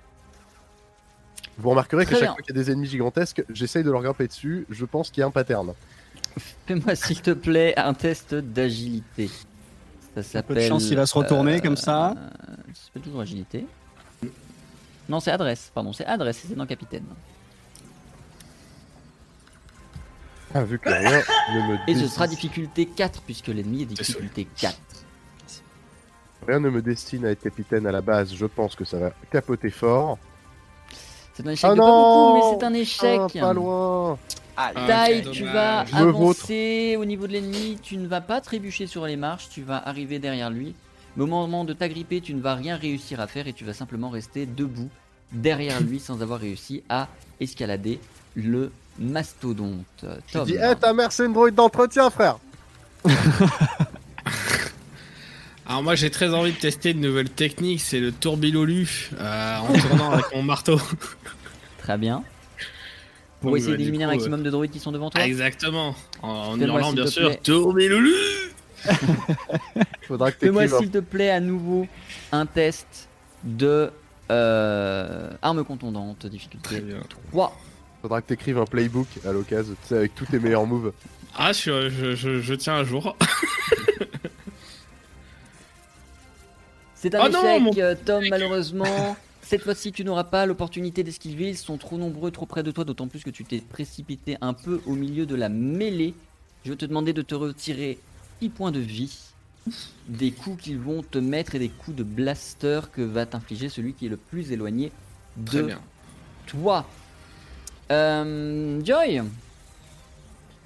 Vous 1.60 1.70
remarquerez 1.70 2.04
qu'à 2.04 2.12
Très 2.12 2.14
chaque 2.20 2.22
bien. 2.28 2.32
fois 2.34 2.42
qu'il 2.42 2.56
y 2.56 2.58
a 2.58 2.62
des 2.62 2.70
ennemis 2.70 2.86
gigantesques, 2.88 3.44
j'essaye 3.50 3.84
de 3.84 3.90
leur 3.90 4.02
grimper 4.02 4.26
dessus. 4.26 4.66
Je 4.70 4.84
pense 4.86 5.10
qu'il 5.10 5.20
y 5.20 5.24
a 5.24 5.26
un 5.26 5.30
pattern. 5.30 5.74
Fais-moi 6.66 6.94
s'il 6.94 7.20
te 7.20 7.32
plaît 7.32 7.78
un 7.78 7.92
test 7.92 8.34
d'agilité. 8.34 9.28
Ça 10.14 10.22
s'appelle. 10.22 10.56
peu 10.56 10.62
de 10.62 10.68
chance, 10.68 10.88
il 10.90 10.96
va 10.96 11.06
se 11.06 11.14
retourner 11.16 11.60
comme 11.60 11.76
ça. 11.76 12.10
euh, 12.12 12.14
Ça 12.72 12.86
s'appelle 12.86 13.02
toujours 13.02 13.20
agilité. 13.20 13.66
Non, 15.08 15.20
c'est 15.20 15.32
adresse, 15.32 15.70
pardon, 15.74 15.92
c'est 15.92 16.06
adresse, 16.06 16.44
c'est 16.48 16.54
dans 16.54 16.66
capitaine. 16.66 17.04
Ah, 20.54 20.64
vu 20.64 20.78
que 20.78 20.88
rien 20.88 21.22
ne 21.54 21.72
me 21.72 21.78
Et 21.86 21.94
ce 21.94 22.08
sera 22.08 22.26
difficulté 22.26 22.86
4 22.86 23.22
puisque 23.22 23.48
l'ennemi 23.48 23.82
est 23.82 23.86
difficulté 23.86 24.48
4. 24.56 24.76
rien 26.48 26.58
ne 26.58 26.70
me 26.70 26.82
destine 26.82 27.24
à 27.26 27.30
être 27.30 27.42
capitaine 27.42 27.86
à 27.86 27.92
la 27.92 28.00
base. 28.00 28.34
Je 28.34 28.46
pense 28.46 28.74
que 28.74 28.84
ça 28.84 28.98
va 28.98 29.12
capoter 29.30 29.70
fort. 29.70 30.18
C'est 31.42 31.48
un 31.48 31.52
échec 31.52 31.70
Ah 31.70 31.74
de 31.74 31.78
pas 31.80 31.86
non 31.86 32.34
beaucoup, 32.34 32.34
mais 32.34 32.58
c'est 32.58 32.66
un 32.66 32.74
échec. 32.74 33.20
Ah, 33.36 33.40
pas 33.40 33.52
loin. 33.52 34.18
Ah, 34.56 34.72
Taille, 34.86 35.22
quel 35.22 35.30
tu 35.32 35.44
vas 35.44 35.84
Je 35.86 35.96
avancer 35.96 36.96
au 36.98 37.04
niveau 37.04 37.26
de 37.26 37.32
l'ennemi, 37.32 37.78
tu 37.82 37.96
ne 37.96 38.06
vas 38.06 38.20
pas 38.20 38.40
trébucher 38.40 38.86
sur 38.86 39.06
les 39.06 39.16
marches, 39.16 39.48
tu 39.48 39.62
vas 39.62 39.76
arriver 39.86 40.18
derrière 40.18 40.50
lui. 40.50 40.74
Mais 41.16 41.24
au 41.24 41.26
moment 41.26 41.64
de 41.64 41.72
t'agripper, 41.72 42.20
tu 42.20 42.34
ne 42.34 42.40
vas 42.40 42.54
rien 42.54 42.76
réussir 42.76 43.20
à 43.20 43.26
faire 43.26 43.48
et 43.48 43.52
tu 43.52 43.64
vas 43.64 43.72
simplement 43.72 44.10
rester 44.10 44.46
debout 44.46 44.88
derrière 45.32 45.80
lui 45.80 45.98
sans 46.00 46.20
avoir 46.22 46.40
réussi 46.40 46.82
à 46.88 47.08
escalader 47.40 48.00
le 48.34 48.70
mastodonte. 48.98 50.04
Je 50.26 50.32
Tom. 50.32 50.44
dis, 50.46 50.54
hé, 50.54 50.74
ta 50.78 50.92
mère, 50.92 51.10
c'est 51.10 51.24
une 51.26 51.32
droïde 51.32 51.54
d'entretien, 51.54 52.10
frère. 52.10 52.36
Alors 55.70 55.84
moi 55.84 55.94
j'ai 55.94 56.10
très 56.10 56.34
envie 56.34 56.50
de 56.52 56.56
tester 56.58 56.90
une 56.90 57.00
nouvelle 57.00 57.30
technique, 57.30 57.80
c'est 57.80 58.00
le 58.00 58.10
tourbilolu 58.10 59.10
euh, 59.20 59.56
en 59.58 59.72
tournant 59.78 60.10
avec 60.10 60.24
mon 60.34 60.42
marteau. 60.42 60.80
Très 61.78 61.96
bien. 61.96 62.24
Pour 63.40 63.50
Donc, 63.52 63.58
essayer 63.58 63.74
bah, 63.74 63.78
d'éliminer 63.78 64.02
un 64.02 64.08
coup, 64.08 64.14
maximum 64.16 64.42
de 64.42 64.50
droïdes 64.50 64.72
qui 64.72 64.80
sont 64.80 64.90
devant 64.90 65.10
toi 65.10 65.24
exactement. 65.24 65.94
En, 66.22 66.28
en 66.28 66.60
hurlant 66.60 66.92
bien 66.92 67.06
sûr. 67.06 67.40
Tourbilolu 67.40 68.12
Faudra 70.08 70.32
que 70.32 70.38
Fais-moi 70.40 70.62
t'écrives 70.62 70.74
un- 70.74 70.78
s'il 70.80 70.90
te 70.90 70.98
plaît 70.98 71.30
à 71.30 71.38
nouveau 71.38 71.86
un 72.32 72.46
test 72.46 73.08
de 73.44 73.92
euh, 74.32 75.30
arme 75.40 75.62
contondante, 75.62 76.18
Très 76.18 76.30
difficulté 76.30 76.80
bien. 76.80 76.96
3. 77.30 77.56
Faudra 78.02 78.20
que 78.22 78.26
t'écrives 78.26 78.58
un 78.58 78.64
playbook 78.64 79.06
à 79.24 79.30
l'occasion, 79.30 79.76
tu 79.82 79.88
sais, 79.88 79.96
avec 79.98 80.16
tous 80.16 80.26
tes 80.26 80.40
meilleurs 80.40 80.66
moves. 80.66 80.92
Ah 81.38 81.52
je, 81.52 81.88
je, 81.90 82.16
je, 82.16 82.40
je 82.40 82.54
tiens 82.54 82.74
un 82.74 82.82
jour. 82.84 83.16
C'est 87.00 87.14
un 87.14 87.24
Oh 87.24 87.28
non, 87.30 87.42
échec, 87.42 87.62
mon 87.62 87.72
euh, 87.78 87.94
Tom, 88.04 88.22
malheureusement. 88.28 89.16
Cette 89.42 89.62
fois-ci, 89.62 89.90
tu 89.90 90.04
n'auras 90.04 90.24
pas 90.24 90.44
l'opportunité 90.44 91.02
d'esquiver. 91.02 91.48
Ils 91.48 91.56
sont 91.56 91.78
trop 91.78 91.96
nombreux, 91.96 92.30
trop 92.30 92.44
près 92.44 92.62
de 92.62 92.70
toi, 92.70 92.84
d'autant 92.84 93.08
plus 93.08 93.24
que 93.24 93.30
tu 93.30 93.42
t'es 93.44 93.60
précipité 93.60 94.36
un 94.42 94.52
peu 94.52 94.82
au 94.84 94.92
milieu 94.92 95.24
de 95.24 95.34
la 95.34 95.48
mêlée. 95.48 96.12
Je 96.66 96.70
vais 96.72 96.76
te 96.76 96.84
demander 96.84 97.14
de 97.14 97.22
te 97.22 97.34
retirer 97.34 97.98
6 98.42 98.50
points 98.50 98.70
de 98.70 98.80
vie 98.80 99.18
des 100.08 100.30
coups 100.30 100.64
qu'ils 100.64 100.78
vont 100.78 101.02
te 101.02 101.16
mettre 101.16 101.54
et 101.54 101.58
des 101.58 101.70
coups 101.70 101.96
de 101.96 102.02
blaster 102.02 102.80
que 102.92 103.00
va 103.00 103.24
t'infliger 103.24 103.70
celui 103.70 103.94
qui 103.94 104.06
est 104.06 104.10
le 104.10 104.16
plus 104.18 104.52
éloigné 104.52 104.92
Très 105.46 105.58
de 105.58 105.62
bien. 105.68 105.80
toi. 106.46 106.86
Euh, 107.90 108.78
Joy 108.84 109.22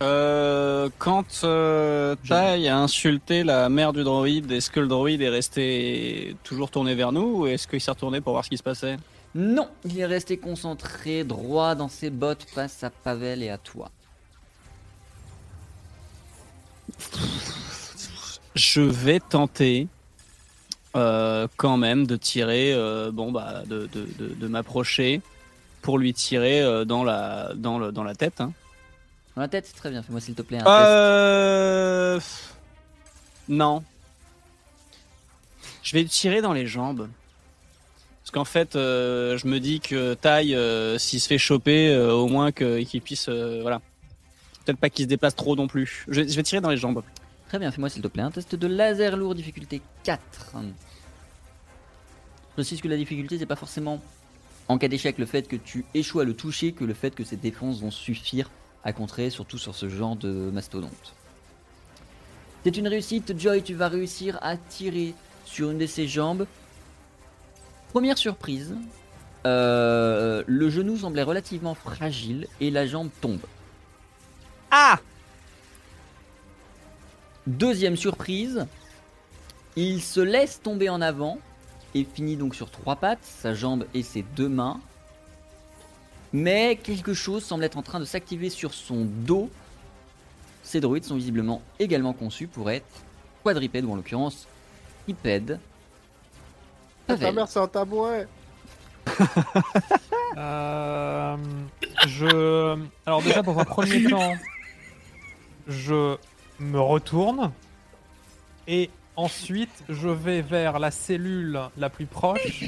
Euh, 0.04 0.90
quand 0.98 1.44
euh, 1.44 2.14
Tai 2.28 2.68
a 2.68 2.76
insulté 2.78 3.42
la 3.42 3.70
mère 3.70 3.94
du 3.94 4.04
droïde, 4.04 4.52
est-ce 4.52 4.68
que 4.70 4.80
le 4.80 4.86
droïde 4.86 5.22
est 5.22 5.30
resté 5.30 6.36
toujours 6.44 6.70
tourné 6.70 6.94
vers 6.94 7.10
nous 7.10 7.38
ou 7.38 7.46
est-ce 7.46 7.66
qu'il 7.66 7.80
s'est 7.80 7.90
retourné 7.90 8.20
pour 8.20 8.32
voir 8.34 8.44
ce 8.44 8.50
qui 8.50 8.58
se 8.58 8.62
passait? 8.62 8.98
Non, 9.34 9.68
il 9.84 9.98
est 9.98 10.04
resté 10.06 10.36
concentré 10.36 11.24
droit 11.24 11.74
dans 11.74 11.88
ses 11.88 12.10
bottes 12.10 12.44
face 12.54 12.84
à 12.84 12.90
Pavel 12.90 13.42
et 13.42 13.48
à 13.48 13.56
toi. 13.56 13.90
Je 18.54 18.82
vais 18.82 19.20
tenter 19.20 19.88
euh, 20.96 21.48
quand 21.56 21.76
même 21.78 22.06
de 22.06 22.16
tirer, 22.16 22.72
euh, 22.74 23.10
bon 23.10 23.32
bah, 23.32 23.62
de, 23.66 23.88
de, 23.92 24.06
de, 24.18 24.34
de 24.34 24.46
m'approcher 24.48 25.22
pour 25.82 25.98
lui 25.98 26.12
tirer 26.12 26.60
euh, 26.60 26.84
dans 26.84 27.04
la 27.04 27.52
dans 27.54 27.78
le 27.78 27.90
dans 27.90 28.04
la 28.04 28.14
tête. 28.14 28.40
hein. 28.40 28.52
Dans 29.36 29.42
la 29.42 29.48
tête, 29.48 29.66
c'est 29.66 29.76
très 29.76 29.90
bien. 29.90 30.02
Fais-moi 30.02 30.20
s'il 30.20 30.34
te 30.34 30.42
plaît 30.42 30.58
un 30.58 30.64
test. 30.64 30.70
Euh... 30.70 32.20
Non, 33.48 33.82
Je 35.82 35.92
vais 35.92 36.04
tirer 36.04 36.40
dans 36.40 36.52
les 36.52 36.66
jambes. 36.66 37.08
Parce 38.22 38.30
qu'en 38.30 38.44
fait, 38.44 38.74
euh, 38.74 39.36
je 39.36 39.46
me 39.46 39.60
dis 39.60 39.80
que 39.80 40.14
Taille, 40.14 40.54
euh, 40.54 40.96
s'il 40.96 41.20
se 41.20 41.28
fait 41.28 41.36
choper, 41.36 41.92
euh, 41.92 42.12
au 42.14 42.26
moins 42.26 42.52
qu'il 42.52 43.02
puisse. 43.02 43.28
voilà. 43.28 43.80
Peut-être 44.64 44.78
pas 44.78 44.88
qu'il 44.88 45.04
se 45.04 45.08
déplace 45.10 45.36
trop 45.36 45.56
non 45.56 45.66
plus. 45.66 46.06
Je, 46.08 46.22
je 46.22 46.36
vais 46.36 46.42
tirer 46.42 46.62
dans 46.62 46.70
les 46.70 46.78
jambes. 46.78 47.02
Très 47.48 47.58
bien, 47.58 47.70
fais-moi 47.70 47.90
s'il 47.90 48.00
te 48.00 48.08
plaît 48.08 48.22
un 48.22 48.30
test 48.30 48.54
de 48.54 48.66
laser 48.66 49.16
lourd, 49.18 49.34
difficulté 49.34 49.82
4. 50.04 50.22
Je 50.54 50.68
précise 52.54 52.80
que 52.80 52.88
la 52.88 52.96
difficulté, 52.96 53.38
c'est 53.38 53.46
pas 53.46 53.56
forcément 53.56 54.00
en 54.68 54.78
cas 54.78 54.88
d'échec 54.88 55.18
le 55.18 55.26
fait 55.26 55.46
que 55.46 55.56
tu 55.56 55.84
échoues 55.92 56.20
à 56.20 56.24
le 56.24 56.34
toucher, 56.34 56.72
que 56.72 56.84
le 56.84 56.94
fait 56.94 57.14
que 57.14 57.24
ses 57.24 57.36
défenses 57.36 57.80
vont 57.80 57.90
suffire 57.90 58.48
à 58.84 58.92
contrer, 58.92 59.30
surtout 59.30 59.58
sur 59.58 59.74
ce 59.74 59.88
genre 59.88 60.16
de 60.16 60.50
mastodonte. 60.52 61.14
C'est 62.64 62.76
une 62.76 62.88
réussite, 62.88 63.38
Joy, 63.38 63.62
tu 63.62 63.74
vas 63.74 63.88
réussir 63.88 64.38
à 64.42 64.56
tirer 64.56 65.14
sur 65.44 65.70
une 65.70 65.78
de 65.78 65.86
ses 65.86 66.06
jambes. 66.06 66.46
Première 67.92 68.18
surprise, 68.18 68.74
euh, 69.46 70.42
le 70.46 70.70
genou 70.70 70.96
semblait 70.96 71.22
relativement 71.22 71.74
fragile 71.74 72.46
et 72.60 72.70
la 72.70 72.86
jambe 72.86 73.10
tombe. 73.20 73.42
Ah 74.70 74.98
Deuxième 77.46 77.96
surprise, 77.96 78.66
il 79.76 80.00
se 80.00 80.20
laisse 80.20 80.62
tomber 80.62 80.88
en 80.88 81.02
avant 81.02 81.38
et 81.94 82.04
finit 82.04 82.36
donc 82.36 82.54
sur 82.54 82.70
trois 82.70 82.96
pattes, 82.96 83.22
sa 83.22 83.52
jambe 83.52 83.84
et 83.92 84.02
ses 84.02 84.22
deux 84.22 84.48
mains. 84.48 84.80
Mais 86.34 86.74
quelque 86.74 87.14
chose 87.14 87.44
semble 87.44 87.62
être 87.62 87.78
en 87.78 87.82
train 87.82 88.00
de 88.00 88.04
s'activer 88.04 88.50
sur 88.50 88.74
son 88.74 89.04
dos. 89.04 89.48
Ces 90.64 90.80
droïdes 90.80 91.04
sont 91.04 91.14
visiblement 91.14 91.62
également 91.78 92.12
conçus 92.12 92.48
pour 92.48 92.72
être 92.72 92.84
quadripèdes 93.44 93.84
ou 93.84 93.92
en 93.92 93.94
l'occurrence 93.94 94.48
bipèdes. 95.06 95.60
Ta 97.06 97.30
mère, 97.30 97.46
c'est 97.46 97.60
un 97.60 97.68
tabouret. 97.68 98.26
Euh, 100.36 101.36
je. 102.08 102.76
Alors, 103.06 103.22
déjà, 103.22 103.40
dans 103.42 103.56
un 103.56 103.64
premier 103.64 104.02
temps, 104.10 104.34
je 105.68 106.16
me 106.58 106.80
retourne. 106.80 107.52
Et 108.66 108.90
ensuite, 109.14 109.84
je 109.88 110.08
vais 110.08 110.42
vers 110.42 110.80
la 110.80 110.90
cellule 110.90 111.60
la 111.78 111.88
plus 111.88 112.06
proche 112.06 112.64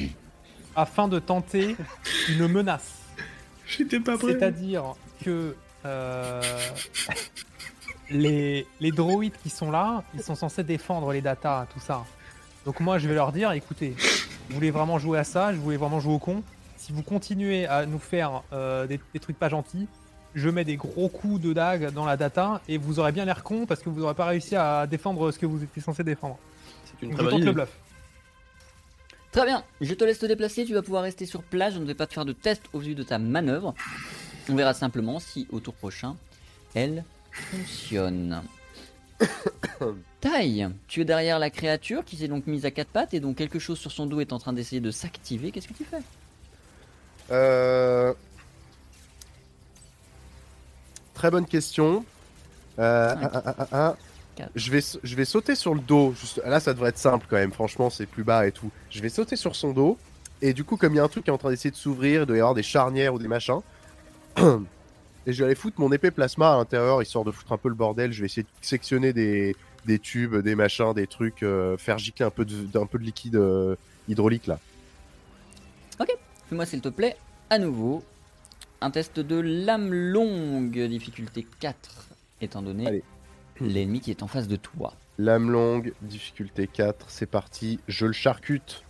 afin 0.77 1.09
de 1.09 1.19
tenter 1.19 1.77
une 2.29 2.47
menace. 2.47 3.06
J'étais 3.79 4.01
pas 4.01 4.17
C'est-à-dire 4.19 4.95
que 5.25 5.55
euh, 5.85 6.43
les, 8.11 8.67
les 8.81 8.91
droïdes 8.91 9.37
qui 9.43 9.51
sont 9.51 9.71
là, 9.71 10.03
ils 10.15 10.23
sont 10.23 10.35
censés 10.35 10.63
défendre 10.63 11.13
les 11.13 11.21
datas, 11.21 11.67
tout 11.73 11.81
ça. 11.81 12.05
Donc 12.65 12.81
moi, 12.81 12.99
je 12.99 13.09
vais 13.09 13.15
leur 13.15 13.33
dire, 13.33 13.53
écoutez, 13.53 13.95
vous 14.49 14.55
voulez 14.55 14.71
vraiment 14.71 14.99
jouer 14.99 15.19
à 15.19 15.25
ça, 15.25 15.53
je 15.53 15.59
voulais 15.59 15.77
vraiment 15.77 16.01
jouer 16.01 16.15
au 16.15 16.19
con. 16.19 16.43
Si 16.77 16.93
vous 16.93 17.03
continuez 17.03 17.67
à 17.67 17.87
nous 17.87 17.99
faire 17.99 18.43
euh, 18.53 18.87
des, 18.87 19.01
des 19.13 19.21
trucs 19.21 19.39
pas 19.39 19.49
gentils, 19.49 19.89
je 20.35 20.51
mets 20.51 20.65
des 20.65 20.77
gros 20.77 21.09
coups 21.09 21.41
de 21.41 21.53
dague 21.53 21.93
dans 21.93 22.05
la 22.05 22.17
data 22.17 22.61
et 22.69 22.77
vous 22.77 22.99
aurez 23.01 23.11
bien 23.11 23.25
l'air 23.25 23.43
con 23.43 23.67
parce 23.67 23.81
que 23.81 23.89
vous 23.89 24.01
n'aurez 24.01 24.15
pas 24.15 24.27
réussi 24.27 24.55
à 24.55 24.87
défendre 24.87 25.31
ce 25.33 25.39
que 25.39 25.47
vous 25.47 25.65
étiez 25.65 25.83
censé 25.83 26.05
défendre. 26.05 26.39
C'est 26.85 27.07
une 27.07 27.13
Donc 27.13 27.19
très 27.19 27.27
je 27.27 27.31
tente 27.31 27.45
le 27.45 27.53
bluff. 27.53 27.71
Très 29.37 29.45
bien, 29.45 29.63
je 29.83 29.93
te 29.93 30.03
laisse 30.03 30.19
te 30.19 30.25
déplacer, 30.25 30.65
tu 30.65 30.73
vas 30.73 30.81
pouvoir 30.81 31.03
rester 31.03 31.27
sur 31.27 31.43
place, 31.43 31.75
je 31.75 31.79
ne 31.79 31.85
vais 31.85 31.95
pas 31.95 32.07
te 32.07 32.15
faire 32.15 32.25
de 32.25 32.33
test 32.33 32.63
au 32.73 32.79
vu 32.79 32.95
de 32.95 33.03
ta 33.03 33.19
manœuvre. 33.19 33.75
On 34.49 34.55
verra 34.55 34.73
simplement 34.73 35.21
si 35.21 35.47
au 35.51 35.61
tour 35.61 35.75
prochain, 35.75 36.17
elle 36.75 37.05
fonctionne. 37.33 38.41
Taille, 40.23 40.71
tu 40.89 41.03
es 41.03 41.05
derrière 41.05 41.39
la 41.39 41.51
créature 41.51 42.03
qui 42.07 42.17
s'est 42.17 42.29
donc 42.29 42.47
mise 42.47 42.65
à 42.65 42.71
quatre 42.71 42.89
pattes 42.89 43.13
et 43.13 43.21
donc 43.21 43.37
quelque 43.37 43.59
chose 43.59 43.79
sur 43.79 43.93
son 43.93 44.07
dos 44.07 44.21
est 44.21 44.33
en 44.33 44.39
train 44.39 44.55
d'essayer 44.55 44.81
de 44.81 44.91
s'activer. 44.91 45.51
Qu'est-ce 45.53 45.69
que 45.69 45.75
tu 45.75 45.85
fais? 45.85 46.01
Euh... 47.31 48.15
Très 51.13 51.31
bonne 51.31 51.45
question. 51.45 52.07
Euh, 52.79 53.15
ah, 53.15 53.31
ah, 53.35 53.55
ah, 53.59 53.69
ah. 53.71 53.97
Je 54.55 54.71
vais, 54.71 54.81
je 55.03 55.17
vais 55.17 55.25
sauter 55.25 55.55
sur 55.55 55.75
le 55.75 55.81
dos. 55.81 56.15
Juste... 56.19 56.43
Là, 56.45 56.61
ça 56.61 56.75
devrait 56.75 56.91
être 56.91 56.99
simple 56.99 57.27
quand 57.29 57.37
même. 57.37 57.53
Franchement, 57.53 57.91
c'est 57.91 58.07
plus 58.07 58.25
bas 58.25 58.47
et 58.47 58.53
tout. 58.53 58.71
Je 58.91 59.01
vais 59.01 59.09
sauter 59.09 59.37
sur 59.37 59.57
son 59.57 59.73
dos. 59.73 59.99
Et 60.43 60.53
du 60.53 60.65
coup, 60.65 60.77
comme 60.77 60.93
il 60.93 60.97
y 60.97 61.01
a 61.01 61.05
un 61.05 61.09
truc 61.09 61.25
qui 61.25 61.31
est 61.31 61.33
en 61.33 61.39
train 61.39 61.51
d'essayer 61.51 61.71
de 61.71 61.77
s'ouvrir, 61.77 62.23
il 62.23 62.27
doit 62.27 62.37
y 62.37 62.41
avoir 62.41 62.55
des 62.55 62.63
charnières 62.63 63.15
ou 63.15 63.19
des 63.19 63.29
machins. 63.29 63.61
et 64.37 65.33
je 65.33 65.39
vais 65.39 65.45
aller 65.45 65.55
foutre 65.55 65.81
mon 65.81 65.91
épée 65.93 66.11
plasma 66.11 66.53
à 66.53 66.57
l'intérieur, 66.57 67.01
histoire 67.01 67.25
de 67.25 67.31
foutre 67.31 67.53
un 67.53 67.59
peu 67.59 67.69
le 67.69 67.75
bordel. 67.75 68.13
Je 68.13 68.21
vais 68.21 68.27
essayer 68.27 68.43
de 68.43 68.49
sectionner 68.61 69.15
des, 69.15 69.57
des 69.87 69.99
tubes, 69.99 70.37
des 70.37 70.55
machins, 70.55 70.93
des 70.93 71.07
trucs, 71.07 71.43
euh, 71.43 71.79
faire 71.79 71.97
gicler 71.97 72.27
un 72.27 72.31
peu 72.31 72.45
de, 72.45 72.65
d'un 72.65 72.87
peu 72.87 72.99
de 72.99 73.05
liquide 73.05 73.37
euh, 73.37 73.77
hydraulique 74.09 74.47
là. 74.47 74.59
Fais-moi 76.49 76.65
s'il 76.65 76.81
te 76.81 76.89
plaît, 76.89 77.17
à 77.51 77.59
nouveau, 77.59 78.05
un 78.81 78.93
test 78.93 79.19
de 79.19 79.37
lame 79.37 79.93
longue, 79.93 80.79
difficulté 80.79 81.45
4, 81.59 82.09
étant 82.41 82.63
donné 82.63 82.87
Allez. 82.87 83.05
L'ennemi 83.61 84.01
qui 84.01 84.11
est 84.11 84.23
en 84.23 84.27
face 84.27 84.49
de 84.49 84.57
toi. 84.57 84.95
Lame 85.19 85.51
longue, 85.51 85.93
difficulté 86.03 86.67
4, 86.67 87.07
c'est 87.09 87.27
parti, 87.27 87.79
je 87.89 88.07
le 88.07 88.13
charcute. 88.13 88.83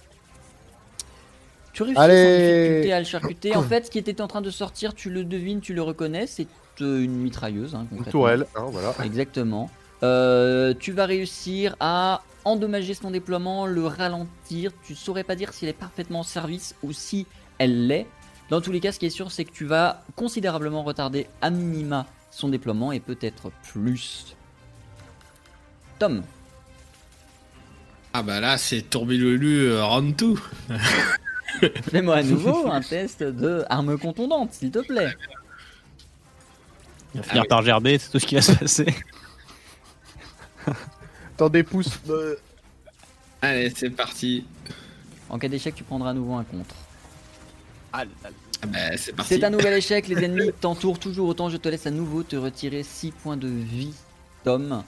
Tu 1.73 1.83
réussis 1.83 2.01
Allez 2.01 2.59
difficulté 2.59 2.93
à 2.93 2.99
le 2.99 3.05
charcuter. 3.05 3.57
En 3.57 3.63
fait, 3.63 3.87
ce 3.87 3.91
qui 3.91 3.99
était 3.99 4.21
en 4.21 4.29
train 4.29 4.41
de 4.41 4.51
sortir, 4.51 4.95
tu 4.95 5.11
le 5.11 5.25
devines, 5.25 5.61
tu 5.61 5.75
le 5.75 5.83
reconnais, 5.83 6.27
c'est 6.27 6.49
euh, 6.81 7.03
une 7.03 7.17
mitrailleuse. 7.17 7.75
Hein, 7.75 7.87
Une 7.93 8.05
tourelle, 8.05 8.47
hein, 8.57 8.67
voilà. 8.71 8.95
Exactement. 9.05 9.71
Euh, 10.03 10.75
tu 10.79 10.93
vas 10.93 11.07
réussir 11.07 11.77
à 11.81 12.23
endommager 12.45 12.95
son 12.95 13.11
déploiement, 13.11 13.67
le 13.67 13.87
ralentir. 13.87 14.73
Tu 14.85 14.95
saurais 14.95 15.25
pas 15.25 15.37
dire 15.37 15.53
s'il 15.53 15.69
est 15.69 15.73
parfaitement 15.73 16.21
en 16.21 16.25
service 16.25 16.75
ou 16.83 16.93
si 16.93 17.27
elle 17.59 17.87
l'est. 17.87 18.07
Dans 18.51 18.61
tous 18.61 18.73
les 18.73 18.81
cas, 18.81 18.93
ce 18.93 18.99
qui 18.99 19.07
est 19.07 19.11
sûr, 19.11 19.31
c'est 19.31 19.45
que 19.45 19.53
tu 19.53 19.65
vas 19.65 20.03
considérablement 20.15 20.83
retarder 20.83 21.27
à 21.43 21.51
minima 21.51 22.07
son 22.31 22.49
déploiement 22.49 22.93
et 22.93 23.01
peut-être 23.01 23.51
plus. 23.73 24.37
Tom, 25.99 26.23
Ah 28.13 28.23
bah 28.23 28.41
là, 28.41 28.59
c'est 28.59 28.83
Tourbillolu 28.83 29.69
euh, 29.69 29.85
round 29.85 30.15
2. 30.17 30.35
fais-moi 31.91 32.17
à 32.19 32.23
nouveau 32.23 32.71
un 32.71 32.81
test 32.81 33.23
de 33.23 33.65
arme 33.69 33.99
contondante, 33.99 34.53
s'il 34.53 34.71
te 34.71 34.81
plaît. 34.81 35.15
Il 37.15 37.21
va 37.21 37.27
finir 37.27 37.45
par 37.49 37.63
gerber, 37.63 37.99
c'est 37.99 38.11
tout 38.11 38.19
ce 38.19 38.27
qui 38.27 38.35
va 38.35 38.43
se 38.43 38.53
passer. 38.53 38.95
T'en 41.37 41.49
des 41.49 41.63
pouces. 41.63 41.99
euh, 42.11 42.37
Allez, 43.41 43.73
c'est 43.75 43.91
parti. 43.91 44.45
En 45.29 45.39
cas 45.39 45.49
d'échec, 45.49 45.75
tu 45.75 45.85
prendras 45.85 46.11
à 46.11 46.15
nouveau 46.15 46.35
un 46.35 46.45
contre. 46.45 46.75
Ah 47.93 48.05
bah, 48.67 48.97
c'est 48.97 49.15
parti. 49.15 49.35
C'est 49.35 49.45
un 49.45 49.51
nouvel 49.51 49.75
échec, 49.79 50.09
les 50.09 50.25
ennemis 50.25 50.53
t'entourent 50.61 50.99
toujours 50.99 51.29
autant. 51.29 51.49
Je 51.49 51.57
te 51.57 51.69
laisse 51.69 51.87
à 51.87 51.91
nouveau 51.91 52.23
te 52.23 52.37
retirer 52.37 52.83
6 52.83 53.13
points 53.13 53.37
de 53.37 53.49
vie, 53.49 53.95
Tom. 54.45 54.83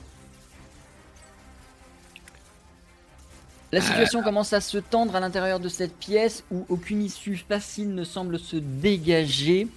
La 3.70 3.80
situation 3.82 4.22
commence 4.22 4.52
à 4.54 4.60
se 4.62 4.78
tendre 4.78 5.14
à 5.14 5.20
l'intérieur 5.20 5.60
de 5.60 5.68
cette 5.68 5.94
pièce 5.94 6.42
où 6.50 6.64
aucune 6.70 7.02
issue 7.02 7.36
facile 7.36 7.94
ne 7.94 8.02
semble 8.04 8.38
se 8.38 8.56
dégager. 8.56 9.68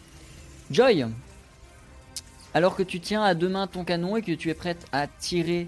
Joy, 0.69 1.05
alors 2.53 2.75
que 2.77 2.83
tu 2.83 3.01
tiens 3.01 3.21
à 3.23 3.33
deux 3.33 3.49
mains 3.49 3.67
ton 3.67 3.83
canon 3.83 4.15
et 4.15 4.21
que 4.21 4.31
tu 4.31 4.49
es 4.49 4.53
prête 4.53 4.85
à 4.93 5.07
tirer 5.07 5.67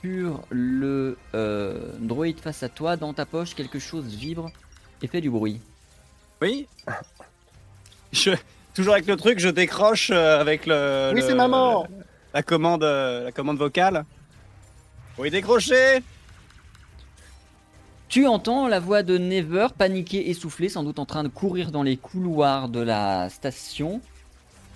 sur 0.00 0.42
le 0.50 1.18
euh, 1.34 1.92
droïde 1.98 2.38
face 2.38 2.62
à 2.62 2.68
toi, 2.68 2.96
dans 2.96 3.12
ta 3.12 3.26
poche, 3.26 3.54
quelque 3.56 3.80
chose 3.80 4.06
vibre 4.06 4.50
et 5.02 5.08
fait 5.08 5.20
du 5.20 5.30
bruit. 5.30 5.60
Oui. 6.40 6.68
Je, 8.12 8.30
toujours 8.74 8.94
avec 8.94 9.06
le 9.06 9.16
truc, 9.16 9.40
je 9.40 9.48
décroche 9.48 10.10
euh, 10.12 10.40
avec 10.40 10.66
le. 10.66 11.10
Oui, 11.14 11.20
le- 11.20 11.26
c'est 11.26 11.34
maman 11.34 11.86
La 12.32 12.42
commande, 12.42 12.84
euh, 12.84 13.24
la 13.24 13.32
commande 13.32 13.58
vocale. 13.58 14.04
Oui, 15.18 15.30
décrocher. 15.30 16.02
Tu 18.10 18.26
entends 18.26 18.66
la 18.66 18.80
voix 18.80 19.04
de 19.04 19.18
Never, 19.18 19.68
paniqué, 19.78 20.30
essoufflé, 20.30 20.68
sans 20.68 20.82
doute 20.82 20.98
en 20.98 21.06
train 21.06 21.22
de 21.22 21.28
courir 21.28 21.70
dans 21.70 21.84
les 21.84 21.96
couloirs 21.96 22.68
de 22.68 22.80
la 22.80 23.28
station, 23.30 24.00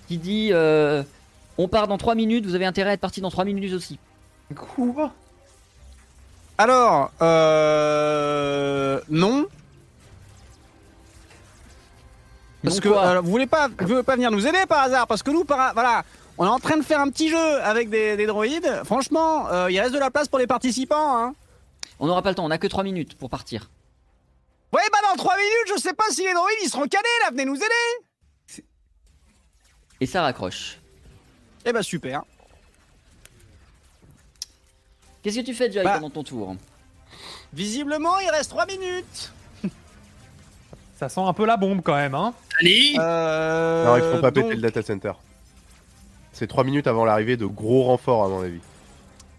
qui 0.07 0.17
dit 0.17 0.51
euh, 0.53 1.03
On 1.57 1.67
part 1.67 1.89
dans 1.89 1.97
3 1.97 2.15
minutes, 2.15 2.45
vous 2.45 2.55
avez 2.55 2.65
intérêt 2.65 2.91
à 2.91 2.93
être 2.93 3.01
parti 3.01 3.19
dans 3.19 3.29
3 3.29 3.43
minutes 3.43 3.73
aussi. 3.73 3.99
Quoi? 4.55 5.11
Alors, 6.57 7.11
euh, 7.21 9.01
non. 9.09 9.47
Parce 12.63 12.79
que 12.79 12.87
euh, 12.87 13.19
vous 13.19 13.31
voulez 13.31 13.47
pas, 13.47 13.67
vous 13.67 13.87
voulez 13.87 14.03
pas 14.03 14.15
venir 14.15 14.31
nous 14.31 14.47
aider 14.47 14.65
par 14.65 14.83
hasard? 14.83 15.07
Parce 15.07 15.23
que 15.23 15.31
nous, 15.31 15.43
par, 15.43 15.73
voilà, 15.73 16.05
on 16.37 16.45
est 16.45 16.49
en 16.49 16.59
train 16.59 16.77
de 16.77 16.83
faire 16.83 17.01
un 17.01 17.09
petit 17.09 17.27
jeu 17.27 17.61
avec 17.63 17.89
des, 17.89 18.15
des 18.15 18.27
droïdes. 18.27 18.81
Franchement, 18.85 19.49
euh, 19.49 19.69
il 19.69 19.77
reste 19.77 19.93
de 19.93 19.99
la 19.99 20.09
place 20.09 20.29
pour 20.29 20.39
les 20.39 20.47
participants. 20.47 21.17
Hein. 21.17 21.33
On 21.99 22.07
n'aura 22.07 22.21
pas 22.21 22.29
le 22.29 22.35
temps, 22.35 22.45
on 22.45 22.51
a 22.51 22.57
que 22.57 22.67
3 22.67 22.83
minutes 22.83 23.15
pour 23.17 23.29
partir. 23.29 23.69
Ouais, 24.73 24.81
bah 24.91 24.97
dans 25.09 25.15
3 25.15 25.35
minutes, 25.37 25.75
je 25.75 25.81
sais 25.81 25.93
pas 25.93 26.03
si 26.11 26.23
les 26.23 26.33
droïdes 26.33 26.57
ils 26.63 26.69
seront 26.69 26.87
calés 26.87 27.03
là. 27.23 27.31
Venez 27.31 27.45
nous 27.45 27.55
aider. 27.55 28.63
Et 30.01 30.05
ça 30.05 30.21
raccroche. 30.21 30.79
Eh 31.65 31.71
bah 31.71 31.81
super. 31.83 32.23
Qu'est-ce 35.23 35.39
que 35.39 35.45
tu 35.45 35.53
fais, 35.53 35.71
Joy, 35.71 35.83
Bah. 35.83 35.95
pendant 35.95 36.09
ton 36.09 36.23
tour? 36.23 36.55
Visiblement, 37.53 38.19
il 38.19 38.29
reste 38.29 38.49
3 38.51 38.65
minutes. 38.67 39.31
Ça 40.99 41.09
sent 41.09 41.21
un 41.21 41.33
peu 41.33 41.45
la 41.45 41.57
bombe 41.57 41.81
quand 41.83 41.95
même, 41.95 42.13
hein. 42.15 42.33
Allez 42.59 42.95
Euh, 42.99 43.85
Non, 43.85 43.95
il 43.97 44.15
faut 44.15 44.21
pas 44.21 44.31
péter 44.31 44.55
le 44.55 44.61
data 44.61 44.81
center. 44.81 45.13
C'est 46.33 46.47
3 46.47 46.63
minutes 46.65 46.87
avant 46.87 47.05
l'arrivée 47.05 47.37
de 47.37 47.45
gros 47.45 47.83
renforts, 47.83 48.25
à 48.25 48.27
mon 48.27 48.41
avis. 48.41 48.59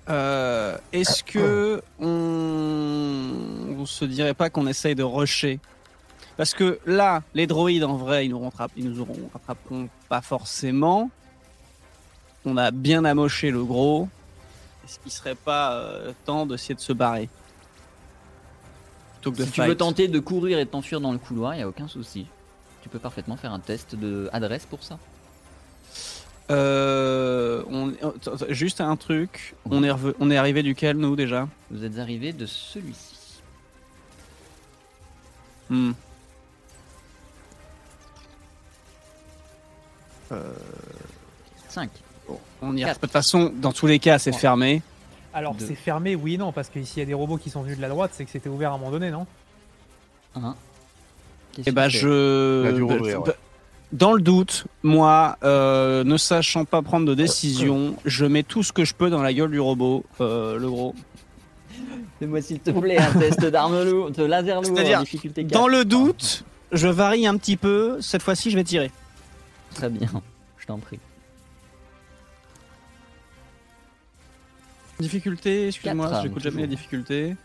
Euh, 0.08 0.76
Est-ce 0.92 1.24
que 1.24 1.82
on... 2.00 3.76
on 3.78 3.86
se 3.86 4.04
dirait 4.04 4.34
pas 4.34 4.50
qu'on 4.50 4.66
essaye 4.66 4.94
de 4.94 5.02
rusher? 5.02 5.60
Parce 6.36 6.52
que 6.52 6.78
là, 6.86 7.22
les 7.34 7.46
droïdes 7.46 7.84
en 7.84 7.96
vrai, 7.96 8.26
ils 8.26 8.30
nous, 8.30 8.40
rattrapent, 8.40 8.72
ils 8.76 8.88
nous 8.88 9.00
auront, 9.00 9.30
rattraperont 9.32 9.88
pas 10.08 10.20
forcément. 10.20 11.10
On 12.44 12.56
a 12.56 12.70
bien 12.70 13.04
amoché 13.04 13.50
le 13.50 13.64
gros. 13.64 14.08
Est-ce 14.84 14.98
qu'il 15.00 15.10
serait 15.10 15.34
pas 15.34 15.72
euh, 15.72 16.12
temps 16.24 16.46
d'essayer 16.46 16.74
de 16.74 16.80
se 16.80 16.92
barrer? 16.92 17.28
Plutôt 19.14 19.32
que 19.32 19.38
de 19.38 19.44
Si 19.44 19.50
tu 19.50 19.62
veux 19.62 19.76
tenter 19.76 20.08
de 20.08 20.18
courir 20.20 20.58
et 20.58 20.64
de 20.64 20.70
t'enfuir 20.70 21.00
dans 21.00 21.12
le 21.12 21.18
couloir, 21.18 21.54
il 21.54 21.60
y 21.60 21.62
a 21.62 21.68
aucun 21.68 21.88
souci. 21.88 22.26
Tu 22.82 22.88
peux 22.88 23.00
parfaitement 23.00 23.36
faire 23.36 23.52
un 23.52 23.58
test 23.58 23.96
de 23.96 24.28
adresse 24.32 24.66
pour 24.66 24.84
ça. 24.84 24.98
Euh, 26.50 27.62
on, 27.70 27.88
attends, 27.90 28.36
juste 28.50 28.80
un 28.80 28.96
truc. 28.96 29.54
On 29.70 29.82
est, 29.82 29.90
on 30.20 30.30
est 30.30 30.36
arrivé 30.36 30.62
duquel, 30.62 30.96
nous, 30.96 31.16
déjà? 31.16 31.48
Vous 31.70 31.84
êtes 31.84 31.98
arrivé 31.98 32.32
de 32.32 32.46
celui-ci. 32.46 33.16
Hmm. 35.68 35.92
5. 41.68 41.90
On 42.62 42.76
y 42.76 42.84
a... 42.84 42.94
De 42.94 42.98
toute 42.98 43.10
façon, 43.10 43.52
dans 43.54 43.72
tous 43.72 43.86
les 43.86 43.98
cas, 43.98 44.18
c'est 44.18 44.32
Ouais. 44.32 44.38
fermé. 44.38 44.82
Alors 45.34 45.54
c'est 45.58 45.74
fermé, 45.74 46.16
oui 46.16 46.34
et 46.34 46.38
non, 46.38 46.50
parce 46.50 46.70
que 46.70 46.78
ici 46.78 46.94
il 46.96 47.00
y 47.00 47.02
a 47.02 47.06
des 47.06 47.12
robots 47.12 47.36
qui 47.36 47.50
sont 47.50 47.60
venus 47.60 47.76
de 47.76 47.82
la 47.82 47.90
droite, 47.90 48.12
c'est 48.14 48.24
que 48.24 48.30
c'était 48.30 48.48
ouvert 48.48 48.72
à 48.72 48.76
un 48.76 48.78
moment 48.78 48.90
donné, 48.90 49.10
non? 49.10 49.26
1. 50.34 50.56
Et 51.66 51.72
bah, 51.72 51.90
je. 51.90 52.62
Il 52.64 52.68
a 52.68 52.72
dû 52.72 52.86
bah, 52.86 52.94
rouvrir, 52.94 53.22
ouais. 53.22 53.34
Dans 53.92 54.12
le 54.12 54.20
doute, 54.20 54.66
moi, 54.82 55.38
euh, 55.44 56.02
ne 56.04 56.16
sachant 56.16 56.64
pas 56.64 56.82
prendre 56.82 57.06
de 57.06 57.14
décision, 57.14 57.96
je 58.04 58.26
mets 58.26 58.42
tout 58.42 58.62
ce 58.62 58.72
que 58.72 58.84
je 58.84 58.92
peux 58.94 59.10
dans 59.10 59.22
la 59.22 59.32
gueule 59.32 59.50
du 59.50 59.60
robot, 59.60 60.04
euh, 60.20 60.58
le 60.58 60.68
gros. 60.68 60.94
Fais-moi 62.18 62.42
s'il 62.42 62.58
te 62.60 62.70
plaît 62.70 62.98
un 62.98 63.12
test 63.12 63.44
d'arme 63.44 63.84
lourde, 63.84 64.14
de 64.14 64.24
laser 64.24 64.60
lourd, 64.60 64.72
C'est-à-dire, 64.74 64.98
en 64.98 65.02
difficulté 65.02 65.44
4. 65.44 65.52
Dans 65.52 65.68
le 65.68 65.84
doute, 65.84 66.44
je 66.72 66.88
varie 66.88 67.26
un 67.26 67.36
petit 67.36 67.56
peu. 67.56 67.98
Cette 68.00 68.22
fois-ci, 68.22 68.50
je 68.50 68.56
vais 68.56 68.64
tirer. 68.64 68.90
Très 69.74 69.88
bien, 69.88 70.08
je 70.58 70.66
t'en 70.66 70.78
prie. 70.78 70.98
Difficulté, 74.98 75.68
excuse-moi, 75.68 76.08
Quatre, 76.08 76.22
j'écoute 76.22 76.38
toujours. 76.38 76.52
jamais 76.52 76.62
les 76.62 76.68
difficultés. 76.68 77.36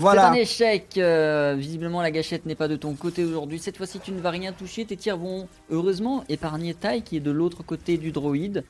C'est 0.00 0.02
Voilà. 0.02 0.30
un 0.30 0.32
échec. 0.34 0.96
euh, 0.96 1.54
visiblement, 1.58 2.00
la 2.00 2.10
gâchette 2.10 2.46
n'est 2.46 2.54
pas 2.54 2.68
de 2.68 2.76
ton 2.76 2.94
côté 2.94 3.22
aujourd'hui. 3.22 3.58
Cette 3.58 3.76
fois-ci, 3.76 4.00
tu 4.00 4.12
ne 4.12 4.20
vas 4.20 4.30
rien 4.30 4.52
toucher. 4.52 4.86
Tes 4.86 4.96
tirs 4.96 5.18
vont 5.18 5.46
heureusement 5.70 6.24
épargner 6.30 6.72
Tai 6.72 7.02
qui 7.02 7.18
est 7.18 7.20
de 7.20 7.30
l'autre 7.30 7.62
côté 7.62 7.98
du 7.98 8.10
droïde. 8.10 8.64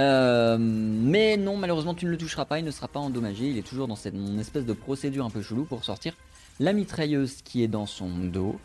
Euh, 0.00 0.56
mais 0.58 1.36
non, 1.36 1.56
malheureusement, 1.58 1.92
tu 1.94 2.06
ne 2.06 2.10
le 2.10 2.16
toucheras 2.16 2.46
pas. 2.46 2.58
Il 2.58 2.64
ne 2.64 2.70
sera 2.70 2.88
pas 2.88 2.98
endommagé. 2.98 3.44
Il 3.44 3.58
est 3.58 3.62
toujours 3.62 3.88
dans 3.88 3.94
cette 3.94 4.14
espèce 4.40 4.64
de 4.64 4.72
procédure 4.72 5.26
un 5.26 5.30
peu 5.30 5.42
chelou 5.42 5.64
pour 5.66 5.84
sortir 5.84 6.14
la 6.60 6.72
mitrailleuse 6.72 7.42
qui 7.44 7.62
est 7.62 7.68
dans 7.68 7.84
son 7.86 8.08
dos. 8.08 8.56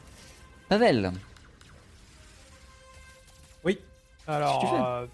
Pavel, 0.70 1.12
Oui. 3.66 3.78
Alors, 4.26 4.60
Qu'est-ce 4.60 4.72
que 4.72 4.76
tu 4.76 4.78
fais 4.78 4.88
euh, 4.88 5.06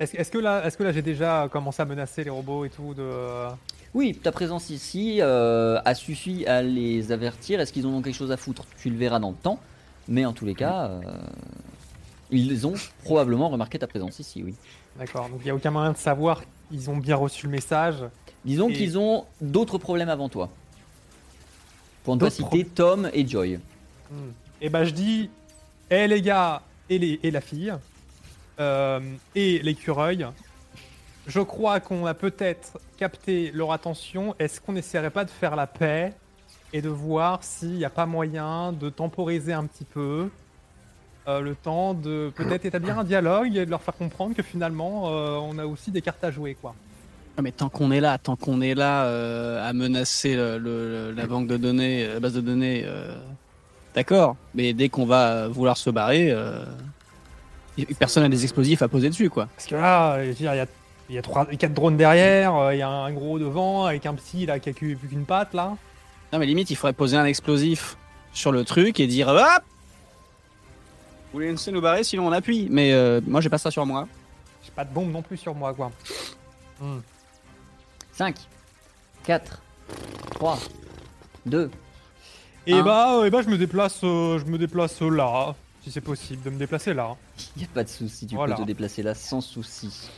est-ce 0.00 0.30
que 0.30 0.38
là, 0.38 0.64
est-ce 0.64 0.76
que 0.78 0.84
là 0.84 0.92
j'ai 0.92 1.02
déjà 1.02 1.48
commencé 1.50 1.82
à 1.82 1.84
menacer 1.84 2.22
les 2.24 2.30
robots 2.30 2.64
et 2.64 2.70
tout 2.70 2.94
de 2.94 3.02
euh, 3.02 3.48
oui, 3.94 4.14
ta 4.14 4.32
présence 4.32 4.70
ici 4.70 5.18
euh, 5.20 5.80
a 5.84 5.94
suffi 5.94 6.46
à 6.46 6.62
les 6.62 7.10
avertir. 7.12 7.60
Est-ce 7.60 7.72
qu'ils 7.72 7.86
en 7.86 7.90
ont 7.90 8.02
quelque 8.02 8.14
chose 8.14 8.32
à 8.32 8.36
foutre? 8.36 8.64
Tu 8.80 8.90
le 8.90 8.96
verras 8.96 9.18
dans 9.18 9.30
le 9.30 9.36
temps. 9.36 9.58
Mais 10.08 10.24
en 10.24 10.32
tous 10.32 10.46
les 10.46 10.54
cas, 10.54 10.86
euh, 10.86 11.00
ils 12.30 12.66
ont 12.66 12.74
probablement 13.04 13.48
remarqué 13.48 13.78
ta 13.78 13.86
présence 13.86 14.18
ici, 14.18 14.42
oui. 14.42 14.54
D'accord. 14.98 15.28
Donc 15.28 15.40
il 15.42 15.48
y 15.48 15.50
a 15.50 15.54
aucun 15.54 15.70
moyen 15.70 15.92
de 15.92 15.96
savoir 15.98 16.42
ils 16.70 16.90
ont 16.90 16.96
bien 16.96 17.16
reçu 17.16 17.46
le 17.46 17.52
message. 17.52 17.96
Disons 18.44 18.68
Et- 18.68 18.72
qu'ils 18.74 18.98
ont 18.98 19.24
d'autres 19.40 19.78
problèmes 19.78 20.08
avant 20.08 20.28
toi. 20.28 20.50
Pour 22.04 22.14
ne 22.16 22.20
pas 22.20 22.30
citer 22.30 22.64
Tom 22.64 23.10
et 23.12 23.26
Joy. 23.26 23.58
Et 24.60 24.68
bah 24.70 24.84
je 24.84 24.90
dis, 24.90 25.30
hé 25.90 26.06
les 26.06 26.22
gars 26.22 26.62
et, 26.88 26.98
les, 26.98 27.20
et 27.22 27.30
la 27.30 27.40
fille 27.40 27.72
euh, 28.60 29.00
et 29.34 29.58
l'écureuil, 29.60 30.26
je 31.28 31.40
crois 31.40 31.78
qu'on 31.78 32.06
a 32.06 32.14
peut-être 32.14 32.80
capté 32.96 33.52
leur 33.54 33.70
attention. 33.72 34.34
Est-ce 34.40 34.60
qu'on 34.60 34.72
n'essaierait 34.72 35.10
pas 35.10 35.24
de 35.24 35.30
faire 35.30 35.54
la 35.54 35.66
paix 35.68 36.12
et 36.72 36.82
de 36.82 36.88
voir 36.88 37.44
s'il 37.44 37.72
n'y 37.74 37.84
a 37.84 37.90
pas 37.90 38.06
moyen 38.06 38.72
de 38.72 38.88
temporiser 38.90 39.52
un 39.52 39.64
petit 39.66 39.84
peu 39.84 40.28
euh, 41.28 41.40
le 41.40 41.54
temps 41.54 41.94
de 41.94 42.32
peut-être 42.34 42.64
établir 42.64 42.98
un 42.98 43.04
dialogue 43.04 43.54
et 43.56 43.64
de 43.66 43.70
leur 43.70 43.82
faire 43.82 43.94
comprendre 43.94 44.34
que 44.34 44.42
finalement 44.42 45.08
euh, 45.10 45.36
on 45.36 45.58
a 45.58 45.66
aussi 45.66 45.90
des 45.90 46.00
cartes 46.02 46.24
à 46.24 46.30
jouer 46.30 46.56
quoi. 46.60 46.74
Ah, 47.36 47.42
mais 47.42 47.52
tant 47.52 47.68
qu'on 47.68 47.90
est 47.92 48.00
là, 48.00 48.18
tant 48.18 48.34
qu'on 48.34 48.60
est 48.60 48.74
là 48.74 49.04
euh, 49.04 49.68
à 49.68 49.72
menacer 49.72 50.34
le- 50.34 50.58
le- 50.58 51.12
la 51.12 51.26
banque 51.26 51.46
de 51.46 51.56
données, 51.56 52.08
la 52.08 52.18
base 52.18 52.32
de 52.34 52.40
données, 52.40 52.82
euh, 52.84 53.14
d'accord. 53.94 54.34
Mais 54.54 54.72
dès 54.72 54.88
qu'on 54.88 55.06
va 55.06 55.46
vouloir 55.46 55.76
se 55.76 55.88
barrer, 55.90 56.30
euh, 56.32 56.64
personne 57.98 58.24
n'a 58.24 58.28
des 58.28 58.42
explosifs 58.42 58.82
à 58.82 58.88
poser 58.88 59.08
dessus, 59.08 59.30
quoi. 59.30 59.46
Parce 59.54 59.68
que 59.68 59.76
là, 59.76 60.18
il 60.24 60.40
y 60.42 60.48
a, 60.48 60.66
il 61.08 61.14
y 61.14 61.18
a 61.18 61.22
trois, 61.22 61.46
quatre 61.46 61.72
drones 61.74 61.96
derrière, 61.96 62.54
euh, 62.56 62.74
il 62.74 62.78
y 62.78 62.82
a 62.82 62.88
un 62.88 63.12
gros 63.12 63.38
devant 63.38 63.84
avec 63.86 64.04
un 64.06 64.14
petit 64.14 64.46
là 64.46 64.58
qui 64.58 64.68
a 64.70 64.72
plus 64.72 64.96
qu'une 64.96 65.24
patte 65.24 65.54
là. 65.54 65.76
Non, 66.32 66.38
mais 66.38 66.46
limite, 66.46 66.70
il 66.70 66.76
faudrait 66.76 66.92
poser 66.92 67.16
un 67.16 67.24
explosif 67.24 67.96
sur 68.32 68.52
le 68.52 68.64
truc 68.64 69.00
et 69.00 69.06
dire 69.06 69.28
hop. 69.28 69.62
Vous 71.30 71.32
voulez 71.34 71.50
laisser 71.50 71.72
nous 71.72 71.80
barrer, 71.80 72.04
sinon 72.04 72.26
on 72.26 72.32
appuie. 72.32 72.68
Mais 72.70 72.92
euh, 72.92 73.20
moi, 73.26 73.40
j'ai 73.40 73.48
pas 73.48 73.58
ça 73.58 73.70
sur 73.70 73.84
moi. 73.86 74.06
J'ai 74.62 74.70
pas 74.72 74.84
de 74.84 74.92
bombe 74.92 75.10
non 75.10 75.22
plus 75.22 75.36
sur 75.38 75.54
moi, 75.54 75.72
quoi. 75.74 75.90
5, 78.12 78.36
4, 79.24 79.62
3, 80.34 80.58
2. 81.46 81.70
Et 82.66 82.74
Un. 82.74 82.82
bah, 82.82 83.22
et 83.24 83.30
bah, 83.30 83.40
je 83.42 83.48
me 83.48 83.56
déplace, 83.56 84.00
euh, 84.04 84.38
je 84.38 84.44
me 84.44 84.58
déplace 84.58 85.00
là, 85.00 85.54
si 85.82 85.90
c'est 85.90 86.00
possible 86.02 86.42
de 86.42 86.50
me 86.50 86.58
déplacer 86.58 86.92
là. 86.92 87.16
Il 87.56 87.64
a 87.64 87.66
pas 87.72 87.84
de 87.84 87.88
souci, 87.88 88.26
tu 88.26 88.34
Voilà. 88.34 88.54
peux 88.56 88.62
te 88.62 88.66
déplacer 88.66 89.02
là 89.02 89.14
sans 89.14 89.40
souci. 89.40 90.10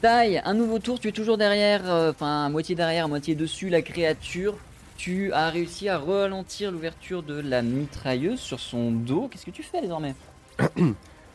Taille, 0.00 0.40
un 0.44 0.54
nouveau 0.54 0.78
tour, 0.78 1.00
tu 1.00 1.08
es 1.08 1.12
toujours 1.12 1.38
derrière, 1.38 1.82
euh, 1.90 2.12
enfin 2.12 2.48
moitié 2.50 2.76
derrière, 2.76 3.08
moitié 3.08 3.34
dessus 3.34 3.68
la 3.68 3.82
créature. 3.82 4.54
Tu 4.96 5.32
as 5.32 5.50
réussi 5.50 5.88
à 5.88 5.98
ralentir 5.98 6.70
l'ouverture 6.70 7.24
de 7.24 7.40
la 7.40 7.62
mitrailleuse 7.62 8.38
sur 8.38 8.60
son 8.60 8.92
dos. 8.92 9.28
Qu'est-ce 9.28 9.44
que 9.44 9.50
tu 9.50 9.64
fais 9.64 9.80
désormais 9.80 10.14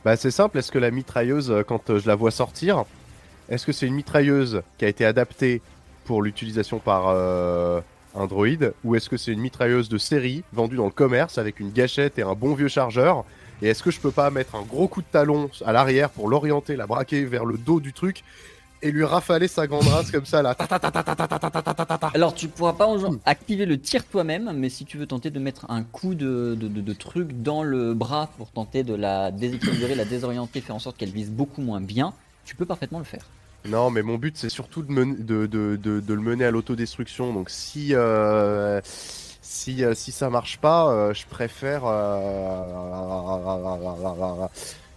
Bah 0.05 0.15
c'est 0.15 0.31
simple, 0.31 0.57
est-ce 0.57 0.71
que 0.71 0.79
la 0.79 0.91
mitrailleuse, 0.91 1.51
euh, 1.51 1.63
quand 1.63 1.89
euh, 1.89 1.99
je 1.99 2.07
la 2.07 2.15
vois 2.15 2.31
sortir, 2.31 2.85
est-ce 3.49 3.65
que 3.65 3.73
c'est 3.73 3.85
une 3.85 3.95
mitrailleuse 3.95 4.61
qui 4.77 4.85
a 4.85 4.87
été 4.87 5.03
adaptée 5.03 5.61
pour 6.05 6.21
l'utilisation 6.21 6.79
par 6.79 7.07
un 7.07 8.27
droïde, 8.27 8.73
ou 8.83 8.95
est-ce 8.95 9.09
que 9.09 9.15
c'est 9.15 9.31
une 9.31 9.39
mitrailleuse 9.39 9.87
de 9.87 9.97
série 9.97 10.43
vendue 10.51 10.75
dans 10.75 10.85
le 10.85 10.91
commerce 10.91 11.37
avec 11.37 11.61
une 11.61 11.71
gâchette 11.71 12.19
et 12.19 12.23
un 12.23 12.33
bon 12.33 12.53
vieux 12.55 12.67
chargeur? 12.67 13.23
Et 13.61 13.69
est-ce 13.69 13.81
que 13.81 13.91
je 13.91 13.99
peux 14.01 14.11
pas 14.11 14.29
mettre 14.29 14.55
un 14.55 14.63
gros 14.63 14.89
coup 14.89 15.01
de 15.01 15.07
talon 15.09 15.49
à 15.65 15.71
l'arrière 15.71 16.09
pour 16.09 16.27
l'orienter, 16.27 16.75
la 16.75 16.87
braquer 16.87 17.23
vers 17.23 17.45
le 17.45 17.57
dos 17.57 17.79
du 17.79 17.93
truc 17.93 18.23
et 18.83 18.91
lui 18.91 19.05
rafaler 19.05 19.47
sa 19.47 19.65
grande 19.65 19.87
race 19.87 20.11
comme 20.11 20.25
ça 20.25 20.41
là. 20.41 20.55
Alors 22.13 22.35
tu 22.35 22.49
pourras 22.49 22.73
pas 22.73 22.87
activer 23.25 23.65
le 23.65 23.79
tir 23.79 24.05
toi-même, 24.05 24.51
mais 24.55 24.69
si 24.69 24.85
tu 24.85 24.97
veux 24.97 25.07
tenter 25.07 25.31
de 25.31 25.39
mettre 25.39 25.65
un 25.69 25.83
coup 25.83 26.13
de, 26.15 26.55
de, 26.59 26.93
truc 26.93 27.41
dans 27.41 27.63
le 27.63 27.93
bras 27.93 28.29
pour 28.37 28.51
tenter 28.51 28.83
de 28.83 28.93
la 28.93 29.31
déséquilibrer, 29.31 29.95
la 29.95 30.05
désorienter, 30.05 30.61
faire 30.61 30.75
en 30.75 30.79
sorte 30.79 30.97
qu'elle 30.97 31.11
vise 31.11 31.31
beaucoup 31.31 31.61
moins 31.61 31.81
bien, 31.81 32.13
tu 32.45 32.55
peux 32.55 32.65
parfaitement 32.65 32.99
le 32.99 33.05
faire. 33.05 33.25
Non, 33.65 33.89
mais 33.89 34.01
mon 34.01 34.17
but 34.17 34.37
c'est 34.37 34.49
surtout 34.49 34.83
de, 34.83 35.15
de, 35.45 35.77
de, 35.77 36.13
le 36.13 36.21
mener 36.21 36.43
à 36.43 36.51
l'autodestruction. 36.51 37.33
Donc 37.33 37.49
si, 37.49 37.95
euh, 37.95 38.81
si, 38.83 39.81
si 39.93 40.11
ça 40.11 40.29
marche 40.29 40.57
pas, 40.57 41.13
je 41.13 41.25
préfère. 41.25 41.83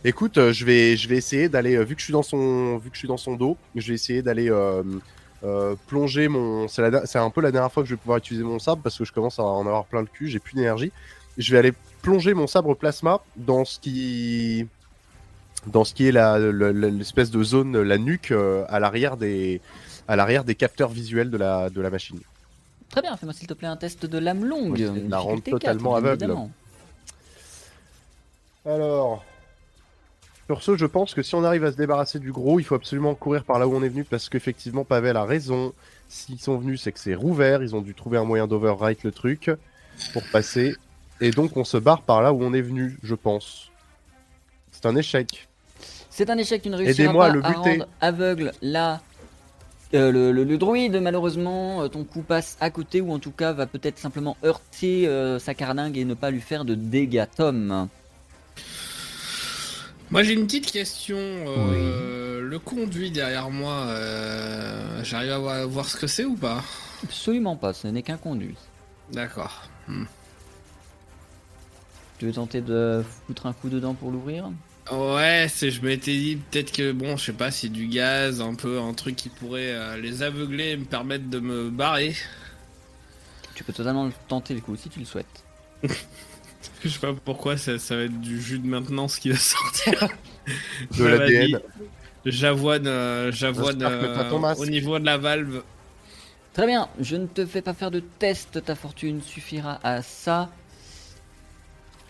Écoute, 0.09 0.39
euh, 0.39 0.53
je 0.53 0.65
vais 0.65 0.97
je 0.97 1.09
vais 1.09 1.17
essayer 1.17 1.49
d'aller 1.49 1.75
euh, 1.77 1.83
vu 1.83 1.95
que 1.97 2.01
je 2.01 2.05
suis 2.05 2.13
dans 2.13 2.23
son 2.23 2.77
vu 2.79 2.91
que 2.91 2.95
je 2.95 3.01
suis 3.01 3.09
dans 3.09 3.17
son 3.17 3.35
dos, 3.35 3.57
je 3.75 3.89
vais 3.89 3.95
essayer 3.95 4.23
d'aller 4.23 4.49
euh, 4.51 5.75
plonger 5.89 6.29
mon. 6.29 6.69
C'est 6.69 6.89
la- 6.89 7.07
c'est 7.07 7.19
un 7.19 7.29
peu 7.31 7.41
la 7.41 7.51
dernière 7.51 7.73
fois 7.73 7.83
que 7.83 7.89
je 7.89 7.95
vais 7.95 8.01
pouvoir 8.01 8.19
utiliser 8.19 8.45
mon 8.45 8.61
sabre 8.61 8.83
parce 8.83 8.97
que 8.97 9.05
je 9.05 9.13
commence 9.13 9.41
à 9.41 9.43
en 9.43 9.67
avoir 9.67 9.85
plein 9.87 10.01
le 10.01 10.07
cul. 10.07 10.29
J'ai 10.29 10.39
plus 10.39 10.55
d'énergie. 10.55 10.93
Je 11.39 11.51
vais 11.53 11.59
aller 11.59 11.73
plonger 12.03 12.35
mon 12.35 12.47
sabre 12.47 12.75
plasma 12.75 13.21
dans 13.37 13.65
ce 13.65 13.81
qui 13.81 14.67
dans 15.67 15.83
ce 15.83 15.93
qui 15.93 16.07
est 16.07 16.13
la- 16.13 16.39
la- 16.39 16.73
la- 16.73 16.89
l'espèce 16.91 17.33
de 17.33 17.43
zone, 17.43 17.83
la 17.83 17.99
nuque 17.99 18.33
à 18.69 18.79
l'arrière 18.79 19.17
des, 19.17 19.61
à 20.07 20.15
l'arrière 20.15 20.45
des 20.45 20.55
capteurs 20.55 20.91
visuels 20.91 21.31
de 21.31 21.37
la, 21.37 21.69
de 21.71 21.81
la 21.81 21.91
machine. 21.91 22.21
Très 22.91 23.03
bien, 23.03 23.17
fais-moi 23.17 23.33
s'il 23.35 23.49
te 23.49 23.55
plaît 23.55 23.67
un 23.67 23.77
test 23.77 24.07
de 24.07 24.19
lame 24.19 24.45
longue. 24.45 24.79
La 25.09 25.19
rendre 25.19 25.43
totalement 25.43 25.97
aveugle. 25.97 26.23
évidemment. 26.23 26.51
Alors, 28.65 29.25
Sur 30.47 30.63
ce, 30.63 30.77
je 30.77 30.87
pense 30.87 31.13
que 31.15 31.23
si 31.23 31.35
on 31.35 31.43
arrive 31.43 31.65
à 31.65 31.73
se 31.73 31.77
débarrasser 31.77 32.21
du 32.21 32.31
gros, 32.31 32.61
il 32.61 32.65
faut 32.65 32.77
absolument 32.77 33.15
courir 33.17 33.43
par 33.43 33.59
là 33.59 33.67
où 33.67 33.75
on 33.75 33.83
est 33.83 33.89
venu 33.89 34.05
parce 34.05 34.29
qu'effectivement, 34.29 34.85
Pavel 34.85 35.17
a 35.17 35.25
raison. 35.25 35.73
S'ils 36.09 36.39
sont 36.39 36.57
venus, 36.57 36.83
c'est 36.83 36.93
que 36.93 37.01
c'est 37.01 37.17
rouvert. 37.17 37.63
Ils 37.65 37.75
ont 37.75 37.81
dû 37.81 37.95
trouver 37.95 38.17
un 38.19 38.25
moyen 38.25 38.47
d'overwrite 38.47 39.03
le 39.03 39.11
truc 39.11 39.51
pour 40.13 40.23
passer. 40.31 40.77
Et 41.21 41.33
donc, 41.33 41.57
on 41.57 41.65
se 41.65 41.77
barre 41.79 42.03
par 42.03 42.23
là 42.23 42.33
où 42.33 42.43
on 42.45 42.53
est 42.53 42.61
venu, 42.61 42.97
je 43.03 43.17
pense. 43.17 43.71
C'est 44.71 44.87
un 44.87 44.95
échec. 44.95 45.49
C'est 46.11 46.31
un 46.31 46.39
échec, 46.39 46.63
tu 46.63 46.69
ne 46.69 46.77
réussiras 46.77 47.05
Aidez-moi 47.05 47.25
à 47.27 47.29
le 47.31 47.41
buter. 47.43 47.83
aveugle 48.01 48.53
là. 48.63 49.01
euh, 49.95 50.13
le, 50.13 50.31
le- 50.33 50.45
le 50.45 50.59
druide, 50.59 51.01
malheureusement, 51.03 51.83
euh, 51.83 51.89
ton 51.89 52.05
coup 52.05 52.23
passe 52.23 52.57
à 52.61 52.71
côté 52.71 53.01
ou 53.01 53.13
en 53.13 53.19
tout 53.19 53.31
cas 53.33 53.53
va 53.53 53.67
peut-être 53.67 53.99
simplement 53.99 54.37
heurter 54.45 55.09
euh, 55.09 55.39
sa 55.41 55.55
carlingue 55.55 55.99
et 55.99 56.05
ne 56.05 56.15
pas 56.15 56.31
lui 56.31 56.41
faire 56.41 56.65
de 56.65 56.75
dégâts. 56.77 57.25
Tom, 57.37 57.89
Moi 60.11 60.23
j'ai 60.23 60.35
une 60.35 60.47
petite 60.47 60.71
question. 60.71 61.17
euh, 61.19 62.41
Le 62.41 62.59
conduit 62.59 63.11
derrière 63.11 63.51
moi, 63.51 63.87
euh, 63.89 65.03
j'arrive 65.05 65.33
à 65.33 65.39
voir, 65.39 65.69
voir 65.69 65.89
ce 65.89 65.97
que 65.97 66.07
c'est 66.07 66.25
ou 66.25 66.37
pas? 66.37 66.63
Absolument 67.03 67.57
pas, 67.57 67.73
ce 67.73 67.89
n'est 67.89 68.03
qu'un 68.03 68.17
conduit. 68.17 68.57
D'accord. 69.13 69.69
Tu 72.19 72.27
veux 72.27 72.33
tenter 72.33 72.61
de 72.61 73.05
foutre 73.27 73.47
un 73.47 73.53
coup 73.53 73.69
dedans 73.69 73.95
pour 73.95 74.11
l'ouvrir? 74.11 74.51
Ouais, 74.93 75.49
c'est, 75.53 75.71
je 75.73 75.83
m'étais 75.83 76.17
dit 76.17 76.37
peut-être 76.37 76.71
que 76.73 76.93
bon, 76.93 77.17
je 77.17 77.25
sais 77.27 77.33
pas, 77.33 77.51
c'est 77.51 77.69
du 77.69 77.89
gaz, 77.89 78.41
un 78.41 78.55
peu 78.55 78.79
un 78.81 78.95
truc 78.95 79.17
qui 79.17 79.29
pourrait 79.29 79.73
euh, 79.75 79.97
les 79.97 80.23
aveugler 80.23 80.71
et 80.71 80.77
me 80.77 80.85
permettre 80.85 81.29
de 81.29 81.41
me 81.41 81.69
barrer. 81.71 82.15
Tu 83.57 83.65
peux 83.65 83.73
totalement 83.73 84.05
le 84.05 84.13
tenter 84.29 84.55
le 84.55 84.61
coup 84.61 84.77
si 84.77 84.89
tu 84.89 85.01
le 85.01 85.05
souhaites. 85.05 85.27
Je 86.83 86.89
sais 86.89 86.99
pas 86.99 87.13
pourquoi 87.13 87.57
ça, 87.57 87.79
ça 87.79 87.97
va 87.97 88.03
être 88.03 88.21
du 88.21 88.41
jus 88.41 88.59
de 88.59 88.67
maintenance 88.67 89.19
qui 89.19 89.31
va 89.31 89.37
sortir. 89.39 90.09
De 90.97 91.05
l'ADN. 91.05 91.61
J'avoine, 92.25 92.87
euh, 92.87 93.31
j'avoine 93.31 93.83
euh, 93.83 94.55
au 94.59 94.67
niveau 94.67 94.99
de 94.99 95.05
la 95.05 95.17
valve. 95.17 95.63
Très 96.53 96.67
bien, 96.67 96.89
je 96.99 97.17
ne 97.17 97.27
te 97.27 97.45
fais 97.45 97.63
pas 97.63 97.75
faire 97.75 97.91
de 97.91 98.01
test, 98.01 98.65
ta 98.65 98.75
fortune 98.75 99.21
suffira 99.23 99.79
à 99.83 100.03
ça. 100.03 100.51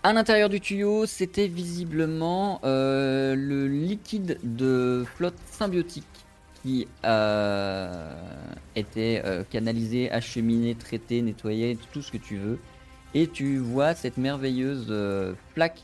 À 0.03 0.13
l'intérieur 0.13 0.49
du 0.49 0.61
tuyau, 0.61 1.05
c'était 1.05 1.49
visiblement 1.49 2.61
euh, 2.63 3.35
le 3.35 3.67
liquide 3.67 4.39
de 4.45 5.05
flotte 5.17 5.35
symbiotique 5.51 6.05
qui 6.63 6.87
euh, 7.05 8.15
était 8.77 9.21
euh, 9.25 9.43
canalisé, 9.51 10.09
acheminé, 10.13 10.77
traité, 10.77 11.23
nettoyé, 11.23 11.77
tout 11.93 12.03
ce 12.03 12.13
que 12.13 12.19
tu 12.19 12.37
veux. 12.37 12.61
Et 13.19 13.29
tu 13.29 13.57
vois 13.57 13.95
cette 13.95 14.19
merveilleuse 14.19 14.89
euh, 14.91 15.33
plaque 15.55 15.81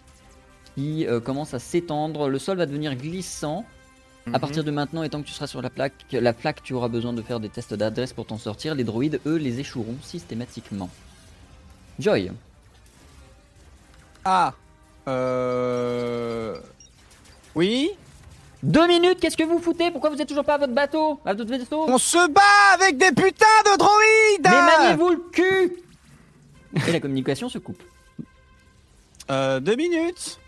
qui 0.75 1.07
euh, 1.07 1.19
commence 1.19 1.55
à 1.55 1.59
s'étendre. 1.59 2.29
Le 2.29 2.39
sol 2.39 2.59
va 2.59 2.67
devenir 2.67 2.95
glissant. 2.95 3.65
À 4.35 4.39
partir 4.39 4.65
de 4.65 4.71
maintenant, 4.71 5.03
et 5.03 5.09
tant 5.09 5.23
que 5.23 5.27
tu 5.27 5.33
seras 5.33 5.47
sur 5.47 5.63
la 5.63 5.71
plaque, 5.71 5.95
la 6.13 6.35
plaque, 6.35 6.63
tu 6.63 6.75
auras 6.75 6.89
besoin 6.89 7.15
de 7.15 7.23
faire 7.23 7.41
des 7.41 7.49
tests 7.49 7.73
d'adresse 7.73 8.13
pour 8.13 8.27
t'en 8.27 8.37
sortir. 8.37 8.75
Les 8.75 8.85
droïdes, 8.85 9.19
eux, 9.25 9.37
les 9.37 9.61
échoueront 9.61 9.97
systématiquement. 10.03 10.91
Joy, 11.99 12.31
Ah 14.27 14.53
Euh. 15.09 16.57
Oui 17.55 17.93
deux 18.63 18.87
minutes, 18.87 19.19
qu'est-ce 19.19 19.37
que 19.37 19.43
vous 19.43 19.59
foutez? 19.59 19.91
Pourquoi 19.91 20.11
vous 20.11 20.23
êtes 20.23 20.29
toujours 20.29 20.45
pas 20.45 20.55
à 20.55 20.59
votre 20.59 20.73
bateau? 20.73 21.19
À 21.25 21.35
votre 21.35 21.51
vaisseau? 21.51 21.87
On 21.89 21.99
se 21.99 22.29
bat 22.29 22.75
avec 22.75 22.97
des 22.97 23.11
putains 23.11 23.47
de 23.65 23.77
droïdes 23.77 24.45
Mais 24.45 24.79
maniez-vous 24.79 25.09
le 25.09 25.23
cul 25.33 25.83
Et 26.89 26.93
la 26.93 27.01
communication 27.01 27.49
se 27.49 27.59
coupe. 27.59 27.83
Euh, 29.31 29.61
deux 29.61 29.77
minutes 29.77 30.39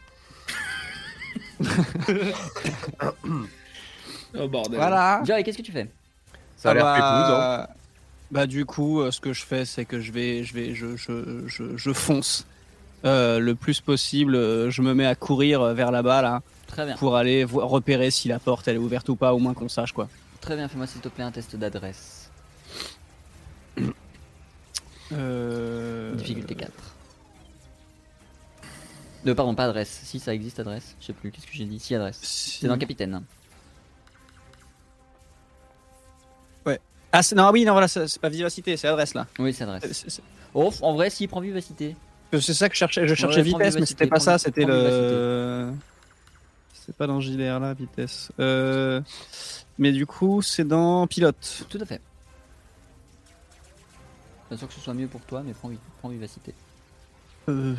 Oh 4.37 4.49
bordel. 4.49 4.77
Voilà 4.77 5.23
Joy, 5.25 5.45
qu'est-ce 5.45 5.59
que 5.59 5.63
tu 5.63 5.73
fais? 5.73 5.89
Ça 6.57 6.71
a 6.71 6.73
Ah 6.73 6.75
l'air 6.75 6.85
bah, 6.85 6.95
pépouze, 6.95 7.09
hein. 7.31 7.67
Bah 8.31 8.47
du 8.47 8.65
coup, 8.65 9.01
euh, 9.01 9.11
ce 9.11 9.21
que 9.21 9.33
je 9.33 9.45
fais, 9.45 9.65
c'est 9.65 9.85
que 9.85 10.01
je 10.01 10.11
vais, 10.11 10.43
je 10.45 10.55
vais, 10.55 10.75
je, 10.75 10.97
je, 10.97 11.45
je, 11.47 11.77
je 11.77 11.93
fonce 11.93 12.47
euh, 13.05 13.39
le 13.39 13.55
plus 13.55 13.81
possible. 13.81 14.35
Je 14.71 14.83
me 14.83 14.93
mets 14.95 15.07
à 15.07 15.15
courir 15.15 15.61
euh, 15.63 15.75
vers 15.75 15.93
là-bas 15.93 16.23
là 16.23 16.43
Très 16.67 16.85
bien. 16.87 16.97
pour 16.97 17.17
aller 17.17 17.45
repérer 17.45 18.11
si 18.11 18.27
la 18.29 18.39
porte 18.41 18.67
elle 18.67 18.77
est 18.77 18.81
ouverte 18.81 19.09
ou 19.09 19.15
pas, 19.17 19.35
au 19.35 19.39
moins 19.39 19.55
qu'on 19.55 19.69
sache 19.69 19.93
quoi. 19.93 20.09
Très 20.41 20.57
bien, 20.57 20.67
fais-moi 20.69 20.87
s'il 20.87 21.01
te 21.01 21.09
plaît 21.09 21.25
un 21.25 21.31
test 21.31 21.55
d'adresse. 21.55 22.24
Euh... 25.13 26.15
Difficulté 26.15 26.55
4. 26.55 26.73
Euh, 29.27 29.35
pardon, 29.35 29.55
pas 29.55 29.65
adresse. 29.65 30.01
Si 30.05 30.19
ça 30.19 30.35
existe, 30.35 30.61
adresse. 30.61 30.97
Je 31.01 31.07
sais 31.07 31.13
plus, 31.13 31.31
qu'est-ce 31.31 31.47
que 31.47 31.53
j'ai 31.55 31.65
dit? 31.65 31.79
Si, 31.79 31.95
adresse. 31.95 32.19
si- 32.23 32.59
C'est 32.61 32.69
dans 32.69 32.79
Capitaine. 32.79 33.23
Ah 37.17 37.23
c'est- 37.23 37.37
non 37.37 37.49
oui 37.53 37.65
non 37.65 37.71
voilà 37.75 37.87
c'est 37.87 38.19
pas 38.19 38.29
vivacité 38.29 38.77
c'est 38.77 38.89
adresse 38.89 39.15
là. 39.15 39.29
Oui, 39.39 39.53
c'est 39.55 39.63
adresse. 39.63 40.21
Oh, 40.53 40.73
en 40.83 40.95
vrai, 40.95 41.11
s'il 41.11 41.29
prend 41.29 41.41
vivacité. 41.41 41.95
C'est 42.33 42.53
ça 42.55 42.69
que 42.69 42.75
je 42.75 42.79
cherchais, 42.81 43.07
je 43.07 43.15
cherchais 43.15 43.37
Ouais, 43.37 43.43
vitesse 43.43 43.77
mais 43.79 43.87
c'était 43.87 44.09
pas 44.09 44.17
prends- 44.17 44.25
ça, 44.25 44.39
c'était 44.39 44.65
le. 44.65 45.73
C'est 46.73 46.97
pas 46.97 47.07
dans 47.07 47.21
JDR 47.21 47.61
là 47.61 47.73
vitesse. 47.73 48.33
Euh... 48.41 49.01
Mais 49.79 49.93
du 49.93 50.07
coup 50.07 50.43
c'est 50.43 50.65
dans 50.65 51.07
pilote. 51.07 51.65
Tout 51.69 51.79
à 51.81 51.87
fait. 51.87 52.01
Pas 54.49 54.57
sûr 54.57 54.69
que 54.69 54.75
ce 54.75 54.81
soit 54.81 54.95
mieux 54.95 55.09
pour 55.09 55.21
toi, 55.23 55.43
mais 55.45 55.53
prends, 55.55 55.69
vi- 55.69 55.79
prends 56.01 56.09
vivacité. 56.11 56.55
Euh... 57.49 57.75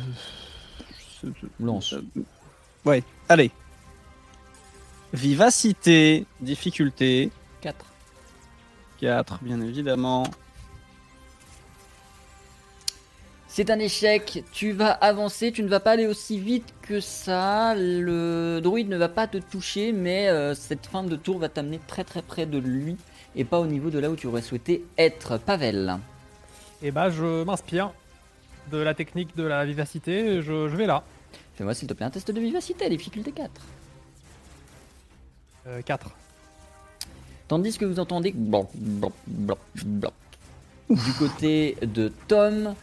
Lance. 1.60 1.92
Euh, 1.94 2.02
Ouais, 2.84 3.02
allez. 3.28 3.50
Vivacité, 5.12 6.24
difficulté 6.40 7.30
4. 7.62 7.84
4, 9.00 9.38
bien 9.42 9.60
évidemment. 9.60 10.24
C'est 13.48 13.70
un 13.70 13.78
échec, 13.78 14.44
tu 14.52 14.72
vas 14.72 14.90
avancer, 14.90 15.50
tu 15.50 15.62
ne 15.62 15.68
vas 15.68 15.80
pas 15.80 15.92
aller 15.92 16.06
aussi 16.06 16.38
vite 16.38 16.74
que 16.82 17.00
ça, 17.00 17.74
le 17.74 18.60
druide 18.62 18.88
ne 18.90 18.98
va 18.98 19.08
pas 19.08 19.26
te 19.26 19.38
toucher, 19.38 19.92
mais 19.92 20.28
euh, 20.28 20.54
cette 20.54 20.86
fin 20.86 21.02
de 21.02 21.16
tour 21.16 21.38
va 21.38 21.48
t'amener 21.48 21.80
très 21.86 22.04
très 22.04 22.20
près 22.20 22.44
de 22.44 22.58
lui 22.58 22.96
et 23.34 23.44
pas 23.44 23.58
au 23.58 23.66
niveau 23.66 23.88
de 23.88 23.98
là 23.98 24.10
où 24.10 24.16
tu 24.16 24.26
aurais 24.26 24.42
souhaité 24.42 24.84
être. 24.98 25.38
Pavel, 25.38 25.96
Et 26.82 26.90
bah, 26.90 27.10
je 27.10 27.44
m'inspire 27.44 27.92
de 28.70 28.78
la 28.78 28.94
technique 28.94 29.36
de 29.36 29.44
la 29.44 29.64
vivacité. 29.64 30.42
Je, 30.42 30.68
je 30.68 30.76
vais 30.76 30.86
là. 30.86 31.02
fais-moi 31.54 31.74
s'il 31.74 31.88
te 31.88 31.94
plaît 31.94 32.06
un 32.06 32.10
test 32.10 32.30
de 32.30 32.40
vivacité, 32.40 32.88
difficulté 32.88 33.32
4. 33.32 33.50
Euh, 35.66 35.82
4. 35.82 36.10
Tandis 37.48 37.78
que 37.78 37.84
vous 37.84 38.00
entendez 38.00 38.32
blop, 38.32 38.68
blop, 38.74 39.14
blop, 39.26 39.58
blop. 39.84 40.14
du 40.90 41.12
côté 41.18 41.76
de 41.82 42.12
Tom, 42.28 42.74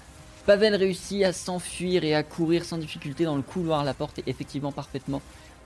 Pavel 0.45 0.76
réussit 0.76 1.24
à 1.24 1.34
s'enfuir 1.34 2.03
et 2.03 2.15
à 2.15 2.24
courir 2.24 2.65
sans 2.65 2.78
difficulté 2.78 3.26
dans 3.26 3.36
le 3.36 3.41
couloir. 3.41 3.84
La 3.84 3.94
porte 3.94 4.20
est 4.20 4.28
effectivement 4.28 4.72
parfaitement 4.72 5.22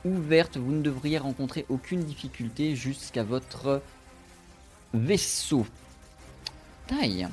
ouverte. 0.05 0.57
Vous 0.57 0.71
ne 0.71 0.81
devriez 0.81 1.17
rencontrer 1.17 1.65
aucune 1.69 2.03
difficulté 2.03 2.75
jusqu'à 2.75 3.23
votre 3.23 3.81
vaisseau. 4.93 5.65
Taille. 6.87 7.27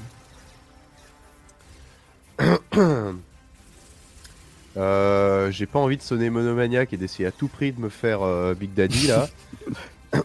Euh, 4.76 5.50
J'ai 5.50 5.66
pas 5.66 5.78
envie 5.78 5.96
de 5.96 6.02
sonner 6.02 6.30
monomaniaque 6.30 6.92
et 6.92 6.96
d'essayer 6.96 7.26
à 7.26 7.32
tout 7.32 7.48
prix 7.48 7.72
de 7.72 7.80
me 7.80 7.88
faire 7.88 8.22
euh, 8.22 8.54
Big 8.54 8.74
Daddy 8.74 9.06
là. 9.06 9.28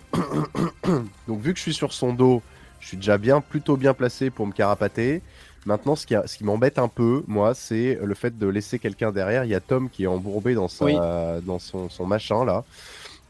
Donc 1.28 1.42
vu 1.42 1.52
que 1.54 1.58
je 1.58 1.64
suis 1.64 1.74
sur 1.74 1.94
son 1.94 2.14
dos, 2.14 2.42
je 2.80 2.88
suis 2.88 2.98
déjà 2.98 3.18
bien, 3.18 3.42
plutôt 3.42 3.78
bien 3.78 3.94
placé 3.94 4.30
pour 4.30 4.48
me 4.48 4.52
carapater. 4.54 5.22
Maintenant, 5.66 5.96
ce 5.96 6.08
qui, 6.08 6.16
a- 6.16 6.26
ce 6.26 6.38
qui 6.38 6.44
m'embête 6.46 6.80
un 6.80 6.88
peu, 6.88 7.24
moi, 7.28 7.54
c'est 7.54 8.00
le 8.02 8.16
fait 8.16 8.38
de 8.38 8.48
laisser 8.48 8.80
quelqu'un 8.80 9.12
derrière. 9.12 9.44
Il 9.46 9.52
y 9.52 9.56
a 9.56 9.60
Tom 9.60 9.90
qui 9.90 10.04
est 10.06 10.08
embourbé 10.08 10.54
dans, 10.56 10.68
sa, 10.68 10.86
Oui. 10.86 10.96
dans 10.96 11.60
son, 11.60 11.90
son 11.90 12.06
machin 12.06 12.44
là. 12.46 12.64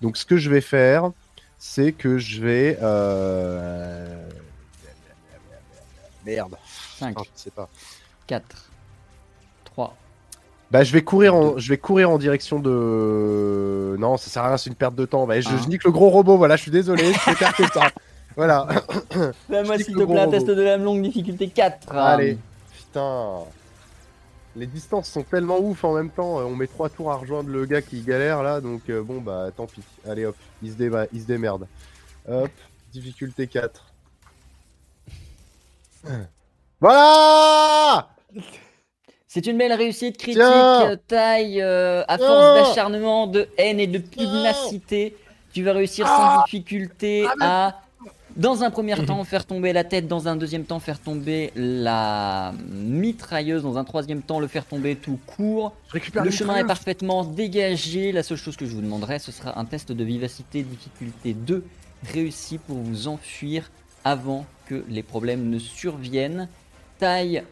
Donc 0.01 0.15
ce 0.15 0.25
que 0.25 0.37
je 0.37 0.49
vais 0.49 0.61
faire, 0.61 1.11
c'est 1.57 1.91
que 1.91 2.17
je 2.17 2.41
vais... 2.41 2.77
euh, 2.81 4.29
Merde. 6.25 6.55
5, 6.99 7.15
Ah, 7.17 7.21
je 7.35 7.41
sais 7.43 7.51
pas. 7.51 7.67
4, 8.27 8.68
3. 9.79 9.95
Bah 10.71 10.83
je 10.83 10.91
vais 10.93 11.01
courir 11.01 11.33
en 11.33 11.57
je 11.57 11.69
vais 11.69 11.77
courir 11.77 12.11
en 12.11 12.17
direction 12.19 12.59
de 12.59 13.95
non 13.97 14.17
ça 14.17 14.29
sert 14.29 14.43
à 14.43 14.49
rien 14.49 14.57
c'est 14.57 14.69
une 14.69 14.75
perte 14.75 14.93
de 14.95 15.05
temps. 15.05 15.25
Bah, 15.25 15.39
je, 15.41 15.47
Ah. 15.49 15.57
je 15.63 15.67
nique 15.69 15.83
le 15.83 15.91
gros 15.91 16.09
robot 16.09 16.37
voilà 16.37 16.57
je 16.57 16.61
suis 16.63 16.71
désolé 16.71 17.11
je 17.13 17.37
perds 17.37 17.53
le 17.59 17.69
temps. 17.69 17.81
Voilà. 18.35 18.67
Fais-moi 19.49 19.77
Je 19.77 19.83
s'il 19.83 19.95
te 19.95 19.99
que 19.99 20.05
plaît 20.05 20.19
un 20.21 20.29
test 20.29 20.45
de 20.47 20.61
lame 20.61 20.83
longue, 20.83 21.01
difficulté 21.01 21.49
4. 21.49 21.91
allez. 21.93 22.37
Putain. 22.77 23.39
Les 24.55 24.65
distances 24.67 25.09
sont 25.09 25.23
tellement 25.23 25.59
ouf 25.59 25.83
en 25.83 25.93
même 25.93 26.09
temps 26.09 26.37
on 26.37 26.55
met 26.55 26.67
trois 26.67 26.87
tours 26.89 27.11
à 27.11 27.15
rejoindre 27.15 27.49
le 27.49 27.65
gars 27.65 27.81
qui 27.81 28.01
galère 28.01 28.41
là 28.43 28.61
donc 28.61 28.81
euh, 28.89 29.01
bon 29.03 29.19
bah 29.21 29.47
tant 29.55 29.65
pis. 29.65 29.81
Allez 30.07 30.25
hop 30.25 30.35
il 30.61 30.71
se, 30.71 30.77
déma- 30.77 31.07
il 31.11 31.21
se 31.21 31.25
démerde. 31.25 31.67
Hop 32.29 32.51
difficulté 32.93 33.47
4 33.47 33.85
voilà 36.79 38.09
C'est 39.31 39.45
une 39.45 39.59
belle 39.59 39.73
réussite 39.73 40.17
critique, 40.17 40.41
Tiens. 40.41 40.89
euh, 40.89 40.95
taille, 41.07 41.61
euh, 41.61 42.03
à 42.07 42.17
force 42.17 42.55
d'acharnement, 42.55 43.27
de 43.27 43.47
haine 43.59 43.79
et 43.79 43.85
de 43.85 43.99
pugnacité. 43.99 45.15
Tu 45.53 45.63
vas 45.63 45.73
réussir 45.73 46.07
sans 46.07 46.43
difficulté 46.45 47.27
à, 47.39 47.79
dans 48.35 48.63
un 48.63 48.71
premier 48.71 48.95
temps, 49.05 49.23
faire 49.23 49.45
tomber 49.45 49.71
la 49.71 49.83
tête, 49.83 50.07
dans 50.07 50.27
un 50.27 50.35
deuxième 50.35 50.63
temps, 50.63 50.79
faire 50.79 50.99
tomber 50.99 51.51
la 51.55 52.53
mitrailleuse, 52.71 53.61
dans 53.61 53.77
un 53.77 53.83
troisième 53.83 54.23
temps, 54.23 54.39
le 54.39 54.47
faire 54.47 54.65
tomber 54.65 54.95
tout 54.95 55.19
court. 55.37 55.73
Le 55.93 56.31
chemin 56.31 56.55
est 56.57 56.65
parfaitement 56.65 57.23
dégagé. 57.23 58.11
La 58.11 58.23
seule 58.23 58.37
chose 58.37 58.57
que 58.57 58.65
je 58.65 58.71
vous 58.73 58.81
demanderai, 58.81 59.19
ce 59.19 59.31
sera 59.31 59.59
un 59.59 59.65
test 59.65 59.91
de 59.91 60.03
vivacité 60.03 60.63
difficulté 60.63 61.33
2 61.33 61.63
réussi 62.13 62.57
pour 62.57 62.77
vous 62.77 63.07
enfuir 63.07 63.69
avant 64.03 64.47
que 64.65 64.83
les 64.89 65.03
problèmes 65.03 65.51
ne 65.51 65.59
surviennent. 65.59 66.47
Taille, 66.97 67.43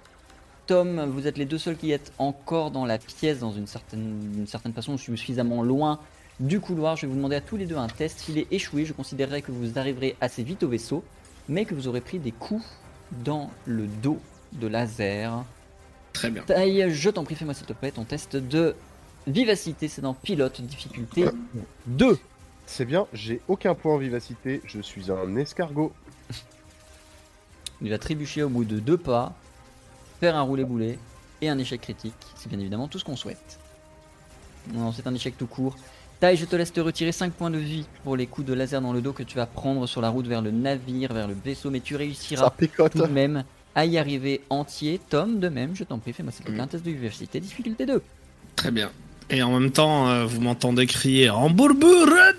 Tom, 0.67 1.09
vous 1.09 1.27
êtes 1.27 1.37
les 1.37 1.45
deux 1.45 1.57
seuls 1.57 1.77
qui 1.77 1.91
êtes 1.91 2.11
encore 2.19 2.71
dans 2.71 2.85
la 2.85 2.97
pièce 2.97 3.39
dans 3.39 3.53
une 3.53 3.67
certaine, 3.67 4.19
d'une 4.31 4.47
certaine 4.47 4.73
façon. 4.73 4.97
Je 4.97 5.01
suis 5.01 5.17
suffisamment 5.17 5.63
loin 5.63 5.99
du 6.41 6.59
couloir. 6.59 6.97
Je 6.97 7.05
vais 7.05 7.07
vous 7.07 7.15
demander 7.15 7.37
à 7.37 7.41
tous 7.41 7.55
les 7.55 7.65
deux 7.65 7.77
un 7.77 7.87
test. 7.87 8.19
S'il 8.19 8.37
est 8.37 8.47
échoué, 8.51 8.85
je 8.85 8.91
considérerai 8.91 9.41
que 9.41 9.51
vous 9.51 9.79
arriverez 9.79 10.17
assez 10.19 10.43
vite 10.43 10.63
au 10.63 10.67
vaisseau, 10.67 11.03
mais 11.47 11.63
que 11.63 11.73
vous 11.73 11.87
aurez 11.87 12.01
pris 12.01 12.19
des 12.19 12.33
coups 12.33 12.65
dans 13.23 13.49
le 13.65 13.87
dos 13.87 14.19
de 14.53 14.67
laser. 14.67 15.45
Très 16.11 16.29
bien. 16.29 16.43
Taille, 16.43 16.91
je 16.91 17.09
t'en 17.09 17.23
prie, 17.23 17.35
fais-moi 17.35 17.53
s'il 17.53 17.65
te 17.65 17.73
plaît 17.73 17.91
ton 17.91 18.03
test 18.03 18.35
de 18.35 18.75
vivacité. 19.25 19.87
C'est 19.87 20.01
dans 20.01 20.13
pilote, 20.13 20.61
difficulté 20.61 21.25
2. 21.85 22.17
C'est 22.65 22.85
bien, 22.85 23.07
j'ai 23.13 23.39
aucun 23.47 23.73
point 23.75 23.93
en 23.93 23.97
vivacité, 23.97 24.61
je 24.65 24.81
suis 24.81 25.09
un 25.09 25.37
escargot. 25.37 25.93
Il 27.81 27.89
va 27.89 27.97
trébucher 27.97 28.43
au 28.43 28.49
bout 28.49 28.65
de 28.65 28.79
deux 28.79 28.97
pas, 28.97 29.33
faire 30.19 30.35
un 30.35 30.41
roulé-boulé 30.41 30.97
et 31.41 31.49
un 31.49 31.57
échec 31.57 31.81
critique. 31.81 32.13
C'est 32.35 32.49
bien 32.49 32.59
évidemment 32.59 32.87
tout 32.87 32.99
ce 32.99 33.05
qu'on 33.05 33.15
souhaite. 33.15 33.59
Non, 34.73 34.91
c'est 34.91 35.07
un 35.07 35.13
échec 35.13 35.37
tout 35.37 35.47
court. 35.47 35.75
Taille, 36.19 36.35
je 36.35 36.45
te 36.45 36.55
laisse 36.55 36.73
te 36.73 36.79
retirer 36.79 37.11
5 37.11 37.31
points 37.31 37.51
de 37.51 37.59
vie 37.59 37.85
pour 38.03 38.15
les 38.17 38.25
coups 38.25 38.47
de 38.47 38.53
laser 38.53 38.81
dans 38.81 38.91
le 38.91 39.01
dos 39.01 39.13
que 39.13 39.23
tu 39.23 39.35
vas 39.37 39.45
prendre 39.45 39.85
sur 39.85 40.01
la 40.01 40.09
route 40.09 40.25
vers 40.25 40.41
le 40.41 40.49
navire, 40.49 41.13
vers 41.13 41.27
le 41.27 41.35
vaisseau, 41.35 41.69
mais 41.69 41.79
tu 41.79 41.95
réussiras 41.95 42.51
tout 42.91 42.99
de 42.99 43.05
même 43.05 43.43
à 43.75 43.85
y 43.85 43.99
arriver 43.99 44.41
entier. 44.49 44.99
Tom, 45.09 45.39
de 45.39 45.49
même, 45.49 45.75
je 45.75 45.83
t'en 45.83 45.99
prie, 45.99 46.13
fais-moi 46.13 46.31
s'il 46.31 46.45
plaît 46.45 46.59
un 46.59 46.67
test 46.67 46.83
de 46.83 46.89
vivacité, 46.89 47.39
difficulté 47.39 47.85
2. 47.85 48.01
Très 48.55 48.71
bien. 48.71 48.89
Et 49.29 49.43
en 49.43 49.59
même 49.59 49.71
temps, 49.71 50.09
euh, 50.09 50.25
vous 50.25 50.41
m'entendez 50.41 50.87
crier 50.87 51.29
Hamburger 51.29 52.33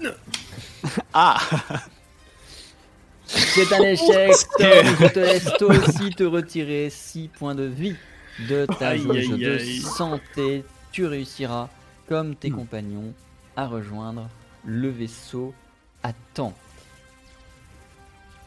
Ah 1.13 1.39
C'est 3.65 3.75
un 3.75 3.83
échec, 3.83 4.33
Tom. 4.59 4.87
Je 5.01 5.07
te 5.09 5.19
laisse 5.19 5.51
toi 5.59 5.75
aussi 5.75 6.11
te 6.11 6.23
retirer 6.23 6.91
6 6.91 7.29
points 7.29 7.57
de 7.57 7.65
vie 7.65 7.97
de 8.49 8.67
ta 8.67 8.91
Aïe, 8.91 9.01
jauge 9.03 9.17
aïe, 9.17 9.39
de 9.39 9.59
aïe. 9.59 9.81
santé. 9.81 10.65
Tu 10.93 11.07
réussiras, 11.07 11.69
comme 12.09 12.37
tes 12.37 12.51
compagnons, 12.51 13.13
à 13.57 13.67
rejoindre 13.67 14.29
le 14.65 14.89
vaisseau 14.91 15.53
à 16.05 16.13
temps. 16.35 16.55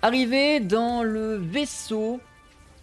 Arrivé 0.02 0.60
dans 0.62 1.04
le 1.04 1.36
vaisseau, 1.36 2.22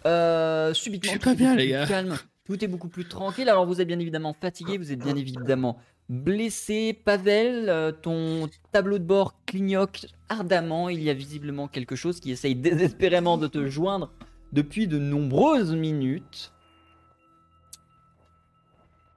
euh, 0.05 0.73
subitement, 0.73 1.07
Je 1.13 1.17
suis 1.17 1.19
tout 1.19 1.25
pas 1.25 1.33
est 1.33 1.35
bien, 1.35 1.55
les 1.55 1.67
gars. 1.69 1.87
Calme, 1.87 2.15
tout 2.45 2.63
est 2.63 2.67
beaucoup 2.67 2.89
plus 2.89 3.05
tranquille. 3.05 3.49
Alors 3.49 3.65
vous 3.65 3.81
êtes 3.81 3.87
bien 3.87 3.99
évidemment 3.99 4.35
fatigué, 4.39 4.77
vous 4.77 4.91
êtes 4.91 4.99
bien 4.99 5.15
évidemment 5.15 5.79
blessé. 6.09 6.93
Pavel, 7.05 7.69
euh, 7.69 7.91
ton 7.91 8.49
tableau 8.71 8.97
de 8.97 9.03
bord 9.03 9.35
clignote 9.45 10.07
ardemment. 10.27 10.89
Il 10.89 11.01
y 11.01 11.09
a 11.09 11.13
visiblement 11.13 11.67
quelque 11.67 11.95
chose 11.95 12.19
qui 12.19 12.31
essaye 12.31 12.55
désespérément 12.55 13.37
de 13.37 13.47
te 13.47 13.67
joindre 13.67 14.11
depuis 14.51 14.87
de 14.87 14.97
nombreuses 14.97 15.73
minutes. 15.75 16.51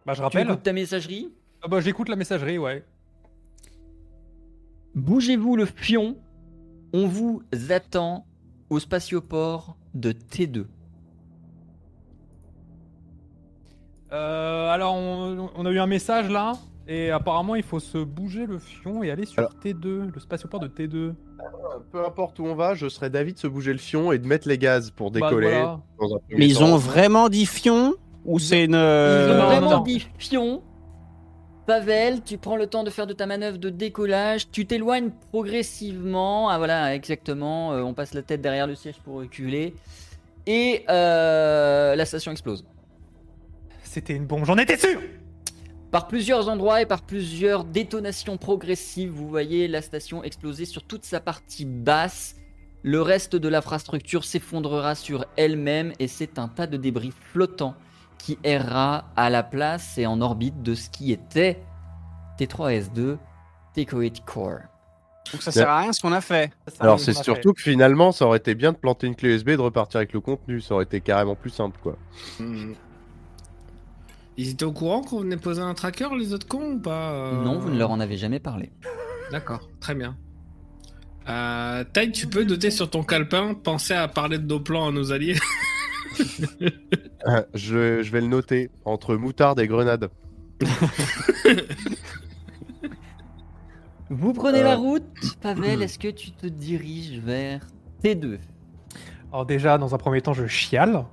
Bah, 0.06 0.12
je 0.14 0.18
Tu 0.18 0.22
rappelle. 0.22 0.46
écoutes 0.48 0.62
ta 0.62 0.72
messagerie? 0.72 1.32
Ah 1.62 1.68
bah, 1.68 1.80
j'écoute 1.80 2.08
la 2.08 2.16
messagerie, 2.16 2.58
ouais. 2.58 2.84
Bougez-vous 4.94 5.56
le 5.56 5.64
fion. 5.64 6.16
On 6.92 7.06
vous 7.06 7.42
attend 7.70 8.26
au 8.68 8.78
spatioport 8.78 9.76
de 9.94 10.12
T2. 10.12 10.66
Euh, 14.12 14.68
alors, 14.68 14.94
on, 14.94 15.50
on 15.54 15.66
a 15.66 15.70
eu 15.70 15.78
un 15.78 15.86
message 15.86 16.28
là, 16.28 16.52
et 16.88 17.10
apparemment, 17.10 17.54
il 17.54 17.62
faut 17.62 17.80
se 17.80 17.98
bouger 17.98 18.46
le 18.46 18.58
fion 18.58 19.02
et 19.02 19.10
aller 19.10 19.24
sur 19.26 19.38
Alors- 19.40 19.52
T2, 19.64 20.10
le 20.12 20.20
spatioport 20.20 20.60
de 20.60 20.68
T2. 20.68 21.14
Peu 21.90 22.04
importe 22.04 22.38
où 22.38 22.44
on 22.46 22.54
va, 22.54 22.74
je 22.74 22.88
serais 22.88 23.10
d'avis 23.10 23.34
de 23.34 23.38
se 23.38 23.46
bouger 23.46 23.72
le 23.72 23.78
fion 23.78 24.12
et 24.12 24.18
de 24.18 24.26
mettre 24.26 24.48
les 24.48 24.58
gaz 24.58 24.90
pour 24.90 25.10
Bah, 25.10 25.20
décoller. 25.20 25.48
voilà. 25.50 25.80
dans 26.00 26.14
un 26.14 26.18
premier 26.18 26.38
Mais 26.38 26.46
ils 26.48 26.56
temps. 26.58 26.66
ont 26.72 26.76
vraiment 26.76 27.28
dit 27.28 27.46
fion 27.46 27.94
Ou 28.24 28.38
c'est 28.38 28.64
une. 28.64 28.72
Ils 28.72 28.76
euh, 28.76 29.42
ont 29.42 29.46
vraiment 29.46 29.70
non. 29.70 29.80
dit 29.82 30.06
fion. 30.18 30.62
Pavel, 31.66 32.22
tu 32.24 32.38
prends 32.38 32.56
le 32.56 32.66
temps 32.66 32.82
de 32.82 32.90
faire 32.90 33.06
de 33.06 33.12
ta 33.12 33.24
manœuvre 33.26 33.56
de 33.56 33.70
décollage, 33.70 34.50
tu 34.50 34.66
t'éloignes 34.66 35.10
progressivement. 35.30 36.48
Ah 36.48 36.58
voilà, 36.58 36.94
exactement. 36.94 37.72
euh, 37.72 37.82
on 37.82 37.94
passe 37.94 38.14
la 38.14 38.22
tête 38.22 38.40
derrière 38.40 38.66
le 38.66 38.74
siège 38.74 38.96
pour 39.04 39.14
reculer. 39.16 39.74
Et 40.46 40.84
euh, 40.90 41.94
la 41.94 42.04
station 42.04 42.32
explose. 42.32 42.64
C'était 43.84 44.14
une 44.14 44.26
bombe, 44.26 44.44
j'en 44.44 44.56
étais 44.58 44.76
sûr 44.76 45.00
Par 45.92 46.08
plusieurs 46.08 46.48
endroits 46.48 46.80
et 46.80 46.86
par 46.86 47.02
plusieurs 47.02 47.64
détonations 47.64 48.38
progressives, 48.38 49.10
vous 49.10 49.28
voyez 49.28 49.68
la 49.68 49.82
station 49.82 50.24
exploser 50.24 50.64
sur 50.64 50.84
toute 50.84 51.04
sa 51.04 51.20
partie 51.20 51.66
basse. 51.66 52.36
Le 52.82 53.02
reste 53.02 53.36
de 53.36 53.46
l'infrastructure 53.46 54.24
s'effondrera 54.24 54.94
sur 54.94 55.26
elle-même 55.36 55.92
et 55.98 56.08
c'est 56.08 56.38
un 56.38 56.48
tas 56.48 56.66
de 56.66 56.78
débris 56.78 57.12
flottants 57.12 57.74
qui 58.16 58.38
errera 58.42 59.04
à 59.16 59.28
la 59.28 59.42
place 59.42 59.98
et 59.98 60.06
en 60.06 60.22
orbite 60.22 60.62
de 60.62 60.74
ce 60.74 60.88
qui 60.88 61.12
était 61.12 61.62
T3S2 62.38 63.18
Tecoid 63.74 64.24
Core. 64.24 64.60
Donc 65.30 65.42
ça 65.42 65.52
sert 65.52 65.68
à 65.68 65.80
rien 65.80 65.92
ce 65.92 66.00
qu'on 66.00 66.12
a 66.12 66.22
fait. 66.22 66.52
Alors 66.80 67.00
c'est 67.00 67.12
surtout 67.12 67.52
que 67.52 67.60
finalement, 67.60 68.12
ça 68.12 68.24
aurait 68.24 68.38
été 68.38 68.54
bien 68.54 68.72
de 68.72 68.78
planter 68.78 69.08
une 69.08 69.14
clé 69.14 69.34
USB 69.34 69.50
et 69.50 69.56
de 69.58 69.60
repartir 69.60 69.98
avec 69.98 70.14
le 70.14 70.20
contenu. 70.20 70.62
Ça 70.62 70.72
aurait 70.72 70.84
été 70.84 71.02
carrément 71.02 71.34
plus 71.34 71.50
simple, 71.50 71.78
quoi. 71.82 71.98
Hmm. 72.40 72.72
Ils 74.42 74.50
étaient 74.50 74.64
au 74.64 74.72
courant 74.72 75.02
qu'on 75.02 75.20
venait 75.20 75.36
poser 75.36 75.60
un 75.62 75.72
tracker, 75.72 76.08
les 76.18 76.32
autres 76.34 76.48
cons, 76.48 76.72
ou 76.72 76.78
pas 76.80 77.12
euh 77.12 77.44
Non, 77.44 77.60
vous 77.60 77.70
ne 77.70 77.78
leur 77.78 77.92
en 77.92 78.00
avez 78.00 78.16
jamais 78.16 78.40
parlé. 78.40 78.72
D'accord, 79.30 79.68
très 79.78 79.94
bien. 79.94 80.16
Euh, 81.28 81.84
Taille, 81.92 82.10
tu 82.10 82.26
peux 82.26 82.42
noter 82.42 82.72
sur 82.72 82.90
ton 82.90 83.04
calepin, 83.04 83.54
penser 83.54 83.94
à 83.94 84.08
parler 84.08 84.38
de 84.38 84.46
nos 84.48 84.58
plans 84.58 84.88
à 84.88 84.90
nos 84.92 85.12
alliés. 85.12 85.36
Euh, 87.28 87.42
je, 87.54 88.02
je 88.02 88.10
vais 88.10 88.20
le 88.20 88.26
noter 88.26 88.68
entre 88.84 89.14
moutarde 89.14 89.60
et 89.60 89.68
grenade. 89.68 90.10
Vous 94.10 94.32
prenez 94.32 94.62
la 94.62 94.72
Euh. 94.74 94.76
route. 94.76 95.04
Pavel, 95.40 95.82
est-ce 95.84 95.98
que 96.00 96.08
tu 96.08 96.32
te 96.32 96.46
diriges 96.48 97.18
vers 97.20 97.64
T2 98.02 98.32
fait. 98.32 98.40
Alors 99.32 99.46
déjà, 99.46 99.78
dans 99.78 99.94
un 99.94 99.98
premier 99.98 100.20
temps, 100.20 100.34
je 100.34 100.46
chiale. 100.46 101.04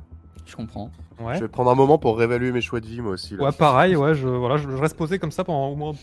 Je 0.46 0.56
comprends. 0.56 0.90
Ouais. 1.20 1.36
Je 1.36 1.42
vais 1.42 1.48
prendre 1.48 1.70
un 1.70 1.76
moment 1.76 1.98
pour 1.98 2.18
réévaluer 2.18 2.52
mes 2.52 2.62
choix 2.62 2.80
de 2.80 2.86
vie, 2.88 3.02
moi 3.02 3.12
aussi. 3.14 3.36
là. 3.36 3.44
Ouais, 3.44 3.52
pareil, 3.52 3.96
ouais, 3.96 4.16
je, 4.16 4.28
voilà, 4.28 4.58
je, 4.58 4.70
je 4.70 4.76
reste 4.78 4.96
posé 4.98 5.20
comme 5.20 5.32
ça 5.32 5.44
pendant 5.44 5.68
au 5.68 5.76
moins 5.76 5.94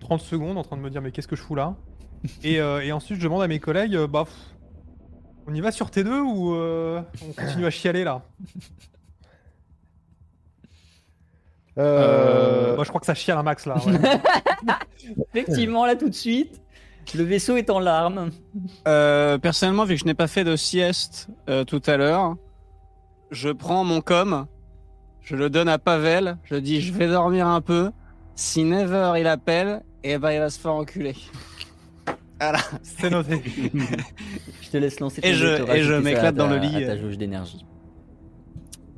30 0.00 0.20
secondes 0.20 0.58
en 0.58 0.62
train 0.62 0.76
de 0.76 0.82
me 0.82 0.90
dire 0.90 1.00
mais 1.02 1.10
qu'est-ce 1.12 1.28
que 1.28 1.36
je 1.36 1.42
fous 1.42 1.54
là? 1.54 1.74
Et, 2.42 2.60
euh, 2.60 2.80
et 2.82 2.90
ensuite 2.92 3.18
je 3.18 3.24
demande 3.24 3.42
à 3.42 3.48
mes 3.48 3.60
collègues, 3.60 3.94
euh, 3.94 4.06
bah, 4.06 4.24
pff, 4.24 4.34
on 5.46 5.54
y 5.54 5.60
va 5.60 5.70
sur 5.70 5.88
T2 5.90 6.08
ou 6.20 6.54
euh, 6.54 7.00
on 7.28 7.32
continue 7.32 7.66
à 7.66 7.70
chialer 7.70 8.02
là? 8.04 8.22
Euh, 11.78 12.74
Moi 12.74 12.84
je 12.84 12.88
crois 12.88 13.00
que 13.00 13.06
ça 13.06 13.14
chiale 13.14 13.38
un 13.38 13.42
max 13.42 13.66
là. 13.66 13.76
ouais. 13.86 13.94
Effectivement, 15.34 15.84
là 15.86 15.94
tout 15.94 16.08
de 16.08 16.14
suite, 16.14 16.60
le 17.14 17.22
vaisseau 17.22 17.56
est 17.56 17.70
en 17.70 17.78
larmes. 17.78 18.30
Euh, 18.88 19.38
personnellement, 19.38 19.84
vu 19.84 19.94
que 19.94 20.00
je 20.00 20.06
n'ai 20.06 20.14
pas 20.14 20.26
fait 20.26 20.42
de 20.44 20.56
sieste 20.56 21.28
euh, 21.50 21.64
tout 21.64 21.82
à 21.86 21.96
l'heure, 21.96 22.34
je 23.30 23.50
prends 23.50 23.84
mon 23.84 24.00
com, 24.00 24.46
je 25.26 25.36
le 25.36 25.50
donne 25.50 25.68
à 25.68 25.78
Pavel, 25.78 26.38
je 26.44 26.54
dis 26.56 26.80
je 26.80 26.92
vais 26.92 27.08
dormir 27.08 27.46
un 27.46 27.60
peu. 27.60 27.90
Si 28.34 28.64
Never 28.64 29.12
il 29.18 29.26
appelle, 29.26 29.82
et 30.04 30.16
ben 30.18 30.30
il 30.32 30.38
va 30.38 30.48
se 30.50 30.58
faire 30.58 30.72
enculer. 30.72 31.14
Voilà. 32.38 32.58
C'est 32.82 33.08
noté. 33.08 33.42
Je 34.60 34.68
te 34.70 34.76
laisse 34.76 35.00
lancer 35.00 35.22
Et 35.24 35.32
je- 35.32 35.74
et 35.74 35.82
je 35.82 35.94
m'éclate 35.94 36.34
dans 36.34 36.48
le 36.48 36.58
lit, 36.58 36.84
à 36.84 36.86
ta 36.88 36.96
jauge 36.98 37.16
d'énergie. 37.16 37.64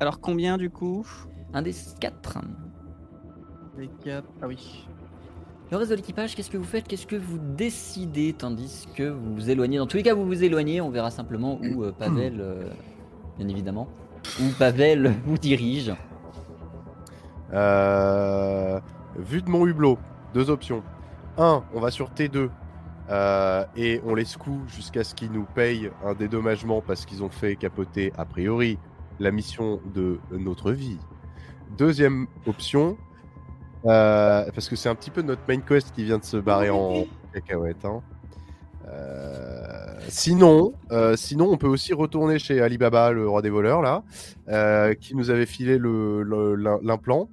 Alors 0.01 0.19
combien 0.19 0.57
du 0.57 0.69
coup? 0.69 1.07
Un 1.53 1.61
des 1.61 1.73
4. 2.01 2.39
Les 3.77 3.87
quatre. 4.03 4.27
Ah 4.41 4.47
oui. 4.47 4.85
Le 5.71 5.77
reste 5.77 5.89
de 5.91 5.95
l'équipage, 5.95 6.35
qu'est-ce 6.35 6.49
que 6.49 6.57
vous 6.57 6.65
faites? 6.65 6.85
Qu'est-ce 6.85 7.07
que 7.07 7.15
vous 7.15 7.37
décidez? 7.55 8.33
Tandis 8.33 8.89
que 8.93 9.03
vous 9.03 9.35
vous 9.35 9.49
éloignez 9.49 9.77
Dans 9.77 9.87
tous 9.87 9.95
les 9.95 10.03
cas, 10.03 10.13
vous 10.15 10.25
vous 10.25 10.43
éloignez. 10.43 10.81
On 10.81 10.89
verra 10.89 11.09
simplement 11.09 11.61
où 11.61 11.83
euh, 11.85 11.93
Pavel, 11.93 12.41
euh, 12.41 12.69
bien 13.37 13.47
évidemment, 13.47 13.87
où 14.41 14.49
Pavel 14.59 15.13
vous 15.25 15.37
dirige. 15.37 15.93
Euh, 17.53 18.79
Vu 19.17 19.41
de 19.41 19.49
mon 19.49 19.65
hublot, 19.65 19.97
deux 20.33 20.49
options. 20.49 20.83
Un, 21.37 21.63
on 21.73 21.79
va 21.79 21.91
sur 21.91 22.11
T2 22.11 22.49
euh, 23.09 23.65
et 23.75 24.01
on 24.05 24.13
les 24.13 24.25
secoue 24.25 24.61
jusqu'à 24.67 25.03
ce 25.03 25.15
qu'ils 25.15 25.31
nous 25.31 25.45
payent 25.45 25.89
un 26.05 26.13
dédommagement 26.13 26.81
parce 26.81 27.05
qu'ils 27.05 27.23
ont 27.23 27.29
fait 27.29 27.55
capoter, 27.55 28.13
a 28.17 28.25
priori, 28.25 28.77
la 29.19 29.31
mission 29.31 29.81
de 29.93 30.19
notre 30.31 30.71
vie. 30.71 30.99
deuxième 31.77 32.27
option, 32.45 32.97
euh, 33.85 34.45
parce 34.53 34.69
que 34.69 34.75
c'est 34.75 34.89
un 34.89 34.95
petit 34.95 35.09
peu 35.11 35.21
notre 35.21 35.41
main 35.47 35.59
quest 35.59 35.91
qui 35.91 36.03
vient 36.03 36.19
de 36.19 36.23
se 36.25 36.37
barrer 36.37 36.69
en 36.69 37.05
cacahuète. 37.33 37.83
hein. 37.85 38.01
Euh, 38.87 39.97
sinon, 40.07 40.73
euh, 40.91 41.15
sinon, 41.15 41.49
on 41.51 41.57
peut 41.57 41.67
aussi 41.67 41.93
retourner 41.93 42.39
chez 42.39 42.61
Alibaba, 42.61 43.11
le 43.11 43.27
roi 43.27 43.41
des 43.41 43.49
voleurs, 43.49 43.81
là, 43.81 44.03
qui 44.95 45.15
nous 45.15 45.29
avait 45.29 45.45
filé 45.45 45.77
l'implant, 45.79 47.29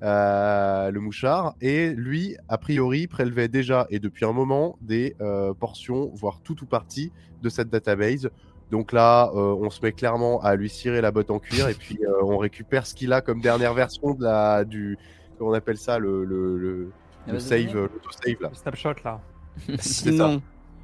le 0.00 0.98
mouchard, 0.98 1.54
et 1.60 1.90
lui, 1.90 2.36
a 2.48 2.58
priori, 2.58 3.06
prélevait 3.06 3.48
déjà 3.48 3.86
et 3.90 3.98
depuis 3.98 4.24
un 4.24 4.32
moment 4.32 4.76
des 4.80 5.16
euh, 5.20 5.54
portions, 5.54 6.10
voire 6.14 6.40
tout 6.42 6.62
ou 6.62 6.66
partie 6.66 7.12
de 7.42 7.48
cette 7.48 7.70
database. 7.70 8.30
Donc 8.70 8.92
là, 8.92 9.30
euh, 9.34 9.56
on 9.60 9.70
se 9.70 9.80
met 9.82 9.92
clairement 9.92 10.40
à 10.42 10.54
lui 10.54 10.68
cirer 10.68 11.00
la 11.00 11.10
botte 11.10 11.30
en 11.30 11.38
cuir 11.38 11.68
et 11.68 11.74
puis 11.74 11.98
euh, 12.02 12.22
on 12.22 12.36
récupère 12.36 12.86
ce 12.86 12.94
qu'il 12.94 13.12
a 13.12 13.20
comme 13.20 13.40
dernière 13.40 13.72
version 13.72 14.12
de 14.14 14.22
la 14.22 14.64
du 14.64 14.98
comment 15.38 15.50
on 15.50 15.54
appelle 15.54 15.78
ça 15.78 15.98
le 15.98 16.24
le, 16.24 16.92
le, 17.26 17.38
save 17.38 17.74
euh, 17.74 17.88
l'auto-save 17.92 18.42
là. 18.42 18.48
Le 18.50 18.54
snapshot 18.54 18.94
là. 19.04 19.20
Sinon, 19.78 20.42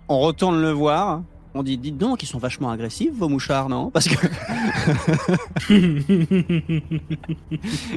on 0.08 0.20
retourne 0.20 0.60
le 0.60 0.70
voir. 0.70 1.22
On 1.56 1.62
dit, 1.62 1.78
dites 1.78 1.96
donc, 1.96 2.24
ils 2.24 2.26
sont 2.26 2.38
vachement 2.38 2.68
agressifs, 2.70 3.14
vos 3.14 3.28
mouchards, 3.28 3.68
non? 3.68 3.88
Parce 3.90 4.08
que 4.08 4.16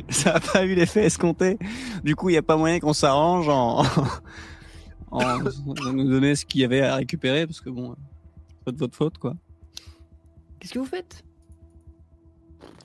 ça 0.10 0.34
n'a 0.34 0.40
pas 0.40 0.64
eu 0.64 0.76
l'effet 0.76 1.06
escompté. 1.06 1.58
Du 2.04 2.16
coup, 2.16 2.30
il 2.30 2.34
n'y 2.34 2.38
a 2.38 2.44
pas 2.44 2.56
moyen 2.56 2.80
qu'on 2.80 2.94
s'arrange 2.94 3.50
en... 3.54 3.84
en 5.12 5.40
nous 5.94 6.08
donner 6.08 6.36
ce 6.36 6.46
qu'il 6.46 6.62
y 6.62 6.64
avait 6.64 6.82
à 6.82 6.96
récupérer, 6.96 7.48
parce 7.48 7.60
que 7.60 7.72
bon, 7.72 7.96
c'est 8.48 8.64
pas 8.64 8.72
de 8.72 8.78
votre 8.78 8.96
faute, 8.96 9.18
quoi. 9.18 9.34
Qu'est-ce 10.60 10.74
que 10.74 10.80
vous 10.80 10.86
faites? 10.86 11.24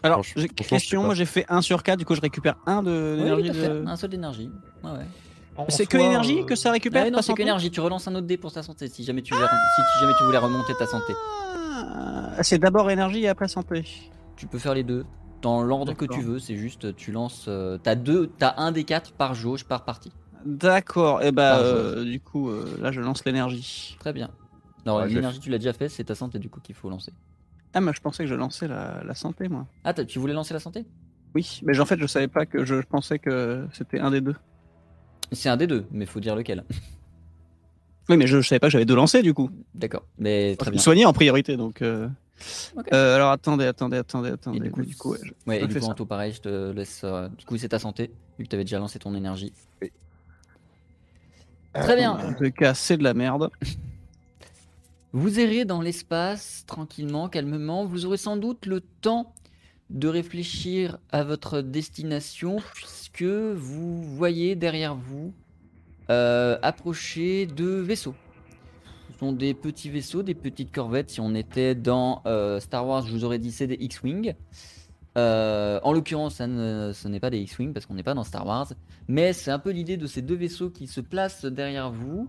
Alors, 0.02 0.24
question, 0.56 1.04
moi 1.04 1.14
j'ai 1.14 1.26
fait 1.26 1.44
1 1.48 1.60
sur 1.60 1.82
4, 1.82 1.98
du 1.98 2.04
coup 2.04 2.16
je 2.16 2.20
récupère 2.20 2.56
1 2.66 2.82
de 2.82 3.16
Oui, 3.16 3.22
l'énergie 3.22 3.50
de... 3.50 3.84
Un 3.86 3.96
seul 3.96 4.10
d'énergie. 4.10 4.50
Ouais, 4.82 4.90
ouais. 4.90 5.06
C'est 5.68 5.86
que 5.86 5.96
l'énergie 5.96 6.40
euh, 6.40 6.44
que 6.44 6.54
ça 6.54 6.70
Ah 6.70 6.72
récupère 6.72 7.10
non, 7.10 7.20
c'est 7.22 7.32
que 7.34 7.38
l'énergie. 7.38 7.70
Tu 7.70 7.80
relances 7.80 8.08
un 8.08 8.14
autre 8.14 8.26
dé 8.26 8.36
pour 8.36 8.52
ta 8.52 8.62
santé 8.62 8.88
si 8.88 9.04
jamais 9.04 9.22
tu 9.22 9.34
voulais, 9.34 9.46
si 9.46 10.00
jamais 10.00 10.14
tu 10.18 10.24
voulais 10.24 10.38
remonter 10.38 10.72
ta 10.74 10.86
santé. 10.86 11.12
Ah, 12.36 12.42
C'est 12.42 12.58
d'abord 12.58 12.90
énergie 12.90 13.22
et 13.24 13.28
après 13.28 13.48
santé. 13.48 13.84
Tu 14.36 14.46
peux 14.46 14.58
faire 14.58 14.74
les 14.74 14.82
deux 14.82 15.04
dans 15.42 15.62
l'ordre 15.62 15.92
que 15.94 16.04
tu 16.06 16.20
veux. 16.20 16.38
C'est 16.38 16.56
juste, 16.56 16.94
tu 16.96 17.12
lances. 17.12 17.46
euh, 17.48 17.78
t'as 17.82 17.94
deux, 17.94 18.28
t'as 18.38 18.54
un 18.56 18.72
des 18.72 18.84
quatre 18.84 19.12
par 19.12 19.34
jauge 19.34 19.64
par 19.64 19.84
partie. 19.84 20.12
D'accord, 20.44 21.22
et 21.22 21.30
bah 21.30 21.50
Par 21.52 21.60
euh, 21.60 22.04
du 22.04 22.18
coup 22.20 22.50
euh, 22.50 22.64
là 22.80 22.90
je 22.90 23.00
lance 23.00 23.24
l'énergie. 23.24 23.96
Très 24.00 24.12
bien. 24.12 24.30
Non, 24.84 24.96
Ouais, 24.96 25.08
je 25.08 25.14
l'énergie 25.14 25.38
tu 25.38 25.50
l'as 25.50 25.58
déjà 25.58 25.72
fait, 25.72 25.88
c'est 25.88 26.04
ta 26.04 26.14
santé 26.16 26.38
du 26.40 26.48
coup 26.48 26.58
qu'il 26.60 26.74
faut 26.74 26.90
lancer. 26.90 27.12
Ah 27.74 27.80
mais 27.80 27.92
je 27.94 28.00
pensais 28.00 28.24
que 28.24 28.28
je 28.28 28.34
lançais 28.34 28.66
la, 28.66 29.02
la 29.04 29.14
santé 29.14 29.48
moi. 29.48 29.66
Ah, 29.84 29.94
tu 29.94 30.18
voulais 30.18 30.34
lancer 30.34 30.52
la 30.54 30.60
santé? 30.60 30.84
Oui, 31.34 31.60
mais 31.62 31.78
en 31.78 31.84
fait 31.86 31.98
je 32.00 32.06
savais 32.06 32.26
pas 32.28 32.44
que 32.44 32.64
je, 32.64 32.80
je 32.80 32.86
pensais 32.86 33.18
que 33.20 33.66
c'était 33.72 34.00
un 34.00 34.10
des 34.10 34.20
deux. 34.20 34.34
C'est 35.32 35.48
un 35.48 35.56
des 35.56 35.66
deux, 35.66 35.86
mais 35.90 36.06
faut 36.06 36.20
dire 36.20 36.36
lequel. 36.36 36.64
Oui 38.08 38.16
mais 38.16 38.26
je, 38.26 38.40
je 38.40 38.48
savais 38.48 38.58
pas 38.58 38.66
que 38.66 38.72
j'avais 38.72 38.84
deux 38.84 38.96
lancés 38.96 39.22
du 39.22 39.32
coup. 39.32 39.48
D'accord, 39.76 40.04
mais 40.18 40.56
très 40.56 40.72
bien. 40.72 40.80
soigner 40.80 41.06
en 41.06 41.12
priorité 41.12 41.56
donc. 41.56 41.80
euh. 41.82 42.08
Ok. 42.76 42.88
Euh, 42.92 43.14
alors 43.14 43.30
attendez, 43.30 43.64
attendez, 43.64 43.96
attendez, 43.96 44.30
attendez. 44.30 44.58
Et 44.58 44.60
du 44.60 44.70
coup, 44.72 44.82
du 44.82 44.96
coup 44.96 45.12
ouais, 45.12 45.18
je- 45.22 45.30
ouais, 45.46 45.60
je 45.60 45.64
et 45.64 45.68
du 45.68 45.74
coup, 45.74 45.80
ça. 45.80 45.86
Anto, 45.92 46.04
pareil, 46.04 46.32
je 46.32 46.40
te 46.40 46.72
laisse. 46.72 47.02
euh, 47.04 47.28
Du 47.38 47.44
coup, 47.44 47.56
c'est 47.56 47.68
ta 47.68 47.78
santé, 47.78 48.10
vu 48.38 48.44
que 48.44 48.50
t'avais 48.50 48.64
déjà 48.64 48.80
lancé 48.80 48.98
ton 48.98 49.14
énergie. 49.14 49.52
Très 51.74 51.94
bien. 51.96 52.12
En 52.18 52.34
tout 52.34 52.50
cas 52.50 52.74
c'est 52.74 52.96
de 52.96 53.04
la 53.04 53.14
merde. 53.14 53.50
Vous 55.12 55.38
errez 55.38 55.64
dans 55.64 55.80
l'espace 55.80 56.64
tranquillement, 56.66 57.28
calmement. 57.28 57.84
Vous 57.86 58.04
aurez 58.04 58.16
sans 58.16 58.36
doute 58.36 58.66
le 58.66 58.80
temps 58.80 59.32
de 59.90 60.08
réfléchir 60.08 60.98
à 61.12 61.22
votre 61.22 61.60
destination 61.60 62.56
puisque 63.12 63.30
vous 63.30 64.02
voyez 64.02 64.54
derrière 64.56 64.94
vous 64.94 65.32
euh, 66.10 66.58
approcher 66.62 67.46
deux 67.46 67.80
vaisseaux. 67.80 68.14
Ce 69.12 69.18
sont 69.18 69.32
des 69.32 69.54
petits 69.54 69.90
vaisseaux, 69.90 70.22
des 70.22 70.34
petites 70.34 70.72
corvettes. 70.72 71.10
Si 71.10 71.20
on 71.20 71.34
était 71.34 71.74
dans 71.74 72.22
euh, 72.26 72.58
Star 72.60 72.86
Wars, 72.86 73.06
je 73.06 73.12
vous 73.12 73.24
aurais 73.24 73.38
dit 73.38 73.52
c'est 73.52 73.66
des 73.66 73.76
X-Wing. 73.80 74.34
Euh, 75.18 75.78
en 75.82 75.92
l'occurrence, 75.92 76.36
ça 76.36 76.46
ne- 76.46 76.92
ce 76.94 77.06
n'est 77.06 77.20
pas 77.20 77.30
des 77.30 77.38
X-Wing 77.40 77.72
parce 77.72 77.86
qu'on 77.86 77.94
n'est 77.94 78.02
pas 78.02 78.14
dans 78.14 78.24
Star 78.24 78.46
Wars. 78.46 78.68
Mais 79.08 79.32
c'est 79.32 79.50
un 79.50 79.58
peu 79.58 79.70
l'idée 79.70 79.96
de 79.96 80.06
ces 80.06 80.22
deux 80.22 80.34
vaisseaux 80.34 80.70
qui 80.70 80.86
se 80.86 81.00
placent 81.00 81.44
derrière 81.44 81.90
vous. 81.92 82.28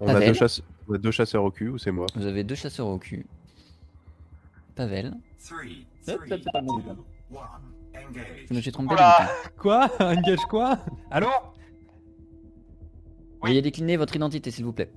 On 0.00 0.08
a, 0.08 0.18
deux 0.18 0.32
chasse- 0.32 0.62
on 0.88 0.94
a 0.94 0.98
deux 0.98 1.10
chasseurs 1.12 1.44
au 1.44 1.50
cul 1.50 1.68
ou 1.68 1.78
c'est 1.78 1.92
moi? 1.92 2.06
Vous 2.16 2.26
avez 2.26 2.42
deux 2.42 2.54
chasseurs 2.56 2.88
au 2.88 2.98
cul. 2.98 3.24
Pavel. 4.74 5.12
Three, 5.38 5.86
three, 6.04 6.42
Je 8.48 8.54
me 8.54 8.60
suis 8.60 8.72
trompé. 8.72 8.94
Oula 8.94 9.18
bouton. 9.20 9.50
Quoi? 9.58 9.88
Engage 10.00 10.44
quoi? 10.48 10.78
Allô? 11.10 11.28
Veuillez 13.42 13.62
décliner 13.62 13.96
votre 13.96 14.14
identité, 14.16 14.50
s'il 14.50 14.64
vous 14.64 14.72
plaît. 14.72 14.90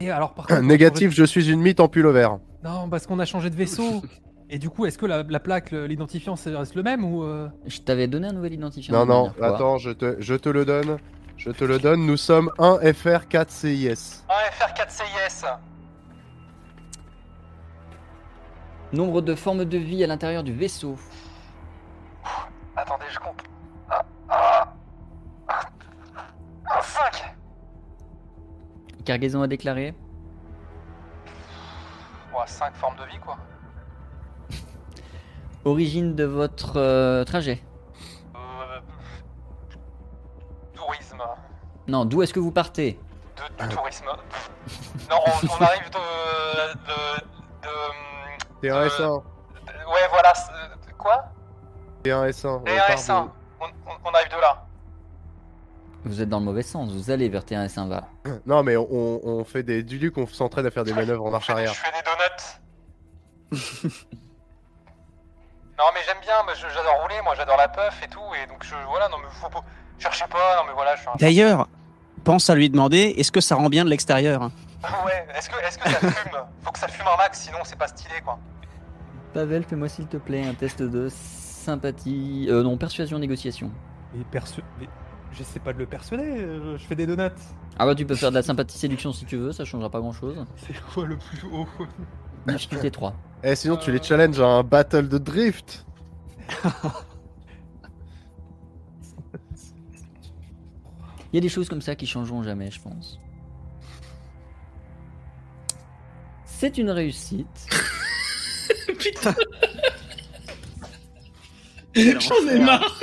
Et 0.00 0.10
alors 0.10 0.34
par 0.34 0.46
contre, 0.46 0.60
Négatif, 0.62 1.10
je 1.12 1.24
suis 1.24 1.50
une 1.50 1.60
mythe 1.60 1.80
en 1.80 1.88
pull 1.88 2.06
vert. 2.08 2.38
Non, 2.62 2.88
parce 2.88 3.06
qu'on 3.06 3.18
a 3.18 3.24
changé 3.24 3.50
de 3.50 3.56
vaisseau. 3.56 4.02
Et 4.50 4.58
du 4.58 4.70
coup, 4.70 4.86
est-ce 4.86 4.96
que 4.96 5.04
la, 5.04 5.22
la 5.24 5.40
plaque, 5.40 5.72
l'identifiant, 5.72 6.34
ça 6.34 6.56
reste 6.58 6.74
le 6.74 6.82
même 6.82 7.04
ou 7.04 7.22
euh, 7.22 7.48
Je 7.66 7.80
t'avais 7.80 8.06
donné 8.06 8.28
un 8.28 8.32
nouvel 8.32 8.54
identifiant. 8.54 9.04
Non, 9.04 9.04
non, 9.04 9.32
attends, 9.42 9.76
je 9.76 9.90
te, 9.90 10.16
je 10.20 10.34
te 10.34 10.48
le 10.48 10.64
donne. 10.64 10.96
Je 11.36 11.50
te 11.50 11.64
le 11.64 11.78
donne, 11.78 12.04
nous 12.06 12.16
sommes 12.16 12.50
1 12.58 12.78
FR4 12.78 13.46
CIS. 13.48 14.24
Un 14.28 14.50
FR4 14.50 14.90
CIS. 14.90 15.44
Nombre 18.92 19.20
de 19.20 19.34
formes 19.34 19.64
de 19.64 19.78
vie 19.78 20.02
à 20.02 20.06
l'intérieur 20.06 20.42
du 20.42 20.52
vaisseau. 20.52 20.96
Attendez, 22.76 23.06
je 23.10 23.18
compte. 23.18 23.42
Ah, 23.90 24.04
ah, 24.28 24.68
ah, 25.48 26.82
5 26.82 27.34
Cargaison 29.04 29.42
à 29.42 29.46
déclarer. 29.46 29.94
5 32.46 32.74
formes 32.76 32.96
de 32.96 33.04
vie, 33.04 33.18
quoi. 33.18 33.36
Origine 35.64 36.14
de 36.14 36.24
votre 36.24 36.76
euh, 36.78 37.24
trajet. 37.24 37.62
Euh, 38.34 38.80
tourisme. 40.74 41.22
Non, 41.86 42.04
d'où 42.04 42.22
est-ce 42.22 42.32
que 42.32 42.40
vous 42.40 42.52
partez? 42.52 42.98
De, 43.36 43.64
du 43.64 43.74
tourisme. 43.74 44.06
non, 45.10 45.16
on, 45.26 45.46
on 45.46 45.64
arrive 45.64 45.90
de. 45.90 45.98
de. 46.86 48.68
de. 48.68 48.72
Un 48.72 48.86
S1. 48.86 48.98
de- 48.98 49.92
ouais, 49.92 50.08
voilà. 50.10 50.32
Quoi? 50.96 51.24
T'es 52.08 52.12
un 52.14 52.24
S1. 52.26 52.48
on 52.48 52.64
Et 52.64 52.76
part 52.76 52.90
un 52.90 52.94
de- 52.94 52.98
S1. 52.98 53.28
On, 53.60 53.64
on- 53.64 53.98
on 54.04 54.10
arrive 54.14 54.28
de 54.30 54.40
là. 54.40 54.64
Vous 56.04 56.22
êtes 56.22 56.28
dans 56.28 56.38
le 56.38 56.44
mauvais 56.44 56.62
sens. 56.62 56.90
Vous 56.92 57.10
allez 57.10 57.28
vers 57.28 57.42
T1S1 57.44 57.88
va. 57.88 58.04
Non, 58.46 58.62
mais 58.62 58.76
on, 58.76 58.86
on 59.26 59.44
fait 59.44 59.62
des. 59.62 59.82
Du 59.82 59.98
Duc, 59.98 60.16
on 60.16 60.26
s'entraîne 60.26 60.64
à 60.66 60.70
faire 60.70 60.84
des 60.84 60.94
manœuvres 60.94 61.26
en 61.26 61.30
marche 61.30 61.50
arrière. 61.50 61.72
Je 61.74 61.78
fais 61.80 61.90
des 61.92 62.02
donuts. 62.04 63.88
non, 65.78 65.84
mais 65.94 66.00
j'aime 66.06 66.20
bien. 66.22 66.34
J'adore 66.74 67.02
rouler. 67.02 67.16
Moi, 67.24 67.34
j'adore 67.36 67.56
la 67.56 67.68
puff 67.68 68.00
et 68.02 68.08
tout. 68.08 68.20
Et 68.42 68.46
donc, 68.48 68.64
je, 68.64 68.74
voilà. 68.88 69.08
Non, 69.08 69.16
mais 69.18 69.28
faut 69.40 69.48
pas. 69.48 69.62
Cherchez 69.98 70.24
pas. 70.30 70.56
Non, 70.56 70.62
mais 70.66 70.72
voilà. 70.74 70.96
Je 70.96 71.00
suis 71.00 71.08
un. 71.10 71.14
D'ailleurs, 71.18 71.68
pense 72.24 72.48
à 72.50 72.54
lui 72.54 72.68
demander 72.70 73.14
est-ce 73.18 73.30
que 73.32 73.40
ça 73.40 73.54
rend 73.56 73.68
bien 73.68 73.84
de 73.84 73.90
l'extérieur 73.90 74.42
hein? 74.42 74.52
Ouais. 75.04 75.26
Est-ce 75.36 75.50
que, 75.50 75.56
est-ce 75.66 75.78
que 75.78 75.88
ça 75.90 75.98
fume? 75.98 76.38
Faut 76.62 76.70
que 76.72 76.78
ça 76.78 76.88
fume 76.88 77.06
un 77.06 77.16
max. 77.16 77.40
Sinon, 77.40 77.58
c'est 77.64 77.76
pas 77.78 77.88
stylé, 77.88 78.20
quoi. 78.24 78.38
Pavel, 79.34 79.64
fais-moi 79.64 79.88
s'il 79.88 80.06
te 80.06 80.16
plaît 80.16 80.46
un 80.46 80.54
test 80.54 80.80
de 80.82 81.08
sympathie. 81.72 82.46
Euh, 82.48 82.62
non, 82.62 82.76
persuasion, 82.78 83.18
négociation. 83.18 83.70
Mais 84.14 84.24
perso. 84.30 84.62
Mais 84.80 84.88
j'essaie 85.32 85.60
pas 85.60 85.72
de 85.74 85.78
le 85.78 85.86
persuader. 85.86 86.24
euh, 86.24 86.78
Je 86.78 86.84
fais 86.86 86.94
des 86.94 87.06
donuts. 87.06 87.22
Ah 87.78 87.84
bah 87.86 87.94
tu 87.94 88.06
peux 88.06 88.14
faire 88.14 88.30
de 88.30 88.36
la 88.36 88.42
sympathie 88.42 88.78
séduction 88.78 89.12
si 89.12 89.24
tu 89.26 89.36
veux, 89.36 89.52
ça 89.52 89.64
changera 89.64 89.90
pas 89.90 90.00
grand 90.00 90.12
chose. 90.12 90.36
C'est 90.56 90.74
quoi 90.92 91.04
le 91.06 91.16
plus 91.18 91.42
haut 91.52 91.66
Difficulté 92.46 92.90
3. 92.90 93.14
Eh, 93.44 93.54
sinon, 93.54 93.76
tu 93.76 93.92
les 93.92 94.02
challenges 94.02 94.40
à 94.40 94.46
un 94.46 94.62
battle 94.62 95.08
de 95.08 95.18
drift. 95.18 95.84
Il 101.32 101.36
y 101.36 101.38
a 101.38 101.40
des 101.42 101.48
choses 101.50 101.68
comme 101.68 101.82
ça 101.82 101.94
qui 101.94 102.06
changeront 102.06 102.42
jamais, 102.42 102.70
je 102.70 102.80
pense. 102.80 103.20
C'est 106.46 106.78
une 106.78 106.90
réussite. 106.90 107.66
Putain. 108.98 109.34
J'en 111.98 112.48
ai 112.48 112.58
marre. 112.58 113.00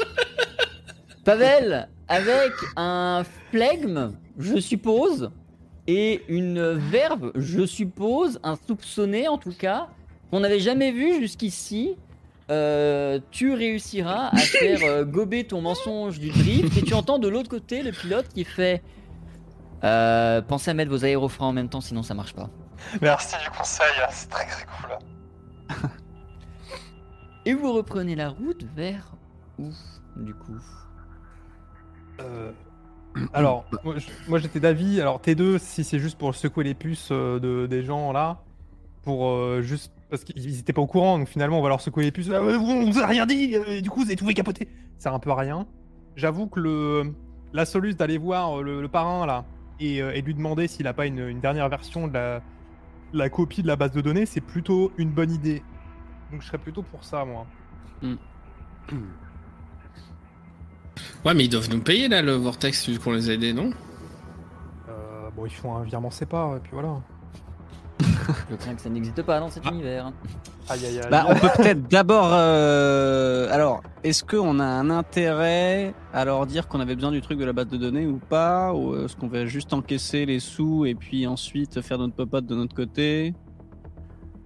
Pavel, 1.23 1.89
avec 2.07 2.53
un 2.76 3.23
flegme, 3.49 4.13
je 4.38 4.59
suppose, 4.59 5.31
et 5.88 6.23
une 6.27 6.72
verve, 6.72 7.31
je 7.35 7.65
suppose, 7.65 8.39
un 8.43 8.57
soupçonné 8.67 9.27
en 9.27 9.38
tout 9.38 9.53
cas, 9.57 9.88
qu'on 10.30 10.39
n'avait 10.39 10.59
jamais 10.59 10.91
vu 10.91 11.19
jusqu'ici, 11.19 11.95
euh, 12.51 13.19
tu 13.31 13.53
réussiras 13.53 14.30
à 14.31 14.38
faire 14.38 14.80
euh, 14.84 15.03
gober 15.03 15.45
ton 15.45 15.61
mensonge 15.61 16.19
du 16.19 16.30
drift, 16.30 16.77
et 16.77 16.84
tu 16.84 16.93
entends 16.93 17.17
de 17.17 17.27
l'autre 17.27 17.49
côté 17.49 17.81
le 17.81 17.91
pilote 17.91 18.27
qui 18.30 18.43
fait 18.43 18.84
euh, 19.84 20.41
Pensez 20.41 20.72
à 20.72 20.73
mettre 20.73 20.91
vos 20.91 21.05
aérofreins 21.05 21.47
en 21.47 21.53
même 21.53 21.69
temps, 21.69 21.81
sinon 21.81 22.03
ça 22.03 22.13
marche 22.13 22.34
pas. 22.34 22.49
Merci 23.01 23.35
du 23.43 23.49
conseil. 23.49 23.88
C'est 24.11 24.30
très 24.30 24.45
très 24.45 24.65
cool. 24.65 25.89
Et 27.45 27.53
vous 27.53 27.72
reprenez 27.72 28.15
la 28.15 28.30
route 28.30 28.65
vers 28.76 29.11
où, 29.59 29.69
du 30.15 30.34
coup? 30.34 30.59
Euh, 32.19 32.51
Alors, 33.34 33.65
moi, 34.27 34.39
j'étais 34.39 34.59
d'avis. 34.59 34.99
Alors 34.99 35.22
T2, 35.22 35.59
si 35.59 35.84
c'est 35.84 35.99
juste 35.99 36.17
pour 36.17 36.34
secouer 36.34 36.63
les 36.63 36.73
puces 36.73 37.09
euh, 37.11 37.39
de, 37.39 37.67
des 37.67 37.84
gens 37.84 38.11
là, 38.11 38.41
pour 39.03 39.30
euh, 39.30 39.61
juste 39.61 39.93
parce 40.09 40.23
qu'ils 40.23 40.59
étaient 40.59 40.73
pas 40.73 40.81
au 40.81 40.88
courant, 40.88 41.19
donc 41.19 41.27
finalement 41.27 41.59
on 41.59 41.61
va 41.61 41.69
leur 41.69 41.81
secouer 41.81 42.03
les 42.03 42.11
puces. 42.11 42.30
Ah, 42.34 42.41
on 42.41 42.89
vous 42.89 42.99
a 42.99 43.05
rien 43.05 43.26
dit, 43.26 43.55
du 43.81 43.89
coup 43.89 43.99
vous 43.99 44.07
avez 44.07 44.15
tout 44.15 44.26
fait 44.26 44.34
capoter. 44.34 44.67
Ça 44.97 45.05
sert 45.05 45.13
un 45.13 45.19
peu 45.19 45.30
à 45.30 45.35
rien. 45.35 45.67
J'avoue 46.15 46.47
que 46.47 47.11
la 47.53 47.65
soluce 47.65 47.95
d'aller 47.95 48.17
voir 48.17 48.61
le, 48.61 48.88
parrain 48.88 49.26
là 49.26 49.45
et, 49.80 49.97
et 49.97 50.22
lui 50.22 50.34
demander 50.34 50.67
s'il 50.67 50.88
a 50.88 50.93
pas 50.93 51.05
une, 51.05 51.39
dernière 51.39 51.67
version 51.69 52.07
de 52.07 52.39
la 53.13 53.30
copie 53.30 53.61
de 53.61 53.67
la 53.67 53.76
base 53.76 53.91
de 53.91 54.01
données, 54.01 54.26
c'est 54.26 54.41
plutôt 54.41 54.91
une 54.97 55.09
bonne 55.09 55.31
idée. 55.31 55.63
Donc 56.31 56.41
je 56.41 56.47
serais 56.47 56.57
plutôt 56.57 56.81
pour 56.84 57.03
ça 57.03 57.23
moi. 57.26 57.45
Ouais, 61.23 61.34
mais 61.34 61.45
ils 61.45 61.49
doivent 61.49 61.69
nous 61.69 61.80
payer 61.81 62.07
là 62.07 62.22
le 62.22 62.34
Vortex 62.34 62.89
vu 62.89 62.99
qu'on 62.99 63.14
les 63.14 63.30
a 63.30 63.34
aidés, 63.34 63.53
non? 63.53 63.72
Euh, 64.89 65.30
bon, 65.35 65.45
ils 65.45 65.52
font 65.53 65.76
un 65.76 65.84
virement 65.84 66.11
sépare 66.11 66.57
et 66.57 66.60
puis 66.60 66.72
voilà. 66.73 67.02
Je 68.49 68.56
crains 68.56 68.76
que 68.76 68.81
ça 68.81 68.89
n'existe 68.89 69.22
pas 69.23 69.39
dans 69.39 69.49
cet 69.49 69.65
univers. 69.65 70.11
Aïe 70.69 70.85
aïe 70.85 70.99
aïe. 70.99 71.07
Bah, 71.11 71.26
on 71.27 71.35
peut 71.35 71.49
peut-être 71.57 71.88
d'abord. 71.88 72.30
euh, 72.31 73.47
Alors, 73.52 73.81
est-ce 74.03 74.23
qu'on 74.23 74.60
a 74.60 74.65
un 74.65 74.89
intérêt 74.89 75.93
à 76.14 76.26
leur 76.26 76.45
dire 76.47 76.68
qu'on 76.68 76.80
avait 76.80 76.95
besoin 76.95 77.11
du 77.11 77.22
truc 77.22 77.38
de 77.39 77.45
la 77.45 77.53
base 77.53 77.68
de 77.68 77.77
données 77.77 78.06
ou 78.07 78.18
pas? 78.18 78.73
Ou 78.73 78.95
est-ce 79.06 79.15
qu'on 79.15 79.27
va 79.27 79.45
juste 79.45 79.73
encaisser 79.73 80.26
les 80.26 80.39
sous 80.39 80.85
et 80.85 80.95
puis 80.95 81.27
ensuite 81.27 81.81
faire 81.81 81.97
notre 81.99 82.15
popote 82.15 82.45
de 82.45 82.56
notre 82.56 82.76
côté? 82.76 83.34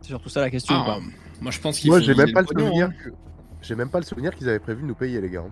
C'est 0.01 0.09
surtout 0.09 0.29
ça 0.29 0.41
la 0.41 0.49
question. 0.49 0.75
ou 0.75 0.79
Ah, 0.81 0.85
pas 0.85 0.99
Moi, 1.41 1.51
je 1.51 1.59
pense 1.59 1.79
qu'il 1.79 1.89
Moi, 1.89 1.99
j'ai 2.01 2.15
même 2.15 2.31
pas 2.33 2.41
le 2.41 2.47
souvenir 2.47 2.87
hein. 2.87 2.93
que... 3.03 3.09
J'ai 3.61 3.75
même 3.75 3.89
pas 3.89 3.99
le 3.99 4.05
souvenir 4.05 4.35
qu'ils 4.35 4.47
avaient 4.49 4.59
prévu 4.59 4.83
de 4.83 4.87
nous 4.87 4.95
payer, 4.95 5.19
les 5.19 5.29
gars. 5.29 5.43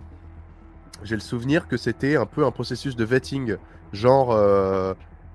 J'ai 1.04 1.16
le 1.16 1.22
souvenir 1.22 1.68
que 1.68 1.78
c'était 1.78 2.16
un 2.16 2.26
peu 2.26 2.46
un 2.46 2.52
processus 2.52 2.96
de 2.96 3.04
vetting. 3.04 3.58
Genre, 3.94 4.32
euh, 4.32 4.94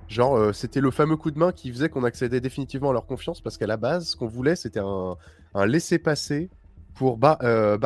genre 0.09 0.37
euh, 0.37 0.53
c'était 0.53 0.81
le 0.81 0.91
fameux 0.91 1.16
coup 1.16 1.31
de 1.31 1.39
main 1.39 1.53
qui 1.53 1.70
faisait 1.70 1.89
qu'on 1.89 2.05
accédait 2.05 2.41
définitivement 2.41 2.91
à 2.91 2.93
leur 2.93 3.07
confiance 3.07 3.41
parce 3.41 3.59
qu'à 3.59 3.66
la 3.66 3.77
base, 3.77 4.09
ce 4.09 4.16
qu'on 4.16 4.27
voulait, 4.27 4.57
c'était 4.57 4.81
un, 4.81 5.16
un 5.55 5.66
laisser-passer 5.66 6.51
pour 6.95 7.16
Bar 7.19 7.39
euh, 7.43 7.79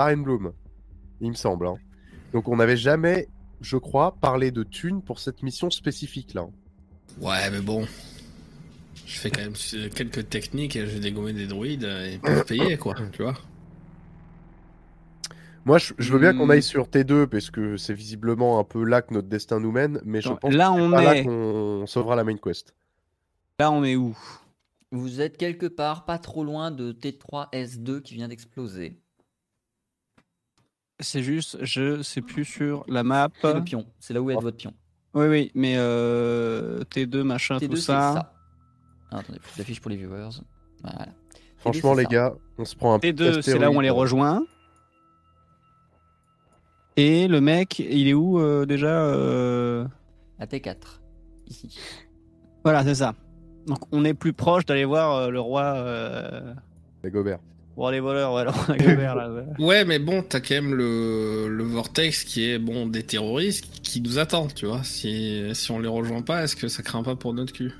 il 1.21 1.31
me 1.31 1.35
semble. 1.35 1.67
hein. 1.67 1.77
Donc, 2.33 2.49
on 2.49 2.57
n'avait 2.57 2.77
jamais, 2.77 3.29
je 3.61 3.77
crois, 3.77 4.17
parlé 4.21 4.51
de 4.51 4.63
thunes 4.63 5.03
pour 5.03 5.19
cette 5.19 5.43
mission 5.43 5.71
spécifique-là. 5.71 6.47
Ouais, 7.21 7.51
mais 7.51 7.61
bon. 7.61 7.87
Je 9.07 9.19
fais 9.19 9.31
quand 9.31 9.41
même 9.41 9.55
quelques 9.91 10.29
techniques 10.29 10.75
et 10.77 10.87
j'ai 10.87 10.99
dégommé 11.01 11.33
des 11.33 11.47
druides 11.47 11.85
euh, 11.85 12.07
et 12.07 12.15
ils 12.15 12.21
peuvent 12.21 12.45
payer, 12.45 12.77
quoi, 12.77 12.95
tu 13.13 13.23
vois. 13.23 13.35
Moi, 15.65 15.79
je, 15.79 15.95
je 15.99 16.13
veux 16.13 16.19
bien 16.19 16.33
qu'on 16.37 16.47
Hmm. 16.47 16.51
aille 16.53 16.63
sur 16.63 16.89
T2 16.89 17.27
parce 17.27 17.51
que 17.51 17.77
c'est 17.77 17.95
visiblement 17.95 18.59
un 18.59 18.65
peu 18.65 18.85
là 18.85 19.03
que 19.03 19.15
notre 19.15 19.29
destin 19.29 19.59
nous 19.61 19.73
mène, 19.73 20.01
mais 20.05 20.21
je 20.21 20.29
pense 20.33 20.53
là, 20.53 20.69
que 20.69 20.81
on 20.81 20.91
pas 20.91 21.03
là 21.03 21.17
est- 21.17 21.25
qu'on 21.25 21.85
sauvera 21.87 22.15
la 22.17 22.25
main 22.25 22.37
quest. 22.37 22.75
Là, 23.61 23.71
on 23.71 23.83
est 23.85 23.97
où? 23.97 24.17
Vous 24.93 25.21
êtes 25.21 25.37
quelque 25.37 25.67
part 25.67 26.05
pas 26.05 26.19
trop 26.19 26.45
loin 26.45 26.71
de 26.71 26.93
T3S2 26.93 28.01
qui 28.01 28.15
vient 28.15 28.29
d'exploser. 28.29 29.01
C'est 31.01 31.23
juste, 31.23 31.59
je 31.63 32.03
sais 32.03 32.23
plus 32.23 32.45
sur 32.45 32.85
la 32.89 33.03
map. 33.03 33.29
C'est 33.43 33.53
le 33.55 33.65
pion, 33.65 33.87
c'est 33.99 34.15
là 34.15 34.23
où 34.23 34.31
est 34.31 34.37
Oh. 34.37 34.41
votre 34.41 34.57
pion. 34.57 34.73
Oui, 35.15 35.27
oui, 35.27 35.51
mais 35.55 35.75
euh, 35.79 36.83
T2, 36.85 37.23
machin, 37.23 37.59
T2 37.59 37.69
tout 37.71 37.77
ça. 37.77 38.33
Ah, 39.17 39.21
attendez, 39.21 39.39
j'affiche 39.57 39.81
pour 39.81 39.91
les 39.91 39.97
viewers. 39.97 40.29
Voilà. 40.83 41.07
Franchement, 41.57 41.95
les 41.95 42.05
ça. 42.05 42.09
gars, 42.11 42.35
on 42.59 42.65
se 42.67 42.77
prend 42.77 42.93
un 42.95 42.99
petit 42.99 43.13
T2, 43.13 43.41
c'est 43.41 43.59
là 43.59 43.71
où 43.71 43.77
on 43.77 43.81
les 43.81 43.89
astéroïde. 43.89 43.93
rejoint. 44.13 44.43
Et 46.99 47.27
le 47.29 47.41
mec, 47.41 47.79
il 47.79 48.09
est 48.09 48.15
où 48.15 48.39
euh, 48.41 48.67
déjà 48.67 48.89
euh, 49.03 49.87
À 50.39 50.45
T4, 50.47 50.77
ici. 51.49 51.79
Voilà, 52.63 52.85
c'est 52.85 52.95
ça. 52.97 53.15
Donc 53.67 53.79
on 53.91 54.05
est 54.05 54.15
plus 54.15 54.33
proche 54.35 54.67
d'aller 54.67 54.85
voir 54.85 55.17
euh, 55.17 55.31
le 55.31 55.41
roi, 55.41 55.63
euh... 55.77 56.53
Les 57.03 57.11
Gobert. 57.11 57.39
roi 57.75 57.91
des 57.93 58.01
voleurs, 58.01 58.35
ouais, 58.35 58.45
le 58.45 58.51
roi 58.51 58.77
Gobert, 58.79 59.15
là. 59.15 59.31
ouais. 59.33 59.45
Ouais, 59.59 59.85
mais 59.87 59.99
bon, 59.99 60.23
t'as 60.23 60.41
quand 60.41 60.55
même 60.55 60.75
le, 60.75 61.49
le 61.49 61.65
Vortex 61.65 62.25
qui 62.25 62.51
est, 62.51 62.59
bon, 62.59 62.87
des 62.87 63.03
terroristes 63.03 63.81
qui 63.83 64.01
nous 64.03 64.19
attendent, 64.19 64.55
tu 64.55 64.67
vois. 64.67 64.83
Si, 64.85 65.43
si 65.55 65.71
on 65.71 65.79
les 65.79 65.89
rejoint 65.89 66.23
pas, 66.23 66.45
est-ce 66.45 66.55
que 66.57 66.69
ça 66.69 66.83
craint 66.83 67.03
pas 67.03 67.17
pour 67.17 67.33
notre 67.35 67.53
cul? 67.53 67.73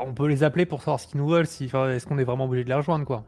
On 0.00 0.12
peut 0.12 0.26
les 0.26 0.42
appeler 0.42 0.66
pour 0.66 0.80
savoir 0.80 1.00
ce 1.00 1.06
qu'ils 1.06 1.20
nous 1.20 1.28
veulent. 1.28 1.46
Si, 1.46 1.66
enfin, 1.66 1.90
est-ce 1.90 2.06
qu'on 2.06 2.18
est 2.18 2.24
vraiment 2.24 2.44
obligé 2.46 2.64
de 2.64 2.68
les 2.68 2.74
rejoindre 2.74 3.04
quoi 3.04 3.24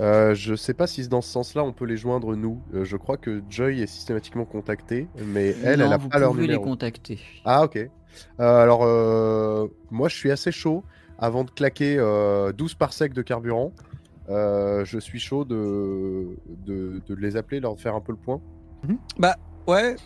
Euh, 0.00 0.34
je 0.34 0.54
sais 0.54 0.74
pas 0.74 0.86
si 0.86 1.06
dans 1.08 1.20
ce 1.20 1.28
sens-là 1.30 1.64
on 1.64 1.72
peut 1.72 1.84
les 1.84 1.96
joindre 1.96 2.36
nous. 2.36 2.62
Euh, 2.72 2.84
je 2.84 2.96
crois 2.96 3.16
que 3.16 3.42
Joy 3.50 3.82
est 3.82 3.86
systématiquement 3.88 4.44
contactée, 4.44 5.08
mais 5.26 5.56
elle, 5.64 5.80
non, 5.80 5.86
elle 5.86 5.92
a 5.92 5.96
vous 5.96 6.08
pas 6.08 6.18
leur 6.20 6.30
pouvez 6.30 6.42
les 6.42 6.48
numéro. 6.48 6.64
contacter. 6.64 7.18
Ah 7.44 7.64
ok. 7.64 7.76
Euh, 7.76 7.88
alors 8.38 8.84
euh, 8.84 9.66
moi 9.90 10.08
je 10.08 10.16
suis 10.16 10.30
assez 10.30 10.52
chaud 10.52 10.84
avant 11.18 11.42
de 11.44 11.50
claquer 11.50 11.96
euh, 11.98 12.52
12 12.52 12.74
parsecs 12.74 13.12
de 13.12 13.22
carburant. 13.22 13.72
euh, 14.30 14.84
je 14.84 14.98
suis 15.00 15.18
chaud 15.18 15.44
de, 15.44 16.28
de, 16.64 17.02
de 17.06 17.14
les 17.16 17.36
appeler, 17.36 17.58
leur 17.60 17.78
faire 17.78 17.94
un 17.96 18.00
peu 18.00 18.12
le 18.12 18.18
point. 18.18 18.40
Ouais, 19.18 19.96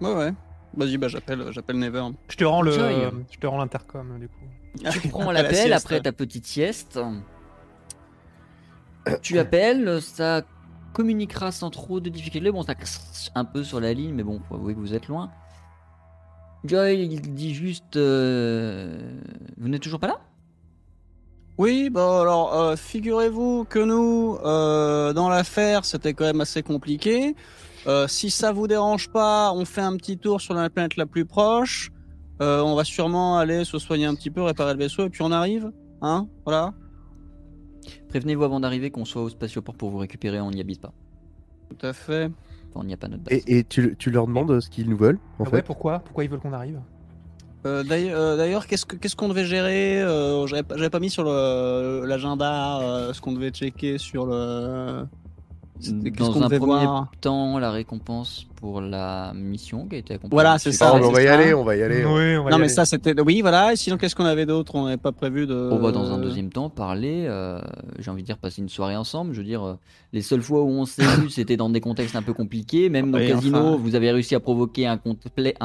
ouais, 0.00 0.14
ouais. 0.14 0.32
Vas-y, 0.74 0.96
bah 0.96 1.08
j'appelle, 1.08 1.46
j'appelle 1.50 1.78
Never. 1.78 2.04
Je 2.28 2.36
te 2.36 2.44
rends 2.44 2.62
le, 2.62 2.72
Joy. 2.72 2.94
je 3.30 3.38
te 3.38 3.46
rends 3.46 3.58
l'intercom 3.58 4.18
du 4.18 4.28
coup. 4.28 4.90
Tu 4.90 5.08
prends 5.08 5.30
la 5.30 5.42
l'appel 5.42 5.72
après 5.72 6.00
ta 6.00 6.12
petite 6.12 6.46
sieste. 6.46 6.98
Tu 9.20 9.38
appelles, 9.38 10.00
ça 10.00 10.42
communiquera 10.92 11.50
sans 11.52 11.70
trop 11.70 12.00
de 12.00 12.08
difficultés. 12.08 12.50
Bon, 12.50 12.62
ça 12.62 12.74
un 13.34 13.44
peu 13.44 13.64
sur 13.64 13.80
la 13.80 13.92
ligne, 13.92 14.14
mais 14.14 14.22
bon, 14.22 14.40
faut 14.48 14.54
avouer 14.54 14.74
que 14.74 14.78
vous 14.78 14.94
êtes 14.94 15.08
loin. 15.08 15.30
Joy, 16.64 17.08
il 17.10 17.34
dit 17.34 17.54
juste 17.54 17.96
euh, 17.96 19.18
Vous 19.58 19.68
n'êtes 19.68 19.82
toujours 19.82 19.98
pas 19.98 20.06
là? 20.06 20.20
Oui, 21.58 21.90
bah 21.90 22.22
alors, 22.22 22.54
euh, 22.54 22.76
figurez-vous 22.76 23.66
que 23.68 23.78
nous, 23.78 24.38
euh, 24.44 25.12
dans 25.12 25.28
l'affaire, 25.28 25.84
c'était 25.84 26.14
quand 26.14 26.24
même 26.24 26.40
assez 26.40 26.62
compliqué. 26.62 27.34
Euh, 27.86 28.06
si 28.06 28.30
ça 28.30 28.52
vous 28.52 28.68
dérange 28.68 29.08
pas, 29.10 29.52
on 29.52 29.64
fait 29.64 29.80
un 29.80 29.96
petit 29.96 30.16
tour 30.18 30.40
sur 30.40 30.54
la 30.54 30.70
planète 30.70 30.96
la 30.96 31.06
plus 31.06 31.24
proche. 31.24 31.90
Euh, 32.40 32.60
on 32.62 32.74
va 32.74 32.84
sûrement 32.84 33.38
aller 33.38 33.64
se 33.64 33.78
soigner 33.78 34.06
un 34.06 34.14
petit 34.14 34.30
peu, 34.30 34.42
réparer 34.42 34.72
le 34.74 34.78
vaisseau, 34.78 35.04
et 35.04 35.10
puis 35.10 35.22
on 35.22 35.32
arrive. 35.32 35.70
Hein 36.00 36.26
Voilà. 36.44 36.72
Prévenez-vous 38.08 38.44
avant 38.44 38.60
d'arriver 38.60 38.90
qu'on 38.90 39.04
soit 39.04 39.22
au 39.22 39.28
spatioport 39.28 39.74
pour 39.74 39.90
vous 39.90 39.98
récupérer, 39.98 40.40
on 40.40 40.50
n'y 40.50 40.60
habite 40.60 40.80
pas. 40.80 40.92
Tout 41.70 41.86
à 41.86 41.92
fait. 41.92 42.26
Enfin, 42.70 42.80
on 42.80 42.84
n'y 42.84 42.92
a 42.94 42.96
pas 42.96 43.08
notre 43.08 43.24
base. 43.24 43.38
Et, 43.46 43.58
et 43.58 43.64
tu, 43.64 43.96
tu 43.98 44.10
leur 44.10 44.26
demandes 44.26 44.60
ce 44.60 44.70
qu'ils 44.70 44.88
nous 44.88 44.96
veulent 44.96 45.18
en 45.38 45.44
Ah 45.44 45.48
ouais, 45.50 45.56
fait. 45.58 45.62
pourquoi? 45.62 45.98
Pourquoi 46.00 46.24
ils 46.24 46.30
veulent 46.30 46.40
qu'on 46.40 46.52
arrive? 46.52 46.80
Euh, 47.64 47.82
d'ailleurs, 47.84 48.18
euh, 48.18 48.64
qu'est-ce 48.68 48.84
que- 48.86 48.96
qu'est-ce 48.96 49.14
qu'on 49.16 49.28
devait 49.28 49.44
gérer? 49.44 50.00
Euh, 50.02 50.46
J'avais 50.46 50.90
pas, 50.90 50.98
mis 51.00 51.10
sur 51.10 51.24
l'agenda 51.24 52.80
euh, 52.80 53.12
ce 53.12 53.20
qu'on 53.20 53.32
devait 53.32 53.50
checker 53.50 53.98
sur 53.98 54.26
le. 54.26 55.04
Dans 55.90 56.36
un 56.42 56.48
premier 56.48 56.58
voir 56.58 57.10
temps, 57.20 57.58
la 57.58 57.70
récompense 57.70 58.46
pour 58.56 58.80
la 58.80 59.32
mission 59.34 59.86
qui 59.86 59.96
a 59.96 59.98
été 59.98 60.14
accompagnée. 60.14 60.34
Voilà, 60.34 60.58
c'est 60.58 60.70
ça, 60.70 60.92
Ah, 60.94 60.98
mais 61.00 61.04
on 61.06 61.10
va 61.10 61.22
y 61.22 61.26
aller, 61.26 61.52
on 61.52 61.64
va 61.64 61.74
y 61.76 61.82
aller. 61.82 62.04
Oui, 62.04 62.36
on 62.36 62.44
va 62.44 62.50
y 62.50 62.52
Non, 62.52 62.58
mais 62.58 62.64
aller. 62.64 62.68
ça, 62.68 62.84
c'était. 62.84 63.20
Oui, 63.20 63.40
voilà. 63.40 63.72
Et 63.72 63.76
sinon, 63.76 63.96
qu'est-ce 63.96 64.14
qu'on 64.14 64.24
avait 64.24 64.46
d'autre? 64.46 64.74
On 64.76 64.84
n'avait 64.84 64.96
pas 64.96 65.10
prévu 65.12 65.46
de. 65.46 65.70
On 65.72 65.78
va 65.78 65.90
dans 65.90 66.12
un 66.12 66.18
deuxième 66.18 66.50
temps 66.50 66.70
parler, 66.70 67.26
euh, 67.28 67.60
j'ai 67.98 68.10
envie 68.10 68.22
de 68.22 68.26
dire 68.26 68.38
passer 68.38 68.62
une 68.62 68.68
soirée 68.68 68.94
ensemble. 68.96 69.32
Je 69.32 69.38
veux 69.38 69.44
dire, 69.46 69.64
euh, 69.66 69.74
les 70.12 70.22
seules 70.22 70.42
fois 70.42 70.62
où 70.62 70.68
on 70.68 70.84
s'est 70.86 71.02
vu, 71.02 71.28
c'était 71.30 71.56
dans 71.56 71.70
des 71.70 71.80
contextes 71.80 72.14
un 72.14 72.22
peu 72.22 72.32
compliqués. 72.34 72.88
Même 72.88 73.10
dans 73.10 73.18
Oui, 73.18 73.26
le 73.28 73.34
casino, 73.34 73.58
enfin. 73.58 73.76
vous 73.82 73.94
avez 73.96 74.12
réussi 74.12 74.34
à 74.36 74.40
provoquer 74.40 74.86
un, 74.86 74.96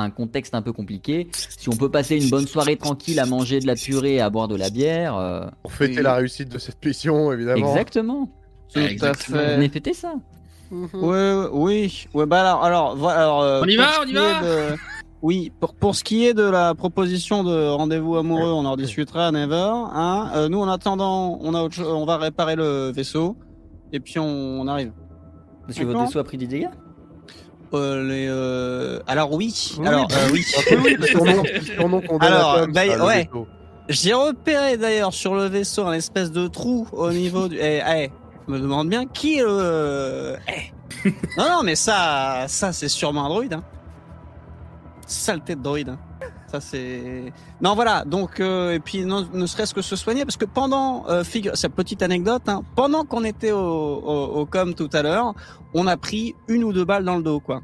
contexte 0.10 0.56
un 0.56 0.62
peu 0.64 0.74
compliqué. 0.74 1.28
Si 1.34 1.70
on 1.70 1.76
peut 1.76 1.90
passer 1.92 2.18
une 2.22 2.30
bonne 2.30 2.48
soirée 2.48 2.78
tranquille 2.78 3.20
à 3.20 3.26
manger 3.28 3.60
de 3.60 3.68
la 3.68 3.76
purée 3.76 4.16
et 4.16 4.22
à 4.22 4.30
boire 4.32 4.48
de 4.48 4.56
la 4.56 4.70
bière, 4.72 5.16
euh, 5.18 5.46
Pour 5.62 5.72
fêter 5.74 5.98
Oui. 5.98 6.04
la 6.04 6.16
réussite 6.16 6.50
de 6.50 6.58
cette 6.58 6.84
mission, 6.84 7.32
évidemment. 7.32 7.70
exactement. 7.70 8.30
Tout 8.74 8.80
à 8.80 8.84
Exactement. 8.84 9.38
fait. 9.40 9.56
Venez 9.56 9.70
fêter 9.70 9.94
ça. 9.94 10.14
Ouais, 10.72 10.90
ouais, 10.94 11.48
oui. 11.52 12.08
Ouais, 12.14 12.26
bah 12.26 12.42
alors, 12.42 12.64
alors, 12.64 12.96
voilà, 12.98 13.20
alors, 13.22 13.42
euh, 13.42 13.62
On 13.64 13.68
y 13.68 13.76
va, 13.78 13.88
on 14.02 14.06
y 14.08 14.14
va 14.14 14.40
est 14.40 14.42
de- 14.42 14.76
Oui, 15.22 15.52
pour, 15.60 15.74
pour 15.74 15.96
ce 15.96 16.04
qui 16.04 16.26
est 16.26 16.34
de 16.34 16.44
la 16.44 16.76
proposition 16.76 17.44
de 17.44 17.70
rendez-vous 17.70 18.18
amoureux, 18.18 18.52
on 18.52 18.66
en 18.66 18.76
discutera 18.76 19.28
à 19.28 19.32
Never. 19.32 19.72
Hein. 19.94 20.30
Euh, 20.36 20.50
nous, 20.50 20.60
en 20.60 20.68
attendant, 20.68 21.40
on, 21.42 21.54
a 21.56 21.62
autre 21.62 21.82
on 21.84 22.06
va 22.06 22.18
réparer 22.18 22.56
le 22.56 22.92
vaisseau. 22.92 23.38
Et 23.94 24.00
puis, 24.02 24.20
on, 24.20 24.26
on 24.62 24.68
arrive. 24.68 24.92
Parce 25.66 25.80
que 25.80 25.86
votre 25.86 26.02
vaisseau 26.02 26.20
a 26.20 26.24
pris 26.24 26.38
des 26.38 26.48
dégâts? 26.48 26.70
Euh, 27.74 28.04
les, 28.08 28.28
euh, 28.30 29.00
Alors, 29.08 29.32
oui. 29.34 29.76
Oui, 29.80 29.88
alors, 29.88 30.08
oui. 30.32 30.46
oui, 30.80 30.96
Alors, 32.20 32.68
bah, 32.68 32.82
ça, 32.88 33.06
ouais. 33.06 33.30
J'ai 33.90 34.14
repéré 34.14 34.78
d'ailleurs 34.78 35.14
sur 35.14 35.34
le 35.36 35.46
vaisseau 35.46 35.86
un 35.86 35.94
espèce 35.94 36.32
de 36.32 36.48
trou 36.48 36.88
au 36.92 37.10
niveau 37.12 37.48
du. 37.48 37.58
Eh, 37.58 37.80
eh, 37.80 38.10
me 38.48 38.60
demande 38.60 38.90
bien 38.90 39.06
qui 39.06 39.38
est 39.40 39.44
le. 39.44 40.36
Eh. 40.48 40.72
Non, 41.38 41.50
non, 41.50 41.64
mais 41.64 41.76
ça, 41.76 42.46
ça 42.48 42.72
c'est 42.74 42.88
sûrement 42.90 43.26
un 43.26 43.30
droïde. 43.30 43.54
Hein. 43.54 43.64
Saleté 45.06 45.56
de 45.56 45.62
droïde. 45.62 45.90
Hein. 45.90 46.00
Ça 46.52 46.60
c'est. 46.60 47.32
Non 47.62 47.76
voilà. 47.76 48.04
Donc 48.06 48.40
euh, 48.40 48.74
et 48.74 48.80
puis 48.80 49.06
non, 49.06 49.28
ne 49.34 49.46
serait-ce 49.46 49.74
que 49.74 49.82
se 49.82 49.96
soigner 49.96 50.26
parce 50.26 50.38
que 50.38 50.46
pendant 50.46 51.06
euh, 51.10 51.24
figure 51.24 51.56
cette 51.56 51.74
petite 51.74 52.02
anecdote, 52.02 52.44
hein, 52.48 52.64
pendant 52.76 53.04
qu'on 53.06 53.24
était 53.24 53.52
au, 53.52 53.60
au, 53.60 54.26
au 54.40 54.46
com 54.46 54.74
tout 54.74 54.90
à 54.94 55.02
l'heure, 55.02 55.34
on 55.74 55.88
a 55.88 55.98
pris 55.98 56.36
une 56.48 56.64
ou 56.64 56.74
deux 56.74 56.86
balles 56.86 57.04
dans 57.06 57.18
le 57.18 57.24
dos 57.24 57.40
quoi. 57.40 57.62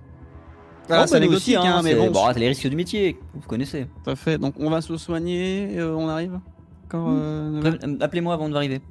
Voilà, 0.88 1.04
Oh, 1.04 1.08
c'est 1.08 1.20
bah, 1.22 1.28
aussi, 1.34 1.56
hein, 1.56 1.64
hein, 1.66 1.82
mais 1.82 1.96
bon. 1.96 2.12
bon, 2.12 2.28
c'est 2.34 2.40
les 2.40 2.50
risques 2.50 2.68
du 2.68 2.76
métier, 2.76 3.18
vous 3.34 3.48
connaissez. 3.48 3.88
Tout 4.04 4.12
à 4.12 4.16
fait. 4.18 4.38
Donc 4.38 4.56
on 4.60 4.70
va 4.70 4.82
se 4.82 4.96
soigner. 4.98 5.78
euh, 5.78 5.96
on 5.96 6.10
arrive. 6.10 6.40
Quand, 6.90 7.08
euh, 7.10 7.62
euh, 7.84 7.98
Appelez-moi 8.02 8.34
avant 8.34 8.50
de 8.50 8.56
arriver. 8.56 8.82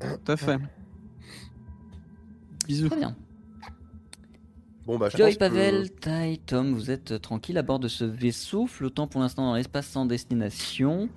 Tout 0.00 0.32
à 0.32 0.36
fait. 0.36 0.58
Bisous. 2.72 2.88
Très 2.88 2.98
bien. 2.98 3.14
Bon, 4.86 4.98
bah, 4.98 5.08
je 5.10 5.16
Joy, 5.18 5.26
pense 5.26 5.34
que- 5.34 5.38
Pavel, 5.38 5.90
Tai, 5.90 6.38
Tom, 6.46 6.72
vous 6.74 6.90
êtes 6.90 7.20
tranquille 7.20 7.56
à 7.58 7.62
bord 7.62 7.78
de 7.78 7.86
ce 7.88 8.04
vaisseau, 8.04 8.66
flottant 8.66 9.06
pour 9.06 9.20
l'instant 9.20 9.44
dans 9.46 9.54
l'espace 9.54 9.86
sans 9.86 10.06
destination. 10.06 11.08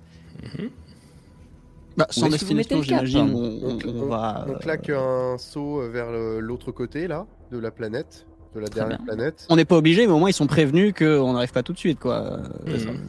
Bah, 1.96 2.06
Où 2.10 2.12
sans 2.12 2.26
que 2.26 2.32
destination, 2.32 2.82
j'imagine. 2.82 3.30
On, 3.34 3.38
On, 3.38 3.68
on- 3.70 3.78
on 3.86 4.02
on- 4.02 4.06
va. 4.06 4.44
on 4.48 4.52
euh, 4.52 4.58
claque 4.58 4.90
un 4.90 5.36
saut 5.38 5.80
vers 5.90 6.12
le- 6.12 6.40
l'autre 6.40 6.70
côté, 6.70 7.08
là, 7.08 7.26
de 7.50 7.58
la 7.58 7.70
planète, 7.70 8.26
de 8.54 8.60
la 8.60 8.68
Très 8.68 8.80
dernière 8.80 8.98
bien. 8.98 9.06
planète. 9.14 9.46
On 9.48 9.56
n'est 9.56 9.64
pas 9.64 9.78
obligé, 9.78 10.06
mais 10.06 10.12
au 10.12 10.18
moins 10.18 10.28
ils 10.28 10.34
sont 10.34 10.46
prévenus 10.46 10.92
qu'on 10.96 11.32
n'arrive 11.32 11.52
pas 11.52 11.62
tout 11.62 11.72
de 11.72 11.78
suite, 11.78 11.98
quoi. 11.98 12.16
Euh, 12.22 12.42
Mhm. 12.66 13.00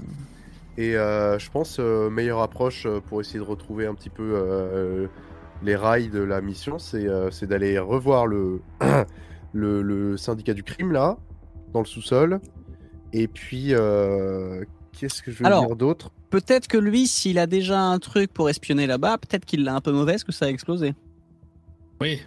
Et 0.80 0.96
euh, 0.96 1.38
je 1.38 1.50
pense 1.52 1.78
euh, 1.80 2.10
meilleure 2.10 2.40
approche 2.42 2.86
euh, 2.86 3.02
pour 3.02 3.20
essayer 3.20 3.40
de 3.40 3.44
retrouver 3.44 3.88
un 3.88 3.94
petit 3.96 4.10
peu 4.12 4.24
euh, 4.36 5.08
les 5.64 5.76
rails 5.76 6.10
de 6.10 6.20
la 6.20 6.42
mission, 6.42 6.80
c'est 6.80 7.08
euh, 7.08 7.30
d'aller 7.44 7.80
revoir 7.80 8.28
le, 8.28 8.62
le, 9.54 9.82
le 9.82 10.18
syndicat 10.18 10.54
du 10.54 10.64
crime 10.64 10.92
là, 10.92 11.18
dans 11.74 11.80
le 11.80 11.86
sous-sol. 11.86 12.40
Et 13.14 13.28
puis, 13.28 13.74
euh, 13.74 14.64
qu'est-ce 14.92 15.22
que 15.24 15.32
je 15.32 15.40
veux 15.40 15.46
Alors, 15.46 15.66
dire 15.68 15.76
d'autre? 15.76 16.12
Peut-être 16.30 16.68
que 16.68 16.78
lui, 16.78 17.08
s'il 17.08 17.40
a 17.40 17.48
déjà 17.48 17.80
un 17.82 18.00
truc 18.00 18.34
pour 18.34 18.50
espionner 18.50 18.86
là-bas, 18.86 19.18
peut-être 19.18 19.46
qu'il 19.46 19.64
l'a 19.64 19.76
un 19.76 19.82
peu 19.82 19.92
mauvaise, 19.92 20.24
que 20.24 20.32
ça 20.32 20.46
a 20.46 20.50
explosé. 20.50 20.94
Oui. 22.02 22.22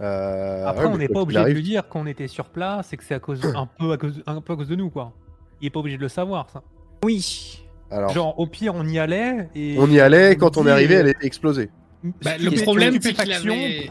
Euh, 0.00 0.66
Après, 0.66 0.84
ouais, 0.84 0.90
on 0.92 0.98
n'est 0.98 1.08
pas 1.08 1.20
obligé 1.20 1.42
de 1.42 1.50
lui 1.50 1.62
dire 1.62 1.88
qu'on 1.88 2.06
était 2.06 2.26
sur 2.26 2.46
place 2.46 2.92
et 2.92 2.96
que 2.96 3.04
c'est 3.04 3.14
à 3.14 3.20
cause 3.20 3.40
un 3.54 3.66
peu 3.66 3.92
à 3.92 3.96
cause 3.96 4.20
un 4.26 4.40
peu 4.40 4.54
à 4.54 4.56
cause 4.56 4.68
de 4.68 4.74
nous 4.74 4.90
quoi. 4.90 5.12
Il 5.60 5.66
est 5.66 5.70
pas 5.70 5.78
obligé 5.78 5.96
de 5.96 6.02
le 6.02 6.08
savoir 6.08 6.50
ça. 6.50 6.62
Oui. 7.04 7.61
Alors, 7.92 8.10
Genre 8.12 8.38
au 8.38 8.46
pire 8.46 8.74
on 8.74 8.86
y 8.86 8.98
allait 8.98 9.48
et 9.54 9.76
on 9.78 9.88
y 9.90 10.00
allait, 10.00 10.34
on 10.36 10.38
quand 10.38 10.56
on 10.56 10.66
est 10.66 10.70
arrivé, 10.70 10.96
euh, 10.96 11.00
elle 11.00 11.08
était 11.08 11.26
explosée. 11.26 11.70
Bah, 12.24 12.36
le 12.38 12.50
stupé- 12.50 12.62
problème, 12.62 12.98
c'est 13.00 13.12
qu'il 13.12 13.32
avait... 13.32 13.90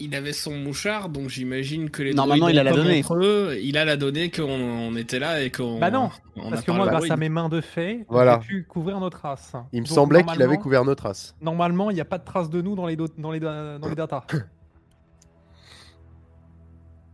il 0.00 0.14
avait 0.14 0.32
son 0.32 0.56
mouchard, 0.56 1.08
donc 1.10 1.28
j'imagine 1.28 1.90
que 1.90 2.02
les 2.02 2.14
Normalement, 2.14 2.48
il 2.48 2.58
a 2.58 2.62
la 2.62 2.72
donnée. 2.72 3.02
eux, 3.10 3.58
il 3.60 3.76
a 3.76 3.84
la 3.84 3.96
donnée 3.96 4.30
qu'on 4.30 4.44
on 4.44 4.94
était 4.96 5.18
là 5.18 5.42
et 5.42 5.50
qu'on. 5.50 5.78
Bah 5.78 5.90
non, 5.90 6.10
on 6.36 6.50
Parce 6.50 6.62
a 6.62 6.64
que 6.64 6.70
moi, 6.70 6.86
aux 6.86 6.88
grâce 6.88 7.10
à 7.10 7.16
mes 7.16 7.28
mains 7.28 7.48
de 7.50 7.60
fée, 7.60 8.04
Voilà. 8.08 8.40
j'ai 8.42 8.46
pu 8.48 8.64
couvrir 8.64 9.00
nos 9.00 9.10
traces. 9.10 9.52
Il 9.72 9.82
me 9.82 9.86
Donc, 9.86 9.94
semblait 9.94 10.22
qu'il 10.24 10.42
avait 10.42 10.56
couvert 10.58 10.84
nos 10.84 10.94
traces. 10.94 11.34
Normalement, 11.42 11.90
il 11.90 11.94
n'y 11.94 12.00
a 12.00 12.04
pas 12.06 12.18
de 12.18 12.24
traces 12.24 12.48
de 12.50 12.62
nous 12.62 12.74
dans 12.76 12.86
les, 12.86 12.96
do- 12.96 13.08
dans 13.18 13.32
les, 13.32 13.40
da- 13.40 13.78
dans 13.78 13.88
les 13.88 13.94
datas. 13.94 14.24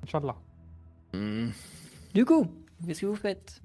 Inch'Allah. 0.05 0.37
Hmm. 1.15 1.49
Du 2.15 2.25
coup, 2.25 2.47
qu'est-ce 2.87 3.01
que 3.03 3.07
vous 3.07 3.15
faites? 3.17 3.61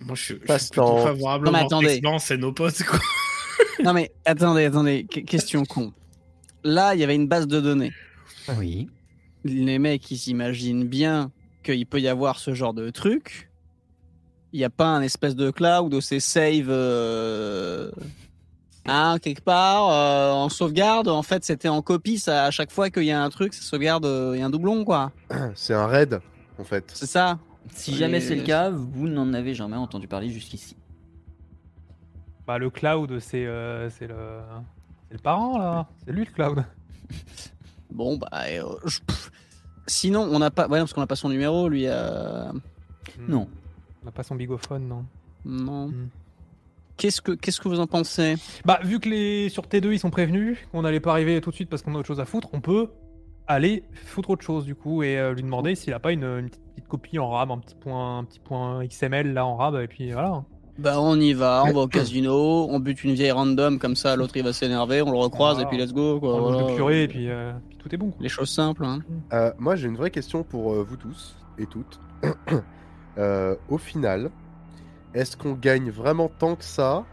Moi, 0.00 0.14
je 0.14 0.22
suis, 0.22 0.34
je 0.34 0.38
suis 0.38 0.46
Passe-temps. 0.46 0.94
plutôt 0.94 1.06
favorable 1.08 1.48
au 1.48 2.18
c'est 2.18 2.36
nos 2.36 2.52
potes, 2.52 2.82
quoi. 2.84 2.98
Non 3.82 3.92
mais 3.92 4.12
attendez, 4.24 4.64
attendez, 4.64 5.04
que- 5.04 5.20
question 5.20 5.64
con. 5.64 5.92
Là, 6.64 6.94
il 6.94 7.00
y 7.00 7.04
avait 7.04 7.14
une 7.14 7.28
base 7.28 7.46
de 7.46 7.60
données. 7.60 7.92
Oui. 8.58 8.88
Les 9.44 9.78
mecs, 9.78 10.10
ils 10.10 10.16
s'imaginent 10.18 10.84
bien 10.84 11.30
qu'il 11.62 11.84
peut 11.86 12.00
y 12.00 12.08
avoir 12.08 12.38
ce 12.38 12.54
genre 12.54 12.72
de 12.74 12.90
truc. 12.90 13.50
Il 14.52 14.58
n'y 14.58 14.64
a 14.64 14.70
pas 14.70 14.86
un 14.86 15.02
espèce 15.02 15.34
de 15.34 15.50
cloud 15.50 15.92
où 15.92 16.00
c'est 16.00 16.20
save 16.20 16.66
euh, 16.68 17.90
hein, 18.86 19.18
quelque 19.20 19.42
part 19.42 19.90
euh, 19.90 20.32
en 20.32 20.48
sauvegarde. 20.48 21.08
En 21.08 21.22
fait, 21.22 21.44
c'était 21.44 21.68
en 21.68 21.82
copie. 21.82 22.18
Ça, 22.18 22.44
à 22.44 22.50
chaque 22.50 22.70
fois 22.70 22.88
qu'il 22.90 23.04
y 23.04 23.10
a 23.12 23.22
un 23.22 23.30
truc, 23.30 23.52
ça 23.54 23.62
sauvegarde. 23.62 24.06
euh, 24.06 24.32
Il 24.34 24.40
y 24.40 24.42
a 24.42 24.46
un 24.46 24.50
doublon, 24.50 24.84
quoi. 24.84 25.12
C'est 25.54 25.74
un 25.74 25.86
raid, 25.86 26.20
en 26.58 26.64
fait. 26.64 26.84
C'est 26.94 27.06
ça. 27.06 27.38
Si 27.74 27.94
jamais 27.96 28.20
c'est 28.20 28.36
le 28.36 28.42
cas, 28.42 28.70
vous 28.70 29.08
n'en 29.08 29.32
avez 29.34 29.54
jamais 29.54 29.76
entendu 29.76 30.06
parler 30.08 30.30
jusqu'ici. 30.30 30.76
Bah, 32.46 32.58
le 32.58 32.70
cloud, 32.70 33.18
c'est 33.20 33.46
euh, 33.46 33.88
c'est 33.90 34.06
le... 34.06 34.16
c'est 35.08 35.14
le 35.14 35.20
parent, 35.20 35.58
là. 35.58 35.86
C'est 36.04 36.12
lui, 36.12 36.24
le 36.24 36.30
cloud. 36.32 36.64
Bon, 37.90 38.16
bah, 38.16 38.28
euh, 38.48 38.64
je- 38.86 38.98
sinon, 39.86 40.22
on 40.22 40.40
n'a 40.40 40.50
pas, 40.50 40.66
ouais, 40.66 40.80
parce 40.80 40.92
qu'on 40.92 41.00
n'a 41.00 41.06
pas 41.06 41.14
son 41.14 41.28
numéro, 41.28 41.68
lui. 41.68 41.84
euh, 41.86 42.50
Non. 43.28 43.46
On 44.02 44.06
n'a 44.06 44.10
pas 44.10 44.24
son 44.24 44.34
bigophone, 44.34 44.88
non. 44.88 45.04
Non. 45.44 45.88
Hmm. 45.88 46.08
Qu'est-ce 46.96 47.20
que, 47.22 47.32
qu'est-ce 47.32 47.60
que 47.60 47.68
vous 47.68 47.78
en 47.78 47.86
pensez? 47.86 48.34
Bah, 48.64 48.80
vu 48.82 48.98
que 48.98 49.08
les 49.08 49.48
sur 49.48 49.64
T2 49.68 49.92
ils 49.92 49.98
sont 50.00 50.10
prévenus, 50.10 50.58
qu'on 50.72 50.82
n'allait 50.82 50.98
pas 50.98 51.12
arriver 51.12 51.40
tout 51.40 51.50
de 51.50 51.54
suite 51.54 51.68
parce 51.70 51.82
qu'on 51.82 51.94
a 51.94 51.98
autre 51.98 52.08
chose 52.08 52.18
à 52.20 52.24
foutre, 52.24 52.48
on 52.52 52.60
peut 52.60 52.88
aller 53.46 53.84
foutre 54.06 54.30
autre 54.30 54.44
chose 54.44 54.64
du 54.64 54.74
coup 54.74 55.02
et 55.04 55.16
euh, 55.18 55.32
lui 55.34 55.42
demander 55.42 55.74
s'il 55.76 55.92
a 55.92 56.00
pas 56.00 56.10
une, 56.12 56.24
une 56.24 56.48
petite, 56.48 56.62
petite 56.84 56.88
copie 56.88 57.18
en 57.18 57.30
RAM, 57.30 57.50
un 57.50 57.58
petit 57.58 57.74
point, 57.74 58.18
un 58.18 58.24
petit 58.24 58.38
point 58.40 58.84
XML 58.86 59.32
là 59.32 59.46
en 59.46 59.56
RAM 59.56 59.80
et 59.80 59.86
puis 59.88 60.12
voilà. 60.12 60.44
Bah, 60.76 61.00
on 61.00 61.18
y 61.20 61.32
va, 61.32 61.62
on 61.68 61.72
va 61.72 61.80
au 61.82 61.86
casino, 61.86 62.66
on 62.68 62.80
bute 62.80 63.04
une 63.04 63.14
vieille 63.14 63.30
random 63.30 63.78
comme 63.78 63.94
ça, 63.94 64.16
l'autre 64.16 64.36
il 64.36 64.42
va 64.42 64.52
s'énerver, 64.52 65.02
on 65.02 65.12
le 65.12 65.16
recroise 65.18 65.54
Voilà. 65.54 65.68
et 65.68 65.70
puis 65.70 65.78
let's 65.78 65.92
go. 65.92 66.18
Quoi, 66.18 66.34
On 66.34 66.50
voilà. 66.52 66.74
purée 66.74 67.04
et 67.04 67.08
puis, 67.08 67.30
euh, 67.30 67.52
puis 67.68 67.78
tout 67.78 67.94
est 67.94 67.96
bon. 67.98 68.10
quoi. 68.10 68.18
Les 68.20 68.28
choses 68.28 68.50
simples. 68.50 68.84
Hein. 68.84 68.98
Euh, 69.32 69.52
moi, 69.58 69.76
j'ai 69.76 69.86
une 69.86 69.96
vraie 69.96 70.10
question 70.10 70.42
pour 70.42 70.72
euh, 70.72 70.82
vous 70.82 70.96
tous 70.96 71.36
et 71.58 71.66
toutes. 71.66 72.00
Euh, 73.16 73.54
au 73.68 73.78
final, 73.78 74.32
est-ce 75.14 75.36
qu'on 75.36 75.52
gagne 75.52 75.88
vraiment 75.90 76.28
tant 76.28 76.56
que 76.56 76.64
ça 76.64 77.04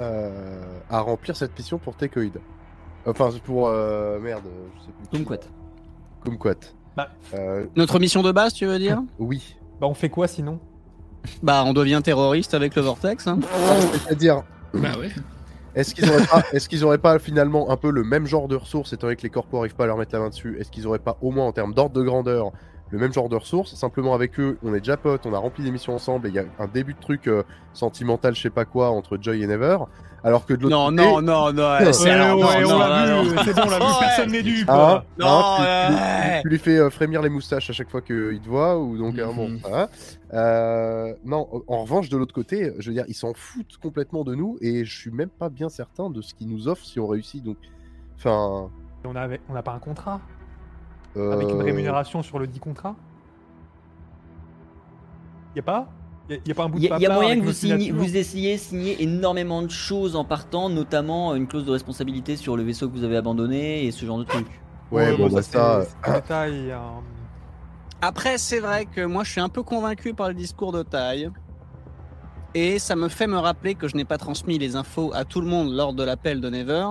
euh, 0.00 0.62
à 0.88 1.00
remplir 1.00 1.36
cette 1.36 1.54
mission 1.58 1.76
pour 1.78 1.94
Techoid 1.94 2.40
Enfin, 3.06 3.28
c'est 3.30 3.42
pour. 3.42 3.68
euh, 3.68 4.18
merde, 4.18 4.44
je 4.76 4.80
sais 4.86 4.92
plus. 4.92 5.18
Kumquat. 5.18 5.40
Kumquat. 6.24 6.74
Bah. 6.96 7.10
Euh, 7.34 7.66
Notre 7.76 7.98
mission 7.98 8.22
de 8.22 8.32
base, 8.32 8.54
tu 8.54 8.66
veux 8.66 8.78
dire? 8.78 9.02
Oui. 9.18 9.56
Bah 9.80 9.86
on 9.86 9.94
fait 9.94 10.08
quoi 10.08 10.26
sinon? 10.26 10.58
Bah, 11.42 11.64
on 11.66 11.72
devient 11.74 12.00
terroriste 12.02 12.54
avec 12.54 12.74
le 12.76 12.82
vortex. 12.82 13.26
Hein. 13.26 13.40
C'est-à-dire, 14.04 14.42
Bah 14.72 14.96
ouais. 14.98 15.10
est-ce 15.74 15.94
qu'ils 15.94 16.08
auraient, 16.08 16.24
pas, 16.26 16.42
est-ce 16.52 16.68
qu'ils 16.68 16.84
auraient 16.84 16.98
pas 16.98 17.18
finalement 17.18 17.70
un 17.70 17.76
peu 17.76 17.90
le 17.90 18.04
même 18.04 18.26
genre 18.26 18.48
de 18.48 18.56
ressources, 18.56 18.92
étant 18.92 19.08
donné 19.08 19.16
que 19.16 19.22
les 19.22 19.30
corpos 19.30 19.58
arrivent 19.58 19.74
pas 19.74 19.84
à 19.84 19.88
leur 19.88 19.96
mettre 19.98 20.14
la 20.14 20.20
main 20.20 20.28
dessus 20.28 20.56
Est-ce 20.58 20.70
qu'ils 20.70 20.86
auraient 20.86 20.98
pas 21.00 21.18
au 21.20 21.30
moins 21.32 21.46
en 21.46 21.52
termes 21.52 21.74
d'ordre 21.74 21.94
de 21.94 22.02
grandeur 22.02 22.52
le 22.90 22.98
même 22.98 23.12
genre 23.12 23.28
de 23.28 23.36
ressources 23.36 23.74
Simplement 23.74 24.14
avec 24.14 24.38
eux, 24.38 24.58
on 24.62 24.74
est 24.74 24.78
déjà 24.80 24.96
potes, 24.96 25.26
on 25.26 25.32
a 25.34 25.38
rempli 25.38 25.64
des 25.64 25.70
missions 25.72 25.94
ensemble 25.94 26.26
et 26.28 26.30
il 26.30 26.34
y 26.36 26.38
a 26.38 26.44
un 26.58 26.66
début 26.68 26.94
de 26.94 27.00
truc 27.00 27.26
euh, 27.28 27.42
sentimental, 27.72 28.34
je 28.34 28.42
sais 28.42 28.50
pas 28.50 28.64
quoi, 28.64 28.90
entre 28.90 29.18
Joy 29.20 29.42
et 29.42 29.46
Never. 29.46 29.78
Alors 30.24 30.44
que 30.46 30.54
de 30.54 30.62
l'autre 30.62 30.74
Non, 30.74 30.86
côté, 30.90 30.96
non, 30.96 31.22
non, 31.22 31.52
non. 31.52 31.62
Ouais, 31.84 31.92
c'est- 31.92 32.04
Ouais, 32.04 32.10
ouais, 32.14 32.62
non, 32.62 32.68
on 32.68 32.68
non, 32.70 32.78
l'a 32.78 33.06
non, 33.06 33.22
vu, 33.22 33.34
non. 33.36 33.42
c'est 33.44 33.54
bon, 33.54 33.62
on 33.66 33.70
l'a 33.70 33.78
vu, 33.78 33.84
personne 34.00 34.30
n'est 34.32 34.42
dupe. 34.42 34.68
Hein, 34.68 35.02
Non, 35.18 35.26
hein, 35.28 35.56
tu- 35.58 35.94
tu, 35.94 36.00
ouais. 36.02 36.42
tu 36.42 36.48
lui 36.48 36.58
fais 36.58 36.78
euh, 36.78 36.90
frémir 36.90 37.22
les 37.22 37.28
moustaches 37.28 37.70
à 37.70 37.72
chaque 37.72 37.90
fois 37.90 38.00
qu'il 38.00 38.40
te 38.42 38.48
voit, 38.48 38.76
ou 38.78 38.96
donc 38.98 39.18
euh, 39.18 39.26
bon, 39.32 39.50
Mhm. 39.50 39.58
voilà. 39.62 39.88
Euh, 40.34 41.14
non, 41.24 41.46
en- 41.68 41.82
revanche, 41.82 42.08
de 42.08 42.16
l'autre 42.16 42.34
côté, 42.34 42.72
je 42.78 42.88
veux 42.90 42.94
dire, 42.94 43.04
ils 43.08 43.14
s'en 43.14 43.32
foutent 43.34 43.76
complètement 43.80 44.24
de 44.24 44.34
nous, 44.34 44.58
et 44.60 44.84
je 44.84 44.98
suis 44.98 45.10
même 45.12 45.28
pas 45.28 45.48
bien 45.48 45.68
certain 45.68 46.10
de 46.10 46.20
ce 46.22 46.34
qu'ils 46.34 46.48
nous 46.48 46.66
offrent 46.66 46.84
si 46.84 46.98
on 46.98 47.06
réussit. 47.06 47.44
Donc, 47.44 47.56
enfin, 48.16 48.68
On 49.04 49.14
a, 49.14 49.28
on 49.48 49.54
a 49.54 49.62
pas 49.62 49.72
un 49.72 49.78
contrat 49.78 50.20
euh, 51.16 51.32
avec 51.32 51.50
une 51.50 51.62
rémunération 51.62 52.22
sur 52.22 52.38
le 52.38 52.46
dit 52.46 52.60
contrat 52.60 52.94
Y 55.54 55.60
a 55.60 55.62
pas 55.62 55.88
y 56.28 56.50
a, 56.50 56.54
pas 56.54 56.64
un 56.64 56.68
bout 56.68 56.78
Il 56.78 56.88
de 56.88 56.94
il 56.96 57.02
y 57.02 57.06
a 57.06 57.14
moyen 57.14 57.38
que 57.38 57.44
vous, 57.44 57.52
signature 57.52 57.94
vous 57.94 58.16
essayiez 58.16 58.54
de 58.54 58.60
signer 58.60 59.02
énormément 59.02 59.62
de 59.62 59.70
choses 59.70 60.16
en 60.16 60.24
partant, 60.24 60.68
notamment 60.68 61.34
une 61.36 61.46
clause 61.46 61.64
de 61.64 61.70
responsabilité 61.70 62.36
sur 62.36 62.56
le 62.56 62.64
vaisseau 62.64 62.88
que 62.88 62.94
vous 62.94 63.04
avez 63.04 63.16
abandonné 63.16 63.84
et 63.84 63.92
ce 63.92 64.04
genre 64.04 64.18
de 64.18 64.24
trucs. 64.24 64.60
Ouais, 64.90 65.16
bon, 65.16 65.28
bon, 65.28 65.34
bah, 65.34 65.42
ça, 65.42 65.82
un 66.04 66.14
détail. 66.14 66.70
euh, 66.72 66.78
Après, 68.00 68.38
c'est 68.38 68.60
vrai 68.60 68.86
que 68.86 69.04
moi, 69.04 69.24
je 69.24 69.32
suis 69.32 69.40
un 69.40 69.48
peu 69.48 69.62
convaincu 69.62 70.14
par 70.14 70.28
le 70.28 70.34
discours 70.34 70.72
de 70.72 70.82
taille. 70.82 71.30
Et 72.54 72.78
ça 72.78 72.96
me 72.96 73.08
fait 73.08 73.26
me 73.26 73.36
rappeler 73.36 73.74
que 73.74 73.86
je 73.86 73.96
n'ai 73.96 74.04
pas 74.04 74.18
transmis 74.18 74.58
les 74.58 74.76
infos 74.76 75.12
à 75.14 75.24
tout 75.24 75.40
le 75.40 75.46
monde 75.46 75.72
lors 75.72 75.92
de 75.92 76.02
l'appel 76.02 76.40
de 76.40 76.48
Never. 76.48 76.86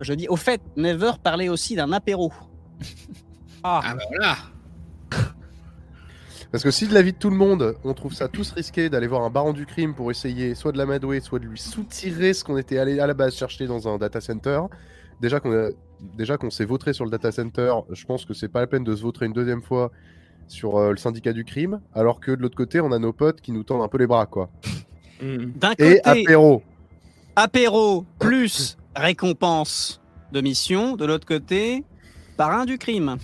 Je 0.00 0.14
dis, 0.14 0.28
au 0.28 0.36
fait, 0.36 0.62
Never 0.76 1.12
parlait 1.22 1.48
aussi 1.48 1.76
d'un 1.76 1.92
apéro. 1.92 2.32
Ah, 3.62 3.80
Ah 3.84 3.94
bah 3.94 4.02
voilà. 4.08 4.36
Parce 6.52 6.64
que 6.64 6.70
si 6.70 6.88
de 6.88 6.94
l'avis 6.94 7.12
de 7.12 7.18
tout 7.18 7.30
le 7.30 7.36
monde, 7.36 7.76
on 7.84 7.94
trouve 7.94 8.12
ça 8.12 8.26
tous 8.28 8.50
risqué 8.52 8.88
d'aller 8.90 9.06
voir 9.06 9.22
un 9.22 9.30
baron 9.30 9.52
du 9.52 9.66
crime 9.66 9.94
pour 9.94 10.10
essayer 10.10 10.54
soit 10.56 10.72
de 10.72 10.78
l'amadouer, 10.78 11.20
soit 11.20 11.38
de 11.38 11.44
lui 11.44 11.58
soutirer 11.58 12.34
ce 12.34 12.42
qu'on 12.42 12.56
était 12.56 12.78
allé 12.78 12.98
à 12.98 13.06
la 13.06 13.14
base 13.14 13.34
chercher 13.36 13.66
dans 13.68 13.86
un 13.86 13.98
data 13.98 14.20
center, 14.20 14.62
déjà 15.20 15.38
qu'on 15.38 15.52
a- 15.52 15.70
déjà 16.16 16.36
qu'on 16.38 16.50
s'est 16.50 16.64
vautré 16.64 16.92
sur 16.92 17.04
le 17.04 17.10
data 17.10 17.30
center, 17.30 17.72
je 17.90 18.04
pense 18.04 18.24
que 18.24 18.34
c'est 18.34 18.48
pas 18.48 18.60
la 18.60 18.66
peine 18.66 18.82
de 18.82 18.96
se 18.96 19.02
vautrer 19.02 19.26
une 19.26 19.32
deuxième 19.32 19.62
fois 19.62 19.92
sur 20.48 20.76
euh, 20.78 20.90
le 20.90 20.96
syndicat 20.96 21.32
du 21.32 21.44
crime, 21.44 21.80
alors 21.94 22.18
que 22.18 22.32
de 22.32 22.42
l'autre 22.42 22.56
côté, 22.56 22.80
on 22.80 22.90
a 22.90 22.98
nos 22.98 23.12
potes 23.12 23.40
qui 23.40 23.52
nous 23.52 23.62
tendent 23.62 23.82
un 23.82 23.88
peu 23.88 23.98
les 23.98 24.08
bras, 24.08 24.26
quoi. 24.26 24.50
Hmm. 25.22 25.52
D'un 25.54 25.72
Et 25.72 26.00
côté, 26.00 26.00
apéro. 26.04 26.62
apéro 27.36 28.04
plus 28.18 28.76
récompense 28.96 30.00
de 30.32 30.40
mission. 30.40 30.96
De 30.96 31.04
l'autre 31.04 31.26
côté, 31.26 31.84
parrain 32.36 32.64
du 32.64 32.78
crime. 32.78 33.18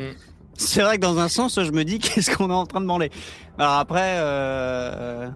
Mm. 0.00 0.14
C'est 0.54 0.82
vrai 0.82 0.96
que 0.96 1.02
dans 1.02 1.18
un 1.18 1.28
sens, 1.28 1.58
je 1.62 1.70
me 1.72 1.84
dis 1.84 1.98
qu'est-ce 2.00 2.34
qu'on 2.36 2.50
est 2.50 2.54
en 2.54 2.66
train 2.66 2.80
de 2.80 2.84
demander. 2.84 3.10
Alors 3.58 3.74
après, 3.74 4.16
euh... 4.18 5.30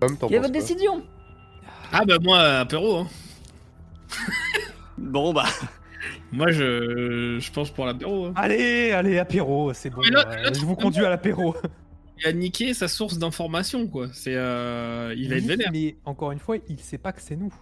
Comme 0.00 0.16
Quelle 0.18 0.34
est 0.34 0.38
votre 0.38 0.52
décision 0.52 1.02
Ah 1.92 2.04
bah 2.06 2.18
moi, 2.22 2.40
apéro. 2.40 2.98
Hein. 2.98 3.08
bon 4.98 5.32
bah, 5.32 5.46
Moi, 6.32 6.50
je, 6.50 7.38
je 7.40 7.52
pense 7.52 7.70
pour 7.70 7.86
l'apéro. 7.86 8.26
Hein. 8.26 8.32
Allez, 8.36 8.90
allez, 8.92 9.18
apéro, 9.18 9.72
c'est 9.72 9.90
bon. 9.90 10.02
Mais 10.02 10.10
là- 10.10 10.24
là, 10.42 10.52
je 10.52 10.60
vous 10.60 10.76
conduis 10.76 11.04
à 11.04 11.08
l'apéro. 11.10 11.56
Il 12.18 12.26
a 12.26 12.32
niqué 12.32 12.74
sa 12.74 12.88
source 12.88 13.18
d'information, 13.18 13.86
quoi. 13.86 14.08
C'est, 14.12 14.34
euh, 14.34 15.14
il 15.16 15.28
va 15.30 15.36
être 15.36 15.44
vénère. 15.44 15.70
Mais 15.72 15.96
encore 16.04 16.32
une 16.32 16.38
fois, 16.38 16.56
il 16.68 16.78
sait 16.80 16.98
pas 16.98 17.12
que 17.12 17.20
c'est 17.22 17.36
nous. 17.36 17.52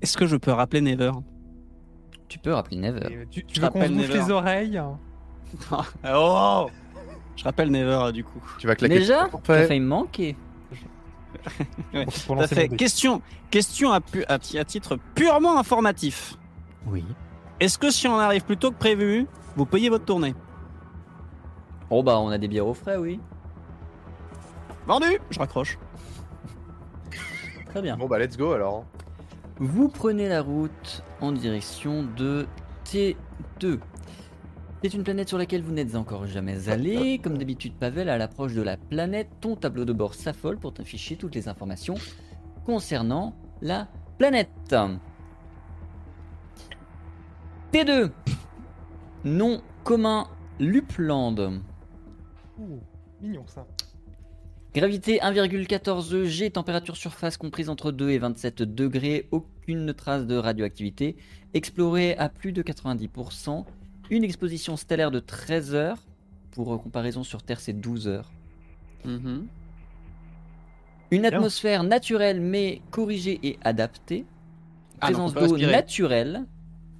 est-ce 0.00 0.16
que 0.16 0.26
je 0.26 0.36
peux 0.36 0.52
rappeler 0.52 0.80
Never? 0.80 1.12
Tu 2.28 2.38
peux 2.38 2.52
rappeler 2.52 2.76
Never. 2.78 3.00
Et 3.12 3.26
tu 3.30 3.44
tu 3.44 3.60
veux 3.60 3.68
qu'on 3.70 3.80
les 3.80 4.30
oreilles 4.30 4.82
Oh 6.12 6.68
Je 7.36 7.44
rappelle 7.44 7.70
Never 7.70 8.12
du 8.12 8.24
coup. 8.24 8.42
Tu 8.58 8.66
vas 8.66 8.74
claquer. 8.74 8.98
Déjà. 8.98 9.28
T'as 9.44 9.66
failli 9.66 9.80
me 9.80 9.86
manquer. 9.86 10.36
Ouais, 11.94 12.46
fait. 12.48 12.68
Question, 12.68 13.22
question 13.50 13.92
à, 13.92 14.00
pu- 14.00 14.24
à 14.26 14.38
ti- 14.38 14.58
à 14.58 14.64
titre 14.64 14.98
purement 15.14 15.58
informatif. 15.58 16.34
Oui. 16.86 17.04
Est-ce 17.60 17.78
que 17.78 17.90
si 17.90 18.08
on 18.08 18.18
arrive 18.18 18.44
plus 18.44 18.56
tôt 18.56 18.70
que 18.70 18.76
prévu, 18.76 19.26
vous 19.54 19.66
payez 19.66 19.88
votre 19.88 20.04
tournée? 20.04 20.34
Oh 21.88 22.02
bah 22.02 22.18
on 22.18 22.28
a 22.30 22.38
des 22.38 22.48
bières 22.48 22.66
au 22.66 22.74
frais, 22.74 22.96
oui. 22.96 23.20
Vendu 24.86 25.18
Je 25.30 25.38
raccroche. 25.38 25.78
Très 27.70 27.82
bien. 27.82 27.96
Bon 27.96 28.06
bah 28.06 28.18
let's 28.18 28.36
go 28.36 28.52
alors. 28.52 28.84
Vous 29.58 29.88
prenez 29.88 30.28
la 30.28 30.42
route 30.42 31.02
en 31.22 31.32
direction 31.32 32.02
de 32.02 32.46
T2. 32.84 33.78
C'est 34.82 34.92
une 34.92 35.02
planète 35.02 35.28
sur 35.28 35.38
laquelle 35.38 35.62
vous 35.62 35.72
n'êtes 35.72 35.96
encore 35.96 36.26
jamais 36.26 36.68
allé. 36.68 37.18
Comme 37.18 37.38
d'habitude, 37.38 37.72
Pavel, 37.74 38.10
à 38.10 38.18
l'approche 38.18 38.52
de 38.52 38.60
la 38.60 38.76
planète, 38.76 39.28
ton 39.40 39.56
tableau 39.56 39.86
de 39.86 39.94
bord 39.94 40.12
s'affole 40.12 40.58
pour 40.58 40.74
t'afficher 40.74 41.16
toutes 41.16 41.34
les 41.34 41.48
informations 41.48 41.94
concernant 42.66 43.34
la 43.62 43.88
planète. 44.18 44.50
T2. 47.72 48.10
Nom 49.24 49.62
commun 49.82 50.26
Lupland. 50.60 51.62
Ouh, 52.58 52.80
mignon 53.22 53.46
ça. 53.46 53.66
Gravité 54.76 55.20
1,14 55.20 56.24
G, 56.24 56.50
température 56.50 56.98
surface 56.98 57.38
comprise 57.38 57.70
entre 57.70 57.92
2 57.92 58.10
et 58.10 58.18
27 58.18 58.60
degrés, 58.60 59.26
aucune 59.30 59.94
trace 59.94 60.26
de 60.26 60.36
radioactivité, 60.36 61.16
exploré 61.54 62.14
à 62.18 62.28
plus 62.28 62.52
de 62.52 62.60
90%, 62.60 63.64
une 64.10 64.22
exposition 64.22 64.76
stellaire 64.76 65.10
de 65.10 65.18
13 65.18 65.74
heures, 65.74 65.96
pour 66.50 66.82
comparaison 66.82 67.24
sur 67.24 67.42
Terre 67.42 67.58
c'est 67.58 67.72
12 67.72 68.06
heures, 68.06 68.30
Mhm. 69.06 69.46
une 71.10 71.24
atmosphère 71.24 71.82
naturelle 71.82 72.42
mais 72.42 72.82
corrigée 72.90 73.40
et 73.44 73.58
adaptée, 73.62 74.26
Ah, 75.00 75.06
présence 75.06 75.32
d'eau 75.32 75.56
naturelle, 75.56 76.44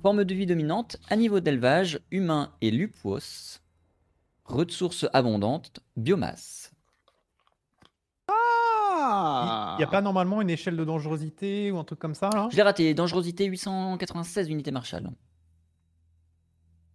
forme 0.01 0.25
de 0.25 0.35
vie 0.35 0.47
dominante. 0.47 0.97
À 1.11 1.17
niveau 1.17 1.41
d'élevage, 1.41 2.01
humain 2.11 2.53
et 2.63 2.71
lupuos, 2.71 3.61
ressources 4.47 5.07
abondantes, 5.13 5.81
biomasse. 5.99 6.66
Ah 9.09 9.75
Il 9.77 9.79
n'y 9.79 9.85
a 9.85 9.89
pas 9.89 10.01
normalement 10.03 10.41
une 10.43 10.51
échelle 10.51 10.77
de 10.77 10.85
dangerosité 10.85 11.71
ou 11.71 11.79
un 11.79 11.85
truc 11.85 11.99
comme 11.99 12.15
ça 12.15 12.31
là? 12.35 12.49
Je 12.51 12.57
l'ai 12.57 12.63
raté, 12.63 12.93
dangerosité 12.95 13.45
896 13.47 14.49
unités 14.49 14.71
Marshall. 14.71 15.09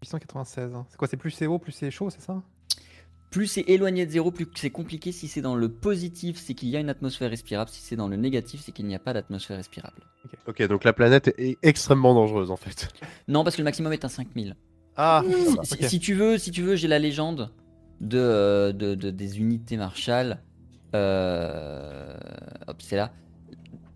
896. 0.03 0.73
hein. 0.75 0.85
C'est 0.89 0.97
quoi 0.97 1.07
C'est 1.07 1.17
plus 1.17 1.31
c'est 1.31 1.47
haut, 1.47 1.59
plus 1.59 1.71
c'est 1.71 1.91
chaud, 1.91 2.09
c'est 2.09 2.21
ça? 2.21 2.41
Plus 3.29 3.47
c'est 3.47 3.61
éloigné 3.67 4.05
de 4.05 4.11
zéro, 4.11 4.29
plus 4.31 4.47
c'est 4.55 4.71
compliqué. 4.71 5.11
Si 5.11 5.27
c'est 5.27 5.41
dans 5.41 5.55
le 5.55 5.69
positif, 5.69 6.37
c'est 6.37 6.53
qu'il 6.53 6.67
y 6.69 6.75
a 6.75 6.79
une 6.81 6.89
atmosphère 6.89 7.29
respirable. 7.29 7.69
Si 7.69 7.81
c'est 7.81 7.95
dans 7.95 8.07
le 8.09 8.17
négatif, 8.17 8.61
c'est 8.61 8.71
qu'il 8.73 8.85
n'y 8.87 8.95
a 8.95 8.99
pas 8.99 9.13
d'atmosphère 9.13 9.55
respirable. 9.57 10.01
Ok, 10.47 10.61
donc 10.67 10.83
la 10.83 10.91
planète 10.91 11.33
est 11.37 11.57
extrêmement 11.63 12.13
dangereuse 12.13 12.51
en 12.51 12.57
fait. 12.57 12.89
Non, 13.27 13.43
parce 13.43 13.55
que 13.55 13.61
le 13.61 13.65
maximum 13.65 13.93
est 13.93 14.03
un 14.03 14.09
5000. 14.09 14.55
Ah, 14.97 15.23
Si, 15.63 15.99
tu 16.01 16.13
veux, 16.15 16.37
si 16.37 16.51
tu 16.51 16.61
veux, 16.63 16.75
j'ai 16.75 16.89
la 16.89 16.99
légende 16.99 17.53
de, 18.01 18.17
euh, 18.17 18.73
de- 18.73 18.95
de- 18.95 19.11
des 19.11 19.39
unités 19.39 19.77
Marshall. 19.77 20.39
Euh, 20.95 22.13
hop, 22.67 22.81
c'est 22.81 22.97
là. 22.97 23.11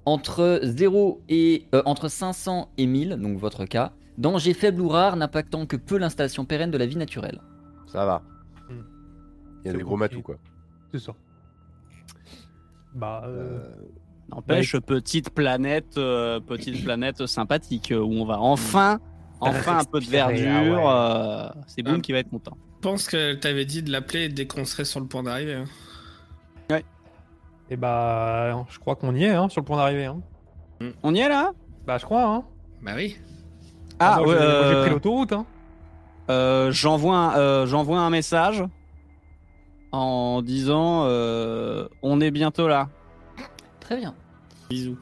Entre 0.06 0.60
0 0.64 1.22
et 1.30 1.66
euh, 1.74 1.82
entre 1.86 2.08
500 2.10 2.70
et 2.78 2.86
1000, 2.86 3.18
donc 3.22 3.38
votre 3.40 3.66
cas, 3.66 3.92
danger 4.18 4.54
faible 4.54 4.82
ou 4.82 4.88
rare 4.90 5.16
n'impactant 5.16 5.66
que 5.66 5.76
peu 5.78 5.98
l'installation 5.98 6.46
pérenne 6.46 6.72
de 6.72 6.78
la 6.78 6.86
vie 6.86 6.96
naturelle. 6.98 7.42
ça 7.88 8.06
va. 8.06 8.22
Hmm. 8.70 8.84
Il 9.64 9.72
y 9.72 9.74
a 9.74 9.78
des 9.78 9.84
gros 9.84 9.98
matous 9.98 10.22
quoi. 10.22 10.36
C'est 10.92 11.00
ça. 11.00 11.14
Bah, 12.94 13.24
euh, 13.26 13.60
Euh, 13.60 13.70
N'empêche, 14.30 14.76
petite 14.80 15.30
planète, 15.32 15.98
euh, 15.98 16.40
petite 16.40 16.84
planète 16.84 17.26
sympathique 17.28 17.94
où 17.96 18.12
on 18.14 18.26
va 18.26 18.40
enfin, 18.40 19.00
enfin 19.40 19.78
un 19.80 19.84
peu 19.84 20.00
de 20.00 20.06
verdure. 20.06 20.88
ah 20.88 21.52
euh, 21.56 21.62
c'est 21.68 21.84
Boom 21.84 21.96
Ah. 21.98 22.00
qui 22.02 22.12
va 22.12 22.20
être 22.20 22.30
content. 22.30 22.58
Je 22.78 22.90
pense 22.90 23.08
que 23.08 23.34
t'avais 23.36 23.66
dit 23.66 23.84
de 23.84 23.92
l'appeler 23.92 24.30
dès 24.30 24.48
qu'on 24.48 24.66
serait 24.66 24.86
sur 24.86 25.00
le 25.00 25.06
point 25.08 25.22
d'arriver. 25.24 25.54
hein. 25.56 25.66
Et 27.70 27.78
bah, 27.78 28.66
je 28.70 28.80
crois 28.80 28.96
qu'on 28.96 29.16
y 29.16 29.24
est 29.24 29.32
hein, 29.32 29.50
sur 29.50 29.62
le 29.62 29.66
point 29.66 29.78
d'arrivée. 29.78 30.06
Hein. 30.06 30.22
On 31.04 31.16
y 31.16 31.20
est 31.20 31.30
là? 31.30 31.52
Bah, 31.86 31.98
je 31.98 32.06
crois. 32.06 32.24
Hein. 32.26 32.44
Bah 32.84 32.92
oui. 32.96 33.18
Ah, 34.00 34.22
ouais, 34.22 34.28
j'ai- 34.30 34.34
j'ai 34.34 34.40
euh, 34.44 34.82
pris 34.84 34.92
l'autoroute. 34.92 35.32
Hein. 35.34 35.46
euh, 36.30 36.72
j'envoie 36.72 37.16
un, 37.18 37.38
euh, 37.38 37.66
j'envoie 37.66 38.00
un 38.00 38.10
message 38.10 38.64
en 39.92 40.42
disant 40.42 41.04
euh, 41.06 41.88
on 42.02 42.20
est 42.22 42.32
bientôt 42.32 42.68
là. 42.68 42.90
Très 43.80 43.98
bien. 43.98 44.14
Bisous. 44.70 44.98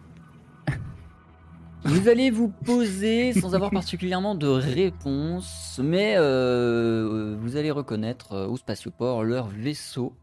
Vous 1.86 2.08
allez 2.08 2.32
vous 2.32 2.48
poser 2.48 3.34
sans 3.34 3.56
avoir 3.56 3.70
particulièrement 3.72 4.36
de 4.36 4.48
réponse, 4.48 5.82
mais 5.84 6.16
euh, 6.18 7.36
vous 7.42 7.58
allez 7.58 7.72
reconnaître 7.72 8.34
euh, 8.34 8.48
au 8.48 8.56
spatioport 8.56 9.24
leur 9.24 9.48
vaisseau 9.48 10.14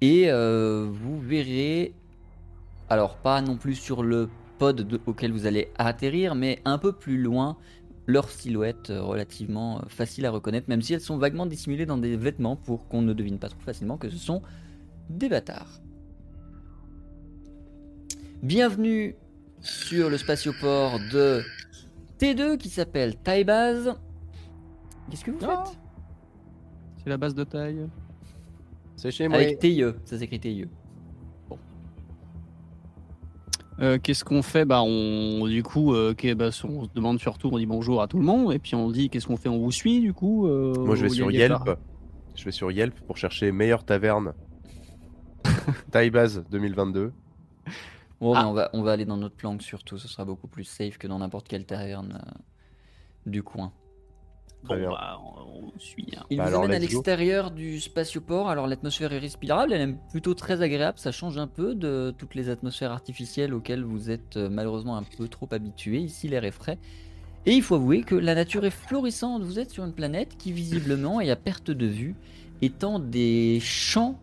et 0.00 0.30
euh, 0.30 0.86
vous 0.90 1.18
verrez, 1.20 1.94
alors 2.88 3.16
pas 3.16 3.40
non 3.40 3.56
plus 3.56 3.74
sur 3.74 4.02
le 4.02 4.28
pod 4.58 4.80
de- 4.82 5.00
auquel 5.06 5.32
vous 5.32 5.46
allez 5.46 5.68
atterrir, 5.76 6.34
mais 6.34 6.60
un 6.64 6.78
peu 6.78 6.92
plus 6.92 7.20
loin, 7.20 7.56
leur 8.06 8.28
silhouette 8.28 8.90
euh, 8.90 9.02
relativement 9.02 9.78
euh, 9.78 9.82
facile 9.88 10.26
à 10.26 10.30
reconnaître, 10.30 10.68
même 10.68 10.82
si 10.82 10.92
elles 10.94 11.00
sont 11.00 11.16
vaguement 11.16 11.46
dissimulées 11.46 11.86
dans 11.86 11.96
des 11.98 12.16
vêtements 12.16 12.56
pour 12.56 12.86
qu'on 12.88 13.02
ne 13.02 13.12
devine 13.14 13.38
pas 13.38 13.48
trop 13.48 13.60
facilement 13.60 13.96
que 13.96 14.10
ce 14.10 14.18
sont 14.18 14.42
des 15.08 15.28
bâtards. 15.28 15.80
Bienvenue 18.42 19.16
sur 19.60 20.10
le 20.10 20.18
spatioport 20.18 20.98
de 21.12 21.42
T2 22.18 22.58
qui 22.58 22.68
s'appelle 22.68 23.16
Taibaz. 23.16 23.94
Qu'est-ce 25.10 25.24
que 25.24 25.30
vous 25.30 25.40
faites? 25.40 25.78
C'est 27.02 27.08
la 27.08 27.16
base 27.16 27.34
de 27.34 27.44
taille. 27.44 27.86
C'est 28.96 29.10
chez 29.10 29.28
moi. 29.28 29.38
Avec 29.38 29.58
TIE, 29.58 29.82
ça 30.04 30.18
s'écrit 30.18 30.40
TIE. 30.40 30.66
Euh, 33.80 33.98
qu'est-ce 34.00 34.24
qu'on 34.24 34.42
fait? 34.42 34.64
Bah, 34.64 34.82
on, 34.82 35.46
du 35.48 35.62
coup, 35.64 35.94
euh, 35.94 36.14
bah, 36.36 36.46
on 36.64 36.84
se 36.84 36.90
demande 36.94 37.18
surtout, 37.18 37.48
on 37.52 37.58
dit 37.58 37.66
bonjour 37.66 38.02
à 38.02 38.06
tout 38.08 38.18
le 38.18 38.24
monde, 38.24 38.52
et 38.52 38.58
puis 38.60 38.76
on 38.76 38.88
dit 38.90 39.10
qu'est-ce 39.10 39.26
qu'on 39.26 39.36
fait? 39.36 39.48
On 39.48 39.58
vous 39.58 39.72
suit, 39.72 40.00
du 40.00 40.12
coup 40.12 40.46
euh, 40.46 40.72
Moi 40.78 40.94
je 40.94 41.02
vais 41.02 41.08
sur 41.08 41.30
Yelp. 41.32 41.64
pas- 41.64 41.78
Je 42.36 42.44
vais 42.44 42.52
sur 42.52 42.70
Yelp 42.70 42.94
pour 43.00 43.16
chercher 43.16 43.50
meilleure 43.50 43.84
taverne. 43.84 44.32
Taille-base 45.90 46.44
2022. 46.50 47.12
Bon, 48.20 48.34
Ah. 48.34 48.46
on 48.48 48.52
va, 48.52 48.70
on 48.74 48.82
va 48.82 48.92
aller 48.92 49.04
dans 49.06 49.16
notre 49.16 49.36
langue 49.42 49.60
surtout, 49.60 49.98
ce 49.98 50.06
sera 50.06 50.24
beaucoup 50.24 50.46
plus 50.46 50.64
safe 50.64 50.96
que 50.96 51.08
dans 51.08 51.18
n'importe 51.18 51.48
quelle 51.48 51.66
taverne 51.66 52.22
euh, 52.24 52.30
du 53.26 53.42
coin. 53.42 53.72
Bon, 54.66 54.74
Très 54.74 54.78
bien. 54.78 54.90
bah, 54.90 55.20
on, 55.22 55.66
on 55.74 55.78
suit. 55.78 56.08
hein. 56.16 56.24
Il 56.30 56.38
Bah 56.38 56.44
vous 56.44 56.48
alors, 56.48 56.54
amène 56.54 56.72
à 56.72 56.78
l'extérieur 56.78 57.50
du 57.50 57.80
spatioport, 57.80 58.48
alors 58.48 58.66
l'atmosphère 58.66 59.12
est 59.12 59.18
respirable, 59.18 59.72
elle 59.74 59.90
est 59.90 59.94
plutôt 60.10 60.34
très 60.34 60.62
agréable, 60.62 60.98
ça 60.98 61.12
change 61.12 61.38
un 61.38 61.46
peu 61.46 61.74
de 61.74 62.14
toutes 62.16 62.34
les 62.34 62.48
atmosphères 62.48 62.92
artificielles 62.92 63.52
auxquelles 63.54 63.84
vous 63.84 64.10
êtes 64.10 64.36
euh, 64.36 64.48
malheureusement 64.48 64.96
un 64.96 65.02
peu 65.04 65.28
trop 65.28 65.48
habitué. 65.52 65.98
Ici 66.00 66.28
l'air 66.28 66.44
est 66.44 66.50
frais. 66.50 66.78
Et 67.46 67.52
il 67.52 67.62
faut 67.62 67.76
avouer 67.76 68.04
que 68.04 68.14
la 68.14 68.34
nature 68.34 68.64
est 68.64 68.70
florissante, 68.70 69.42
vous 69.42 69.58
êtes 69.58 69.70
sur 69.70 69.84
une 69.84 69.94
planète 69.94 70.36
qui 70.38 70.52
visiblement 70.52 71.20
est 71.20 71.30
à 71.30 71.36
perte 71.36 71.70
de 71.70 71.86
vue, 71.86 72.16
étant 72.62 72.98
des 72.98 73.60
champs, 73.60 74.20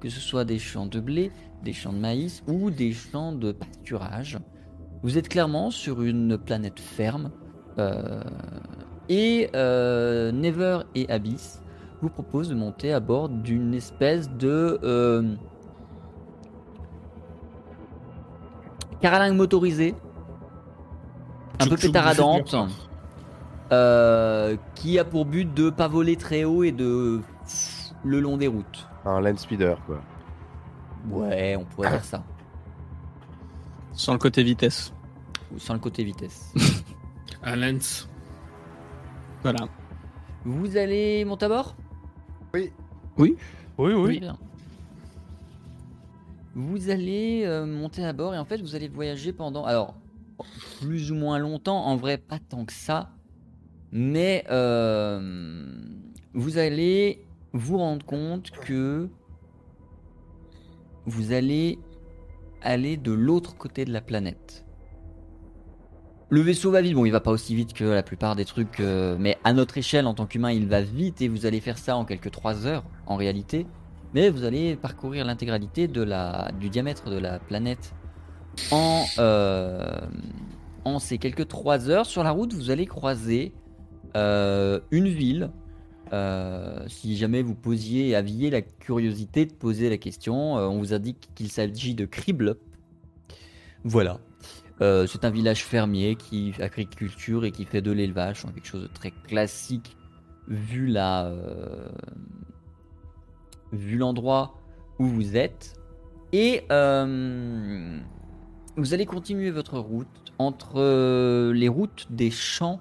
que 0.00 0.08
ce 0.10 0.20
soit 0.20 0.44
des 0.44 0.58
champs 0.58 0.86
de 0.86 1.00
blé, 1.00 1.32
des 1.62 1.72
champs 1.72 1.92
de 1.92 1.98
maïs 1.98 2.42
ou 2.46 2.70
des 2.70 2.92
champs 2.92 3.32
de 3.32 3.52
pâturage. 3.52 4.38
Vous 5.02 5.18
êtes 5.18 5.28
clairement 5.28 5.70
sur 5.70 6.02
une 6.02 6.38
planète 6.38 6.80
ferme. 6.80 7.32
euh, 7.78 8.22
et 9.08 9.50
euh, 9.54 10.32
Never 10.32 10.80
et 10.94 11.08
Abyss 11.10 11.60
vous 12.02 12.10
proposent 12.10 12.48
de 12.48 12.54
monter 12.54 12.92
à 12.92 13.00
bord 13.00 13.28
d'une 13.28 13.74
espèce 13.74 14.30
de 14.30 14.78
euh, 14.82 15.34
caralingue 19.00 19.36
motorisée, 19.36 19.94
un 21.58 21.66
peu 21.66 21.76
pétaradante, 21.76 22.54
euh, 23.72 24.56
qui 24.74 24.98
a 24.98 25.04
pour 25.04 25.24
but 25.24 25.52
de 25.52 25.70
pas 25.70 25.88
voler 25.88 26.16
très 26.16 26.44
haut 26.44 26.62
et 26.62 26.72
de 26.72 27.20
le 28.04 28.20
long 28.20 28.36
des 28.36 28.46
routes. 28.46 28.88
Un 29.04 29.20
land 29.20 29.36
speeder, 29.36 29.76
quoi. 29.86 30.00
Ouais, 31.10 31.56
on 31.56 31.64
pourrait 31.64 31.90
dire 31.90 32.04
ça. 32.04 32.22
Sans 33.92 34.12
le 34.12 34.18
côté 34.18 34.42
vitesse. 34.42 34.92
Sans 35.56 35.74
le 35.74 35.80
côté 35.80 36.04
vitesse. 36.04 36.52
À 37.42 37.56
Lens. 37.56 38.08
Voilà. 39.42 39.68
Vous 40.44 40.76
allez 40.76 41.24
monter 41.24 41.46
à 41.46 41.48
bord? 41.48 41.76
Oui, 42.54 42.72
oui. 43.16 44.20
Bien. 44.20 44.38
Vous 46.54 46.90
allez 46.90 47.42
euh, 47.44 47.66
monter 47.66 48.04
à 48.04 48.12
bord 48.12 48.34
et 48.34 48.38
en 48.38 48.44
fait 48.44 48.60
vous 48.60 48.74
allez 48.74 48.88
voyager 48.88 49.32
pendant 49.32 49.64
alors 49.64 49.94
plus 50.80 51.12
ou 51.12 51.14
moins 51.14 51.38
longtemps 51.38 51.84
en 51.84 51.96
vrai 51.96 52.18
pas 52.18 52.38
tant 52.38 52.64
que 52.64 52.72
ça 52.72 53.10
mais 53.92 54.44
euh, 54.50 55.80
vous 56.34 56.58
allez 56.58 57.24
vous 57.52 57.78
rendre 57.78 58.04
compte 58.04 58.50
que 58.50 59.08
vous 61.06 61.32
allez 61.32 61.78
aller 62.60 62.96
de 62.96 63.12
l'autre 63.12 63.56
côté 63.56 63.84
de 63.84 63.92
la 63.92 64.00
planète. 64.00 64.64
Le 66.30 66.42
vaisseau 66.42 66.70
va 66.70 66.82
vite, 66.82 66.92
bon 66.92 67.06
il 67.06 67.10
va 67.10 67.20
pas 67.20 67.30
aussi 67.30 67.54
vite 67.54 67.72
que 67.72 67.84
la 67.84 68.02
plupart 68.02 68.36
des 68.36 68.44
trucs, 68.44 68.80
euh, 68.80 69.16
mais 69.18 69.38
à 69.44 69.54
notre 69.54 69.78
échelle 69.78 70.06
en 70.06 70.12
tant 70.12 70.26
qu'humain 70.26 70.52
il 70.52 70.68
va 70.68 70.82
vite 70.82 71.22
et 71.22 71.28
vous 71.28 71.46
allez 71.46 71.60
faire 71.60 71.78
ça 71.78 71.96
en 71.96 72.04
quelques 72.04 72.30
3 72.30 72.66
heures 72.66 72.84
en 73.06 73.16
réalité. 73.16 73.66
Mais 74.12 74.28
vous 74.28 74.44
allez 74.44 74.76
parcourir 74.76 75.24
l'intégralité 75.24 75.88
du 75.88 76.68
diamètre 76.70 77.08
de 77.08 77.18
la 77.18 77.38
planète 77.38 77.94
en, 78.70 79.04
euh, 79.18 80.00
en 80.84 80.98
ces 80.98 81.16
quelques 81.16 81.48
3 81.48 81.88
heures. 81.88 82.04
Sur 82.04 82.22
la 82.22 82.30
route 82.30 82.52
vous 82.52 82.70
allez 82.70 82.84
croiser 82.84 83.54
euh, 84.14 84.80
une 84.90 85.08
ville. 85.08 85.50
Si 86.88 87.16
jamais 87.16 87.40
vous 87.40 87.54
posiez, 87.54 88.14
aviez 88.14 88.50
la 88.50 88.60
curiosité 88.60 89.46
de 89.46 89.52
poser 89.52 89.88
la 89.88 89.96
question, 89.96 90.54
on 90.54 90.78
vous 90.78 90.92
indique 90.92 91.30
qu'il 91.34 91.50
s'agit 91.50 91.94
de 91.94 92.04
Kriblop. 92.04 92.58
Voilà. 93.84 94.18
Euh, 94.80 95.06
c'est 95.06 95.24
un 95.24 95.30
village 95.30 95.64
fermier 95.64 96.14
qui 96.14 96.54
agriculture 96.60 97.44
et 97.44 97.50
qui 97.50 97.64
fait 97.64 97.82
de 97.82 97.90
l'élevage, 97.90 98.42
quelque 98.42 98.66
chose 98.66 98.82
de 98.82 98.88
très 98.88 99.10
classique 99.10 99.96
vu 100.46 100.86
la, 100.86 101.26
euh, 101.26 101.88
vu 103.72 103.96
l'endroit 103.98 104.54
où 104.98 105.06
vous 105.06 105.36
êtes. 105.36 105.74
Et 106.32 106.62
euh, 106.70 107.98
vous 108.76 108.94
allez 108.94 109.06
continuer 109.06 109.50
votre 109.50 109.78
route 109.78 110.06
entre 110.38 111.52
les 111.52 111.68
routes 111.68 112.06
des 112.10 112.30
champs. 112.30 112.80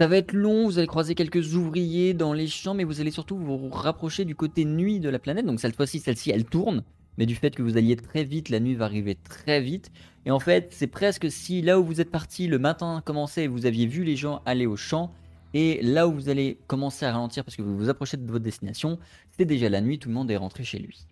Ça 0.00 0.08
va 0.08 0.16
être 0.16 0.32
long, 0.32 0.64
vous 0.64 0.78
allez 0.78 0.88
croiser 0.88 1.14
quelques 1.14 1.54
ouvriers 1.54 2.14
dans 2.14 2.32
les 2.32 2.48
champs, 2.48 2.74
mais 2.74 2.82
vous 2.82 3.00
allez 3.00 3.12
surtout 3.12 3.36
vous 3.36 3.68
rapprocher 3.68 4.24
du 4.24 4.34
côté 4.34 4.64
nuit 4.64 4.98
de 4.98 5.08
la 5.08 5.20
planète. 5.20 5.46
Donc 5.46 5.60
cette 5.60 5.76
fois-ci, 5.76 6.00
celle-ci, 6.00 6.30
elle 6.32 6.44
tourne, 6.44 6.82
mais 7.18 7.26
du 7.26 7.34
fait 7.34 7.54
que 7.54 7.62
vous 7.62 7.76
alliez 7.76 7.96
très 7.96 8.24
vite, 8.24 8.48
la 8.48 8.60
nuit 8.60 8.74
va 8.74 8.86
arriver 8.86 9.14
très 9.14 9.60
vite. 9.60 9.90
Et 10.26 10.30
en 10.30 10.40
fait, 10.40 10.68
c'est 10.72 10.86
presque 10.86 11.30
si 11.30 11.62
là 11.62 11.78
où 11.78 11.84
vous 11.84 12.00
êtes 12.00 12.10
parti, 12.10 12.46
le 12.46 12.58
matin 12.58 13.02
commençait 13.04 13.44
et 13.44 13.48
vous 13.48 13.66
aviez 13.66 13.86
vu 13.86 14.04
les 14.04 14.16
gens 14.16 14.42
aller 14.46 14.66
au 14.66 14.76
champ, 14.76 15.12
et 15.54 15.80
là 15.82 16.08
où 16.08 16.12
vous 16.12 16.28
allez 16.28 16.58
commencer 16.66 17.06
à 17.06 17.12
ralentir 17.12 17.44
parce 17.44 17.56
que 17.56 17.62
vous 17.62 17.76
vous 17.76 17.88
approchez 17.88 18.16
de 18.16 18.26
votre 18.26 18.44
destination, 18.44 18.98
c'est 19.30 19.44
déjà 19.44 19.68
la 19.68 19.80
nuit, 19.80 20.00
tout 20.00 20.08
le 20.08 20.14
monde 20.14 20.30
est 20.30 20.36
rentré 20.36 20.64
chez 20.64 20.80
lui. 20.80 21.06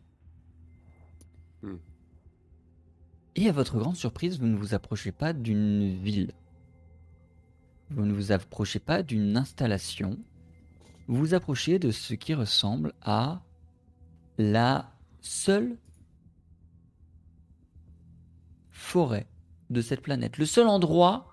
Hmm. 1.62 1.76
Et 3.36 3.48
à 3.48 3.52
votre 3.52 3.78
grande 3.78 3.96
surprise, 3.96 4.40
vous 4.40 4.46
ne 4.46 4.56
vous 4.56 4.74
approchez 4.74 5.12
pas 5.12 5.32
d'une 5.32 5.96
ville. 6.02 6.32
Vous 7.90 8.04
ne 8.04 8.12
vous 8.12 8.32
approchez 8.32 8.80
pas 8.80 9.04
d'une 9.04 9.36
installation. 9.36 10.18
Vous 11.06 11.16
vous 11.16 11.34
approchez 11.34 11.78
de 11.78 11.92
ce 11.92 12.14
qui 12.14 12.34
ressemble 12.34 12.94
à 13.00 13.42
la 14.38 14.92
seule 15.20 15.76
forêt 18.82 19.26
de 19.70 19.80
cette 19.80 20.02
planète. 20.02 20.38
Le 20.38 20.44
seul 20.44 20.66
endroit 20.66 21.28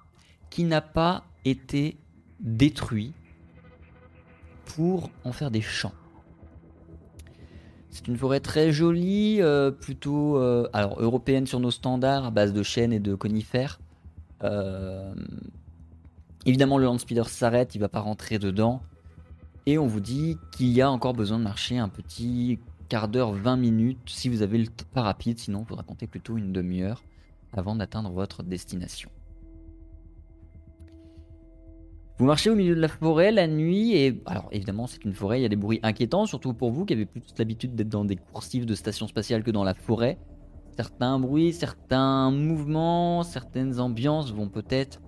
qui 0.50 0.64
n'a 0.64 0.82
pas 0.82 1.26
été 1.44 1.98
détruit 2.40 3.14
pour 4.66 5.10
en 5.26 5.32
faire 5.32 5.52
des 5.52 5.62
champs. 5.62 5.94
C'est 7.90 8.08
une 8.08 8.18
forêt 8.18 8.40
très 8.40 8.72
jolie, 8.72 9.42
euh, 9.42 9.72
plutôt 9.72 10.38
euh, 10.38 10.70
européenne 10.74 11.48
sur 11.48 11.60
nos 11.60 11.72
standards, 11.72 12.26
à 12.26 12.32
base 12.32 12.54
de 12.54 12.64
chênes 12.64 12.94
et 12.94 13.00
de 13.00 13.16
conifères. 13.16 13.80
Euh, 14.44 15.14
évidemment, 16.46 16.78
le 16.78 16.86
landspeeder 16.86 17.28
s'arrête, 17.28 17.74
il 17.74 17.80
va 17.80 17.90
pas 17.90 18.00
rentrer 18.00 18.38
dedans. 18.38 18.82
Et 19.66 19.78
on 19.78 19.88
vous 19.88 20.00
dit 20.00 20.38
qu'il 20.52 20.68
y 20.68 20.82
a 20.82 20.90
encore 20.90 21.14
besoin 21.14 21.40
de 21.40 21.44
marcher 21.44 21.78
un 21.78 21.90
petit 21.90 22.60
quart 22.88 23.08
d'heure, 23.08 23.34
20 23.34 23.58
minutes, 23.58 24.00
si 24.06 24.30
vous 24.30 24.44
avez 24.44 24.60
le 24.60 24.68
temps 24.68 24.86
pas 24.94 25.02
rapide, 25.02 25.40
sinon 25.40 25.62
il 25.64 25.68
faudra 25.68 25.84
compter 25.84 26.08
plutôt 26.08 26.38
une 26.38 26.54
demi-heure 26.54 27.04
avant 27.54 27.76
d'atteindre 27.76 28.12
votre 28.12 28.44
destination. 28.44 29.10
Vous 32.20 32.26
marchez 32.26 32.50
au 32.50 32.56
milieu 32.56 32.76
de 32.76 32.82
la 32.82 32.90
forêt 32.90 33.32
la 33.32 33.48
nuit 33.48 33.96
et 33.96 34.22
alors 34.26 34.50
évidemment 34.52 34.88
c'est 34.88 35.06
une 35.06 35.14
forêt, 35.14 35.40
il 35.40 35.44
y 35.44 35.46
a 35.46 35.50
des 35.50 35.56
bruits 35.56 35.80
inquiétants, 35.84 36.26
surtout 36.26 36.54
pour 36.54 36.70
vous 36.70 36.84
qui 36.84 36.94
avez 36.94 37.06
plus 37.06 37.22
l'habitude 37.38 37.76
d'être 37.76 37.88
dans 37.88 38.04
des 38.04 38.18
coursifs 38.18 38.66
de 38.66 38.76
station 38.76 39.08
spatiale 39.08 39.42
que 39.42 39.52
dans 39.52 39.64
la 39.64 39.74
forêt. 39.74 40.18
Certains 40.76 41.18
bruits, 41.18 41.54
certains 41.54 42.30
mouvements, 42.30 43.24
certaines 43.24 43.80
ambiances 43.80 44.34
vont 44.34 44.50
peut-être 44.50 45.00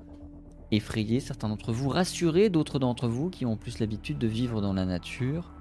effrayer 0.71 1.19
certains 1.19 1.49
d'entre 1.49 1.73
vous, 1.73 1.89
rassurer 1.89 2.49
d'autres 2.49 2.79
d'entre 2.79 3.09
vous 3.09 3.29
qui 3.29 3.45
ont 3.45 3.57
plus 3.57 3.79
l'habitude 3.79 4.17
de 4.17 4.27
vivre 4.27 4.61
dans 4.61 4.71
la 4.71 4.85
nature. 4.85 5.51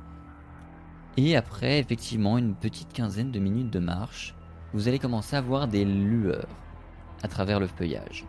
Et 1.17 1.35
après 1.35 1.81
effectivement 1.81 2.39
une 2.39 2.55
petite 2.55 2.93
quinzaine 2.93 3.33
de 3.33 3.41
minutes 3.41 3.71
de 3.71 3.81
marche, 3.81 4.37
vous 4.73 4.87
allez 4.87 5.01
commencer 5.01 5.35
à 5.35 5.41
voir 5.41 5.67
des 5.67 5.85
lueurs 5.85 6.47
à 7.23 7.29
travers 7.29 7.61
le 7.61 7.67
feuillage. 7.67 8.27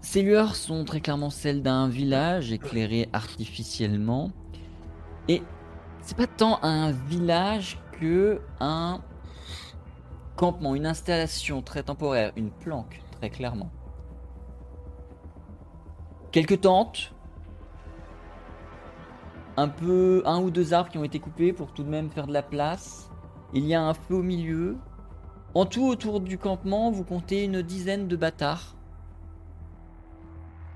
Ces 0.00 0.22
lueurs 0.22 0.56
sont 0.56 0.84
très 0.84 1.00
clairement 1.00 1.28
celles 1.28 1.62
d'un 1.62 1.88
village 1.88 2.50
éclairé 2.50 3.10
artificiellement. 3.12 4.30
Et 5.28 5.42
c'est 6.00 6.16
pas 6.16 6.26
tant 6.26 6.58
un 6.62 6.92
village 6.92 7.78
que 8.00 8.40
un 8.58 9.02
campement, 10.36 10.74
une 10.74 10.86
installation 10.86 11.60
très 11.60 11.82
temporaire, 11.82 12.32
une 12.36 12.50
planque, 12.50 13.02
très 13.18 13.28
clairement. 13.28 13.70
Quelques 16.32 16.62
tentes, 16.62 17.12
un 19.58 19.68
peu 19.68 20.22
un 20.24 20.40
ou 20.40 20.50
deux 20.50 20.72
arbres 20.72 20.88
qui 20.88 20.96
ont 20.96 21.04
été 21.04 21.18
coupés 21.18 21.52
pour 21.52 21.72
tout 21.72 21.82
de 21.82 21.90
même 21.90 22.08
faire 22.08 22.26
de 22.26 22.32
la 22.32 22.42
place. 22.42 23.07
Il 23.54 23.64
y 23.64 23.74
a 23.74 23.82
un 23.82 23.94
feu 23.94 24.14
au 24.14 24.22
milieu. 24.22 24.76
En 25.54 25.64
tout 25.64 25.86
autour 25.86 26.20
du 26.20 26.36
campement, 26.36 26.90
vous 26.90 27.04
comptez 27.04 27.44
une 27.44 27.62
dizaine 27.62 28.06
de 28.06 28.16
bâtards. 28.16 28.76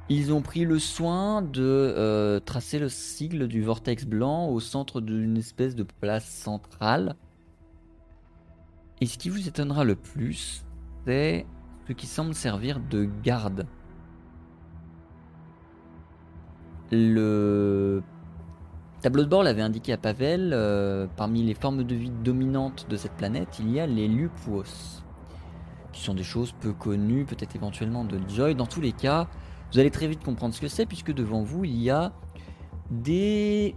Ils 0.09 0.33
ont 0.33 0.43
pris 0.43 0.65
le 0.65 0.79
soin 0.79 1.43
de 1.43 1.63
euh, 1.63 2.41
tracer 2.41 2.79
le 2.79 2.89
sigle 2.89 3.49
du 3.49 3.63
vortex 3.63 4.05
blanc 4.05 4.49
au 4.49 4.61
centre 4.61 5.01
d'une 5.01 5.37
espèce 5.37 5.75
de 5.75 5.85
place 5.85 6.29
centrale. 6.29 7.17
Et 9.01 9.07
ce 9.07 9.19
qui 9.19 9.29
vous 9.29 9.49
étonnera 9.49 9.85
le 9.85 9.95
plus, 9.95 10.65
c'est 11.07 11.47
ce 11.87 11.93
qui 11.93 12.07
semble 12.07 12.35
servir 12.35 12.81
de 12.81 13.09
garde. 13.23 13.67
Le 16.91 18.03
tableau 19.03 19.25
de 19.25 19.29
bord 19.29 19.43
l'avait 19.43 19.63
indiqué 19.63 19.93
à 19.93 19.99
Pavel, 19.99 20.53
euh, 20.55 21.07
parmi 21.17 21.43
les 21.43 21.55
formes 21.55 21.83
de 21.83 21.95
vie 21.95 22.11
dominantes 22.11 22.87
de 22.89 22.97
cette 22.97 23.13
planète, 23.13 23.59
il 23.59 23.71
y 23.71 23.81
a 23.81 23.87
les 23.87 24.07
Lupuos, 24.07 25.03
qui 25.93 26.03
sont 26.03 26.15
des 26.15 26.23
choses 26.23 26.53
peu 26.53 26.73
connues, 26.73 27.25
peut-être 27.25 27.57
éventuellement 27.57 28.05
de 28.05 28.21
Joy. 28.29 28.55
Dans 28.55 28.67
tous 28.67 28.81
les 28.81 28.93
cas, 28.93 29.29
vous 29.73 29.81
allez 29.81 29.91
très 29.91 30.07
vite 30.07 30.23
comprendre 30.23 30.55
ce 30.55 30.61
que 30.61 30.69
c'est, 30.69 30.87
puisque 30.87 31.13
devant 31.13 31.43
vous, 31.43 31.65
il 31.65 31.83
y 31.83 31.91
a 31.91 32.13
des 32.91 33.75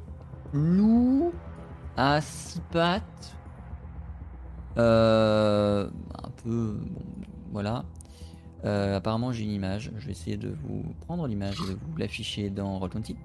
loups 0.54 1.34
à 1.98 2.22
six 2.22 2.62
pattes. 2.72 3.36
Euh, 4.78 5.90
un 6.24 6.30
peu. 6.44 6.80
voilà. 7.52 7.86
Euh, 8.66 8.98
apparemment, 8.98 9.32
j'ai 9.32 9.44
une 9.44 9.52
image. 9.52 9.92
Je 9.98 10.06
vais 10.06 10.12
essayer 10.12 10.38
de 10.38 10.56
vous 10.64 10.84
prendre 11.06 11.28
l'image 11.28 11.56
et 11.62 11.74
de 11.74 11.78
vous 11.80 11.98
l'afficher 11.98 12.50
dans 12.50 12.80
Roll20. 12.80 13.16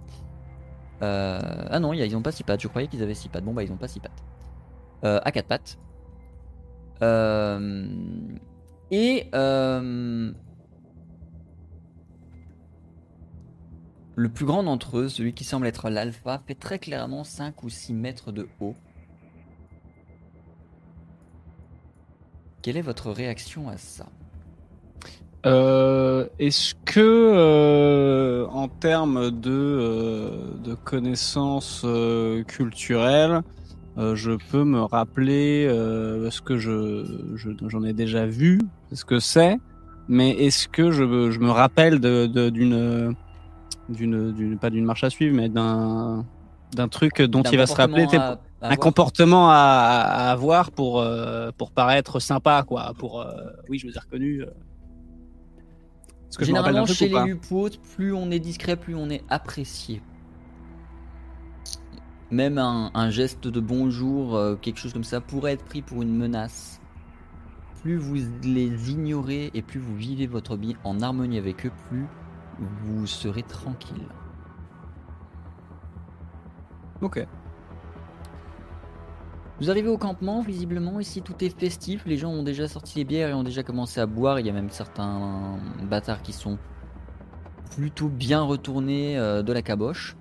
Euh, 1.02 1.40
ah 1.70 1.80
non, 1.80 1.92
ils 1.92 2.16
ont 2.16 2.22
pas 2.22 2.32
six 2.32 2.44
pattes. 2.44 2.60
Je 2.60 2.68
croyais 2.68 2.88
qu'ils 2.88 3.02
avaient 3.02 3.14
six 3.14 3.28
pattes. 3.28 3.44
Bon, 3.44 3.54
bah, 3.54 3.62
ils 3.62 3.72
ont 3.72 3.76
pas 3.76 3.88
six 3.88 4.00
pattes. 4.00 4.24
Euh, 5.04 5.20
à 5.24 5.32
quatre 5.32 5.48
pattes. 5.48 5.78
Euh, 7.02 7.86
et. 8.90 9.28
euh, 9.34 10.32
Le 14.16 14.28
plus 14.28 14.44
grand 14.44 14.62
d'entre 14.62 14.98
eux, 14.98 15.08
celui 15.08 15.32
qui 15.32 15.44
semble 15.44 15.66
être 15.66 15.88
l'alpha, 15.88 16.42
fait 16.46 16.54
très 16.54 16.78
clairement 16.78 17.24
5 17.24 17.62
ou 17.62 17.70
6 17.70 17.94
mètres 17.94 18.32
de 18.32 18.50
haut. 18.60 18.76
Quelle 22.62 22.76
est 22.76 22.82
votre 22.82 23.10
réaction 23.10 23.68
à 23.68 23.76
ça? 23.76 24.12
Euh, 25.46 26.26
Est-ce 26.38 26.74
que, 26.84 27.00
euh, 27.00 28.46
en 28.48 28.68
termes 28.68 29.30
de, 29.30 29.50
euh, 29.50 30.30
de 30.62 30.74
connaissances 30.74 31.82
euh, 31.84 32.42
culturelles, 32.44 33.40
euh, 33.98 34.14
je 34.16 34.32
peux 34.50 34.64
me 34.64 34.82
rappeler 34.82 35.66
euh, 35.66 36.30
ce 36.30 36.40
que 36.42 36.58
je 36.58 37.04
je- 37.36 37.50
j'en 37.68 37.82
ai 37.84 37.92
déjà 37.94 38.26
vu, 38.26 38.60
ce 38.92 39.04
que 39.04 39.18
c'est, 39.18 39.56
mais 40.08 40.30
est-ce 40.30 40.68
que 40.68 40.90
je, 40.90 41.04
me- 41.04 41.30
je 41.30 41.38
me 41.40 41.50
rappelle 41.50 42.00
d'une 42.00 43.14
d'une 43.88 44.32
d'une 44.32 44.58
pas 44.58 44.70
d'une 44.70 44.84
marche 44.84 45.04
à 45.04 45.10
suivre, 45.10 45.34
mais 45.34 45.48
d'un 45.48 46.24
d'un 46.74 46.88
truc 46.88 47.20
dont 47.22 47.42
il 47.52 47.56
va 47.56 47.66
se 47.66 47.72
rappeler, 47.82 48.04
à- 48.18 48.30
à 48.60 48.66
un 48.66 48.76
comportement 48.76 49.50
à, 49.50 49.54
à 49.54 50.30
avoir 50.30 50.70
pour 50.70 51.02
pour 51.02 51.52
pour 51.56 51.70
paraître 51.72 52.20
sympa, 52.20 52.62
quoi. 52.66 52.92
Pour 52.98 53.22
euh, 53.22 53.32
oui, 53.70 53.78
je 53.78 53.86
vous 53.86 53.94
ai 53.94 53.98
reconnu. 53.98 54.44
Je 56.32 56.40
me 56.40 56.44
Généralement, 56.44 56.86
chez 56.86 57.08
les 57.08 57.24
Lupotes, 57.24 57.80
plus 57.96 58.12
on 58.12 58.30
est 58.30 58.38
discret, 58.38 58.76
plus 58.76 58.94
on 58.94 59.10
est 59.10 59.24
apprécié. 59.28 60.00
Même 62.30 62.58
un, 62.58 62.90
un 62.94 63.10
geste 63.10 63.48
de 63.48 63.60
bonjour, 63.60 64.36
euh, 64.36 64.54
quelque 64.54 64.78
chose 64.78 64.92
comme 64.92 65.04
ça, 65.04 65.20
pourrait 65.20 65.52
être 65.52 65.64
pris 65.64 65.82
pour 65.82 66.02
une 66.02 66.16
menace. 66.16 66.80
Plus 67.82 67.96
vous 67.96 68.16
les 68.44 68.90
ignorez 68.90 69.50
et 69.54 69.62
plus 69.62 69.80
vous 69.80 69.96
vivez 69.96 70.26
votre 70.26 70.56
vie 70.56 70.76
en 70.84 71.00
harmonie 71.00 71.38
avec 71.38 71.66
eux, 71.66 71.72
plus 71.88 72.06
vous 72.58 73.06
serez 73.06 73.42
tranquille. 73.42 74.06
Ok. 77.00 77.26
Vous 79.60 79.68
arrivez 79.70 79.88
au 79.88 79.98
campement, 79.98 80.40
visiblement, 80.40 81.00
ici 81.00 81.20
tout 81.20 81.44
est 81.44 81.50
festif, 81.50 82.06
les 82.06 82.16
gens 82.16 82.30
ont 82.30 82.42
déjà 82.42 82.66
sorti 82.66 82.98
les 82.98 83.04
bières 83.04 83.28
et 83.28 83.34
ont 83.34 83.42
déjà 83.42 83.62
commencé 83.62 84.00
à 84.00 84.06
boire, 84.06 84.40
il 84.40 84.46
y 84.46 84.48
a 84.48 84.54
même 84.54 84.70
certains 84.70 85.58
bâtards 85.82 86.22
qui 86.22 86.32
sont 86.32 86.58
plutôt 87.76 88.08
bien 88.08 88.40
retournés 88.40 89.18
euh, 89.18 89.42
de 89.42 89.52
la 89.52 89.60
caboche. 89.60 90.16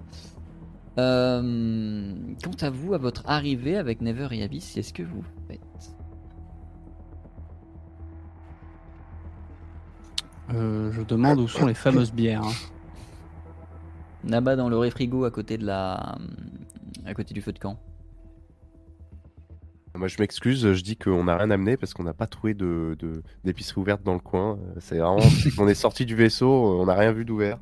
Euh, 0.98 2.14
quant 2.44 2.58
à 2.66 2.70
vous, 2.70 2.94
à 2.94 2.98
votre 2.98 3.24
arrivée 3.28 3.78
avec 3.78 4.02
Never 4.02 4.28
et 4.32 4.44
Abyss, 4.44 4.74
qu'est-ce 4.74 4.92
que 4.92 5.04
vous 5.04 5.24
faites? 5.48 5.62
Euh, 10.54 10.92
je 10.92 11.02
demande 11.04 11.40
où 11.40 11.48
sont 11.48 11.66
les 11.66 11.74
fameuses 11.74 12.12
bières. 12.12 12.44
hein. 12.44 12.52
Là-bas 14.26 14.58
dans 14.58 14.68
le 14.68 14.78
réfrigo 14.78 15.24
à 15.24 15.32
côté 15.32 15.58
de 15.58 15.66
la... 15.66 16.18
à 17.06 17.14
côté 17.14 17.34
du 17.34 17.42
feu 17.42 17.54
de 17.54 17.60
camp. 17.60 17.80
Moi, 19.96 20.08
je 20.08 20.16
m'excuse, 20.20 20.74
je 20.74 20.82
dis 20.84 20.96
qu'on 20.96 21.24
n'a 21.26 21.36
rien 21.38 21.50
amené 21.52 21.76
parce 21.76 21.94
qu'on 21.94 22.04
n'a 22.04 22.14
pas 22.14 22.28
trouvé 22.28 22.54
de 22.54 22.96
de- 23.00 23.22
d'épicerie 23.44 23.82
ouverte 23.82 24.04
dans 24.04 24.14
le 24.14 24.20
coin. 24.20 24.54
Euh, 24.54 24.80
C'est 24.80 24.98
vraiment. 24.98 25.18
on 25.58 25.68
est 25.68 25.74
sorti 25.74 26.06
du 26.06 26.16
vaisseau, 26.16 26.50
on 26.80 26.86
n'a 26.86 26.94
rien 26.96 27.12
vu 27.12 27.26
d'ouvert. 27.26 27.58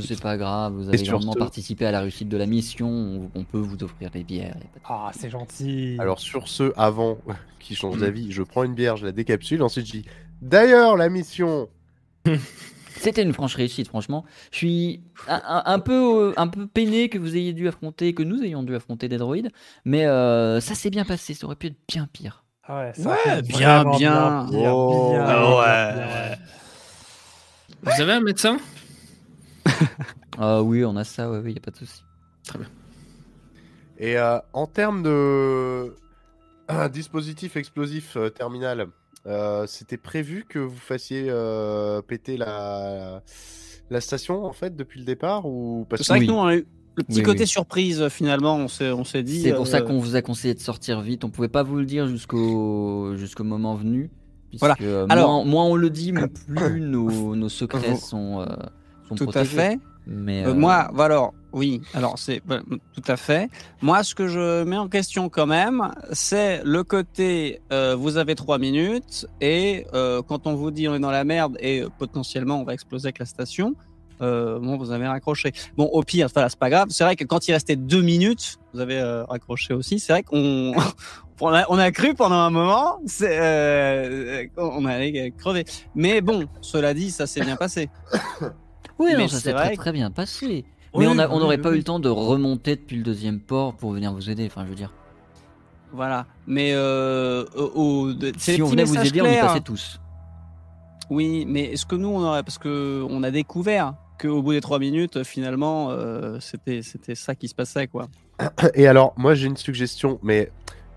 C'est 0.00 0.20
pas 0.20 0.36
grave, 0.36 0.74
vous 0.74 0.88
avez 0.88 0.98
ce- 0.98 1.38
participé 1.38 1.84
à 1.84 1.90
la 1.90 2.00
réussite 2.02 2.28
de 2.28 2.36
la 2.36 2.46
mission, 2.46 2.88
on, 2.88 3.30
on 3.34 3.42
peut 3.44 3.58
vous 3.58 3.82
offrir 3.82 4.10
des 4.10 4.22
bières. 4.22 4.56
Ah, 4.84 5.10
c'est 5.12 5.28
gentil. 5.30 5.96
Alors, 5.98 6.20
sur 6.20 6.46
ce, 6.46 6.72
avant 6.76 7.18
qu'il 7.58 7.76
change 7.76 7.96
Mm. 7.96 8.00
d'avis, 8.00 8.30
je 8.32 8.42
prends 8.44 8.62
une 8.62 8.74
bière, 8.74 8.96
je 8.96 9.06
la 9.06 9.12
décapsule, 9.12 9.60
ensuite 9.62 9.86
je 9.86 9.92
dis 9.92 10.04
D'ailleurs, 10.40 10.96
la 10.96 11.08
mission 11.08 11.68
C'était 12.98 13.22
une 13.22 13.32
franche 13.32 13.54
réussite, 13.54 13.88
franchement. 13.88 14.24
Je 14.50 14.56
suis 14.58 15.02
un, 15.28 15.40
un- 15.46 15.62
un 15.66 15.78
peu, 15.78 16.30
euh, 16.30 16.32
un 16.36 16.48
peu 16.48 16.66
peiné 16.66 17.08
que 17.08 17.18
vous 17.18 17.36
ayez 17.36 17.52
dû 17.52 17.68
affronter, 17.68 18.14
que 18.14 18.22
nous 18.22 18.42
ayons 18.42 18.62
dû 18.62 18.74
affronter 18.74 19.08
des 19.08 19.16
droïdes, 19.18 19.50
mais 19.84 20.06
euh, 20.06 20.60
ça 20.60 20.74
s'est 20.74 20.90
bien 20.90 21.04
passé. 21.04 21.34
Ça 21.34 21.46
aurait 21.46 21.56
pu 21.56 21.68
être 21.68 21.76
bien 21.88 22.08
pire. 22.12 22.44
Ah 22.64 22.80
ouais, 22.80 22.92
ça 22.94 23.10
Ouais, 23.10 23.42
bien, 23.42 23.84
bien. 23.84 24.46
bien, 24.50 24.72
Oh. 24.72 24.88
bien, 25.10 25.24
Ah 25.24 25.40
bien, 25.40 25.58
ouais. 25.58 25.94
bien, 25.94 26.06
ouais. 26.06 26.38
Vous 27.82 28.00
avez 28.00 28.12
un 28.12 28.20
médecin? 28.20 28.58
Ah 30.40 30.62
oui, 30.62 30.84
on 30.84 30.96
a 30.96 31.04
ça, 31.04 31.30
ouais, 31.30 31.40
il 31.46 31.52
y 31.52 31.56
a 31.56 31.60
pas 31.60 31.70
de 31.72 31.76
souci. 31.76 32.02
Et 33.98 34.16
euh, 34.16 34.38
en 34.52 34.66
termes 34.66 35.02
de 35.02 35.94
un 36.68 36.88
dispositif 36.88 37.56
explosif 37.56 38.16
euh, 38.16 38.28
terminal, 38.30 38.86
euh, 39.28 39.66
c'était 39.66 39.96
prévu 39.98 40.44
que 40.48 40.58
vous 40.58 40.76
fassiez 40.76 41.26
euh, 41.28 42.00
péter 42.02 42.36
la... 42.36 43.22
la 43.90 44.00
station 44.00 44.44
en 44.44 44.52
fait 44.52 44.74
depuis 44.76 45.00
le 45.00 45.06
départ 45.06 45.46
ou 45.46 45.86
parce 45.88 46.02
C'est 46.02 46.12
vrai 46.12 46.20
Oui. 46.20 46.26
que 46.26 46.32
nous, 46.32 46.38
on 46.38 46.44
a 46.46 46.56
eu 46.56 46.66
le 46.96 47.04
petit 47.04 47.18
Oui, 47.18 47.22
côté 47.24 47.40
oui. 47.40 47.46
surprise, 47.46 48.08
finalement, 48.08 48.56
on 48.56 48.66
s'est, 48.68 48.90
on 48.90 49.04
s'est 49.04 49.22
dit. 49.22 49.42
C'est 49.42 49.52
pour 49.54 49.66
ça 49.68 49.78
euh, 49.78 49.82
qu'on 49.82 49.98
vous 50.00 50.16
a 50.16 50.22
conseillé 50.22 50.54
de 50.54 50.58
sortir 50.60 51.00
vite. 51.00 51.24
On 51.24 51.30
pouvait 51.30 51.48
pas 51.48 51.62
vous 51.62 51.76
le 51.76 51.84
dire 51.84 52.08
jusqu'au 52.08 53.14
jusqu'au 53.16 53.44
moment 53.44 53.74
venu. 53.76 54.10
puisque, 54.48 54.60
Voilà. 54.62 54.74
euh, 54.82 55.06
Alors- 55.08 55.44
moins, 55.44 55.44
moins 55.44 55.64
on 55.66 55.76
le 55.76 55.90
dit, 55.90 56.12
moins 56.12 56.26
plus 56.46 56.80
nos, 56.80 57.36
nos 57.36 57.48
secrets 57.48 57.94
sont, 57.96 58.40
euh, 58.40 58.46
sont 59.08 59.14
Tout 59.14 59.30
à 59.34 59.44
fait. 59.44 59.78
Mais 60.08 60.44
Euh, 60.44 60.48
euh, 60.50 60.54
moi, 60.54 60.90
alors, 60.98 61.34
oui, 61.52 61.82
alors 61.92 62.18
c'est 62.18 62.40
bah, 62.46 62.60
tout 62.94 63.02
à 63.06 63.16
fait. 63.16 63.50
Moi, 63.82 64.02
ce 64.02 64.14
que 64.14 64.26
je 64.26 64.64
mets 64.64 64.78
en 64.78 64.88
question 64.88 65.28
quand 65.28 65.46
même, 65.46 65.92
c'est 66.12 66.62
le 66.64 66.82
côté 66.82 67.60
euh, 67.72 67.94
vous 67.94 68.16
avez 68.16 68.34
trois 68.34 68.58
minutes 68.58 69.26
et 69.40 69.84
quand 69.92 70.46
on 70.46 70.54
vous 70.54 70.70
dit 70.70 70.88
on 70.88 70.94
est 70.94 71.00
dans 71.00 71.10
la 71.10 71.24
merde 71.24 71.56
et 71.60 71.84
potentiellement 71.98 72.60
on 72.60 72.64
va 72.64 72.74
exploser 72.74 73.08
avec 73.08 73.18
la 73.18 73.26
station, 73.26 73.74
bon, 74.20 74.76
vous 74.78 74.90
avez 74.90 75.06
raccroché. 75.06 75.52
Bon, 75.76 75.84
au 75.84 76.02
pire, 76.02 76.28
voilà, 76.32 76.48
c'est 76.48 76.58
pas 76.58 76.70
grave. 76.70 76.88
C'est 76.90 77.04
vrai 77.04 77.16
que 77.16 77.24
quand 77.24 77.46
il 77.48 77.52
restait 77.52 77.76
deux 77.76 78.02
minutes, 78.02 78.58
vous 78.72 78.80
avez 78.80 79.02
raccroché 79.28 79.74
aussi. 79.74 79.98
C'est 79.98 80.12
vrai 80.12 80.22
qu'on 80.22 80.74
on 81.40 81.48
a, 81.48 81.64
on 81.68 81.78
a 81.78 81.90
cru 81.92 82.14
pendant 82.14 82.36
un 82.36 82.50
moment, 82.50 82.98
on 84.56 84.84
allait 84.86 85.32
crever. 85.36 85.64
Mais 85.94 86.20
bon, 86.20 86.46
cela 86.62 86.94
dit, 86.94 87.10
ça 87.10 87.26
s'est 87.26 87.42
bien 87.42 87.56
passé. 87.56 87.90
Oui, 88.98 89.12
non, 89.12 89.18
Mais 89.18 89.28
ça 89.28 89.36
c'est 89.38 89.52
s'est 89.56 89.76
très, 89.76 89.92
bien 89.92 90.10
passé. 90.10 90.64
Oui, 90.94 91.04
Mais 91.04 91.06
on 91.06 91.10
oui, 91.10 91.16
n'aurait 91.16 91.56
oui, 91.56 91.62
pas 91.62 91.68
oui. 91.70 91.74
eu 91.76 91.78
le 91.78 91.84
temps 91.84 92.00
de 92.00 92.08
remonter 92.08 92.76
depuis 92.76 92.96
le 92.96 93.02
deuxième 93.02 93.40
port 93.40 93.74
pour 93.74 93.92
venir 93.92 94.12
vous 94.12 94.30
aider. 94.30 94.46
Enfin, 94.46 94.64
je 94.64 94.70
veux 94.70 94.74
dire, 94.74 94.92
Voilà. 95.92 96.26
Mais 96.46 96.72
euh, 96.74 97.44
au, 97.56 97.62
au- 98.08 98.12
de- 98.12 98.32
c'est 98.38 98.52
si 98.52 98.56
les 98.58 98.62
on 98.62 98.66
venait 98.66 98.84
vous 98.84 98.98
aider, 98.98 99.20
on 99.22 99.26
y 99.30 99.38
passait 99.40 99.60
tous. 99.60 100.00
Oui, 101.10 101.44
mais 101.48 101.64
est-ce 101.72 101.86
que 101.86 101.94
nous 101.96 102.08
on 102.08 102.22
aurait 102.22 102.42
parce 102.42 102.58
que 102.58 103.04
on 103.08 103.22
a 103.22 103.30
découvert 103.30 103.94
qu'au 104.20 104.42
bout 104.42 104.52
des 104.52 104.60
trois 104.60 104.78
minutes, 104.78 105.22
finalement, 105.24 105.90
euh, 105.90 106.38
c'était 106.40 106.82
c'était 106.82 107.14
ça 107.14 107.34
qui 107.34 107.48
se 107.48 107.54
passait 107.54 107.86
quoi. 107.86 108.08
Et 108.74 108.86
alors, 108.86 109.14
moi 109.16 109.34
j'ai 109.34 109.46
une 109.46 109.56
suggestion, 109.56 110.18
mais 110.22 110.50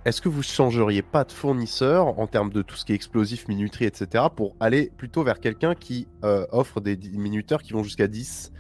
est-ce 0.05 0.21
que 0.21 0.29
vous 0.29 0.41
changeriez 0.43 1.01
pas 1.01 1.23
de 1.23 1.31
fournisseur 1.31 2.19
en 2.19 2.27
termes 2.27 2.49
de 2.51 2.61
tout 2.61 2.75
ce 2.75 2.85
qui 2.85 2.91
est 2.91 2.95
explosif, 2.95 3.47
minuterie, 3.47 3.85
etc. 3.85 4.25
pour 4.35 4.55
aller 4.59 4.91
plutôt 4.97 5.23
vers 5.23 5.39
quelqu'un 5.39 5.75
qui 5.75 6.07
euh, 6.23 6.45
offre 6.51 6.81
des 6.81 6.97
minuteurs 7.13 7.61
qui 7.61 7.73
vont 7.73 7.83
jusqu'à 7.83 8.07
10 8.07 8.51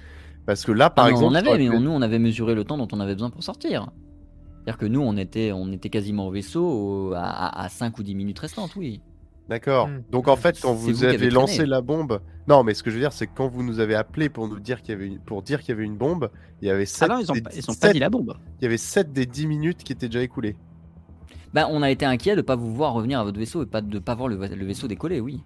Parce 0.45 0.65
que 0.65 0.71
là, 0.71 0.89
par 0.89 1.05
Ah 1.05 1.09
non, 1.09 1.15
exemple, 1.15 1.33
on 1.33 1.35
avait, 1.35 1.57
mais 1.57 1.69
on- 1.69 1.79
nous, 1.79 1.91
on 1.91 2.01
avait 2.01 2.19
mesuré 2.19 2.53
le 2.55 2.63
temps 2.63 2.77
dont 2.77 2.87
on 2.91 2.99
avait 2.99 3.13
besoin 3.13 3.29
pour 3.31 3.43
sortir. 3.43 3.89
C'est-à-dire 4.57 4.77
que 4.77 4.85
nous, 4.85 5.01
on 5.01 5.17
était, 5.17 5.51
on 5.51 5.71
était 5.71 5.89
quasiment 5.89 6.27
au 6.27 6.31
vaisseau 6.31 6.63
au- 6.63 7.13
à, 7.15 7.67
5 7.69 7.97
ou 7.97 8.03
10 8.03 8.13
minutes 8.13 8.37
restantes, 8.39 8.75
oui. 8.75 9.01
D'accord. 9.49 9.87
Hmm. 9.87 10.03
Donc 10.11 10.27
en 10.27 10.35
fait, 10.35 10.59
quand 10.61 10.73
vous, 10.73 11.03
avez 11.03 11.15
avez 11.15 11.29
lancé 11.31 11.65
la 11.65 11.81
bombe, 11.81 12.21
non, 12.47 12.63
mais 12.63 12.73
ce 12.75 12.83
que 12.83 12.91
je 12.91 12.95
veux 12.95 13.01
dire, 13.01 13.11
c'est 13.11 13.25
que 13.25 13.31
quand 13.35 13.47
vous 13.49 13.63
nous 13.63 13.79
avez 13.79 13.95
appelé 13.95 14.29
pour 14.29 14.47
nous 14.47 14.59
dire 14.59 14.81
qu'il 14.81 14.91
y 14.93 14.95
avait 14.95 15.07
une... 15.07 15.19
pour 15.19 15.41
dire 15.41 15.59
qu'il 15.61 15.69
y 15.69 15.71
avait 15.73 15.83
une 15.83 15.97
bombe, 15.97 16.29
il 16.61 16.67
y 16.67 16.71
avait 16.71 16.83
Ah 16.83 16.85
7 16.85 17.09
non, 17.09 17.17
ils 17.19 17.31
ont 17.31 17.33
des... 17.33 17.41
pas, 17.41 17.49
ils 17.55 17.69
ont 17.69 17.73
sept- 17.73 17.81
pas 17.81 17.91
dit 17.93 17.99
la 17.99 18.09
bombe. 18.11 18.35
il 18.59 18.63
y 18.63 18.67
avait 18.67 18.77
7 18.77 19.11
des 19.11 19.25
10 19.25 19.47
minutes 19.47 19.83
qui 19.83 19.91
étaient 19.93 20.07
déjà 20.07 20.21
écoulées. 20.21 20.55
Bah, 21.53 21.67
on 21.69 21.81
a 21.81 21.91
été 21.91 22.05
inquiet 22.05 22.35
de 22.35 22.41
pas 22.41 22.55
vous 22.55 22.73
voir 22.73 22.93
revenir 22.93 23.19
à 23.19 23.23
votre 23.23 23.39
vaisseau 23.39 23.63
et 23.63 23.65
pas 23.65 23.81
de 23.81 23.99
pas 23.99 24.15
voir 24.15 24.27
le, 24.27 24.35
va- 24.35 24.47
le 24.47 24.65
vaisseau 24.65 24.87
décoller, 24.87 25.19
oui. 25.19 25.43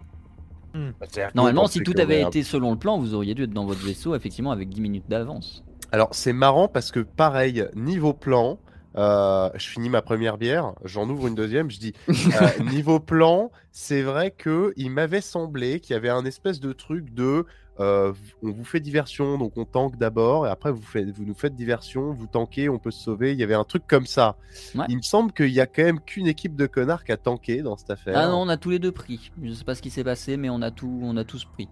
Normalement, 1.33 1.67
si 1.67 1.81
tout 1.81 1.93
avait 1.97 2.21
été 2.21 2.43
selon 2.43 2.71
le 2.71 2.77
plan, 2.77 2.99
vous 2.99 3.13
auriez 3.13 3.33
dû 3.33 3.43
être 3.43 3.53
dans 3.53 3.65
votre 3.65 3.85
vaisseau, 3.85 4.15
effectivement, 4.15 4.51
avec 4.51 4.69
10 4.69 4.81
minutes 4.81 5.05
d'avance. 5.07 5.63
Alors 5.91 6.09
c'est 6.13 6.33
marrant 6.33 6.67
parce 6.67 6.91
que 6.91 6.99
pareil, 6.99 7.65
niveau 7.75 8.13
plan, 8.13 8.59
euh, 8.97 9.49
je 9.55 9.67
finis 9.67 9.89
ma 9.89 10.01
première 10.01 10.37
bière, 10.37 10.73
j'en 10.83 11.07
ouvre 11.09 11.27
une 11.27 11.35
deuxième, 11.35 11.69
je 11.71 11.79
dis 11.79 11.93
euh, 12.09 12.63
niveau 12.71 12.99
plan, 12.99 13.51
c'est 13.71 14.01
vrai 14.01 14.31
que 14.31 14.73
il 14.75 14.89
m'avait 14.89 15.21
semblé 15.21 15.79
qu'il 15.79 15.93
y 15.93 15.97
avait 15.97 16.09
un 16.09 16.25
espèce 16.25 16.59
de 16.59 16.73
truc 16.73 17.13
de 17.13 17.23
euh, 17.23 17.43
on 17.77 18.13
vous 18.41 18.63
fait 18.63 18.79
diversion, 18.79 19.37
donc 19.37 19.53
on 19.57 19.65
tanque 19.65 19.97
d'abord 19.97 20.47
et 20.47 20.49
après 20.49 20.71
vous, 20.71 20.81
faites, 20.81 21.09
vous 21.09 21.25
nous 21.25 21.33
faites 21.33 21.55
diversion, 21.55 22.11
vous 22.13 22.27
tankez, 22.27 22.69
on 22.69 22.79
peut 22.79 22.91
se 22.91 23.03
sauver. 23.03 23.33
Il 23.33 23.39
y 23.39 23.43
avait 23.43 23.53
un 23.55 23.63
truc 23.63 23.83
comme 23.87 24.05
ça. 24.05 24.37
Ouais. 24.75 24.85
Il 24.89 24.97
me 24.97 25.01
semble 25.01 25.31
qu'il 25.33 25.49
y 25.51 25.59
a 25.61 25.65
quand 25.67 25.83
même 25.83 25.99
qu'une 25.99 26.27
équipe 26.27 26.55
de 26.55 26.67
connards 26.67 27.03
qui 27.03 27.11
a 27.11 27.17
tanké 27.17 27.61
dans 27.61 27.75
cette 27.77 27.89
affaire. 27.91 28.17
Ah 28.17 28.27
non, 28.27 28.37
on 28.41 28.49
a 28.49 28.57
tous 28.57 28.69
les 28.69 28.79
deux 28.79 28.91
pris. 28.91 29.31
Je 29.43 29.51
sais 29.53 29.63
pas 29.65 29.75
ce 29.75 29.81
qui 29.81 29.89
s'est 29.89 30.03
passé, 30.03 30.37
mais 30.37 30.49
on 30.49 30.61
a 30.61 30.71
tout, 30.71 30.99
on 31.03 31.17
a 31.17 31.23
tous 31.23 31.45
pris. 31.45 31.67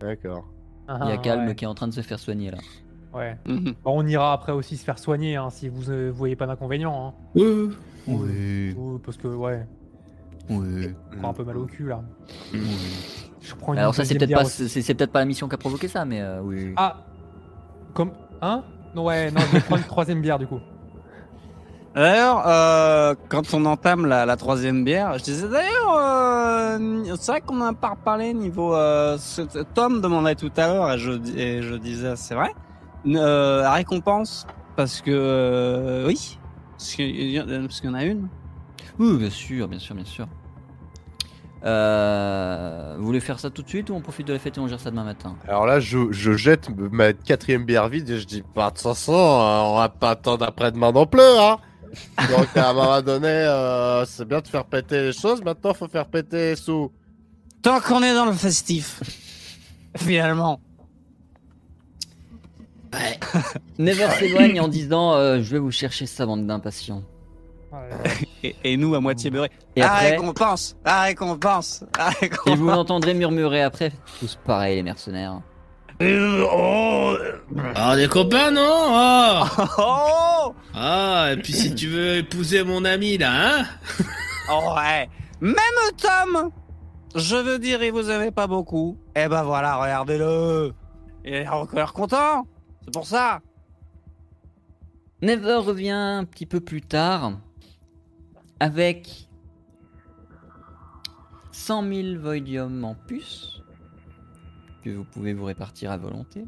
D'accord. 0.00 0.46
Il 0.88 0.92
y 0.92 1.10
a 1.10 1.14
Ah, 1.14 1.16
Calme 1.18 1.46
ouais. 1.46 1.54
qui 1.54 1.64
est 1.64 1.68
en 1.68 1.74
train 1.74 1.88
de 1.88 1.94
se 1.94 2.00
faire 2.02 2.18
soigner 2.18 2.50
là. 2.50 2.58
Ouais. 3.14 3.38
Mhm. 3.46 3.74
Bon, 3.82 4.02
on 4.02 4.06
ira 4.06 4.32
après 4.34 4.52
aussi 4.52 4.76
se 4.76 4.84
faire 4.84 4.98
soigner 4.98 5.36
hein, 5.36 5.48
si 5.50 5.68
vous 5.70 5.90
ne 5.90 6.10
voyez 6.10 6.36
pas 6.36 6.46
d'inconvénient. 6.46 7.08
Hein. 7.08 7.14
Oui. 7.34 7.70
Oui. 8.06 8.74
Ou- 8.76 8.98
Parce 8.98 9.16
que 9.16 9.26
ouais, 9.26 9.66
Oui. 10.50 10.88
prends 11.18 11.30
un 11.30 11.32
peu 11.32 11.42
mal 11.44 11.56
au 11.56 11.64
cul 11.66 11.86
là. 11.88 12.04
Je 13.48 13.54
prends 13.54 13.72
une 13.74 13.78
Alors 13.78 13.94
ça, 13.94 14.04
c'est 14.04 14.16
peut-être 14.18 14.34
pas, 14.34 14.44
aussi. 14.44 14.68
c'est 14.68 14.82
c'est 14.82 14.94
peut-être 14.94 15.12
pas 15.12 15.20
la 15.20 15.24
mission 15.24 15.48
qui 15.48 15.54
a 15.54 15.58
provoqué 15.58 15.86
ça, 15.88 16.04
mais 16.04 16.20
euh, 16.20 16.40
oui. 16.42 16.72
Ah 16.76 16.96
Comme. 17.94 18.10
Hein? 18.42 18.64
Non, 18.94 19.04
ouais, 19.04 19.30
non, 19.30 19.40
je 19.40 19.52
vais 19.52 19.60
prendre 19.60 19.82
une 19.82 19.86
troisième 19.88 20.20
bière 20.20 20.38
du 20.38 20.46
coup. 20.46 20.60
D'ailleurs, 21.94 22.42
euh, 22.46 23.14
quand 23.30 23.54
on 23.54 23.64
entame 23.64 24.04
la, 24.04 24.26
la 24.26 24.36
troisième 24.36 24.84
bière, 24.84 25.16
je 25.18 25.24
disais 25.24 25.48
d'ailleurs, 25.48 25.96
euh, 25.96 27.14
c'est 27.18 27.32
vrai 27.32 27.40
qu'on 27.40 27.56
n'a 27.56 27.72
pas 27.72 27.90
reparlé 27.90 28.34
niveau. 28.34 28.74
Euh, 28.74 29.16
ce- 29.18 29.62
Tom 29.74 30.00
demandait 30.02 30.34
tout 30.34 30.50
à 30.58 30.66
l'heure 30.68 30.92
et 30.92 30.98
je, 30.98 31.12
et 31.36 31.62
je 31.62 31.74
disais, 31.76 32.14
c'est 32.16 32.34
vrai, 32.34 32.50
euh, 33.06 33.62
la 33.62 33.72
récompense, 33.72 34.46
parce 34.76 35.00
que 35.00 35.10
euh, 35.10 36.06
oui, 36.06 36.38
a- 37.38 37.44
parce 37.62 37.80
qu'il 37.80 37.88
y 37.90 37.92
en 37.92 37.94
a 37.94 38.04
une. 38.04 38.28
Oui, 38.98 39.16
bien 39.16 39.30
sûr, 39.30 39.66
bien 39.68 39.78
sûr, 39.78 39.94
bien 39.94 40.04
sûr. 40.04 40.26
Euh, 41.64 42.94
vous 42.98 43.06
voulez 43.06 43.20
faire 43.20 43.40
ça 43.40 43.50
tout 43.50 43.62
de 43.62 43.68
suite 43.68 43.90
ou 43.90 43.94
on 43.94 44.00
profite 44.00 44.26
de 44.26 44.32
la 44.32 44.38
fête 44.38 44.56
et 44.56 44.60
on 44.60 44.68
gère 44.68 44.78
ça 44.78 44.90
demain 44.90 45.04
matin 45.04 45.36
Alors 45.48 45.66
là, 45.66 45.80
je, 45.80 46.12
je 46.12 46.32
jette 46.32 46.68
ma 46.76 47.12
quatrième 47.12 47.64
bière 47.64 47.88
vide 47.88 48.08
et 48.10 48.20
je 48.20 48.26
dis, 48.26 48.44
bah, 48.54 48.66
de 48.70 48.74
toute 48.74 48.82
façon, 48.82 49.12
euh, 49.12 49.60
on 49.62 49.76
va 49.76 49.88
pas 49.88 50.10
attendre 50.10 50.44
après-demain 50.44 50.92
non 50.92 51.06
plus, 51.06 51.20
hein. 51.22 51.56
Donc 52.30 52.56
à 52.56 52.70
un 52.70 52.72
moment 52.72 53.00
donné, 53.02 53.28
euh, 53.28 54.04
c'est 54.04 54.26
bien 54.26 54.40
de 54.40 54.48
faire 54.48 54.64
péter 54.64 55.02
les 55.02 55.12
choses, 55.12 55.42
maintenant 55.42 55.72
faut 55.72 55.88
faire 55.88 56.06
péter 56.06 56.50
les 56.50 56.56
sous. 56.56 56.92
Tant 57.62 57.80
qu'on 57.80 58.02
est 58.02 58.14
dans 58.14 58.26
le 58.26 58.32
festif, 58.32 59.02
finalement. 59.96 60.60
Never 63.78 64.08
s'éloigne 64.18 64.60
en 64.60 64.68
disant 64.68 65.14
euh, 65.14 65.42
Je 65.42 65.50
vais 65.52 65.58
vous 65.58 65.70
chercher 65.70 66.06
ça, 66.06 66.26
bande 66.26 66.46
d'impatients. 66.46 67.02
Ouais. 67.72 68.25
Et, 68.46 68.72
et 68.72 68.76
nous 68.76 68.94
à 68.94 69.00
moitié 69.00 69.30
beurrés. 69.30 69.50
Et 69.74 69.80
la 69.80 69.92
après, 69.92 70.10
récompense, 70.10 70.76
la 70.84 71.02
récompense, 71.02 71.84
la 71.98 72.10
et 72.52 72.56
vous 72.56 72.68
l'entendrez 72.68 73.14
murmurer 73.14 73.62
après 73.62 73.92
Tous 74.20 74.38
pareils, 74.44 74.76
les 74.76 74.82
mercenaires. 74.82 75.40
Ah, 77.74 77.96
des 77.96 78.08
copains, 78.08 78.50
non 78.50 78.62
Ah, 78.90 79.44
Oh, 79.78 80.54
Ah, 80.74 81.28
et 81.32 81.36
puis 81.38 81.52
si 81.52 81.74
tu 81.74 81.88
veux 81.88 82.16
épouser 82.16 82.62
mon 82.64 82.84
ami, 82.84 83.16
là, 83.18 83.30
hein 83.60 83.64
oh 84.52 84.74
ouais. 84.76 85.08
Même 85.40 85.56
Tom, 85.96 86.50
je 87.14 87.36
veux 87.36 87.58
dire, 87.58 87.82
il 87.82 87.92
vous 87.92 88.10
aimait 88.10 88.30
pas 88.30 88.46
beaucoup. 88.46 88.98
Eh 89.14 89.26
ben 89.28 89.42
voilà, 89.42 89.76
regardez-le. 89.76 90.72
Il 91.24 91.34
est 91.34 91.48
encore 91.48 91.92
content. 91.92 92.46
C'est 92.84 92.92
pour 92.92 93.06
ça. 93.06 93.40
Never 95.22 95.56
revient 95.56 95.90
un 95.90 96.24
petit 96.24 96.46
peu 96.46 96.60
plus 96.60 96.82
tard 96.82 97.32
avec 98.60 99.28
100 101.52 101.82
000 101.88 102.20
Voidium 102.20 102.84
en 102.84 102.94
puce 102.94 103.62
que 104.82 104.90
vous 104.90 105.04
pouvez 105.04 105.34
vous 105.34 105.44
répartir 105.44 105.90
à 105.90 105.96
volonté. 105.96 106.46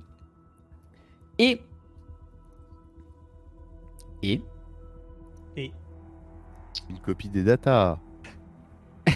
Et. 1.39 1.61
Et. 4.23 4.43
Et 5.57 5.73
Une 6.89 6.99
copie 7.01 7.29
des 7.29 7.43
datas. 7.43 7.99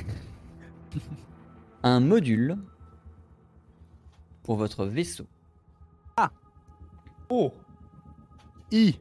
un 1.83 2.01
module 2.01 2.57
pour 4.43 4.57
votre 4.57 4.87
vaisseau. 4.87 5.27
oh, 7.29 7.53
I. 8.73 8.99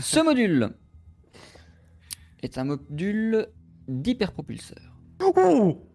Ce 0.00 0.20
module 0.20 0.72
est 2.42 2.58
un 2.58 2.64
module 2.64 3.48
d'hyperpropulseur. 3.88 4.96
oh, 5.22 5.86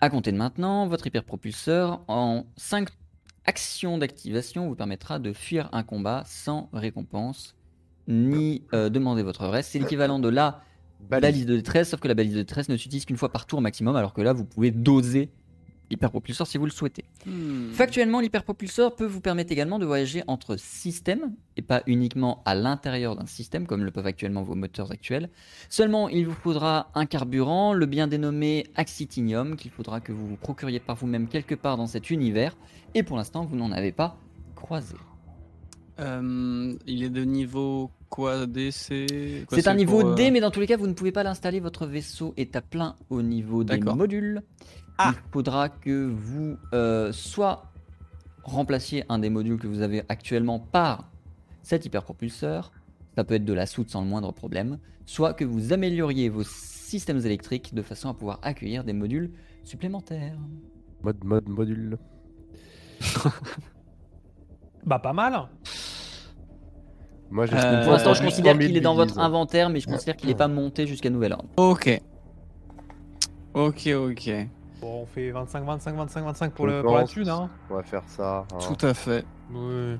À 0.00 0.08
compter 0.10 0.32
de 0.32 0.36
maintenant, 0.36 0.86
votre 0.88 1.06
hyperpropulseur 1.06 2.02
en 2.08 2.46
5 2.56 2.88
actions 3.46 3.98
d'activation 3.98 4.68
vous 4.68 4.74
permettra 4.74 5.18
de 5.18 5.32
fuir 5.32 5.68
un 5.72 5.82
combat 5.82 6.22
sans 6.26 6.68
récompense 6.72 7.56
ni 8.08 8.64
euh, 8.72 8.88
demander 8.88 9.22
votre 9.22 9.46
reste. 9.46 9.70
C'est 9.70 9.78
l'équivalent 9.78 10.18
de 10.18 10.28
la 10.28 10.62
balise 11.08 11.46
de 11.46 11.56
détresse, 11.56 11.90
sauf 11.90 12.00
que 12.00 12.08
la 12.08 12.14
balise 12.14 12.32
de 12.34 12.38
détresse 12.38 12.68
ne 12.68 12.76
s'utilise 12.76 13.04
qu'une 13.04 13.16
fois 13.16 13.30
par 13.30 13.46
tour 13.46 13.60
maximum, 13.60 13.96
alors 13.96 14.12
que 14.12 14.20
là 14.20 14.32
vous 14.32 14.44
pouvez 14.44 14.70
doser 14.70 15.30
l'hyperpropulseur 15.90 16.46
si 16.46 16.58
vous 16.58 16.64
le 16.64 16.70
souhaitez. 16.70 17.04
Factuellement, 17.72 18.20
l'hyperpropulseur 18.20 18.94
peut 18.94 19.06
vous 19.06 19.20
permettre 19.20 19.52
également 19.52 19.78
de 19.78 19.86
voyager 19.86 20.22
entre 20.26 20.56
systèmes 20.56 21.34
et 21.56 21.62
pas 21.62 21.82
uniquement 21.86 22.42
à 22.44 22.54
l'intérieur 22.54 23.16
d'un 23.16 23.26
système 23.26 23.66
comme 23.66 23.84
le 23.84 23.90
peuvent 23.90 24.06
actuellement 24.06 24.42
vos 24.42 24.54
moteurs 24.54 24.92
actuels. 24.92 25.28
Seulement, 25.68 26.08
il 26.08 26.26
vous 26.26 26.34
faudra 26.34 26.90
un 26.94 27.06
carburant, 27.06 27.72
le 27.72 27.86
bien 27.86 28.06
dénommé 28.06 28.66
Axitinium, 28.76 29.56
qu'il 29.56 29.70
faudra 29.70 30.00
que 30.00 30.12
vous 30.12 30.26
vous 30.26 30.36
procuriez 30.36 30.80
par 30.80 30.96
vous-même 30.96 31.28
quelque 31.28 31.54
part 31.54 31.76
dans 31.76 31.86
cet 31.86 32.10
univers. 32.10 32.56
Et 32.94 33.02
pour 33.02 33.16
l'instant, 33.16 33.44
vous 33.44 33.56
n'en 33.56 33.72
avez 33.72 33.92
pas 33.92 34.16
croisé. 34.54 34.96
Euh, 35.98 36.74
il 36.86 37.02
est 37.02 37.10
de 37.10 37.24
niveau 37.24 37.90
quoi 38.08 38.46
DC 38.46 39.44
C'est 39.50 39.68
un 39.68 39.74
niveau 39.74 40.00
pour, 40.00 40.10
euh, 40.10 40.14
D, 40.14 40.30
mais 40.30 40.40
dans 40.40 40.50
tous 40.50 40.60
les 40.60 40.66
cas, 40.66 40.76
vous 40.76 40.86
ne 40.86 40.94
pouvez 40.94 41.12
pas 41.12 41.22
l'installer. 41.22 41.60
Votre 41.60 41.86
vaisseau 41.86 42.32
est 42.36 42.56
à 42.56 42.62
plein 42.62 42.96
au 43.10 43.22
niveau 43.22 43.64
des 43.64 43.78
modules. 43.78 44.42
Ah. 44.98 45.12
Il 45.14 45.32
faudra 45.32 45.68
que 45.68 46.06
vous 46.08 46.56
euh, 46.74 47.12
soit 47.12 47.64
remplaciez 48.44 49.04
un 49.08 49.18
des 49.18 49.30
modules 49.30 49.58
que 49.58 49.66
vous 49.66 49.82
avez 49.82 50.02
actuellement 50.08 50.58
par 50.58 51.10
cet 51.62 51.84
hyperpropulseur. 51.86 52.72
Ça 53.16 53.24
peut 53.24 53.34
être 53.34 53.44
de 53.44 53.52
la 53.52 53.66
soute 53.66 53.90
sans 53.90 54.02
le 54.02 54.06
moindre 54.08 54.32
problème. 54.32 54.78
Soit 55.06 55.34
que 55.34 55.44
vous 55.44 55.72
amélioriez 55.72 56.28
vos 56.28 56.44
systèmes 56.44 57.18
électriques 57.18 57.74
de 57.74 57.82
façon 57.82 58.08
à 58.08 58.14
pouvoir 58.14 58.38
accueillir 58.42 58.84
des 58.84 58.92
modules 58.92 59.32
supplémentaires. 59.64 60.36
Mode, 61.02 61.24
mode, 61.24 61.48
module. 61.48 61.98
bah 64.84 64.98
pas 64.98 65.12
mal. 65.12 65.48
Moi, 67.30 67.46
j'ai 67.46 67.54
Euh, 67.54 67.84
Pour 67.84 67.92
l'instant, 67.92 68.14
je 68.14 68.22
considère 68.22 68.54
100 68.54 68.58
000 68.58 68.68
qu'il 68.68 68.76
est 68.76 68.80
dans 68.80 68.94
votre 68.94 69.18
inventaire, 69.18 69.70
mais 69.70 69.80
je 69.80 69.86
considère 69.86 70.16
qu'il 70.16 70.28
n'est 70.28 70.34
pas 70.34 70.48
monté 70.48 70.86
jusqu'à 70.86 71.10
nouvel 71.10 71.32
ordre. 71.32 71.48
Ok. 71.56 72.00
Ok, 73.54 73.88
ok. 73.88 74.30
Bon, 74.80 75.02
on 75.02 75.06
fait 75.06 75.30
25, 75.30 75.64
25, 75.64 75.94
25, 75.94 76.24
25 76.24 76.52
pour, 76.52 76.66
Je 76.68 76.72
le, 76.76 76.82
pour 76.82 76.94
la 76.94 77.00
pense. 77.02 77.10
thune, 77.10 77.28
hein. 77.28 77.50
On 77.68 77.74
va 77.74 77.82
faire 77.82 78.02
ça. 78.06 78.46
hein. 78.52 78.58
Tout 78.58 78.86
à 78.86 78.94
fait. 78.94 79.24
Ouais. 79.52 79.98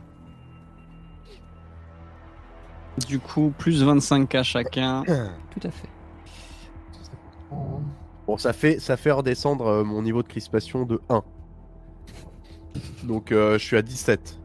Du 3.07 3.19
coup, 3.19 3.53
plus 3.57 3.85
25k 3.85 4.43
chacun. 4.43 5.03
Tout 5.51 5.61
à 5.67 5.71
fait. 5.71 5.89
Bon, 8.27 8.37
ça 8.39 8.53
fait, 8.53 8.79
ça 8.79 8.97
fait 8.97 9.11
redescendre 9.11 9.67
euh, 9.67 9.85
mon 9.85 10.03
niveau 10.03 10.23
de 10.23 10.29
crispation 10.29 10.85
de 10.87 11.01
1. 11.09 11.23
Donc, 13.05 13.33
euh, 13.33 13.59
je 13.59 13.65
suis 13.65 13.77
à 13.77 13.83
17. 13.83 14.39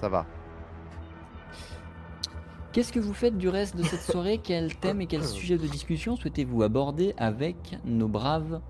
Ça 0.00 0.08
va. 0.08 0.26
Qu'est-ce 2.72 2.92
que 2.92 3.00
vous 3.00 3.14
faites 3.14 3.36
du 3.38 3.48
reste 3.48 3.76
de 3.76 3.82
cette 3.82 4.00
soirée? 4.02 4.38
Quel 4.42 4.76
thème 4.76 5.00
et 5.00 5.06
quel 5.06 5.24
sujet 5.24 5.56
de 5.58 5.66
discussion 5.66 6.16
souhaitez-vous 6.16 6.62
aborder 6.62 7.14
avec 7.16 7.78
nos 7.84 8.08
braves 8.08 8.60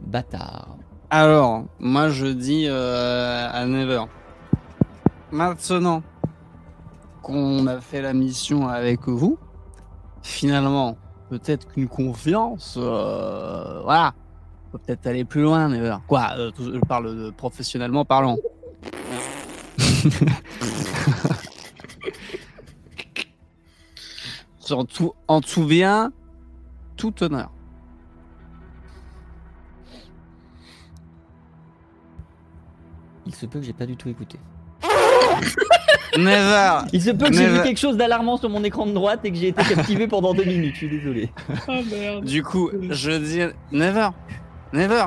bâtards 0.00 0.76
Alors, 1.10 1.64
moi 1.78 2.08
je 2.10 2.26
dis 2.26 2.66
euh, 2.68 3.48
à 3.50 3.66
Never. 3.66 4.04
Maintenant 5.32 6.02
qu'on 7.22 7.66
a 7.66 7.80
fait 7.80 8.00
la 8.02 8.12
mission 8.12 8.68
avec 8.68 9.08
vous, 9.08 9.38
finalement, 10.22 10.96
peut-être 11.28 11.66
qu'une 11.68 11.88
confiance, 11.88 12.76
euh, 12.80 13.80
voilà, 13.82 14.14
peut 14.70 14.78
peut-être 14.78 15.06
aller 15.06 15.24
plus 15.24 15.42
loin, 15.42 15.68
Never. 15.68 15.96
Quoi 16.06 16.30
euh, 16.38 16.52
Je 16.58 16.78
parle 16.80 17.32
professionnellement 17.32 18.04
parlant. 18.04 18.36
en 24.70 24.84
tout, 24.84 25.12
en 25.28 25.40
tout 25.40 25.64
bien, 25.64 26.12
tout 26.96 27.22
honneur. 27.22 27.50
Il 33.26 33.34
se 33.34 33.46
peut 33.46 33.58
que 33.58 33.64
j'ai 33.64 33.72
pas 33.72 33.86
du 33.86 33.96
tout 33.96 34.08
écouté. 34.08 34.38
Never 36.16 36.86
Il 36.92 37.02
se 37.02 37.10
peut 37.10 37.28
que 37.28 37.34
j'ai 37.34 37.48
vu 37.48 37.62
quelque 37.62 37.78
chose 37.78 37.96
d'alarmant 37.96 38.36
sur 38.36 38.48
mon 38.48 38.62
écran 38.64 38.86
de 38.86 38.92
droite 38.92 39.20
et 39.24 39.30
que 39.30 39.36
j'ai 39.36 39.48
été 39.48 39.62
captivé 39.62 40.06
pendant 40.06 40.32
deux 40.32 40.44
minutes. 40.44 40.74
Je 40.74 40.78
suis 40.78 40.88
désolé. 40.88 41.30
Merde. 41.68 42.24
Du 42.24 42.42
coup, 42.42 42.70
je 42.90 43.10
dis 43.10 43.40
Never, 43.72 44.08
Never, 44.72 45.06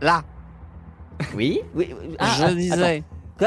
là, 0.00 0.22
Oui, 1.34 1.60
oui. 1.74 1.94
oui. 2.00 2.16
Ah, 2.18 2.34
je 2.38 2.44
ah, 2.44 2.54
disais, 2.54 3.04
attends. 3.40 3.46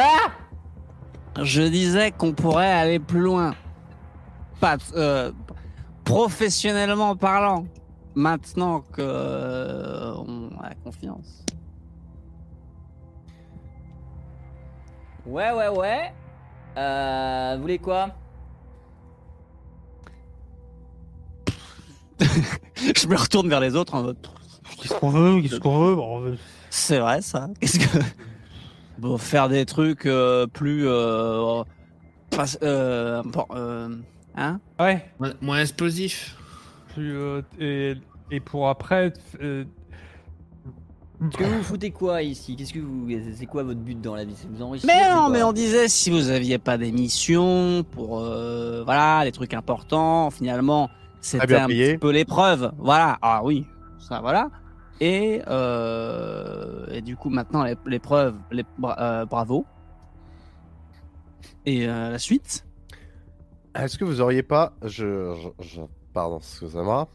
Ah 1.37 1.43
je 1.43 1.61
disais 1.61 2.11
qu'on 2.11 2.33
pourrait 2.33 2.71
aller 2.71 2.99
plus 2.99 3.21
loin. 3.21 3.53
Pas 4.59 4.77
euh, 4.95 5.31
professionnellement 6.03 7.15
parlant. 7.15 7.65
Maintenant 8.15 8.81
que 8.81 9.01
euh, 9.01 10.13
on 10.15 10.49
a 10.61 10.73
confiance. 10.83 11.45
Ouais, 15.29 15.51
ouais, 15.51 15.67
ouais. 15.69 16.13
Euh, 16.77 17.53
vous 17.55 17.61
voulez 17.61 17.77
quoi? 17.79 18.09
Je 22.19 23.07
me 23.07 23.15
retourne 23.15 23.49
vers 23.49 23.59
les 23.59 23.75
autres 23.75 23.95
en 23.95 24.03
mode. 24.03 24.17
Qu'est-ce 24.81 24.93
qu'on 24.93 25.09
veut? 25.09 25.41
Qu'est-ce 25.41 25.59
qu'on 25.59 25.79
veut? 25.85 25.95
Bon, 25.95 26.17
on 26.17 26.19
veut- 26.21 26.37
C'est 26.69 26.99
vrai 26.99 27.21
ça. 27.21 27.47
Qu'est-ce 27.59 27.79
que 27.79 27.99
bon, 28.97 29.17
faire 29.17 29.49
des 29.49 29.65
trucs 29.65 30.05
euh, 30.05 30.47
plus 30.47 30.87
euh, 30.87 31.63
Pas- 32.29 32.45
euh, 32.63 33.21
bon, 33.25 33.45
euh, 33.51 33.95
hein? 34.35 34.59
Ouais. 34.79 35.05
Moins- 35.41 35.59
explosif. 35.61 36.35
Euh, 36.97 37.41
et, 37.59 37.95
et 38.31 38.39
pour 38.39 38.67
après. 38.69 39.13
Parce 41.19 41.35
que 41.35 41.43
vous 41.43 41.57
vous 41.57 41.63
foutez 41.63 41.91
quoi 41.91 42.21
ici? 42.21 42.55
Qu'est-ce 42.55 42.71
que 42.73 42.79
vous. 42.79 43.07
C'est 43.35 43.45
quoi 43.45 43.63
votre 43.63 43.79
but 43.81 43.99
dans 43.99 44.15
la 44.15 44.23
vie? 44.23 44.33
C'est 44.37 44.47
vous 44.49 44.61
enrichir 44.61 44.87
Mais 44.87 45.09
non, 45.13 45.29
mais 45.29 45.43
on 45.43 45.51
disait 45.51 45.87
si 45.89 46.09
vous 46.11 46.29
aviez 46.29 46.57
pas 46.57 46.77
des 46.77 46.91
missions 46.93 47.83
pour 47.91 48.19
euh, 48.19 48.83
voilà 48.85 49.25
les 49.25 49.31
trucs 49.33 49.53
importants, 49.53 50.29
finalement 50.31 50.89
c'était 51.19 51.55
un 51.55 51.67
payé. 51.67 51.91
petit 51.93 51.97
peu 51.97 52.11
l'épreuve. 52.11 52.71
Voilà, 52.77 53.17
ah 53.21 53.41
oui, 53.43 53.65
ça 53.99 54.21
voilà. 54.21 54.49
Et, 55.01 55.41
euh, 55.47 56.85
et 56.91 57.01
du 57.01 57.15
coup 57.17 57.29
maintenant 57.29 57.63
l'é- 57.63 57.75
l'épreuve, 57.85 58.35
les, 58.51 58.63
bra- 58.77 58.97
euh, 59.01 59.25
bravo. 59.25 59.65
Et 61.65 61.87
euh, 61.87 62.11
la 62.11 62.19
suite? 62.19 62.65
Est-ce 63.75 63.97
que 63.97 64.05
vous 64.05 64.21
auriez 64.21 64.43
pas. 64.43 64.73
Je. 64.83 65.35
je, 65.35 65.63
je- 65.65 65.81
Pardon, 66.13 66.37
excusez-moi. 66.39 67.07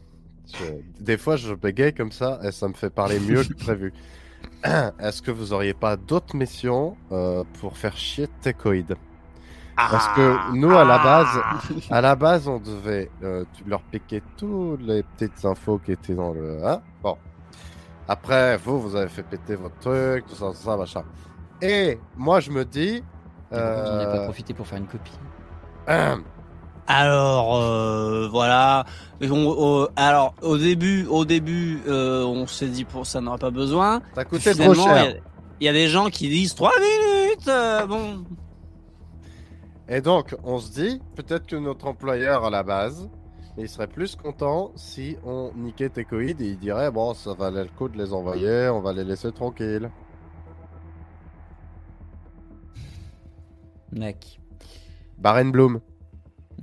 Je- 0.53 1.03
Des 1.03 1.17
fois, 1.17 1.35
je 1.37 1.53
bégaye 1.53 1.93
comme 1.93 2.11
ça 2.11 2.39
et 2.43 2.51
ça 2.51 2.67
me 2.67 2.73
fait 2.73 2.89
parler 2.89 3.19
mieux 3.19 3.43
que 3.43 3.53
prévu. 3.53 3.93
Est-ce 4.99 5.21
que 5.21 5.31
vous 5.31 5.53
auriez 5.53 5.73
pas 5.73 5.95
d'autres 5.97 6.35
missions 6.35 6.95
euh, 7.11 7.43
pour 7.59 7.77
faire 7.77 7.95
chier 7.97 8.27
Techoid 8.41 8.95
Parce 9.75 10.07
que 10.15 10.55
nous, 10.55 10.71
à 10.75 10.85
la 10.85 10.97
base, 10.99 11.27
à 11.89 12.01
la 12.01 12.15
base, 12.15 12.47
on 12.47 12.59
devait 12.59 13.09
euh, 13.23 13.43
leur 13.67 13.81
piquer 13.81 14.21
toutes 14.37 14.81
les 14.81 15.03
petites 15.03 15.43
infos 15.45 15.79
qui 15.79 15.91
étaient 15.91 16.15
dans 16.15 16.31
le. 16.31 16.65
Hein? 16.65 16.81
Bon. 17.03 17.17
Après, 18.07 18.57
vous, 18.57 18.79
vous 18.79 18.95
avez 18.95 19.09
fait 19.09 19.23
péter 19.23 19.55
votre 19.55 19.77
truc, 19.79 20.25
tout 20.27 20.35
ça, 20.35 20.47
tout 20.51 20.55
ça, 20.63 20.77
machin. 20.77 21.03
Et 21.61 21.97
moi, 22.15 22.39
je 22.39 22.51
me 22.51 22.63
dis. 22.63 22.97
Et 22.97 23.03
pourquoi 23.51 23.81
vous 23.83 23.89
en 23.89 23.93
avez 23.95 24.05
pas 24.05 24.17
euh, 24.19 24.23
profité 24.25 24.53
pour 24.53 24.67
faire 24.67 24.77
une 24.77 24.87
copie 24.87 25.17
Alors 26.87 27.55
euh, 27.55 28.27
voilà. 28.29 28.85
On- 29.21 29.87
alors 29.95 30.35
au 30.41 30.57
début, 30.57 31.05
au 31.07 31.25
début, 31.25 31.81
euh, 31.87 32.23
on 32.25 32.45
s'est 32.47 32.67
dit 32.67 32.83
pour 32.85 33.05
ça 33.07 33.21
n'aura 33.21 33.37
pas 33.37 33.49
besoin. 33.51 34.01
ça 34.13 34.25
coûtait 34.25 34.53
trop 34.53 34.73
cher. 34.75 35.05
Il 35.05 35.11
y 35.11 35.17
a- 35.17 35.19
il 35.61 35.65
y, 35.65 35.69
a 35.69 35.73
des 35.73 35.87
gens 35.87 36.09
qui 36.09 36.27
disent 36.29 36.53
3 36.53 36.73
minutes. 36.79 37.47
euh, 37.47 37.85
bon, 37.87 38.25
Et 39.87 40.01
donc, 40.01 40.35
on 40.43 40.59
se 40.59 40.71
dit, 40.71 41.01
peut-être 41.15 41.45
que 41.47 41.55
notre 41.55 41.87
employeur 41.87 42.43
à 42.43 42.49
la 42.49 42.61
base, 42.63 43.09
il 43.57 43.69
serait 43.69 43.87
plus 43.87 44.15
content 44.17 44.71
si 44.75 45.15
on 45.23 45.51
niquait 45.55 45.89
Techoid 45.89 46.41
et 46.41 46.45
il 46.49 46.57
dirait, 46.59 46.91
bon, 46.91 47.13
ça 47.13 47.33
valait 47.33 47.63
le 47.63 47.69
coup 47.69 47.87
de 47.87 47.97
les 47.97 48.11
envoyer, 48.11 48.67
on 48.73 48.81
va 48.81 48.91
les 48.93 49.03
laisser 49.05 49.31
tranquilles. 49.31 49.89
Mec. 53.91 54.39
Barenbloom. 55.17 55.79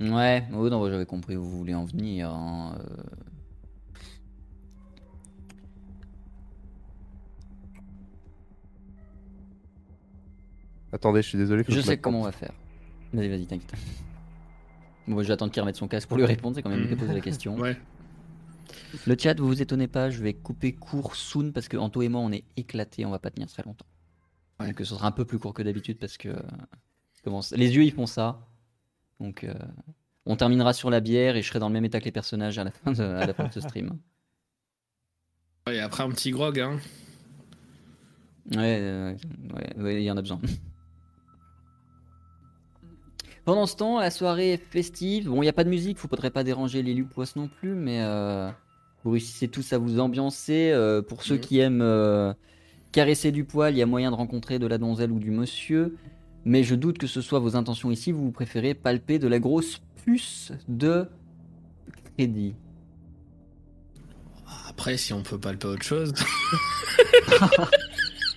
Ouais, 0.01 0.43
oh 0.53 0.69
non, 0.69 0.89
j'avais 0.89 1.05
compris 1.05 1.37
où 1.37 1.43
vous 1.43 1.57
voulez 1.57 1.75
en 1.75 1.85
venir. 1.85 2.29
hein, 2.31 2.77
euh. 2.79 3.03
Attendez, 10.91 11.21
je 11.21 11.29
suis 11.29 11.37
désolé. 11.37 11.63
faut 11.63 11.71
Je 11.71 11.79
que 11.79 11.85
sais 11.85 11.97
comment 11.97 12.21
on 12.21 12.23
va 12.23 12.31
faire. 12.31 12.53
Vas-y, 13.13 13.29
vas-y, 13.29 13.45
t'inquiète. 13.45 13.73
Bon, 15.07 15.21
je 15.21 15.27
vais 15.27 15.33
attendre 15.33 15.51
qu'il 15.51 15.61
remette 15.61 15.75
son 15.75 15.87
casque 15.87 16.07
pour 16.07 16.17
lui 16.17 16.25
répondre, 16.25 16.55
c'est 16.55 16.61
quand 16.61 16.69
même 16.69 16.79
lui 16.79 16.87
qui 16.87 16.93
a 16.93 16.97
posé 16.97 17.13
la 17.13 17.19
question. 17.21 17.57
Ouais. 17.57 17.75
Le 19.05 19.15
chat, 19.17 19.37
vous 19.39 19.47
vous 19.47 19.61
étonnez 19.61 19.87
pas, 19.87 20.09
je 20.09 20.21
vais 20.23 20.33
couper 20.33 20.73
court 20.73 21.15
soon 21.15 21.51
parce 21.51 21.67
que 21.67 21.77
Anto 21.77 22.01
et 22.01 22.09
moi 22.09 22.21
on 22.21 22.31
est 22.31 22.43
éclatés, 22.57 23.05
on 23.05 23.09
va 23.09 23.19
pas 23.19 23.31
tenir 23.31 23.47
très 23.49 23.63
longtemps. 23.63 23.85
Ouais. 24.59 24.67
Donc 24.67 24.77
ce 24.79 24.85
sera 24.85 25.07
un 25.07 25.11
peu 25.11 25.25
plus 25.25 25.39
court 25.39 25.53
que 25.53 25.63
d'habitude 25.63 25.97
parce 25.99 26.17
que 26.17 26.29
euh, 26.29 26.39
comment 27.23 27.41
les 27.55 27.75
yeux 27.75 27.83
ils 27.83 27.91
font 27.91 28.05
ça. 28.05 28.47
Donc 29.19 29.43
euh, 29.43 29.53
on 30.25 30.35
terminera 30.35 30.73
sur 30.73 30.89
la 30.89 30.99
bière 30.99 31.35
et 31.35 31.41
je 31.41 31.47
serai 31.47 31.59
dans 31.59 31.69
le 31.69 31.73
même 31.73 31.85
état 31.85 31.99
que 31.99 32.05
les 32.05 32.11
personnages 32.11 32.57
à 32.59 32.63
la 32.63 32.71
fin 32.71 32.91
de, 32.91 33.03
à 33.03 33.25
la 33.25 33.33
fin 33.33 33.47
de 33.47 33.53
ce 33.53 33.61
stream. 33.61 33.97
Ouais, 35.65 35.77
et 35.77 35.79
après 35.79 36.03
un 36.03 36.09
petit 36.09 36.31
grog, 36.31 36.59
hein. 36.59 36.77
Ouais, 38.51 38.79
euh, 38.81 39.13
ouais, 39.53 39.81
ouais, 39.81 39.95
il 40.01 40.03
y 40.03 40.11
en 40.11 40.17
a 40.17 40.21
besoin. 40.21 40.41
Pendant 43.45 43.65
ce 43.65 43.75
temps, 43.75 43.99
la 43.99 44.09
soirée 44.11 44.53
est 44.53 44.57
festive. 44.57 45.27
Bon, 45.29 45.37
il 45.37 45.41
n'y 45.45 45.49
a 45.49 45.53
pas 45.53 45.63
de 45.63 45.69
musique, 45.69 45.97
vous 45.97 46.07
ne 46.07 46.09
faudrait 46.09 46.31
pas 46.31 46.43
déranger 46.43 46.81
les 46.81 46.93
Lupois 46.93 47.25
non 47.35 47.47
plus, 47.49 47.75
mais 47.75 48.01
euh, 48.01 48.49
vous 49.03 49.11
réussissez 49.11 49.47
tous 49.49 49.73
à 49.73 49.77
vous 49.77 49.99
ambiancer. 49.99 50.71
Euh, 50.73 51.01
pour 51.01 51.23
ceux 51.23 51.35
Mhm. 51.35 51.41
qui 51.41 51.59
aiment 51.59 51.81
euh, 51.81 52.33
caresser 52.91 53.31
du 53.31 53.43
poil, 53.43 53.73
il 53.73 53.77
y 53.77 53.81
a 53.81 53.85
moyen 53.85 54.11
de 54.11 54.15
rencontrer 54.15 54.59
de 54.59 54.67
la 54.67 54.77
donzelle 54.77 55.11
ou 55.11 55.19
du 55.19 55.31
monsieur. 55.31 55.95
Mais 56.45 56.63
je 56.63 56.75
doute 56.75 56.97
que 56.97 57.07
ce 57.07 57.21
soit 57.21 57.39
vos 57.39 57.55
intentions 57.55 57.89
ici. 57.91 58.11
Vous 58.11 58.31
préférez 58.31 58.73
palper 58.73 59.17
de 59.19 59.27
la 59.27 59.39
grosse 59.39 59.81
puce 60.03 60.51
de 60.67 61.07
crédit. 62.17 62.53
Après, 64.67 64.97
si 64.97 65.13
on 65.13 65.23
peut 65.23 65.39
palper 65.39 65.67
autre 65.67 65.83
chose. 65.83 66.13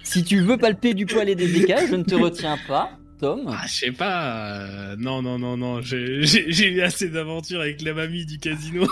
Si 0.03 0.23
tu 0.25 0.41
veux 0.41 0.57
palper 0.57 0.95
du 0.95 1.05
poil 1.05 1.29
et 1.29 1.35
des 1.35 1.53
décals, 1.53 1.89
je 1.89 1.97
ne 1.97 2.05
te 2.05 2.15
retiens 2.25 2.57
pas, 2.69 2.93
Tom. 3.19 3.43
Ah, 3.49 3.65
je 3.67 3.73
sais 3.75 3.93
pas. 3.93 4.61
euh, 4.61 4.97
Non, 4.99 5.21
non, 5.21 5.37
non, 5.39 5.57
non. 5.57 5.81
J'ai 5.83 6.69
eu 6.71 6.81
assez 6.81 7.11
d'aventures 7.11 7.61
avec 7.61 7.83
la 7.83 7.93
mamie 7.93 8.25
du 8.25 8.39
casino. 8.39 8.87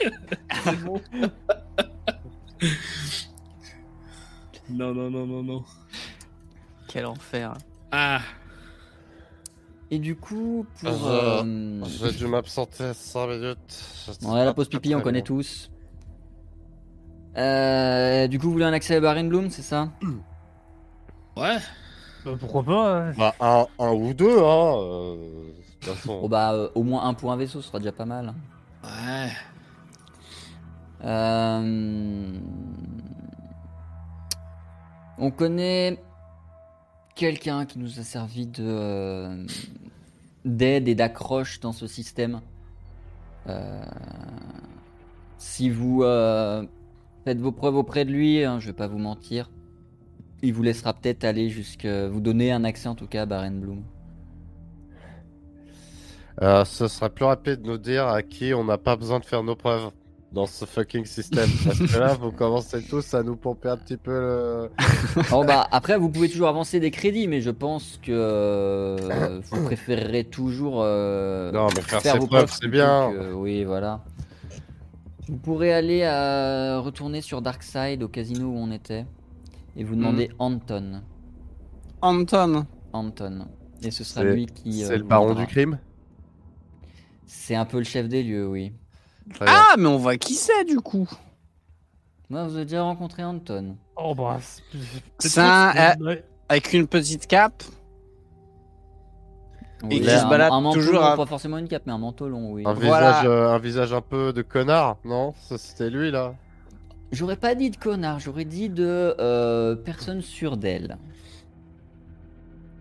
C'est 0.64 0.80
bon. 0.84 1.02
non, 4.70 4.94
non, 4.94 5.10
non, 5.10 5.26
non, 5.26 5.42
non. 5.42 5.64
quel 6.88 7.04
enfer. 7.06 7.54
Ah, 7.92 8.22
Et 9.90 9.98
du 9.98 10.16
coup, 10.16 10.66
pour. 10.80 10.90
Je- 10.90 11.04
euh, 11.06 11.84
J'ai 11.84 12.12
dû 12.12 12.26
m'absenter 12.26 12.92
5 12.94 13.26
minutes. 13.28 14.18
Ouais, 14.22 14.44
la 14.44 14.54
pause 14.54 14.68
pipi, 14.68 14.94
on 14.94 15.00
connaît 15.00 15.22
tous. 15.22 15.70
Euh, 17.36 18.26
du 18.28 18.38
coup, 18.38 18.46
vous 18.46 18.52
voulez 18.52 18.64
un 18.64 18.72
accès 18.72 18.96
à 18.96 19.00
Baron 19.00 19.24
Bloom, 19.24 19.50
c'est 19.50 19.62
ça 19.62 19.88
ouais. 21.36 21.56
bah, 22.24 22.30
pourquoi 22.38 22.62
pas. 22.62 23.12
Bah, 23.12 23.34
un, 23.40 23.66
un 23.78 23.92
ou 23.92 24.14
deux, 24.14 24.38
hein. 24.38 24.74
euh, 24.78 25.16
de 25.16 25.52
toute 25.80 25.94
façon. 25.94 26.20
Oh 26.22 26.28
bah, 26.28 26.52
euh, 26.54 26.68
au 26.74 26.82
moins 26.84 27.04
un 27.06 27.14
pour 27.14 27.32
un 27.32 27.36
vaisseau, 27.36 27.60
ce 27.60 27.68
sera 27.68 27.78
déjà 27.80 27.92
pas 27.92 28.04
mal. 28.04 28.34
Ouais. 28.84 29.30
Euh, 31.04 32.32
On 35.18 35.30
connaît 35.30 36.00
quelqu'un 37.14 37.66
qui 37.66 37.78
nous 37.78 38.00
a 38.00 38.02
servi 38.02 38.50
euh, 38.58 39.46
d'aide 40.44 40.88
et 40.88 40.94
d'accroche 40.94 41.60
dans 41.60 41.72
ce 41.72 41.86
système. 41.86 42.40
Euh, 43.46 43.84
Si 45.38 45.68
vous 45.70 46.02
euh, 46.02 46.64
faites 47.24 47.38
vos 47.38 47.52
preuves 47.52 47.76
auprès 47.76 48.04
de 48.04 48.10
lui, 48.12 48.44
hein, 48.44 48.58
je 48.60 48.66
vais 48.68 48.72
pas 48.72 48.86
vous 48.86 48.98
mentir, 48.98 49.50
il 50.42 50.52
vous 50.54 50.62
laissera 50.62 50.94
peut-être 50.94 51.24
aller 51.24 51.50
jusqu'à 51.50 52.08
vous 52.08 52.20
donner 52.20 52.52
un 52.52 52.64
accès 52.64 52.88
en 52.88 52.94
tout 52.94 53.06
cas 53.06 53.22
à 53.22 53.26
Baren 53.26 53.60
Bloom. 53.60 53.82
Ce 56.40 56.88
serait 56.88 57.10
plus 57.10 57.24
rapide 57.24 57.62
de 57.62 57.68
nous 57.68 57.78
dire 57.78 58.08
à 58.08 58.22
qui 58.22 58.54
on 58.54 58.64
n'a 58.64 58.76
pas 58.78 58.96
besoin 58.96 59.20
de 59.20 59.24
faire 59.24 59.42
nos 59.42 59.54
preuves 59.54 59.90
dans 60.34 60.46
ce 60.46 60.64
fucking 60.64 61.04
système. 61.06 61.48
Parce 61.64 61.78
que 61.78 61.98
là, 61.98 62.14
vous 62.14 62.32
commencez 62.32 62.82
tous 62.82 63.14
à 63.14 63.22
nous 63.22 63.36
pomper 63.36 63.68
un 63.70 63.76
petit 63.76 63.96
peu 63.96 64.10
le. 64.10 64.70
Oh 65.32 65.44
bah 65.44 65.66
après 65.70 65.96
vous 65.96 66.08
pouvez 66.10 66.28
toujours 66.28 66.48
avancer 66.48 66.80
des 66.80 66.90
crédits 66.90 67.28
mais 67.28 67.40
je 67.40 67.50
pense 67.50 67.98
que 68.02 68.10
euh, 68.12 69.40
vous 69.50 69.64
préférerez 69.64 70.24
toujours 70.24 70.80
euh, 70.82 71.52
Non, 71.52 71.68
mais 71.74 71.80
faire, 71.82 72.02
faire 72.02 72.12
ses 72.14 72.18
vos 72.18 72.26
preuves, 72.26 72.50
c'est 72.60 72.68
bien. 72.68 73.12
que- 73.12 73.32
oui 73.32 73.62
voilà. 73.64 74.02
Vous 75.28 75.36
pourrez 75.38 75.72
aller 75.72 76.02
à 76.04 76.80
retourner 76.80 77.20
sur 77.22 77.40
Darkside 77.40 78.02
au 78.02 78.08
casino 78.08 78.48
où 78.48 78.56
on 78.58 78.70
était 78.72 79.06
et 79.76 79.84
vous 79.84 79.94
demander 79.96 80.30
Anton. 80.38 81.00
Anton. 82.02 82.66
Anton. 82.92 83.46
Et 83.82 83.90
ce 83.90 84.04
sera 84.04 84.24
lui 84.24 84.46
qui. 84.46 84.82
euh, 84.84 84.88
C'est 84.88 84.98
le 84.98 85.04
baron 85.04 85.34
du 85.34 85.46
crime? 85.46 85.78
C'est 87.26 87.54
un 87.54 87.64
peu 87.64 87.78
le 87.78 87.84
chef 87.84 88.08
des 88.08 88.22
lieux, 88.22 88.46
oui. 88.48 88.72
Ah, 89.40 89.74
mais 89.78 89.86
on 89.86 89.96
voit 89.98 90.16
qui 90.16 90.34
c'est 90.34 90.64
du 90.64 90.76
coup. 90.80 91.08
Moi, 92.30 92.44
vous 92.44 92.56
avez 92.56 92.64
déjà 92.64 92.82
rencontré 92.82 93.22
Anton. 93.24 93.76
Oh 93.96 94.14
bah. 94.14 94.38
c'est- 95.18 95.40
ouais. 96.00 96.24
Avec 96.48 96.72
une 96.72 96.86
petite 96.86 97.26
cape. 97.26 97.62
Et 99.82 99.86
Oui, 99.86 100.00
qui 100.00 100.10
un- 100.10 100.18
se 100.22 100.26
balade 100.26 100.50
un 100.52 100.60
manteau 100.62 100.78
toujours 100.80 100.94
long, 100.94 101.04
à- 101.04 101.16
pas 101.16 101.26
forcément 101.26 101.58
une 101.58 101.68
cape, 101.68 101.82
mais 101.86 101.92
un 101.92 101.98
manteau 101.98 102.28
long, 102.28 102.52
oui. 102.52 102.62
Un, 102.66 102.72
Voilà. 102.72 103.10
visage, 103.12 103.26
euh, 103.26 103.50
un 103.50 103.58
visage 103.58 103.92
un 103.92 104.00
peu 104.00 104.32
de 104.32 104.40
connard, 104.42 104.96
non? 105.04 105.34
Ça, 105.42 105.58
C'était 105.58 105.90
lui 105.90 106.10
là 106.10 106.34
J'aurais 107.12 107.36
pas 107.36 107.54
dit 107.54 107.70
de 107.70 107.76
connard, 107.76 108.18
j'aurais 108.18 108.46
dit 108.46 108.70
de 108.70 109.14
euh, 109.20 109.76
personne 109.76 110.22
sûre 110.22 110.56
d'elle. 110.56 110.96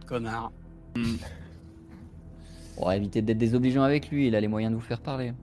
Connard. 0.07 0.51
Pour 2.77 2.91
éviter 2.91 3.21
d'être 3.21 3.37
désobligeant 3.37 3.83
avec 3.83 4.09
lui, 4.09 4.27
il 4.27 4.35
a 4.35 4.39
les 4.41 4.47
moyens 4.47 4.71
de 4.73 4.77
vous 4.79 4.85
faire 4.85 5.01
parler. 5.01 5.33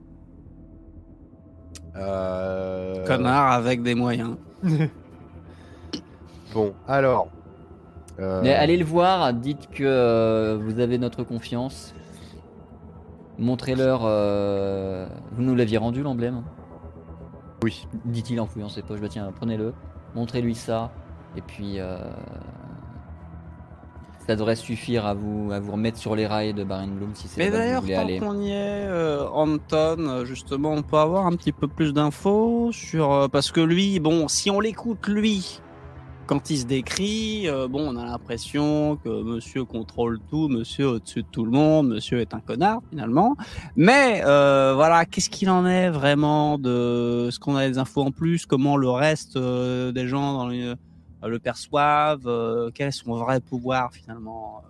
Euh... 1.95 3.05
Connard 3.05 3.51
avec 3.51 3.81
des 3.83 3.95
moyens. 3.95 4.35
Bon, 6.53 6.73
alors. 6.87 7.29
euh, 8.19 8.41
Mais 8.43 8.53
allez 8.53 8.75
le 8.75 8.83
voir, 8.83 9.33
dites 9.33 9.69
que 9.69 9.83
euh, 9.85 10.57
vous 10.61 10.79
avez 10.81 10.97
notre 10.97 11.23
confiance 11.23 11.93
Montrez-leur. 13.39 14.01
euh, 14.03 15.07
Vous 15.31 15.41
nous 15.43 15.55
l'aviez 15.55 15.77
rendu 15.77 16.03
l'emblème 16.03 16.35
hein 16.35 16.43
Oui. 17.63 17.87
Dit-il 18.05 18.39
en 18.41 18.45
fouillant 18.47 18.67
ses 18.69 18.81
poches. 18.81 18.99
Bah 18.99 19.07
tiens, 19.09 19.31
prenez-le. 19.33 19.73
Montrez-lui 20.13 20.55
ça. 20.55 20.91
Et 21.37 21.41
puis. 21.41 21.79
Ça 24.27 24.35
devrait 24.35 24.55
suffire 24.55 25.05
à 25.05 25.13
vous, 25.13 25.51
à 25.51 25.59
vous 25.59 25.71
remettre 25.73 25.97
sur 25.97 26.15
les 26.15 26.27
rails 26.27 26.53
de 26.53 26.63
Baron 26.63 26.87
Bloom 26.87 27.11
si 27.15 27.27
c'est 27.27 27.37
Mais 27.43 27.49
d'ailleurs, 27.49 27.81
tant 27.83 28.07
qu'on 28.19 28.39
y 28.41 28.49
est, 28.51 28.85
euh, 28.87 29.27
Anton, 29.29 29.97
euh, 29.99 30.25
justement, 30.25 30.71
on 30.71 30.83
peut 30.83 30.97
avoir 30.97 31.25
un 31.25 31.35
petit 31.35 31.51
peu 31.51 31.67
plus 31.67 31.91
d'infos 31.93 32.71
sur. 32.71 33.11
euh, 33.11 33.27
parce 33.27 33.51
que 33.51 33.61
lui, 33.61 33.99
bon, 33.99 34.27
si 34.27 34.51
on 34.51 34.59
l'écoute, 34.59 35.07
lui, 35.07 35.59
quand 36.27 36.49
il 36.49 36.59
se 36.59 36.65
décrit, 36.65 37.49
euh, 37.49 37.67
bon, 37.67 37.93
on 37.93 37.97
a 37.97 38.05
l'impression 38.05 38.97
que 39.03 39.09
monsieur 39.09 39.65
contrôle 39.65 40.19
tout, 40.29 40.47
monsieur 40.47 40.87
au-dessus 40.87 41.23
de 41.23 41.27
tout 41.29 41.43
le 41.43 41.51
monde, 41.51 41.89
monsieur 41.89 42.19
est 42.21 42.33
un 42.33 42.39
connard, 42.39 42.79
finalement. 42.89 43.35
Mais, 43.75 44.21
euh, 44.23 44.71
voilà, 44.75 45.03
qu'est-ce 45.05 45.29
qu'il 45.29 45.49
en 45.49 45.65
est 45.65 45.89
vraiment 45.89 46.57
de. 46.57 47.25
Est-ce 47.27 47.39
qu'on 47.39 47.55
a 47.57 47.67
des 47.67 47.77
infos 47.79 48.03
en 48.03 48.11
plus 48.11 48.45
Comment 48.45 48.77
le 48.77 48.89
reste 48.89 49.35
euh, 49.35 49.91
des 49.91 50.07
gens 50.07 50.33
dans 50.33 50.47
le, 50.47 50.75
le 51.27 51.39
perçoivent 51.39 52.27
euh, 52.27 52.71
Quel 52.73 52.87
est 52.89 52.91
son 52.91 53.15
vrai 53.15 53.39
pouvoir, 53.39 53.93
finalement 53.93 54.63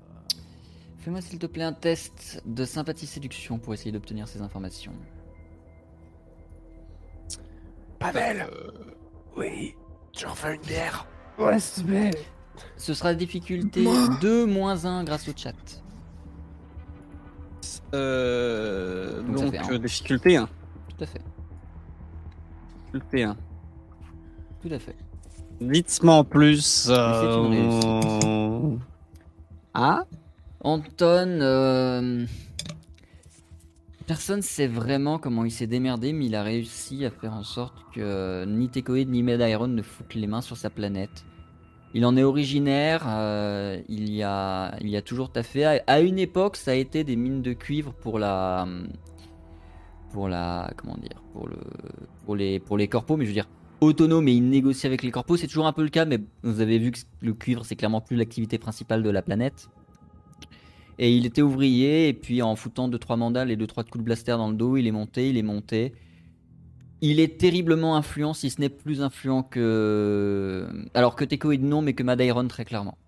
Fais-moi 0.99 1.21
s'il 1.21 1.39
te 1.39 1.47
plaît 1.47 1.63
un 1.63 1.73
test 1.73 2.43
de 2.45 2.63
sympathie 2.65 3.07
séduction 3.07 3.57
pour 3.57 3.73
essayer 3.73 3.91
d'obtenir 3.91 4.27
ces 4.27 4.41
informations. 4.41 4.93
Pavel 7.99 8.45
Oui, 9.37 9.75
j'en 10.17 10.33
fais 10.35 10.55
une 10.55 10.61
bière. 10.61 11.07
Ouais, 11.37 11.57
te 11.59 11.81
plaît. 11.81 12.11
Ce 12.77 12.93
sera 12.93 13.13
difficulté 13.15 13.81
Moi 13.83 14.09
2 14.21 14.45
moins 14.45 14.85
1 14.85 15.03
grâce 15.03 15.27
au 15.27 15.31
chat. 15.35 15.53
Euh, 17.93 19.21
Donc 19.23 19.55
un. 19.55 19.71
euh, 19.71 19.77
difficulté 19.79 20.37
1. 20.37 20.45
Tout 20.45 21.03
à 21.03 21.05
fait. 21.05 21.21
Difficulté 22.85 23.23
1. 23.23 23.37
Tout 24.61 24.69
à 24.71 24.79
fait. 24.79 24.95
Dites-moi 25.61 26.15
en 26.15 26.23
plus. 26.23 26.87
Euh... 26.89 28.75
Ah 29.75 30.05
Anton, 30.63 31.39
euh, 31.41 32.25
personne 34.07 34.41
sait 34.41 34.65
vraiment 34.67 35.19
comment 35.19 35.45
il 35.45 35.51
s'est 35.51 35.67
démerdé, 35.67 36.13
mais 36.13 36.25
il 36.25 36.35
a 36.35 36.41
réussi 36.41 37.05
à 37.05 37.11
faire 37.11 37.33
en 37.33 37.43
sorte 37.43 37.75
que 37.93 38.43
ni 38.45 38.69
Tekoid 38.69 39.07
ni 39.07 39.21
Mediron 39.21 39.67
ne 39.67 39.83
foutent 39.83 40.15
les 40.15 40.27
mains 40.27 40.41
sur 40.41 40.57
sa 40.57 40.71
planète. 40.71 41.25
Il 41.93 42.05
en 42.05 42.17
est 42.17 42.23
originaire, 42.23 43.05
euh, 43.07 43.79
il, 43.87 44.11
y 44.11 44.23
a, 44.23 44.75
il 44.81 44.89
y 44.89 44.97
a 44.97 45.01
toujours 45.03 45.31
taffé. 45.31 45.65
À, 45.65 45.83
à 45.85 45.99
une 45.99 46.17
époque, 46.17 46.55
ça 46.57 46.71
a 46.71 46.75
été 46.75 47.03
des 47.03 47.15
mines 47.15 47.43
de 47.43 47.53
cuivre 47.53 47.93
pour 47.93 48.17
la. 48.17 48.67
Pour 50.11 50.27
la. 50.27 50.71
Comment 50.75 50.97
dire 50.97 51.21
Pour, 51.33 51.47
le, 51.47 51.57
pour, 52.25 52.35
les, 52.35 52.59
pour 52.59 52.77
les 52.77 52.87
corpos, 52.87 53.17
mais 53.17 53.25
je 53.25 53.29
veux 53.29 53.35
dire, 53.35 53.47
autonome 53.81 54.27
et 54.27 54.33
il 54.33 54.47
négocie 54.47 54.87
avec 54.87 55.03
les 55.03 55.11
corpos, 55.11 55.37
c'est 55.37 55.47
toujours 55.47 55.67
un 55.67 55.73
peu 55.73 55.83
le 55.83 55.89
cas, 55.89 56.05
mais 56.05 56.19
vous 56.43 56.61
avez 56.61 56.77
vu 56.77 56.91
que 56.91 56.99
le 57.21 57.33
cuivre, 57.33 57.65
c'est 57.65 57.75
clairement 57.75 58.01
plus 58.01 58.15
l'activité 58.15 58.57
principale 58.57 59.03
de 59.03 59.09
la 59.09 59.21
planète. 59.21 59.69
Et 60.99 61.15
il 61.15 61.25
était 61.25 61.41
ouvrier, 61.41 62.07
et 62.09 62.13
puis 62.13 62.41
en 62.43 62.55
foutant 62.55 62.87
2-3 62.87 63.17
mandales 63.17 63.49
et 63.51 63.57
2-3 63.57 63.83
coups 63.85 63.97
de 63.97 64.03
blaster 64.03 64.33
dans 64.33 64.49
le 64.49 64.55
dos, 64.55 64.77
il 64.77 64.85
est 64.85 64.91
monté, 64.91 65.29
il 65.29 65.37
est 65.37 65.43
monté. 65.43 65.93
Il 67.01 67.19
est 67.19 67.39
terriblement 67.39 67.95
influent, 67.95 68.33
si 68.33 68.51
ce 68.51 68.61
n'est 68.61 68.69
plus 68.69 69.01
influent 69.01 69.41
que. 69.41 70.67
Alors 70.93 71.15
que 71.15 71.25
Tekoid 71.25 71.63
non, 71.63 71.81
mais 71.81 71.93
que 71.93 72.03
Madairon 72.03 72.47
très 72.47 72.65
clairement. 72.65 72.99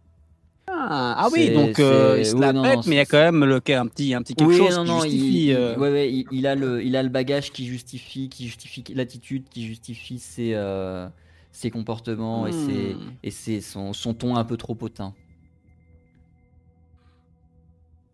Ah, 0.89 1.15
ah 1.25 1.29
oui, 1.31 1.53
donc 1.53 1.79
euh, 1.79 2.15
c'est- 2.15 2.21
il 2.21 2.25
se 2.25 2.33
oui, 2.35 2.39
la 2.41 2.53
non, 2.53 2.61
pète, 2.63 2.75
non, 2.75 2.81
mais 2.87 2.95
il 2.95 2.97
y 2.97 3.01
a 3.01 3.05
quand 3.05 3.17
même 3.19 3.43
le, 3.45 3.55
un, 3.55 3.87
petit, 3.87 4.13
un 4.13 4.21
petit 4.21 4.35
quelque 4.35 4.49
oui, 4.49 4.57
chose 4.57 4.77
non, 4.79 5.01
qui 5.01 5.09
justifie. 5.11 5.45
il, 5.47 5.53
euh, 5.53 5.77
ouais, 5.77 5.91
ouais, 5.91 6.11
il, 6.13 6.25
il 6.31 6.47
a 6.47 6.55
le, 6.55 6.83
il 6.83 6.95
a 6.95 7.03
le 7.03 7.09
bagage 7.09 7.51
qui 7.51 7.65
justifie, 7.65 8.29
qui 8.29 8.45
justifie 8.47 8.83
l'attitude, 8.93 9.45
qui 9.49 9.65
justifie 9.65 10.19
ses, 10.19 10.53
euh, 10.53 11.07
ses 11.51 11.69
comportements 11.71 12.47
et, 12.47 12.51
ses, 12.51 12.93
Hmm. 12.95 13.11
et 13.23 13.31
ses, 13.31 13.61
son, 13.61 13.93
son 13.93 14.13
ton 14.13 14.35
un 14.35 14.43
peu 14.43 14.57
trop 14.57 14.77
hautain. 14.79 15.13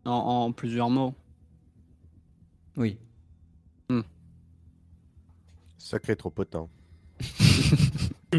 en, 0.06 0.12
en 0.12 0.52
plusieurs 0.52 0.90
mots. 0.90 1.14
Oui. 2.78 2.98
Sacré 5.78 6.16
trop 6.16 6.30
potin. 6.30 6.68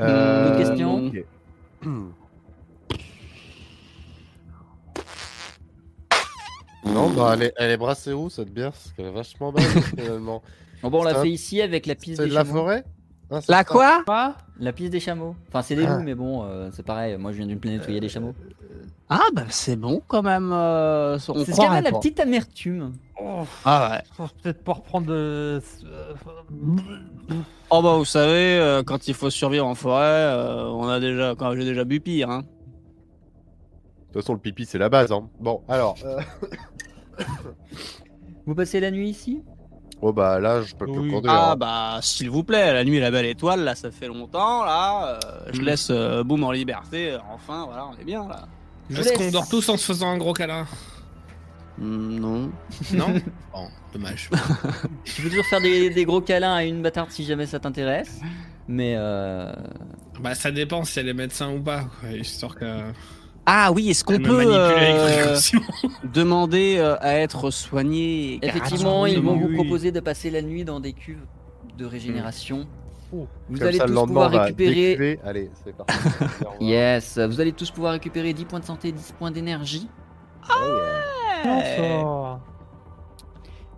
Euh, 0.00 0.74
non. 0.76 1.06
ok. 1.08 1.24
Non, 6.86 7.10
bah 7.10 7.32
elle 7.34 7.42
est, 7.42 7.52
elle 7.56 7.70
est 7.72 7.76
brassée 7.76 8.12
où 8.12 8.30
cette 8.30 8.52
bière? 8.52 8.70
Parce 8.70 8.92
qu'elle 8.92 9.06
est 9.06 9.10
vachement 9.10 9.50
bonne 9.50 9.62
finalement. 9.98 10.40
Bon, 10.82 10.90
bon, 10.90 11.00
on 11.00 11.04
l'a 11.04 11.20
fait 11.20 11.30
ici 11.30 11.60
avec 11.60 11.86
la 11.86 11.96
piste 11.96 12.22
C'est 12.22 12.28
de 12.28 12.32
la 12.34 12.44
forêt? 12.44 12.84
Ah, 13.30 13.40
La 13.48 13.64
quoi 13.64 14.02
La 14.60 14.72
piste 14.72 14.92
des 14.92 15.00
chameaux. 15.00 15.34
Enfin, 15.48 15.62
c'est 15.62 15.74
des 15.74 15.84
Ah. 15.84 15.96
loups, 15.96 16.02
mais 16.04 16.14
bon, 16.14 16.44
euh, 16.44 16.70
c'est 16.72 16.84
pareil. 16.84 17.16
Moi, 17.16 17.32
je 17.32 17.38
viens 17.38 17.46
d'une 17.46 17.58
planète 17.58 17.82
où 17.86 17.90
il 17.90 17.94
y 17.94 17.96
a 17.96 18.00
des 18.00 18.08
chameaux. 18.08 18.34
Ah, 19.08 19.22
bah 19.34 19.44
c'est 19.50 19.76
bon 19.76 20.02
quand 20.08 20.22
même. 20.22 20.52
euh, 20.52 21.18
C'est 21.18 21.32
ce 21.32 21.60
qu'il 21.60 21.82
la 21.84 21.92
petite 21.92 22.18
amertume. 22.20 22.92
oh, 23.20 23.42
Ah 23.64 23.90
ouais. 23.92 24.02
Faut 24.12 24.26
peut-être 24.42 24.62
pas 24.64 24.72
reprendre 24.74 25.06
de. 25.06 25.60
euh, 25.84 26.14
Oh 27.70 27.82
bah 27.82 27.96
vous 27.96 28.04
savez, 28.04 28.58
euh, 28.58 28.82
quand 28.84 29.06
il 29.08 29.14
faut 29.14 29.30
survivre 29.30 29.66
en 29.66 29.74
forêt, 29.74 30.02
euh, 30.04 30.66
on 30.68 30.88
a 30.88 30.98
déjà, 31.00 31.34
quand 31.36 31.54
j'ai 31.54 31.64
déjà 31.64 31.84
bu 31.84 32.00
pire. 32.00 32.30
Hein. 32.30 32.40
De 32.42 34.12
toute 34.12 34.22
façon, 34.22 34.32
le 34.34 34.38
pipi 34.40 34.64
c'est 34.66 34.78
la 34.78 34.88
base. 34.88 35.10
Hein. 35.12 35.28
Bon, 35.40 35.62
alors. 35.68 35.96
euh, 36.04 36.20
Vous 38.46 38.54
passez 38.54 38.78
la 38.80 38.90
nuit 38.90 39.10
ici? 39.10 39.42
Oh 40.02 40.12
bah 40.12 40.38
là, 40.40 40.60
je 40.62 40.74
peux 40.74 40.84
plus 40.86 41.10
conduire. 41.10 41.22
Ah 41.32 41.52
hein. 41.52 41.56
bah 41.56 41.98
s'il 42.02 42.28
vous 42.30 42.44
plaît, 42.44 42.72
la 42.74 42.84
nuit 42.84 43.00
la 43.00 43.10
belle 43.10 43.24
étoile, 43.26 43.64
là 43.64 43.74
ça 43.74 43.90
fait 43.90 44.08
longtemps, 44.08 44.64
là. 44.64 45.14
euh, 45.24 45.50
je 45.52 45.60
Mm. 45.60 45.64
laisse 45.64 45.88
euh, 45.90 46.22
Boom 46.22 46.44
en 46.44 46.52
liberté, 46.52 47.12
euh, 47.12 47.18
enfin 47.32 47.64
voilà, 47.66 47.86
on 47.86 48.00
est 48.00 48.04
bien 48.04 48.28
là. 48.28 48.46
Je 48.90 49.00
Est-ce 49.00 49.08
laisse. 49.08 49.18
qu'on 49.18 49.30
dort 49.30 49.48
tous 49.48 49.68
en 49.70 49.76
se 49.76 49.84
faisant 49.86 50.08
un 50.10 50.18
gros 50.18 50.32
câlin 50.34 50.66
Hmm, 51.78 52.18
non. 52.18 52.50
Non? 52.94 53.14
Bon, 53.52 53.68
dommage. 53.92 54.30
Je 55.04 55.22
peux 55.22 55.28
toujours 55.28 55.44
faire 55.46 55.60
des, 55.60 55.90
des 55.90 56.04
gros 56.04 56.20
câlins 56.22 56.54
à 56.54 56.64
une 56.64 56.80
bâtarde 56.82 57.10
si 57.10 57.24
jamais 57.24 57.46
ça 57.46 57.58
t'intéresse. 57.58 58.20
Mais 58.68 58.94
euh... 58.96 59.52
bah, 60.20 60.34
ça 60.34 60.50
dépend 60.50 60.84
si 60.84 60.98
elle 61.00 61.08
est 61.08 61.14
médecin 61.14 61.50
ou 61.52 61.60
pas, 61.62 61.84
quoi, 62.00 62.10
histoire 62.12 62.54
que. 62.54 62.80
Ah 63.46 63.70
oui, 63.72 63.90
est-ce 63.90 64.02
qu'on 64.04 64.18
peut 64.18 64.42
euh, 64.44 65.38
demander 66.12 66.76
euh, 66.78 66.96
à 67.00 67.14
être 67.14 67.52
soigné 67.52 68.40
effectivement, 68.42 69.06
ils 69.06 69.20
vont 69.20 69.36
vous 69.36 69.54
proposer 69.54 69.92
de 69.92 70.00
passer 70.00 70.30
la 70.30 70.42
nuit 70.42 70.64
dans 70.64 70.80
des 70.80 70.92
cuves 70.92 71.24
de 71.78 71.84
régénération. 71.84 72.66
Oh. 73.12 73.28
Vous 73.48 73.58
Comme 73.58 73.68
allez 73.68 73.78
ça, 73.78 73.86
tous 73.86 74.06
pouvoir 74.06 74.32
récupérer. 74.32 75.20
Allez, 75.24 75.50
c'est 75.62 75.76
parti. 75.76 75.92
Yes, 76.60 77.18
vous 77.18 77.40
allez 77.40 77.52
tous 77.52 77.70
pouvoir 77.70 77.92
récupérer 77.92 78.32
10 78.32 78.44
points 78.46 78.58
de 78.58 78.64
santé, 78.64 78.90
10 78.90 79.14
points 79.16 79.30
d'énergie. 79.30 79.88
Oh, 80.50 80.78
yeah. 81.44 82.40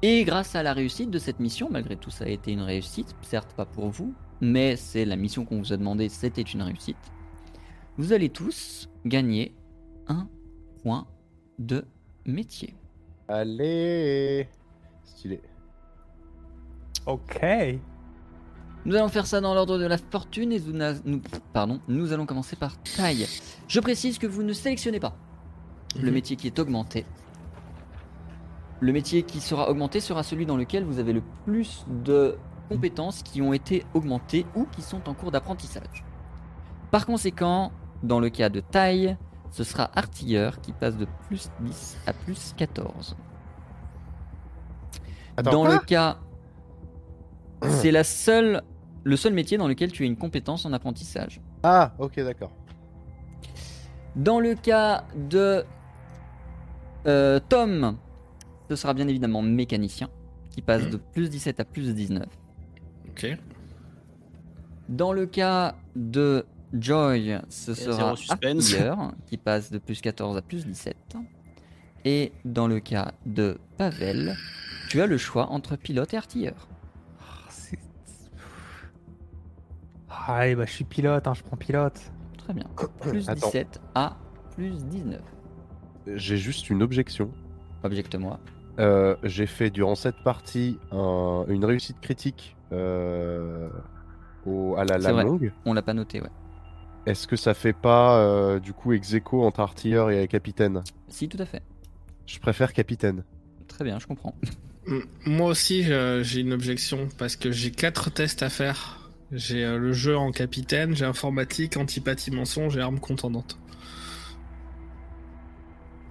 Et 0.00 0.24
grâce 0.24 0.54
à 0.54 0.62
la 0.62 0.72
réussite 0.72 1.10
de 1.10 1.18
cette 1.18 1.40
mission, 1.40 1.68
malgré 1.70 1.96
tout 1.96 2.10
ça 2.10 2.24
a 2.24 2.28
été 2.28 2.52
une 2.52 2.62
réussite, 2.62 3.14
certes 3.20 3.52
pas 3.54 3.66
pour 3.66 3.88
vous, 3.90 4.14
mais 4.40 4.76
c'est 4.76 5.04
la 5.04 5.16
mission 5.16 5.44
qu'on 5.44 5.58
vous 5.58 5.72
a 5.72 5.76
demandé, 5.76 6.08
c'était 6.08 6.42
une 6.42 6.62
réussite. 6.62 6.96
Vous 7.96 8.12
allez 8.12 8.28
tous 8.28 8.88
gagner 9.04 9.52
un 10.08 10.28
point 10.82 11.06
de 11.58 11.84
métier. 12.26 12.74
Allez. 13.28 14.48
Stylé. 15.04 15.40
Ok. 17.06 17.40
Nous 18.84 18.94
allons 18.94 19.08
faire 19.08 19.26
ça 19.26 19.40
dans 19.40 19.54
l'ordre 19.54 19.78
de 19.78 19.84
la 19.86 19.98
fortune 19.98 20.52
et 20.52 20.60
nous, 21.04 21.20
pardon, 21.52 21.80
nous 21.88 22.12
allons 22.12 22.26
commencer 22.26 22.56
par 22.56 22.80
taille. 22.82 23.26
Je 23.66 23.80
précise 23.80 24.18
que 24.18 24.26
vous 24.26 24.42
ne 24.42 24.52
sélectionnez 24.52 25.00
pas 25.00 25.14
le 25.96 26.06
Mhm. 26.08 26.14
métier 26.14 26.36
qui 26.36 26.46
est 26.46 26.58
augmenté. 26.58 27.04
Le 28.80 28.92
métier 28.92 29.22
qui 29.24 29.40
sera 29.40 29.68
augmenté 29.68 30.00
sera 30.00 30.22
celui 30.22 30.46
dans 30.46 30.56
lequel 30.56 30.84
vous 30.84 30.98
avez 31.00 31.12
le 31.12 31.22
plus 31.44 31.84
de 32.04 32.36
compétences 32.68 33.22
qui 33.22 33.42
ont 33.42 33.52
été 33.52 33.84
augmentées 33.94 34.46
ou 34.54 34.64
qui 34.66 34.82
sont 34.82 35.08
en 35.08 35.14
cours 35.14 35.32
d'apprentissage. 35.32 36.04
Par 36.90 37.04
conséquent, 37.04 37.72
dans 38.02 38.20
le 38.20 38.30
cas 38.30 38.48
de 38.50 38.60
taille, 38.60 39.16
ce 39.50 39.64
sera 39.64 39.90
artilleur 39.94 40.60
qui 40.60 40.72
passe 40.72 40.96
de 40.96 41.06
plus 41.26 41.50
10 41.60 41.98
à 42.06 42.12
plus 42.12 42.54
14. 42.56 43.16
Attends, 45.36 45.50
dans 45.50 45.66
le 45.66 45.78
cas, 45.78 46.18
c'est 47.62 47.90
la 47.90 48.04
seule, 48.04 48.62
le 49.04 49.16
seul 49.16 49.32
métier 49.32 49.58
dans 49.58 49.68
lequel 49.68 49.92
tu 49.92 50.02
as 50.02 50.06
une 50.06 50.16
compétence 50.16 50.66
en 50.66 50.72
apprentissage. 50.72 51.40
Ah, 51.62 51.92
ok, 51.98 52.16
d'accord. 52.16 52.52
Dans 54.16 54.40
le 54.40 54.54
cas 54.54 55.04
de 55.14 55.64
euh, 57.06 57.40
Tom, 57.48 57.96
ce 58.68 58.76
sera 58.76 58.94
bien 58.94 59.08
évidemment 59.08 59.42
mécanicien 59.42 60.08
qui 60.50 60.60
passe 60.62 60.88
de 60.88 60.96
plus 60.96 61.30
17 61.30 61.60
à 61.60 61.64
plus 61.64 61.94
19. 61.94 62.26
Ok. 63.10 63.36
Dans 64.88 65.12
le 65.12 65.26
cas 65.26 65.76
de 65.94 66.44
Joy, 66.72 67.38
ce 67.48 67.70
Et 67.70 67.74
sera 67.74 68.14
artilleur 68.28 69.12
qui 69.26 69.36
passe 69.38 69.70
de 69.70 69.78
plus 69.78 70.00
14 70.00 70.36
à 70.36 70.42
plus 70.42 70.66
17. 70.66 70.96
Et 72.04 72.32
dans 72.44 72.66
le 72.68 72.78
cas 72.80 73.12
de 73.26 73.58
Pavel, 73.76 74.36
tu 74.88 75.00
as 75.00 75.06
le 75.06 75.16
choix 75.18 75.50
entre 75.50 75.76
pilote 75.76 76.12
et 76.14 76.16
artilleur. 76.16 76.68
Ah, 77.20 77.48
Ah, 80.10 80.34
Allez, 80.36 80.54
bah, 80.56 80.64
je 80.66 80.72
suis 80.72 80.84
pilote, 80.84 81.26
hein, 81.26 81.34
je 81.34 81.42
prends 81.42 81.56
pilote. 81.56 82.00
Très 82.38 82.52
bien. 82.52 82.64
Plus 83.00 83.28
Attends. 83.28 83.46
17 83.46 83.80
à 83.94 84.16
plus 84.54 84.84
19. 84.86 85.20
J'ai 86.14 86.36
juste 86.36 86.68
une 86.70 86.82
objection. 86.82 87.30
Objecte-moi. 87.82 88.38
Euh, 88.78 89.16
J'ai 89.22 89.46
fait 89.46 89.70
durant 89.70 89.94
cette 89.94 90.22
partie 90.22 90.78
un- 90.92 91.44
une 91.48 91.64
réussite 91.64 92.00
critique 92.00 92.56
euh, 92.72 93.68
au- 94.46 94.74
à 94.76 94.84
la 94.84 94.94
C'est 94.98 95.06
lame 95.06 95.14
vrai. 95.14 95.24
longue. 95.24 95.52
On 95.64 95.72
l'a 95.74 95.82
pas 95.82 95.94
noté, 95.94 96.20
ouais. 96.20 96.30
Est-ce 97.08 97.26
que 97.26 97.36
ça 97.36 97.54
fait 97.54 97.72
pas 97.72 98.18
euh, 98.18 98.60
du 98.60 98.72
coup 98.72 98.92
ex 98.92 99.14
aequo 99.14 99.42
entre 99.42 99.60
artilleur 99.60 100.10
et 100.10 100.28
capitaine? 100.28 100.82
Si, 101.08 101.28
tout 101.28 101.40
à 101.40 101.46
fait. 101.46 101.62
Je 102.26 102.38
préfère 102.38 102.72
capitaine. 102.72 103.24
Très 103.66 103.84
bien, 103.84 103.98
je 103.98 104.06
comprends. 104.06 104.34
Moi 105.24 105.48
aussi, 105.50 105.84
j'ai 105.84 106.40
une 106.40 106.52
objection 106.52 107.08
parce 107.16 107.36
que 107.36 107.50
j'ai 107.50 107.70
quatre 107.70 108.10
tests 108.10 108.42
à 108.42 108.50
faire. 108.50 109.10
J'ai 109.32 109.64
euh, 109.64 109.78
le 109.78 109.92
jeu 109.92 110.16
en 110.16 110.32
capitaine, 110.32 110.96
j'ai 110.96 111.04
informatique, 111.04 111.76
antipathie 111.76 112.30
mensonge 112.30 112.76
et 112.76 112.80
arme 112.80 112.98
contendante. 112.98 113.58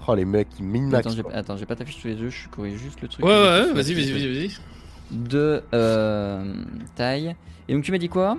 Oh 0.07 0.13
les 0.13 0.23
mecs, 0.23 0.47
ils 0.59 0.65
min-max. 0.65 1.07
Attends, 1.07 1.15
j'ai 1.15 1.23
quoi. 1.23 1.33
attends, 1.33 1.57
j'ai 1.57 1.65
pas 1.65 1.75
ta 1.75 1.83
fiche 1.83 1.97
sous 1.97 2.07
les 2.07 2.15
yeux, 2.15 2.29
je 2.29 2.47
corrige 2.47 2.79
juste 2.79 3.01
le 3.01 3.07
truc. 3.07 3.25
Ouais, 3.25 3.31
ouais, 3.31 3.73
vas-y, 3.73 3.93
vas-y, 3.93 4.11
vas-y, 4.11 4.33
vas-y. 4.33 4.51
De 5.11 5.63
euh, 5.73 6.63
taille. 6.95 7.35
Et 7.67 7.73
donc 7.73 7.83
tu 7.83 7.91
m'as 7.91 7.97
dit 7.97 8.09
quoi? 8.09 8.37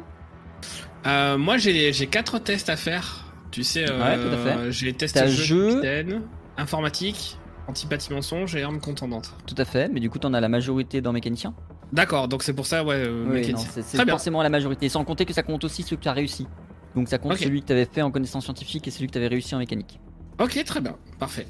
Euh, 1.09 1.39
moi, 1.39 1.56
j'ai 1.56 1.93
j'ai 1.93 2.06
quatre 2.06 2.39
tests 2.39 2.68
à 2.68 2.76
faire. 2.76 3.24
Tu 3.51 3.62
sais, 3.64 3.89
euh, 3.89 3.98
Ouais, 3.98 4.16
tout 4.16 4.35
à 4.35 4.36
fait. 4.64 4.72
j'ai 4.72 4.93
testé 4.93 5.20
T'as 5.20 5.26
jeu, 5.26 5.43
jeu. 5.44 5.68
capitaine, 5.80 6.22
informatique, 6.59 7.39
antipathie 7.66 8.12
mensonge 8.12 8.55
et 8.56 8.62
arme 8.62 8.78
contendante. 8.80 9.32
Tout 9.47 9.55
à 9.56 9.64
fait, 9.64 9.89
mais 9.89 10.01
du 10.01 10.10
coup 10.10 10.18
t'en 10.18 10.35
as 10.35 10.40
la 10.40 10.48
majorité 10.51 11.01
dans 11.01 11.12
mécanicien. 11.12 11.55
D'accord, 11.93 12.28
donc 12.28 12.43
c'est 12.43 12.52
pour 12.52 12.66
ça, 12.66 12.85
ouais, 12.85 12.97
euh, 12.97 13.24
Oui, 13.26 13.36
mécanicien. 13.40 13.70
non, 13.74 13.82
c'est 13.86 14.06
forcément 14.10 14.43
la 14.43 14.51
majorité. 14.51 14.90
Sans 14.90 15.02
compter 15.05 15.24
que 15.24 15.32
ça 15.32 15.43
compte 15.43 15.64
aussi 15.64 15.82
ceux 15.82 15.97
que 15.97 16.02
tu 16.02 16.09
as 16.09 16.12
réussi. 16.12 16.47
Donc 16.94 17.09
ça 17.09 17.16
compte 17.18 17.36
celui 17.36 17.62
que 17.62 17.66
tu 17.66 17.72
avais 17.72 17.86
fait 17.86 18.02
en 18.02 18.10
connaissance 18.10 18.44
scientifique 18.44 18.86
et 18.86 18.90
celui 18.90 19.06
que 19.06 19.12
tu 19.12 19.18
avais 19.18 19.28
réussi 19.28 19.55
en 19.55 19.59
mécanique. 19.59 19.98
Ok, 20.39 20.62
très 20.64 20.80
bien, 20.82 20.97
parfait. 21.18 21.47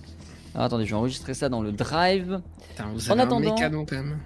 Alors, 0.55 0.67
attendez, 0.67 0.85
je 0.85 0.91
vais 0.91 0.97
enregistrer 0.97 1.35
ça 1.35 1.49
dans 1.49 1.63
le 1.63 1.73
drive. 1.73 2.41
Putain, 2.71 2.87
vous 2.95 3.11
En 3.11 3.15
un 3.15 3.19
attendant- 3.19 3.55
mécano 3.55 3.85
quand 3.89 3.97
même. 3.97 4.19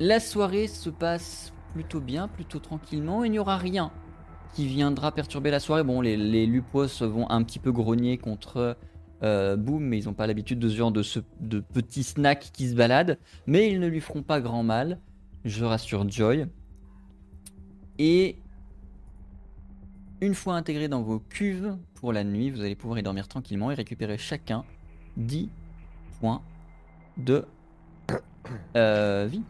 La 0.00 0.18
soirée 0.20 0.66
se 0.66 0.90
passe 0.90 1.52
plutôt 1.74 2.00
bien, 2.00 2.26
plutôt 2.28 2.58
tranquillement. 2.58 3.22
Il 3.24 3.30
n'y 3.30 3.38
aura 3.38 3.56
rien 3.56 3.90
qui 4.54 4.66
viendra 4.66 5.12
perturber 5.12 5.50
la 5.50 5.60
soirée. 5.60 5.84
Bon, 5.84 6.00
les, 6.00 6.16
les 6.16 6.46
Lupos 6.46 7.02
vont 7.02 7.28
un 7.30 7.42
petit 7.44 7.58
peu 7.58 7.70
grogner 7.72 8.18
contre 8.18 8.76
euh, 9.22 9.56
Boom, 9.56 9.84
mais 9.84 9.98
ils 9.98 10.06
n'ont 10.06 10.14
pas 10.14 10.26
l'habitude 10.26 10.58
de 10.58 10.68
ce 10.68 10.76
genre 10.76 10.92
de, 10.92 11.02
ce- 11.02 11.20
de 11.40 11.60
petits 11.60 12.02
snacks 12.04 12.50
qui 12.52 12.68
se 12.68 12.74
baladent. 12.74 13.18
Mais 13.46 13.70
ils 13.70 13.80
ne 13.80 13.86
lui 13.86 14.00
feront 14.00 14.22
pas 14.22 14.40
grand 14.40 14.62
mal, 14.62 14.98
je 15.44 15.64
rassure 15.64 16.08
Joy. 16.08 16.46
Et 17.98 18.36
une 20.20 20.34
fois 20.34 20.54
intégrés 20.54 20.88
dans 20.88 21.02
vos 21.02 21.20
cuves 21.20 21.76
pour 21.94 22.12
la 22.12 22.24
nuit, 22.24 22.50
vous 22.50 22.60
allez 22.60 22.74
pouvoir 22.76 22.98
y 22.98 23.02
dormir 23.02 23.28
tranquillement 23.28 23.70
et 23.70 23.74
récupérer 23.74 24.18
chacun 24.18 24.64
10 25.16 25.48
points 26.20 26.42
de 27.16 27.44
euh, 28.76 29.26
vie 29.30 29.42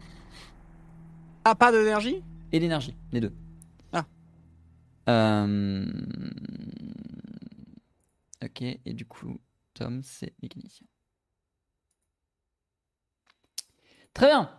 Ah, 1.45 1.55
pas 1.55 1.71
d'énergie? 1.71 2.21
Et 2.51 2.59
d'énergie, 2.59 2.95
les 3.11 3.21
deux. 3.21 3.33
Euh, 5.09 5.85
Ok, 8.41 8.61
et 8.61 8.93
du 8.93 9.05
coup, 9.05 9.39
Tom, 9.73 10.01
c'est 10.01 10.33
mécanicien. 10.41 10.87
Très 14.13 14.27
bien. 14.27 14.49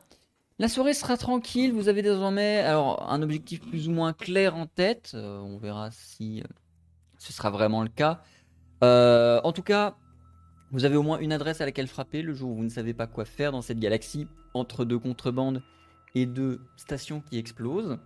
La 0.59 0.68
soirée 0.68 0.93
sera 0.93 1.16
tranquille. 1.16 1.72
Vous 1.72 1.89
avez 1.89 2.02
désormais 2.02 2.59
alors 2.59 3.10
un 3.10 3.22
objectif 3.22 3.60
plus 3.60 3.89
ou 3.89 3.93
moins 3.93 4.12
clair 4.12 4.55
en 4.55 4.66
tête. 4.66 5.12
Euh, 5.14 5.39
on 5.39 5.56
verra 5.56 5.90
si 5.90 6.43
euh, 6.43 6.44
ce 7.18 7.32
sera 7.32 7.48
vraiment 7.51 7.82
le 7.82 7.89
cas. 7.89 8.22
En 8.82 9.52
tout 9.52 9.62
cas, 9.62 9.97
vous 10.72 10.85
avez 10.85 10.97
au 10.97 11.02
moins 11.02 11.18
une 11.18 11.32
adresse 11.32 11.60
à 11.60 11.64
laquelle 11.64 11.89
frapper 11.89 12.22
le 12.22 12.35
jour 12.35 12.51
où 12.51 12.56
vous 12.56 12.64
ne 12.64 12.68
savez 12.68 12.93
pas 12.93 13.06
quoi 13.06 13.24
faire 13.24 13.52
dans 13.52 13.62
cette 13.62 13.78
galaxie 13.78 14.27
entre 14.52 14.85
deux 14.85 14.98
contrebandes 14.98 15.62
et 16.14 16.27
deux 16.27 16.60
stations 16.77 17.22
qui 17.22 17.39
explosent. 17.39 17.98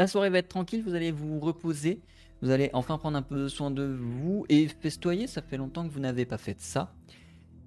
La 0.00 0.06
soirée 0.06 0.30
va 0.30 0.38
être 0.38 0.48
tranquille, 0.48 0.82
vous 0.82 0.94
allez 0.94 1.12
vous 1.12 1.38
reposer, 1.40 2.00
vous 2.40 2.48
allez 2.48 2.70
enfin 2.72 2.96
prendre 2.96 3.18
un 3.18 3.22
peu 3.22 3.50
soin 3.50 3.70
de 3.70 3.82
vous 3.82 4.46
et 4.48 4.66
festoyer, 4.66 5.26
ça 5.26 5.42
fait 5.42 5.58
longtemps 5.58 5.86
que 5.86 5.92
vous 5.92 6.00
n'avez 6.00 6.24
pas 6.24 6.38
fait 6.38 6.58
ça. 6.58 6.94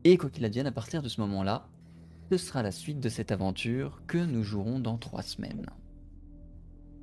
Et 0.03 0.17
quoi 0.17 0.31
qu'il 0.31 0.43
advienne, 0.43 0.65
à 0.65 0.71
partir 0.71 1.03
de 1.03 1.09
ce 1.09 1.21
moment-là, 1.21 1.67
ce 2.31 2.37
sera 2.37 2.63
la 2.63 2.71
suite 2.71 2.99
de 2.99 3.07
cette 3.07 3.31
aventure 3.31 4.01
que 4.07 4.17
nous 4.17 4.41
jouerons 4.43 4.79
dans 4.79 4.97
trois 4.97 5.21
semaines. 5.21 5.67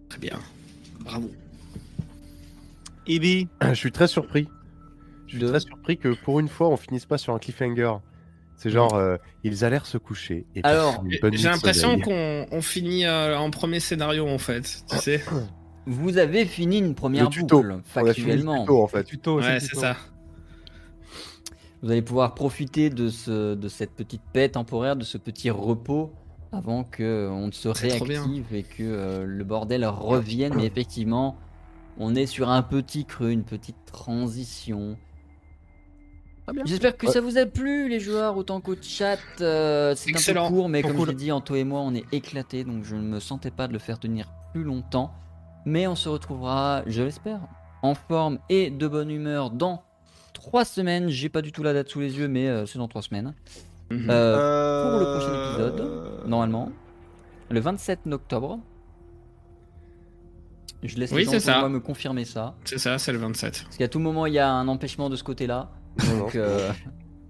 Très 0.09 0.19
bien. 0.19 0.41
Bravo. 0.99 1.31
Ibi. 3.07 3.47
Je 3.63 3.75
suis 3.75 3.93
très 3.93 4.09
surpris. 4.09 4.49
Je 5.29 5.37
suis 5.37 5.39
De- 5.39 5.47
très 5.49 5.61
surpris 5.61 5.97
que 5.97 6.09
pour 6.25 6.41
une 6.41 6.49
fois 6.49 6.71
on 6.71 6.77
finisse 6.77 7.07
pas 7.07 7.19
sur 7.19 7.33
un 7.35 7.39
cliffhanger. 7.39 7.93
C'est 8.63 8.69
genre 8.69 8.93
euh, 8.95 9.17
ils 9.43 9.65
allèrent 9.65 9.87
se 9.87 9.97
coucher. 9.97 10.45
Et 10.55 10.61
Alors, 10.65 11.03
J'ai 11.33 11.49
l'impression 11.49 11.99
qu'on 11.99 12.47
on 12.51 12.61
finit 12.61 13.07
euh, 13.07 13.39
en 13.39 13.51
premier 13.51 13.81
scénario 13.81 14.29
en 14.29 14.37
fait. 14.37 14.85
Tu 14.91 14.99
sais 14.99 15.25
Vous 15.87 16.19
avez 16.19 16.45
fini 16.45 16.77
une 16.77 16.95
première 16.95 17.25
Le 17.25 17.31
tuto. 17.31 17.63
boucle, 17.63 17.69
le 17.77 17.83
factuellement. 17.83 18.61
tuto, 18.61 18.83
en 18.83 18.87
fait. 18.87 19.05
Tuto, 19.05 19.41
Ouais, 19.41 19.61
c'est 19.61 19.77
ça. 19.77 19.97
Vous 21.83 21.91
allez 21.91 22.03
pouvoir 22.03 22.35
profiter 22.35 22.91
de, 22.91 23.09
ce, 23.09 23.55
de 23.55 23.69
cette 23.69 23.93
petite 23.93 24.21
paix 24.35 24.51
temporaire, 24.51 24.95
de 24.97 25.05
ce 25.05 25.17
petit 25.17 25.49
repos, 25.49 26.13
avant 26.53 26.85
que 26.85 27.31
on 27.33 27.47
ne 27.47 27.53
se 27.53 27.69
réactive 27.69 28.45
et 28.53 28.63
que 28.65 28.83
euh, 28.83 29.25
le 29.25 29.45
bordel 29.45 29.87
revienne. 29.87 30.53
Mais 30.55 30.67
effectivement, 30.67 31.39
on 31.99 32.15
est 32.15 32.27
sur 32.27 32.51
un 32.51 32.63
petit 32.63 33.07
creux, 33.07 33.31
une 33.31 33.45
petite 33.45 33.83
transition. 33.87 34.99
J'espère 36.65 36.97
que 36.97 37.11
ça 37.11 37.21
vous 37.21 37.39
a 37.39 37.47
plu, 37.47 37.89
les 37.89 38.01
joueurs, 38.01 38.37
autant 38.37 38.61
qu'au 38.61 38.75
chat. 38.81 39.19
euh, 39.41 39.95
c'est 39.97 40.11
un 40.31 40.35
peu 40.35 40.49
court, 40.49 40.69
mais 40.69 40.81
Trop 40.83 40.89
comme 40.91 40.97
cool. 40.99 41.07
je 41.07 41.11
l'ai 41.13 41.17
dit, 41.17 41.33
Anto 41.33 41.55
et 41.55 41.65
moi, 41.65 41.81
on 41.81 41.95
est 41.95 42.05
éclatés, 42.13 42.65
donc 42.65 42.85
je 42.85 42.97
ne 42.97 43.03
me 43.03 43.21
sentais 43.21 43.51
pas 43.51 43.69
de 43.69 43.73
le 43.73 43.79
faire 43.79 43.99
tenir 43.99 44.31
plus 44.53 44.65
longtemps. 44.65 45.13
Mais 45.67 45.87
on 45.87 45.95
se 45.95 46.09
retrouvera, 46.09 46.83
je 46.87 47.03
l'espère, 47.03 47.41
en 47.83 47.95
forme 47.95 48.39
et 48.49 48.71
de 48.71 48.89
bonne 48.89 49.11
humeur 49.11 49.51
dans 49.51 49.83
trois 50.33 50.65
semaines. 50.65 51.09
J'ai 51.09 51.29
pas 51.29 51.43
du 51.43 51.53
tout 51.53 51.63
la 51.63 51.73
date 51.73 51.89
sous 51.89 52.01
les 52.01 52.17
yeux, 52.19 52.29
mais 52.29 52.49
euh, 52.49 52.67
c'est 52.67 52.79
dans 52.79 52.89
trois 52.89 53.03
semaines. 53.03 53.35
Mhm. 53.91 54.07
Euh, 54.09 54.91
pour 54.91 55.01
le 55.01 55.19
prochain 55.19 55.51
épisode, 55.51 56.27
normalement, 56.27 56.71
le 57.51 57.61
27 57.61 58.01
octobre. 58.13 58.59
Je 60.83 60.97
laisse 60.97 61.11
Oui, 61.13 61.19
les 61.19 61.25
gens 61.25 61.31
c'est 61.33 61.37
pour 61.39 61.45
ça. 61.47 61.59
moi 61.61 61.69
me 61.69 61.81
confirmer 61.81 62.25
ça. 62.25 62.55
C'est 62.65 62.79
ça, 62.79 62.97
c'est 62.99 63.13
le 63.13 63.19
27. 63.19 63.65
Parce 63.65 63.77
qu'à 63.77 63.89
tout 63.89 63.99
moment, 63.99 64.25
il 64.25 64.33
y 64.33 64.39
a 64.39 64.51
un 64.51 64.67
empêchement 64.69 65.11
de 65.11 65.17
ce 65.17 65.23
côté-là. 65.23 65.71
Non, 65.99 66.13
non. 66.15 66.19
Donc, 66.21 66.35
euh, 66.37 66.73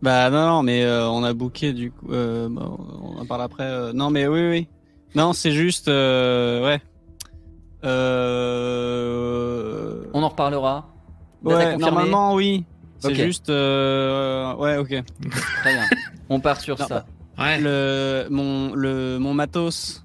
Bah 0.03 0.31
non, 0.31 0.47
non, 0.47 0.63
mais 0.63 0.83
euh, 0.85 1.09
on 1.09 1.23
a 1.25 1.33
booké 1.35 1.73
du 1.73 1.91
coup. 1.93 2.11
euh, 2.13 2.49
bah, 2.51 2.71
on 3.03 3.19
en 3.19 3.27
parle 3.27 3.43
après. 3.43 3.65
euh, 3.65 3.93
Non, 3.93 4.11
mais 4.11 4.27
oui, 4.27 4.49
oui. 4.49 4.69
Non, 5.15 5.33
c'est 5.33 5.53
juste. 5.53 5.89
euh, 5.89 6.65
ouais. 6.65 6.81
Euh... 8.71 10.05
on 10.13 10.23
en 10.23 10.29
reparlera. 10.29 10.87
Ouais, 11.43 11.77
normalement, 11.77 12.35
oui. 12.35 12.65
C'est 12.99 13.15
juste. 13.15 13.49
euh, 13.49 14.55
Ouais, 14.57 14.77
ok. 14.77 14.89
Très 15.63 15.73
bien. 15.73 15.85
On 16.29 16.39
part 16.41 16.61
sur 16.61 16.79
Non, 16.79 16.87
ça. 16.87 17.07
Ouais. 17.39 17.59
Le, 17.61 18.27
mon, 18.31 18.75
le, 18.75 19.19
mon 19.19 19.33
matos 19.33 20.05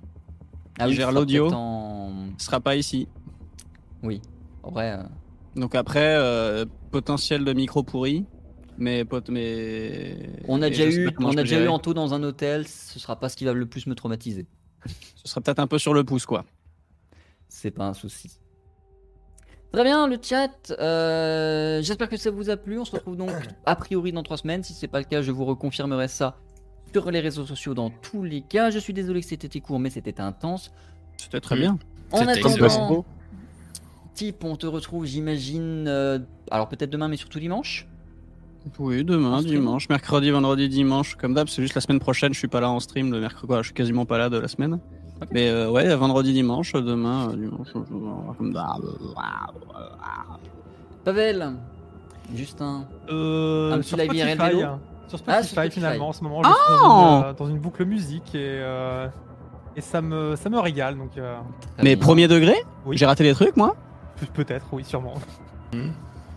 Ah 0.80 0.86
qui 0.86 0.91
oui, 0.91 0.95
gère 0.95 1.11
l'audio. 1.11 1.52
en- 1.53 2.11
sera 2.38 2.60
pas 2.61 2.76
ici. 2.77 3.07
Oui. 4.02 4.22
En 4.64 4.72
vrai, 4.72 4.91
euh, 4.98 5.03
Donc 5.60 5.76
après, 5.76 6.15
euh, 6.18 6.65
potentiel 6.91 7.44
de 7.44 7.52
micro 7.53 7.84
pourri. 7.84 8.26
Mais, 8.77 9.06
pot- 9.06 9.30
mais... 9.30 10.18
on 10.47 10.61
a 10.61 10.69
déjà 10.69 10.85
eu, 10.89 11.10
on 11.19 11.38
a 11.38 11.43
déjà 11.43 11.64
eu. 11.64 11.68
Anto 11.68 11.93
dans 11.93 12.14
un 12.14 12.22
hôtel. 12.23 12.68
Ce 12.68 12.99
sera 12.99 13.18
pas 13.19 13.30
ce 13.30 13.35
qui 13.38 13.45
va 13.45 13.53
le 13.53 13.65
plus 13.65 13.88
me 13.88 13.95
traumatiser. 13.95 14.45
Ce 15.15 15.30
sera 15.30 15.41
peut-être 15.41 15.60
un 15.60 15.68
peu 15.68 15.80
sur 15.80 15.93
le 15.93 16.03
pouce, 16.03 16.26
quoi. 16.26 16.45
C'est 17.47 17.72
pas 17.72 17.85
un 17.85 17.93
souci. 17.93 18.39
Très 19.72 19.84
bien, 19.84 20.07
le 20.07 20.18
chat. 20.22 20.72
euh, 20.80 21.81
J'espère 21.81 22.10
que 22.10 22.18
ça 22.18 22.31
vous 22.31 22.49
a 22.49 22.57
plu. 22.57 22.80
On 22.80 22.85
se 22.85 22.91
retrouve 22.91 23.18
donc 23.18 23.31
a 23.65 23.76
priori 23.76 24.11
dans 24.11 24.23
trois 24.23 24.38
semaines. 24.38 24.64
Si 24.64 24.73
c'est 24.73 24.88
pas 24.88 24.99
le 24.99 25.06
cas, 25.06 25.22
je 25.22 25.31
vous 25.31 25.45
reconfirmerai 25.45 26.07
ça 26.07 26.38
sur 26.93 27.11
les 27.11 27.19
réseaux 27.19 27.45
sociaux 27.45 27.73
dans 27.73 27.89
tous 27.89 28.23
les 28.23 28.41
cas. 28.41 28.69
Je 28.69 28.80
suis 28.80 28.93
désolé 28.93 29.22
que 29.22 29.27
c'était 29.27 29.60
court, 29.60 29.80
mais 29.80 29.89
c'était 29.89 30.19
intense. 30.22 30.72
C'était 31.18 31.41
très 31.41 31.56
bien. 31.57 31.77
En 32.11 32.19
C'était 32.19 32.39
attendant, 32.39 33.06
type, 34.14 34.43
on 34.45 34.56
te 34.56 34.65
retrouve, 34.65 35.06
j'imagine. 35.06 35.88
euh, 35.88 36.19
alors 36.52 36.69
peut-être 36.69 36.89
demain, 36.89 37.07
mais 37.10 37.18
surtout 37.18 37.39
dimanche. 37.39 37.88
Oui, 38.80 39.04
demain, 39.04 39.42
dimanche, 39.42 39.88
mercredi, 39.90 40.32
vendredi, 40.32 40.68
dimanche, 40.70 41.16
comme 41.16 41.34
d'hab. 41.34 41.48
C'est 41.48 41.62
juste 41.62 41.76
la 41.76 41.82
semaine 41.82 42.00
prochaine, 42.00 42.34
je 42.34 42.40
suis 42.40 42.48
pas 42.48 42.60
là 42.62 42.70
en 42.70 42.80
stream. 42.80 43.12
Le 43.12 43.20
mercredi, 43.20 43.48
quoi, 43.48 43.58
je 43.62 43.66
suis 43.68 43.74
quasiment 43.74 44.06
pas 44.06 44.18
là 44.18 44.30
de 44.30 44.38
la 44.38 44.48
semaine. 44.48 44.80
Mais 45.32 45.50
euh, 45.50 45.70
ouais, 45.70 45.96
vendredi, 45.96 46.34
dimanche, 46.34 46.74
demain, 46.74 47.30
euh, 47.30 47.36
dimanche, 47.36 47.68
comme 48.38 48.52
d'hab. 48.54 48.82
Pavel, 51.04 51.54
Justin, 52.34 52.86
Euh, 53.10 53.74
Un 53.74 53.78
petit 53.80 53.90
sur 53.90 53.98
live 53.98 54.14
IRL 54.14 54.30
Spotify, 54.36 54.56
vélo 54.56 54.68
hein. 54.68 54.80
Sur 55.08 55.20
Ah, 55.28 55.44
Spotify, 55.44 55.44
sur 55.44 55.52
Spotify. 55.52 55.76
finalement 55.80 56.08
en 56.10 56.14
ce 56.14 56.24
moment. 56.24 56.42
Je 56.44 56.50
suis 56.50 56.58
Ah 56.68 56.80
dans, 56.82 57.18
une, 57.20 57.24
euh, 57.26 57.34
dans 57.34 57.48
une 57.48 57.60
boucle 57.60 57.86
musique 57.86 58.34
et, 58.34 58.40
euh, 58.62 59.08
et 59.76 59.82
ça, 59.82 60.02
me, 60.02 60.36
ça 60.36 60.50
me 60.50 60.60
régale. 60.60 60.98
Donc 60.98 61.12
euh, 61.18 61.38
Mais 61.84 61.96
premier 61.96 62.28
degré? 62.28 62.56
Oui. 62.88 62.98
J'ai 62.98 63.06
raté 63.06 63.24
des 63.24 63.34
trucs, 63.36 63.56
moi? 63.56 63.76
Pe- 64.20 64.26
peut-être, 64.44 64.66
oui, 64.72 64.84
sûrement. 64.84 65.14
Hmm. 65.74 65.90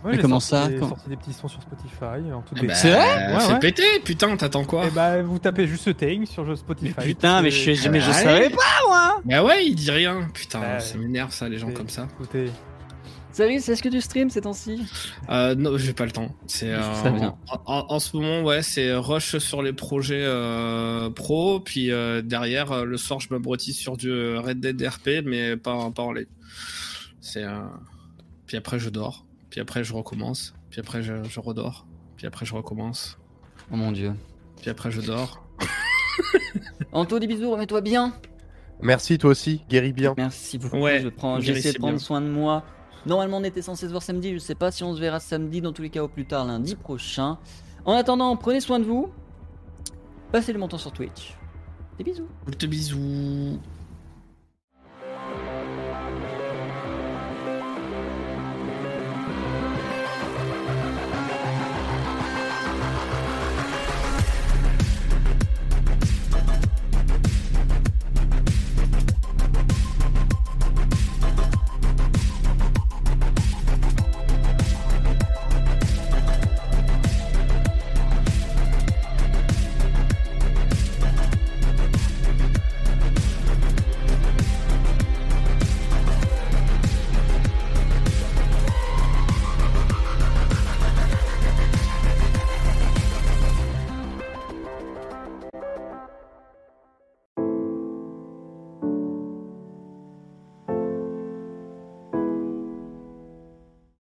Ouais, 0.03 0.11
Mais 0.11 0.15
j'ai 0.15 0.21
comment 0.21 0.39
sorti 0.39 0.73
ça 0.73 0.79
Quand- 0.79 0.87
sorti 0.89 1.09
des 1.09 1.17
petits 1.17 1.33
sons 1.33 1.47
sur 1.49 1.61
Spotify 1.61 2.31
en 2.33 2.41
toute 2.41 2.57
Ah 2.61 2.65
bah, 2.65 2.73
C'est 2.73 2.91
vrai 2.91 3.35
Ouais, 3.35 3.53
ouais. 3.53 3.59
péter, 3.59 3.99
putain, 4.05 4.37
t'attends 4.37 4.63
quoi 4.63 4.85
Et 4.87 4.91
bah, 4.91 5.21
vous 5.21 5.39
tapez 5.39 5.67
juste 5.67 5.95
Thing 5.97 6.25
sur 6.25 6.57
Spotify. 6.57 6.93
Putain, 7.01 7.41
mais 7.41 7.51
C'est- 7.51 7.75
je, 7.75 7.89
mais 7.89 7.99
je 7.99 8.07
Ouais. 8.07 8.13
savais 8.13 8.49
pas, 8.49 8.87
moi 8.87 9.21
Bah 9.25 9.43
ouais, 9.43 9.65
il 9.65 9.75
dit 9.75 9.91
rien. 9.91 10.29
Putain, 10.33 10.59
Bah, 10.61 10.79
ça 10.79 10.97
m'énerve 10.97 11.31
ça, 11.33 11.49
les 11.49 11.57
gens 11.57 11.67
c'est- 11.67 11.73
comme 11.73 11.89
ça. 11.89 12.07
Écoutez, 12.17 12.49
Salut, 13.31 13.53
est-ce 13.53 13.83
que 13.83 13.89
tu 13.89 14.01
streams 14.01 14.29
ces 14.31 14.41
temps-ci? 14.41 14.81
Euh, 15.29 15.53
non, 15.55 15.77
j'ai 15.77 15.93
pas 15.93 16.03
le 16.05 16.11
temps. 16.11 16.35
C'est 16.47 16.71
euh, 16.73 16.81
en, 16.81 17.37
en- 17.67 17.85
en 17.87 17.99
ce 17.99 18.17
moment, 18.17 18.41
ouais, 18.41 18.63
c'est 18.63 18.91
rush 18.95 19.37
sur 19.37 19.61
les 19.61 19.71
projets 19.71 20.23
euh, 20.25 21.09
pro, 21.11 21.59
puis 21.59 21.91
euh, 21.91 22.21
derrière 22.23 22.71
euh, 22.71 22.85
le 22.85 22.97
soir, 22.97 23.19
je 23.19 23.27
m'abrutis 23.31 23.73
sur 23.73 23.97
du 23.97 24.11
Red 24.35 24.59
Dead 24.59 24.81
RP, 24.81 25.21
mais 25.25 25.55
pas, 25.57 25.91
pas 25.91 26.01
en 26.03 26.11
live. 26.11 26.25
C'est 27.21 27.43
euh, 27.43 27.59
puis 28.47 28.57
après 28.57 28.79
je 28.79 28.89
dors, 28.89 29.23
puis 29.49 29.59
après 29.61 29.83
je 29.83 29.93
recommence, 29.93 30.53
puis 30.69 30.79
après 30.79 31.01
je, 31.03 31.23
je 31.23 31.39
redors, 31.39 31.85
puis 32.17 32.27
après 32.27 32.45
je 32.45 32.53
recommence, 32.55 33.17
Oh 33.71 33.75
mon 33.75 33.91
dieu. 33.91 34.13
puis 34.61 34.69
après 34.69 34.91
je 34.91 35.01
dors. 35.01 35.43
Anto, 36.91 37.19
des 37.19 37.27
bisous, 37.27 37.51
remets-toi 37.51 37.81
bien. 37.81 38.13
Merci 38.81 39.17
toi 39.17 39.31
aussi, 39.31 39.63
guéris 39.69 39.93
bien. 39.93 40.13
Merci 40.17 40.57
beaucoup. 40.57 40.77
Ouais, 40.77 40.99
je 40.99 41.05
vais 41.05 41.11
prendre- 41.11 41.41
je 41.41 41.47
vais 41.47 41.47
guérissez 41.53 41.59
essayer 41.69 41.73
de 41.73 41.79
prendre 41.79 41.93
bien. 41.97 42.03
soin 42.05 42.21
de 42.21 42.27
moi. 42.29 42.63
Normalement, 43.05 43.37
on 43.37 43.43
était 43.43 43.61
censé 43.61 43.85
se 43.85 43.91
voir 43.91 44.03
samedi. 44.03 44.33
Je 44.33 44.37
sais 44.39 44.55
pas 44.55 44.71
si 44.71 44.83
on 44.83 44.93
se 44.95 44.99
verra 44.99 45.19
samedi. 45.19 45.61
Dans 45.61 45.71
tous 45.73 45.81
les 45.81 45.89
cas, 45.89 46.01
au 46.03 46.07
plus 46.07 46.25
tard 46.25 46.45
lundi 46.45 46.75
prochain. 46.75 47.37
En 47.85 47.93
attendant, 47.93 48.35
prenez 48.37 48.59
soin 48.61 48.79
de 48.79 48.83
vous. 48.85 49.09
Passez 50.31 50.51
le 50.53 50.59
montant 50.59 50.77
sur 50.77 50.91
Twitch. 50.91 51.35
Des 51.97 52.03
bisous. 52.03 52.27
Moult 52.45 52.65
bisous. 52.65 53.59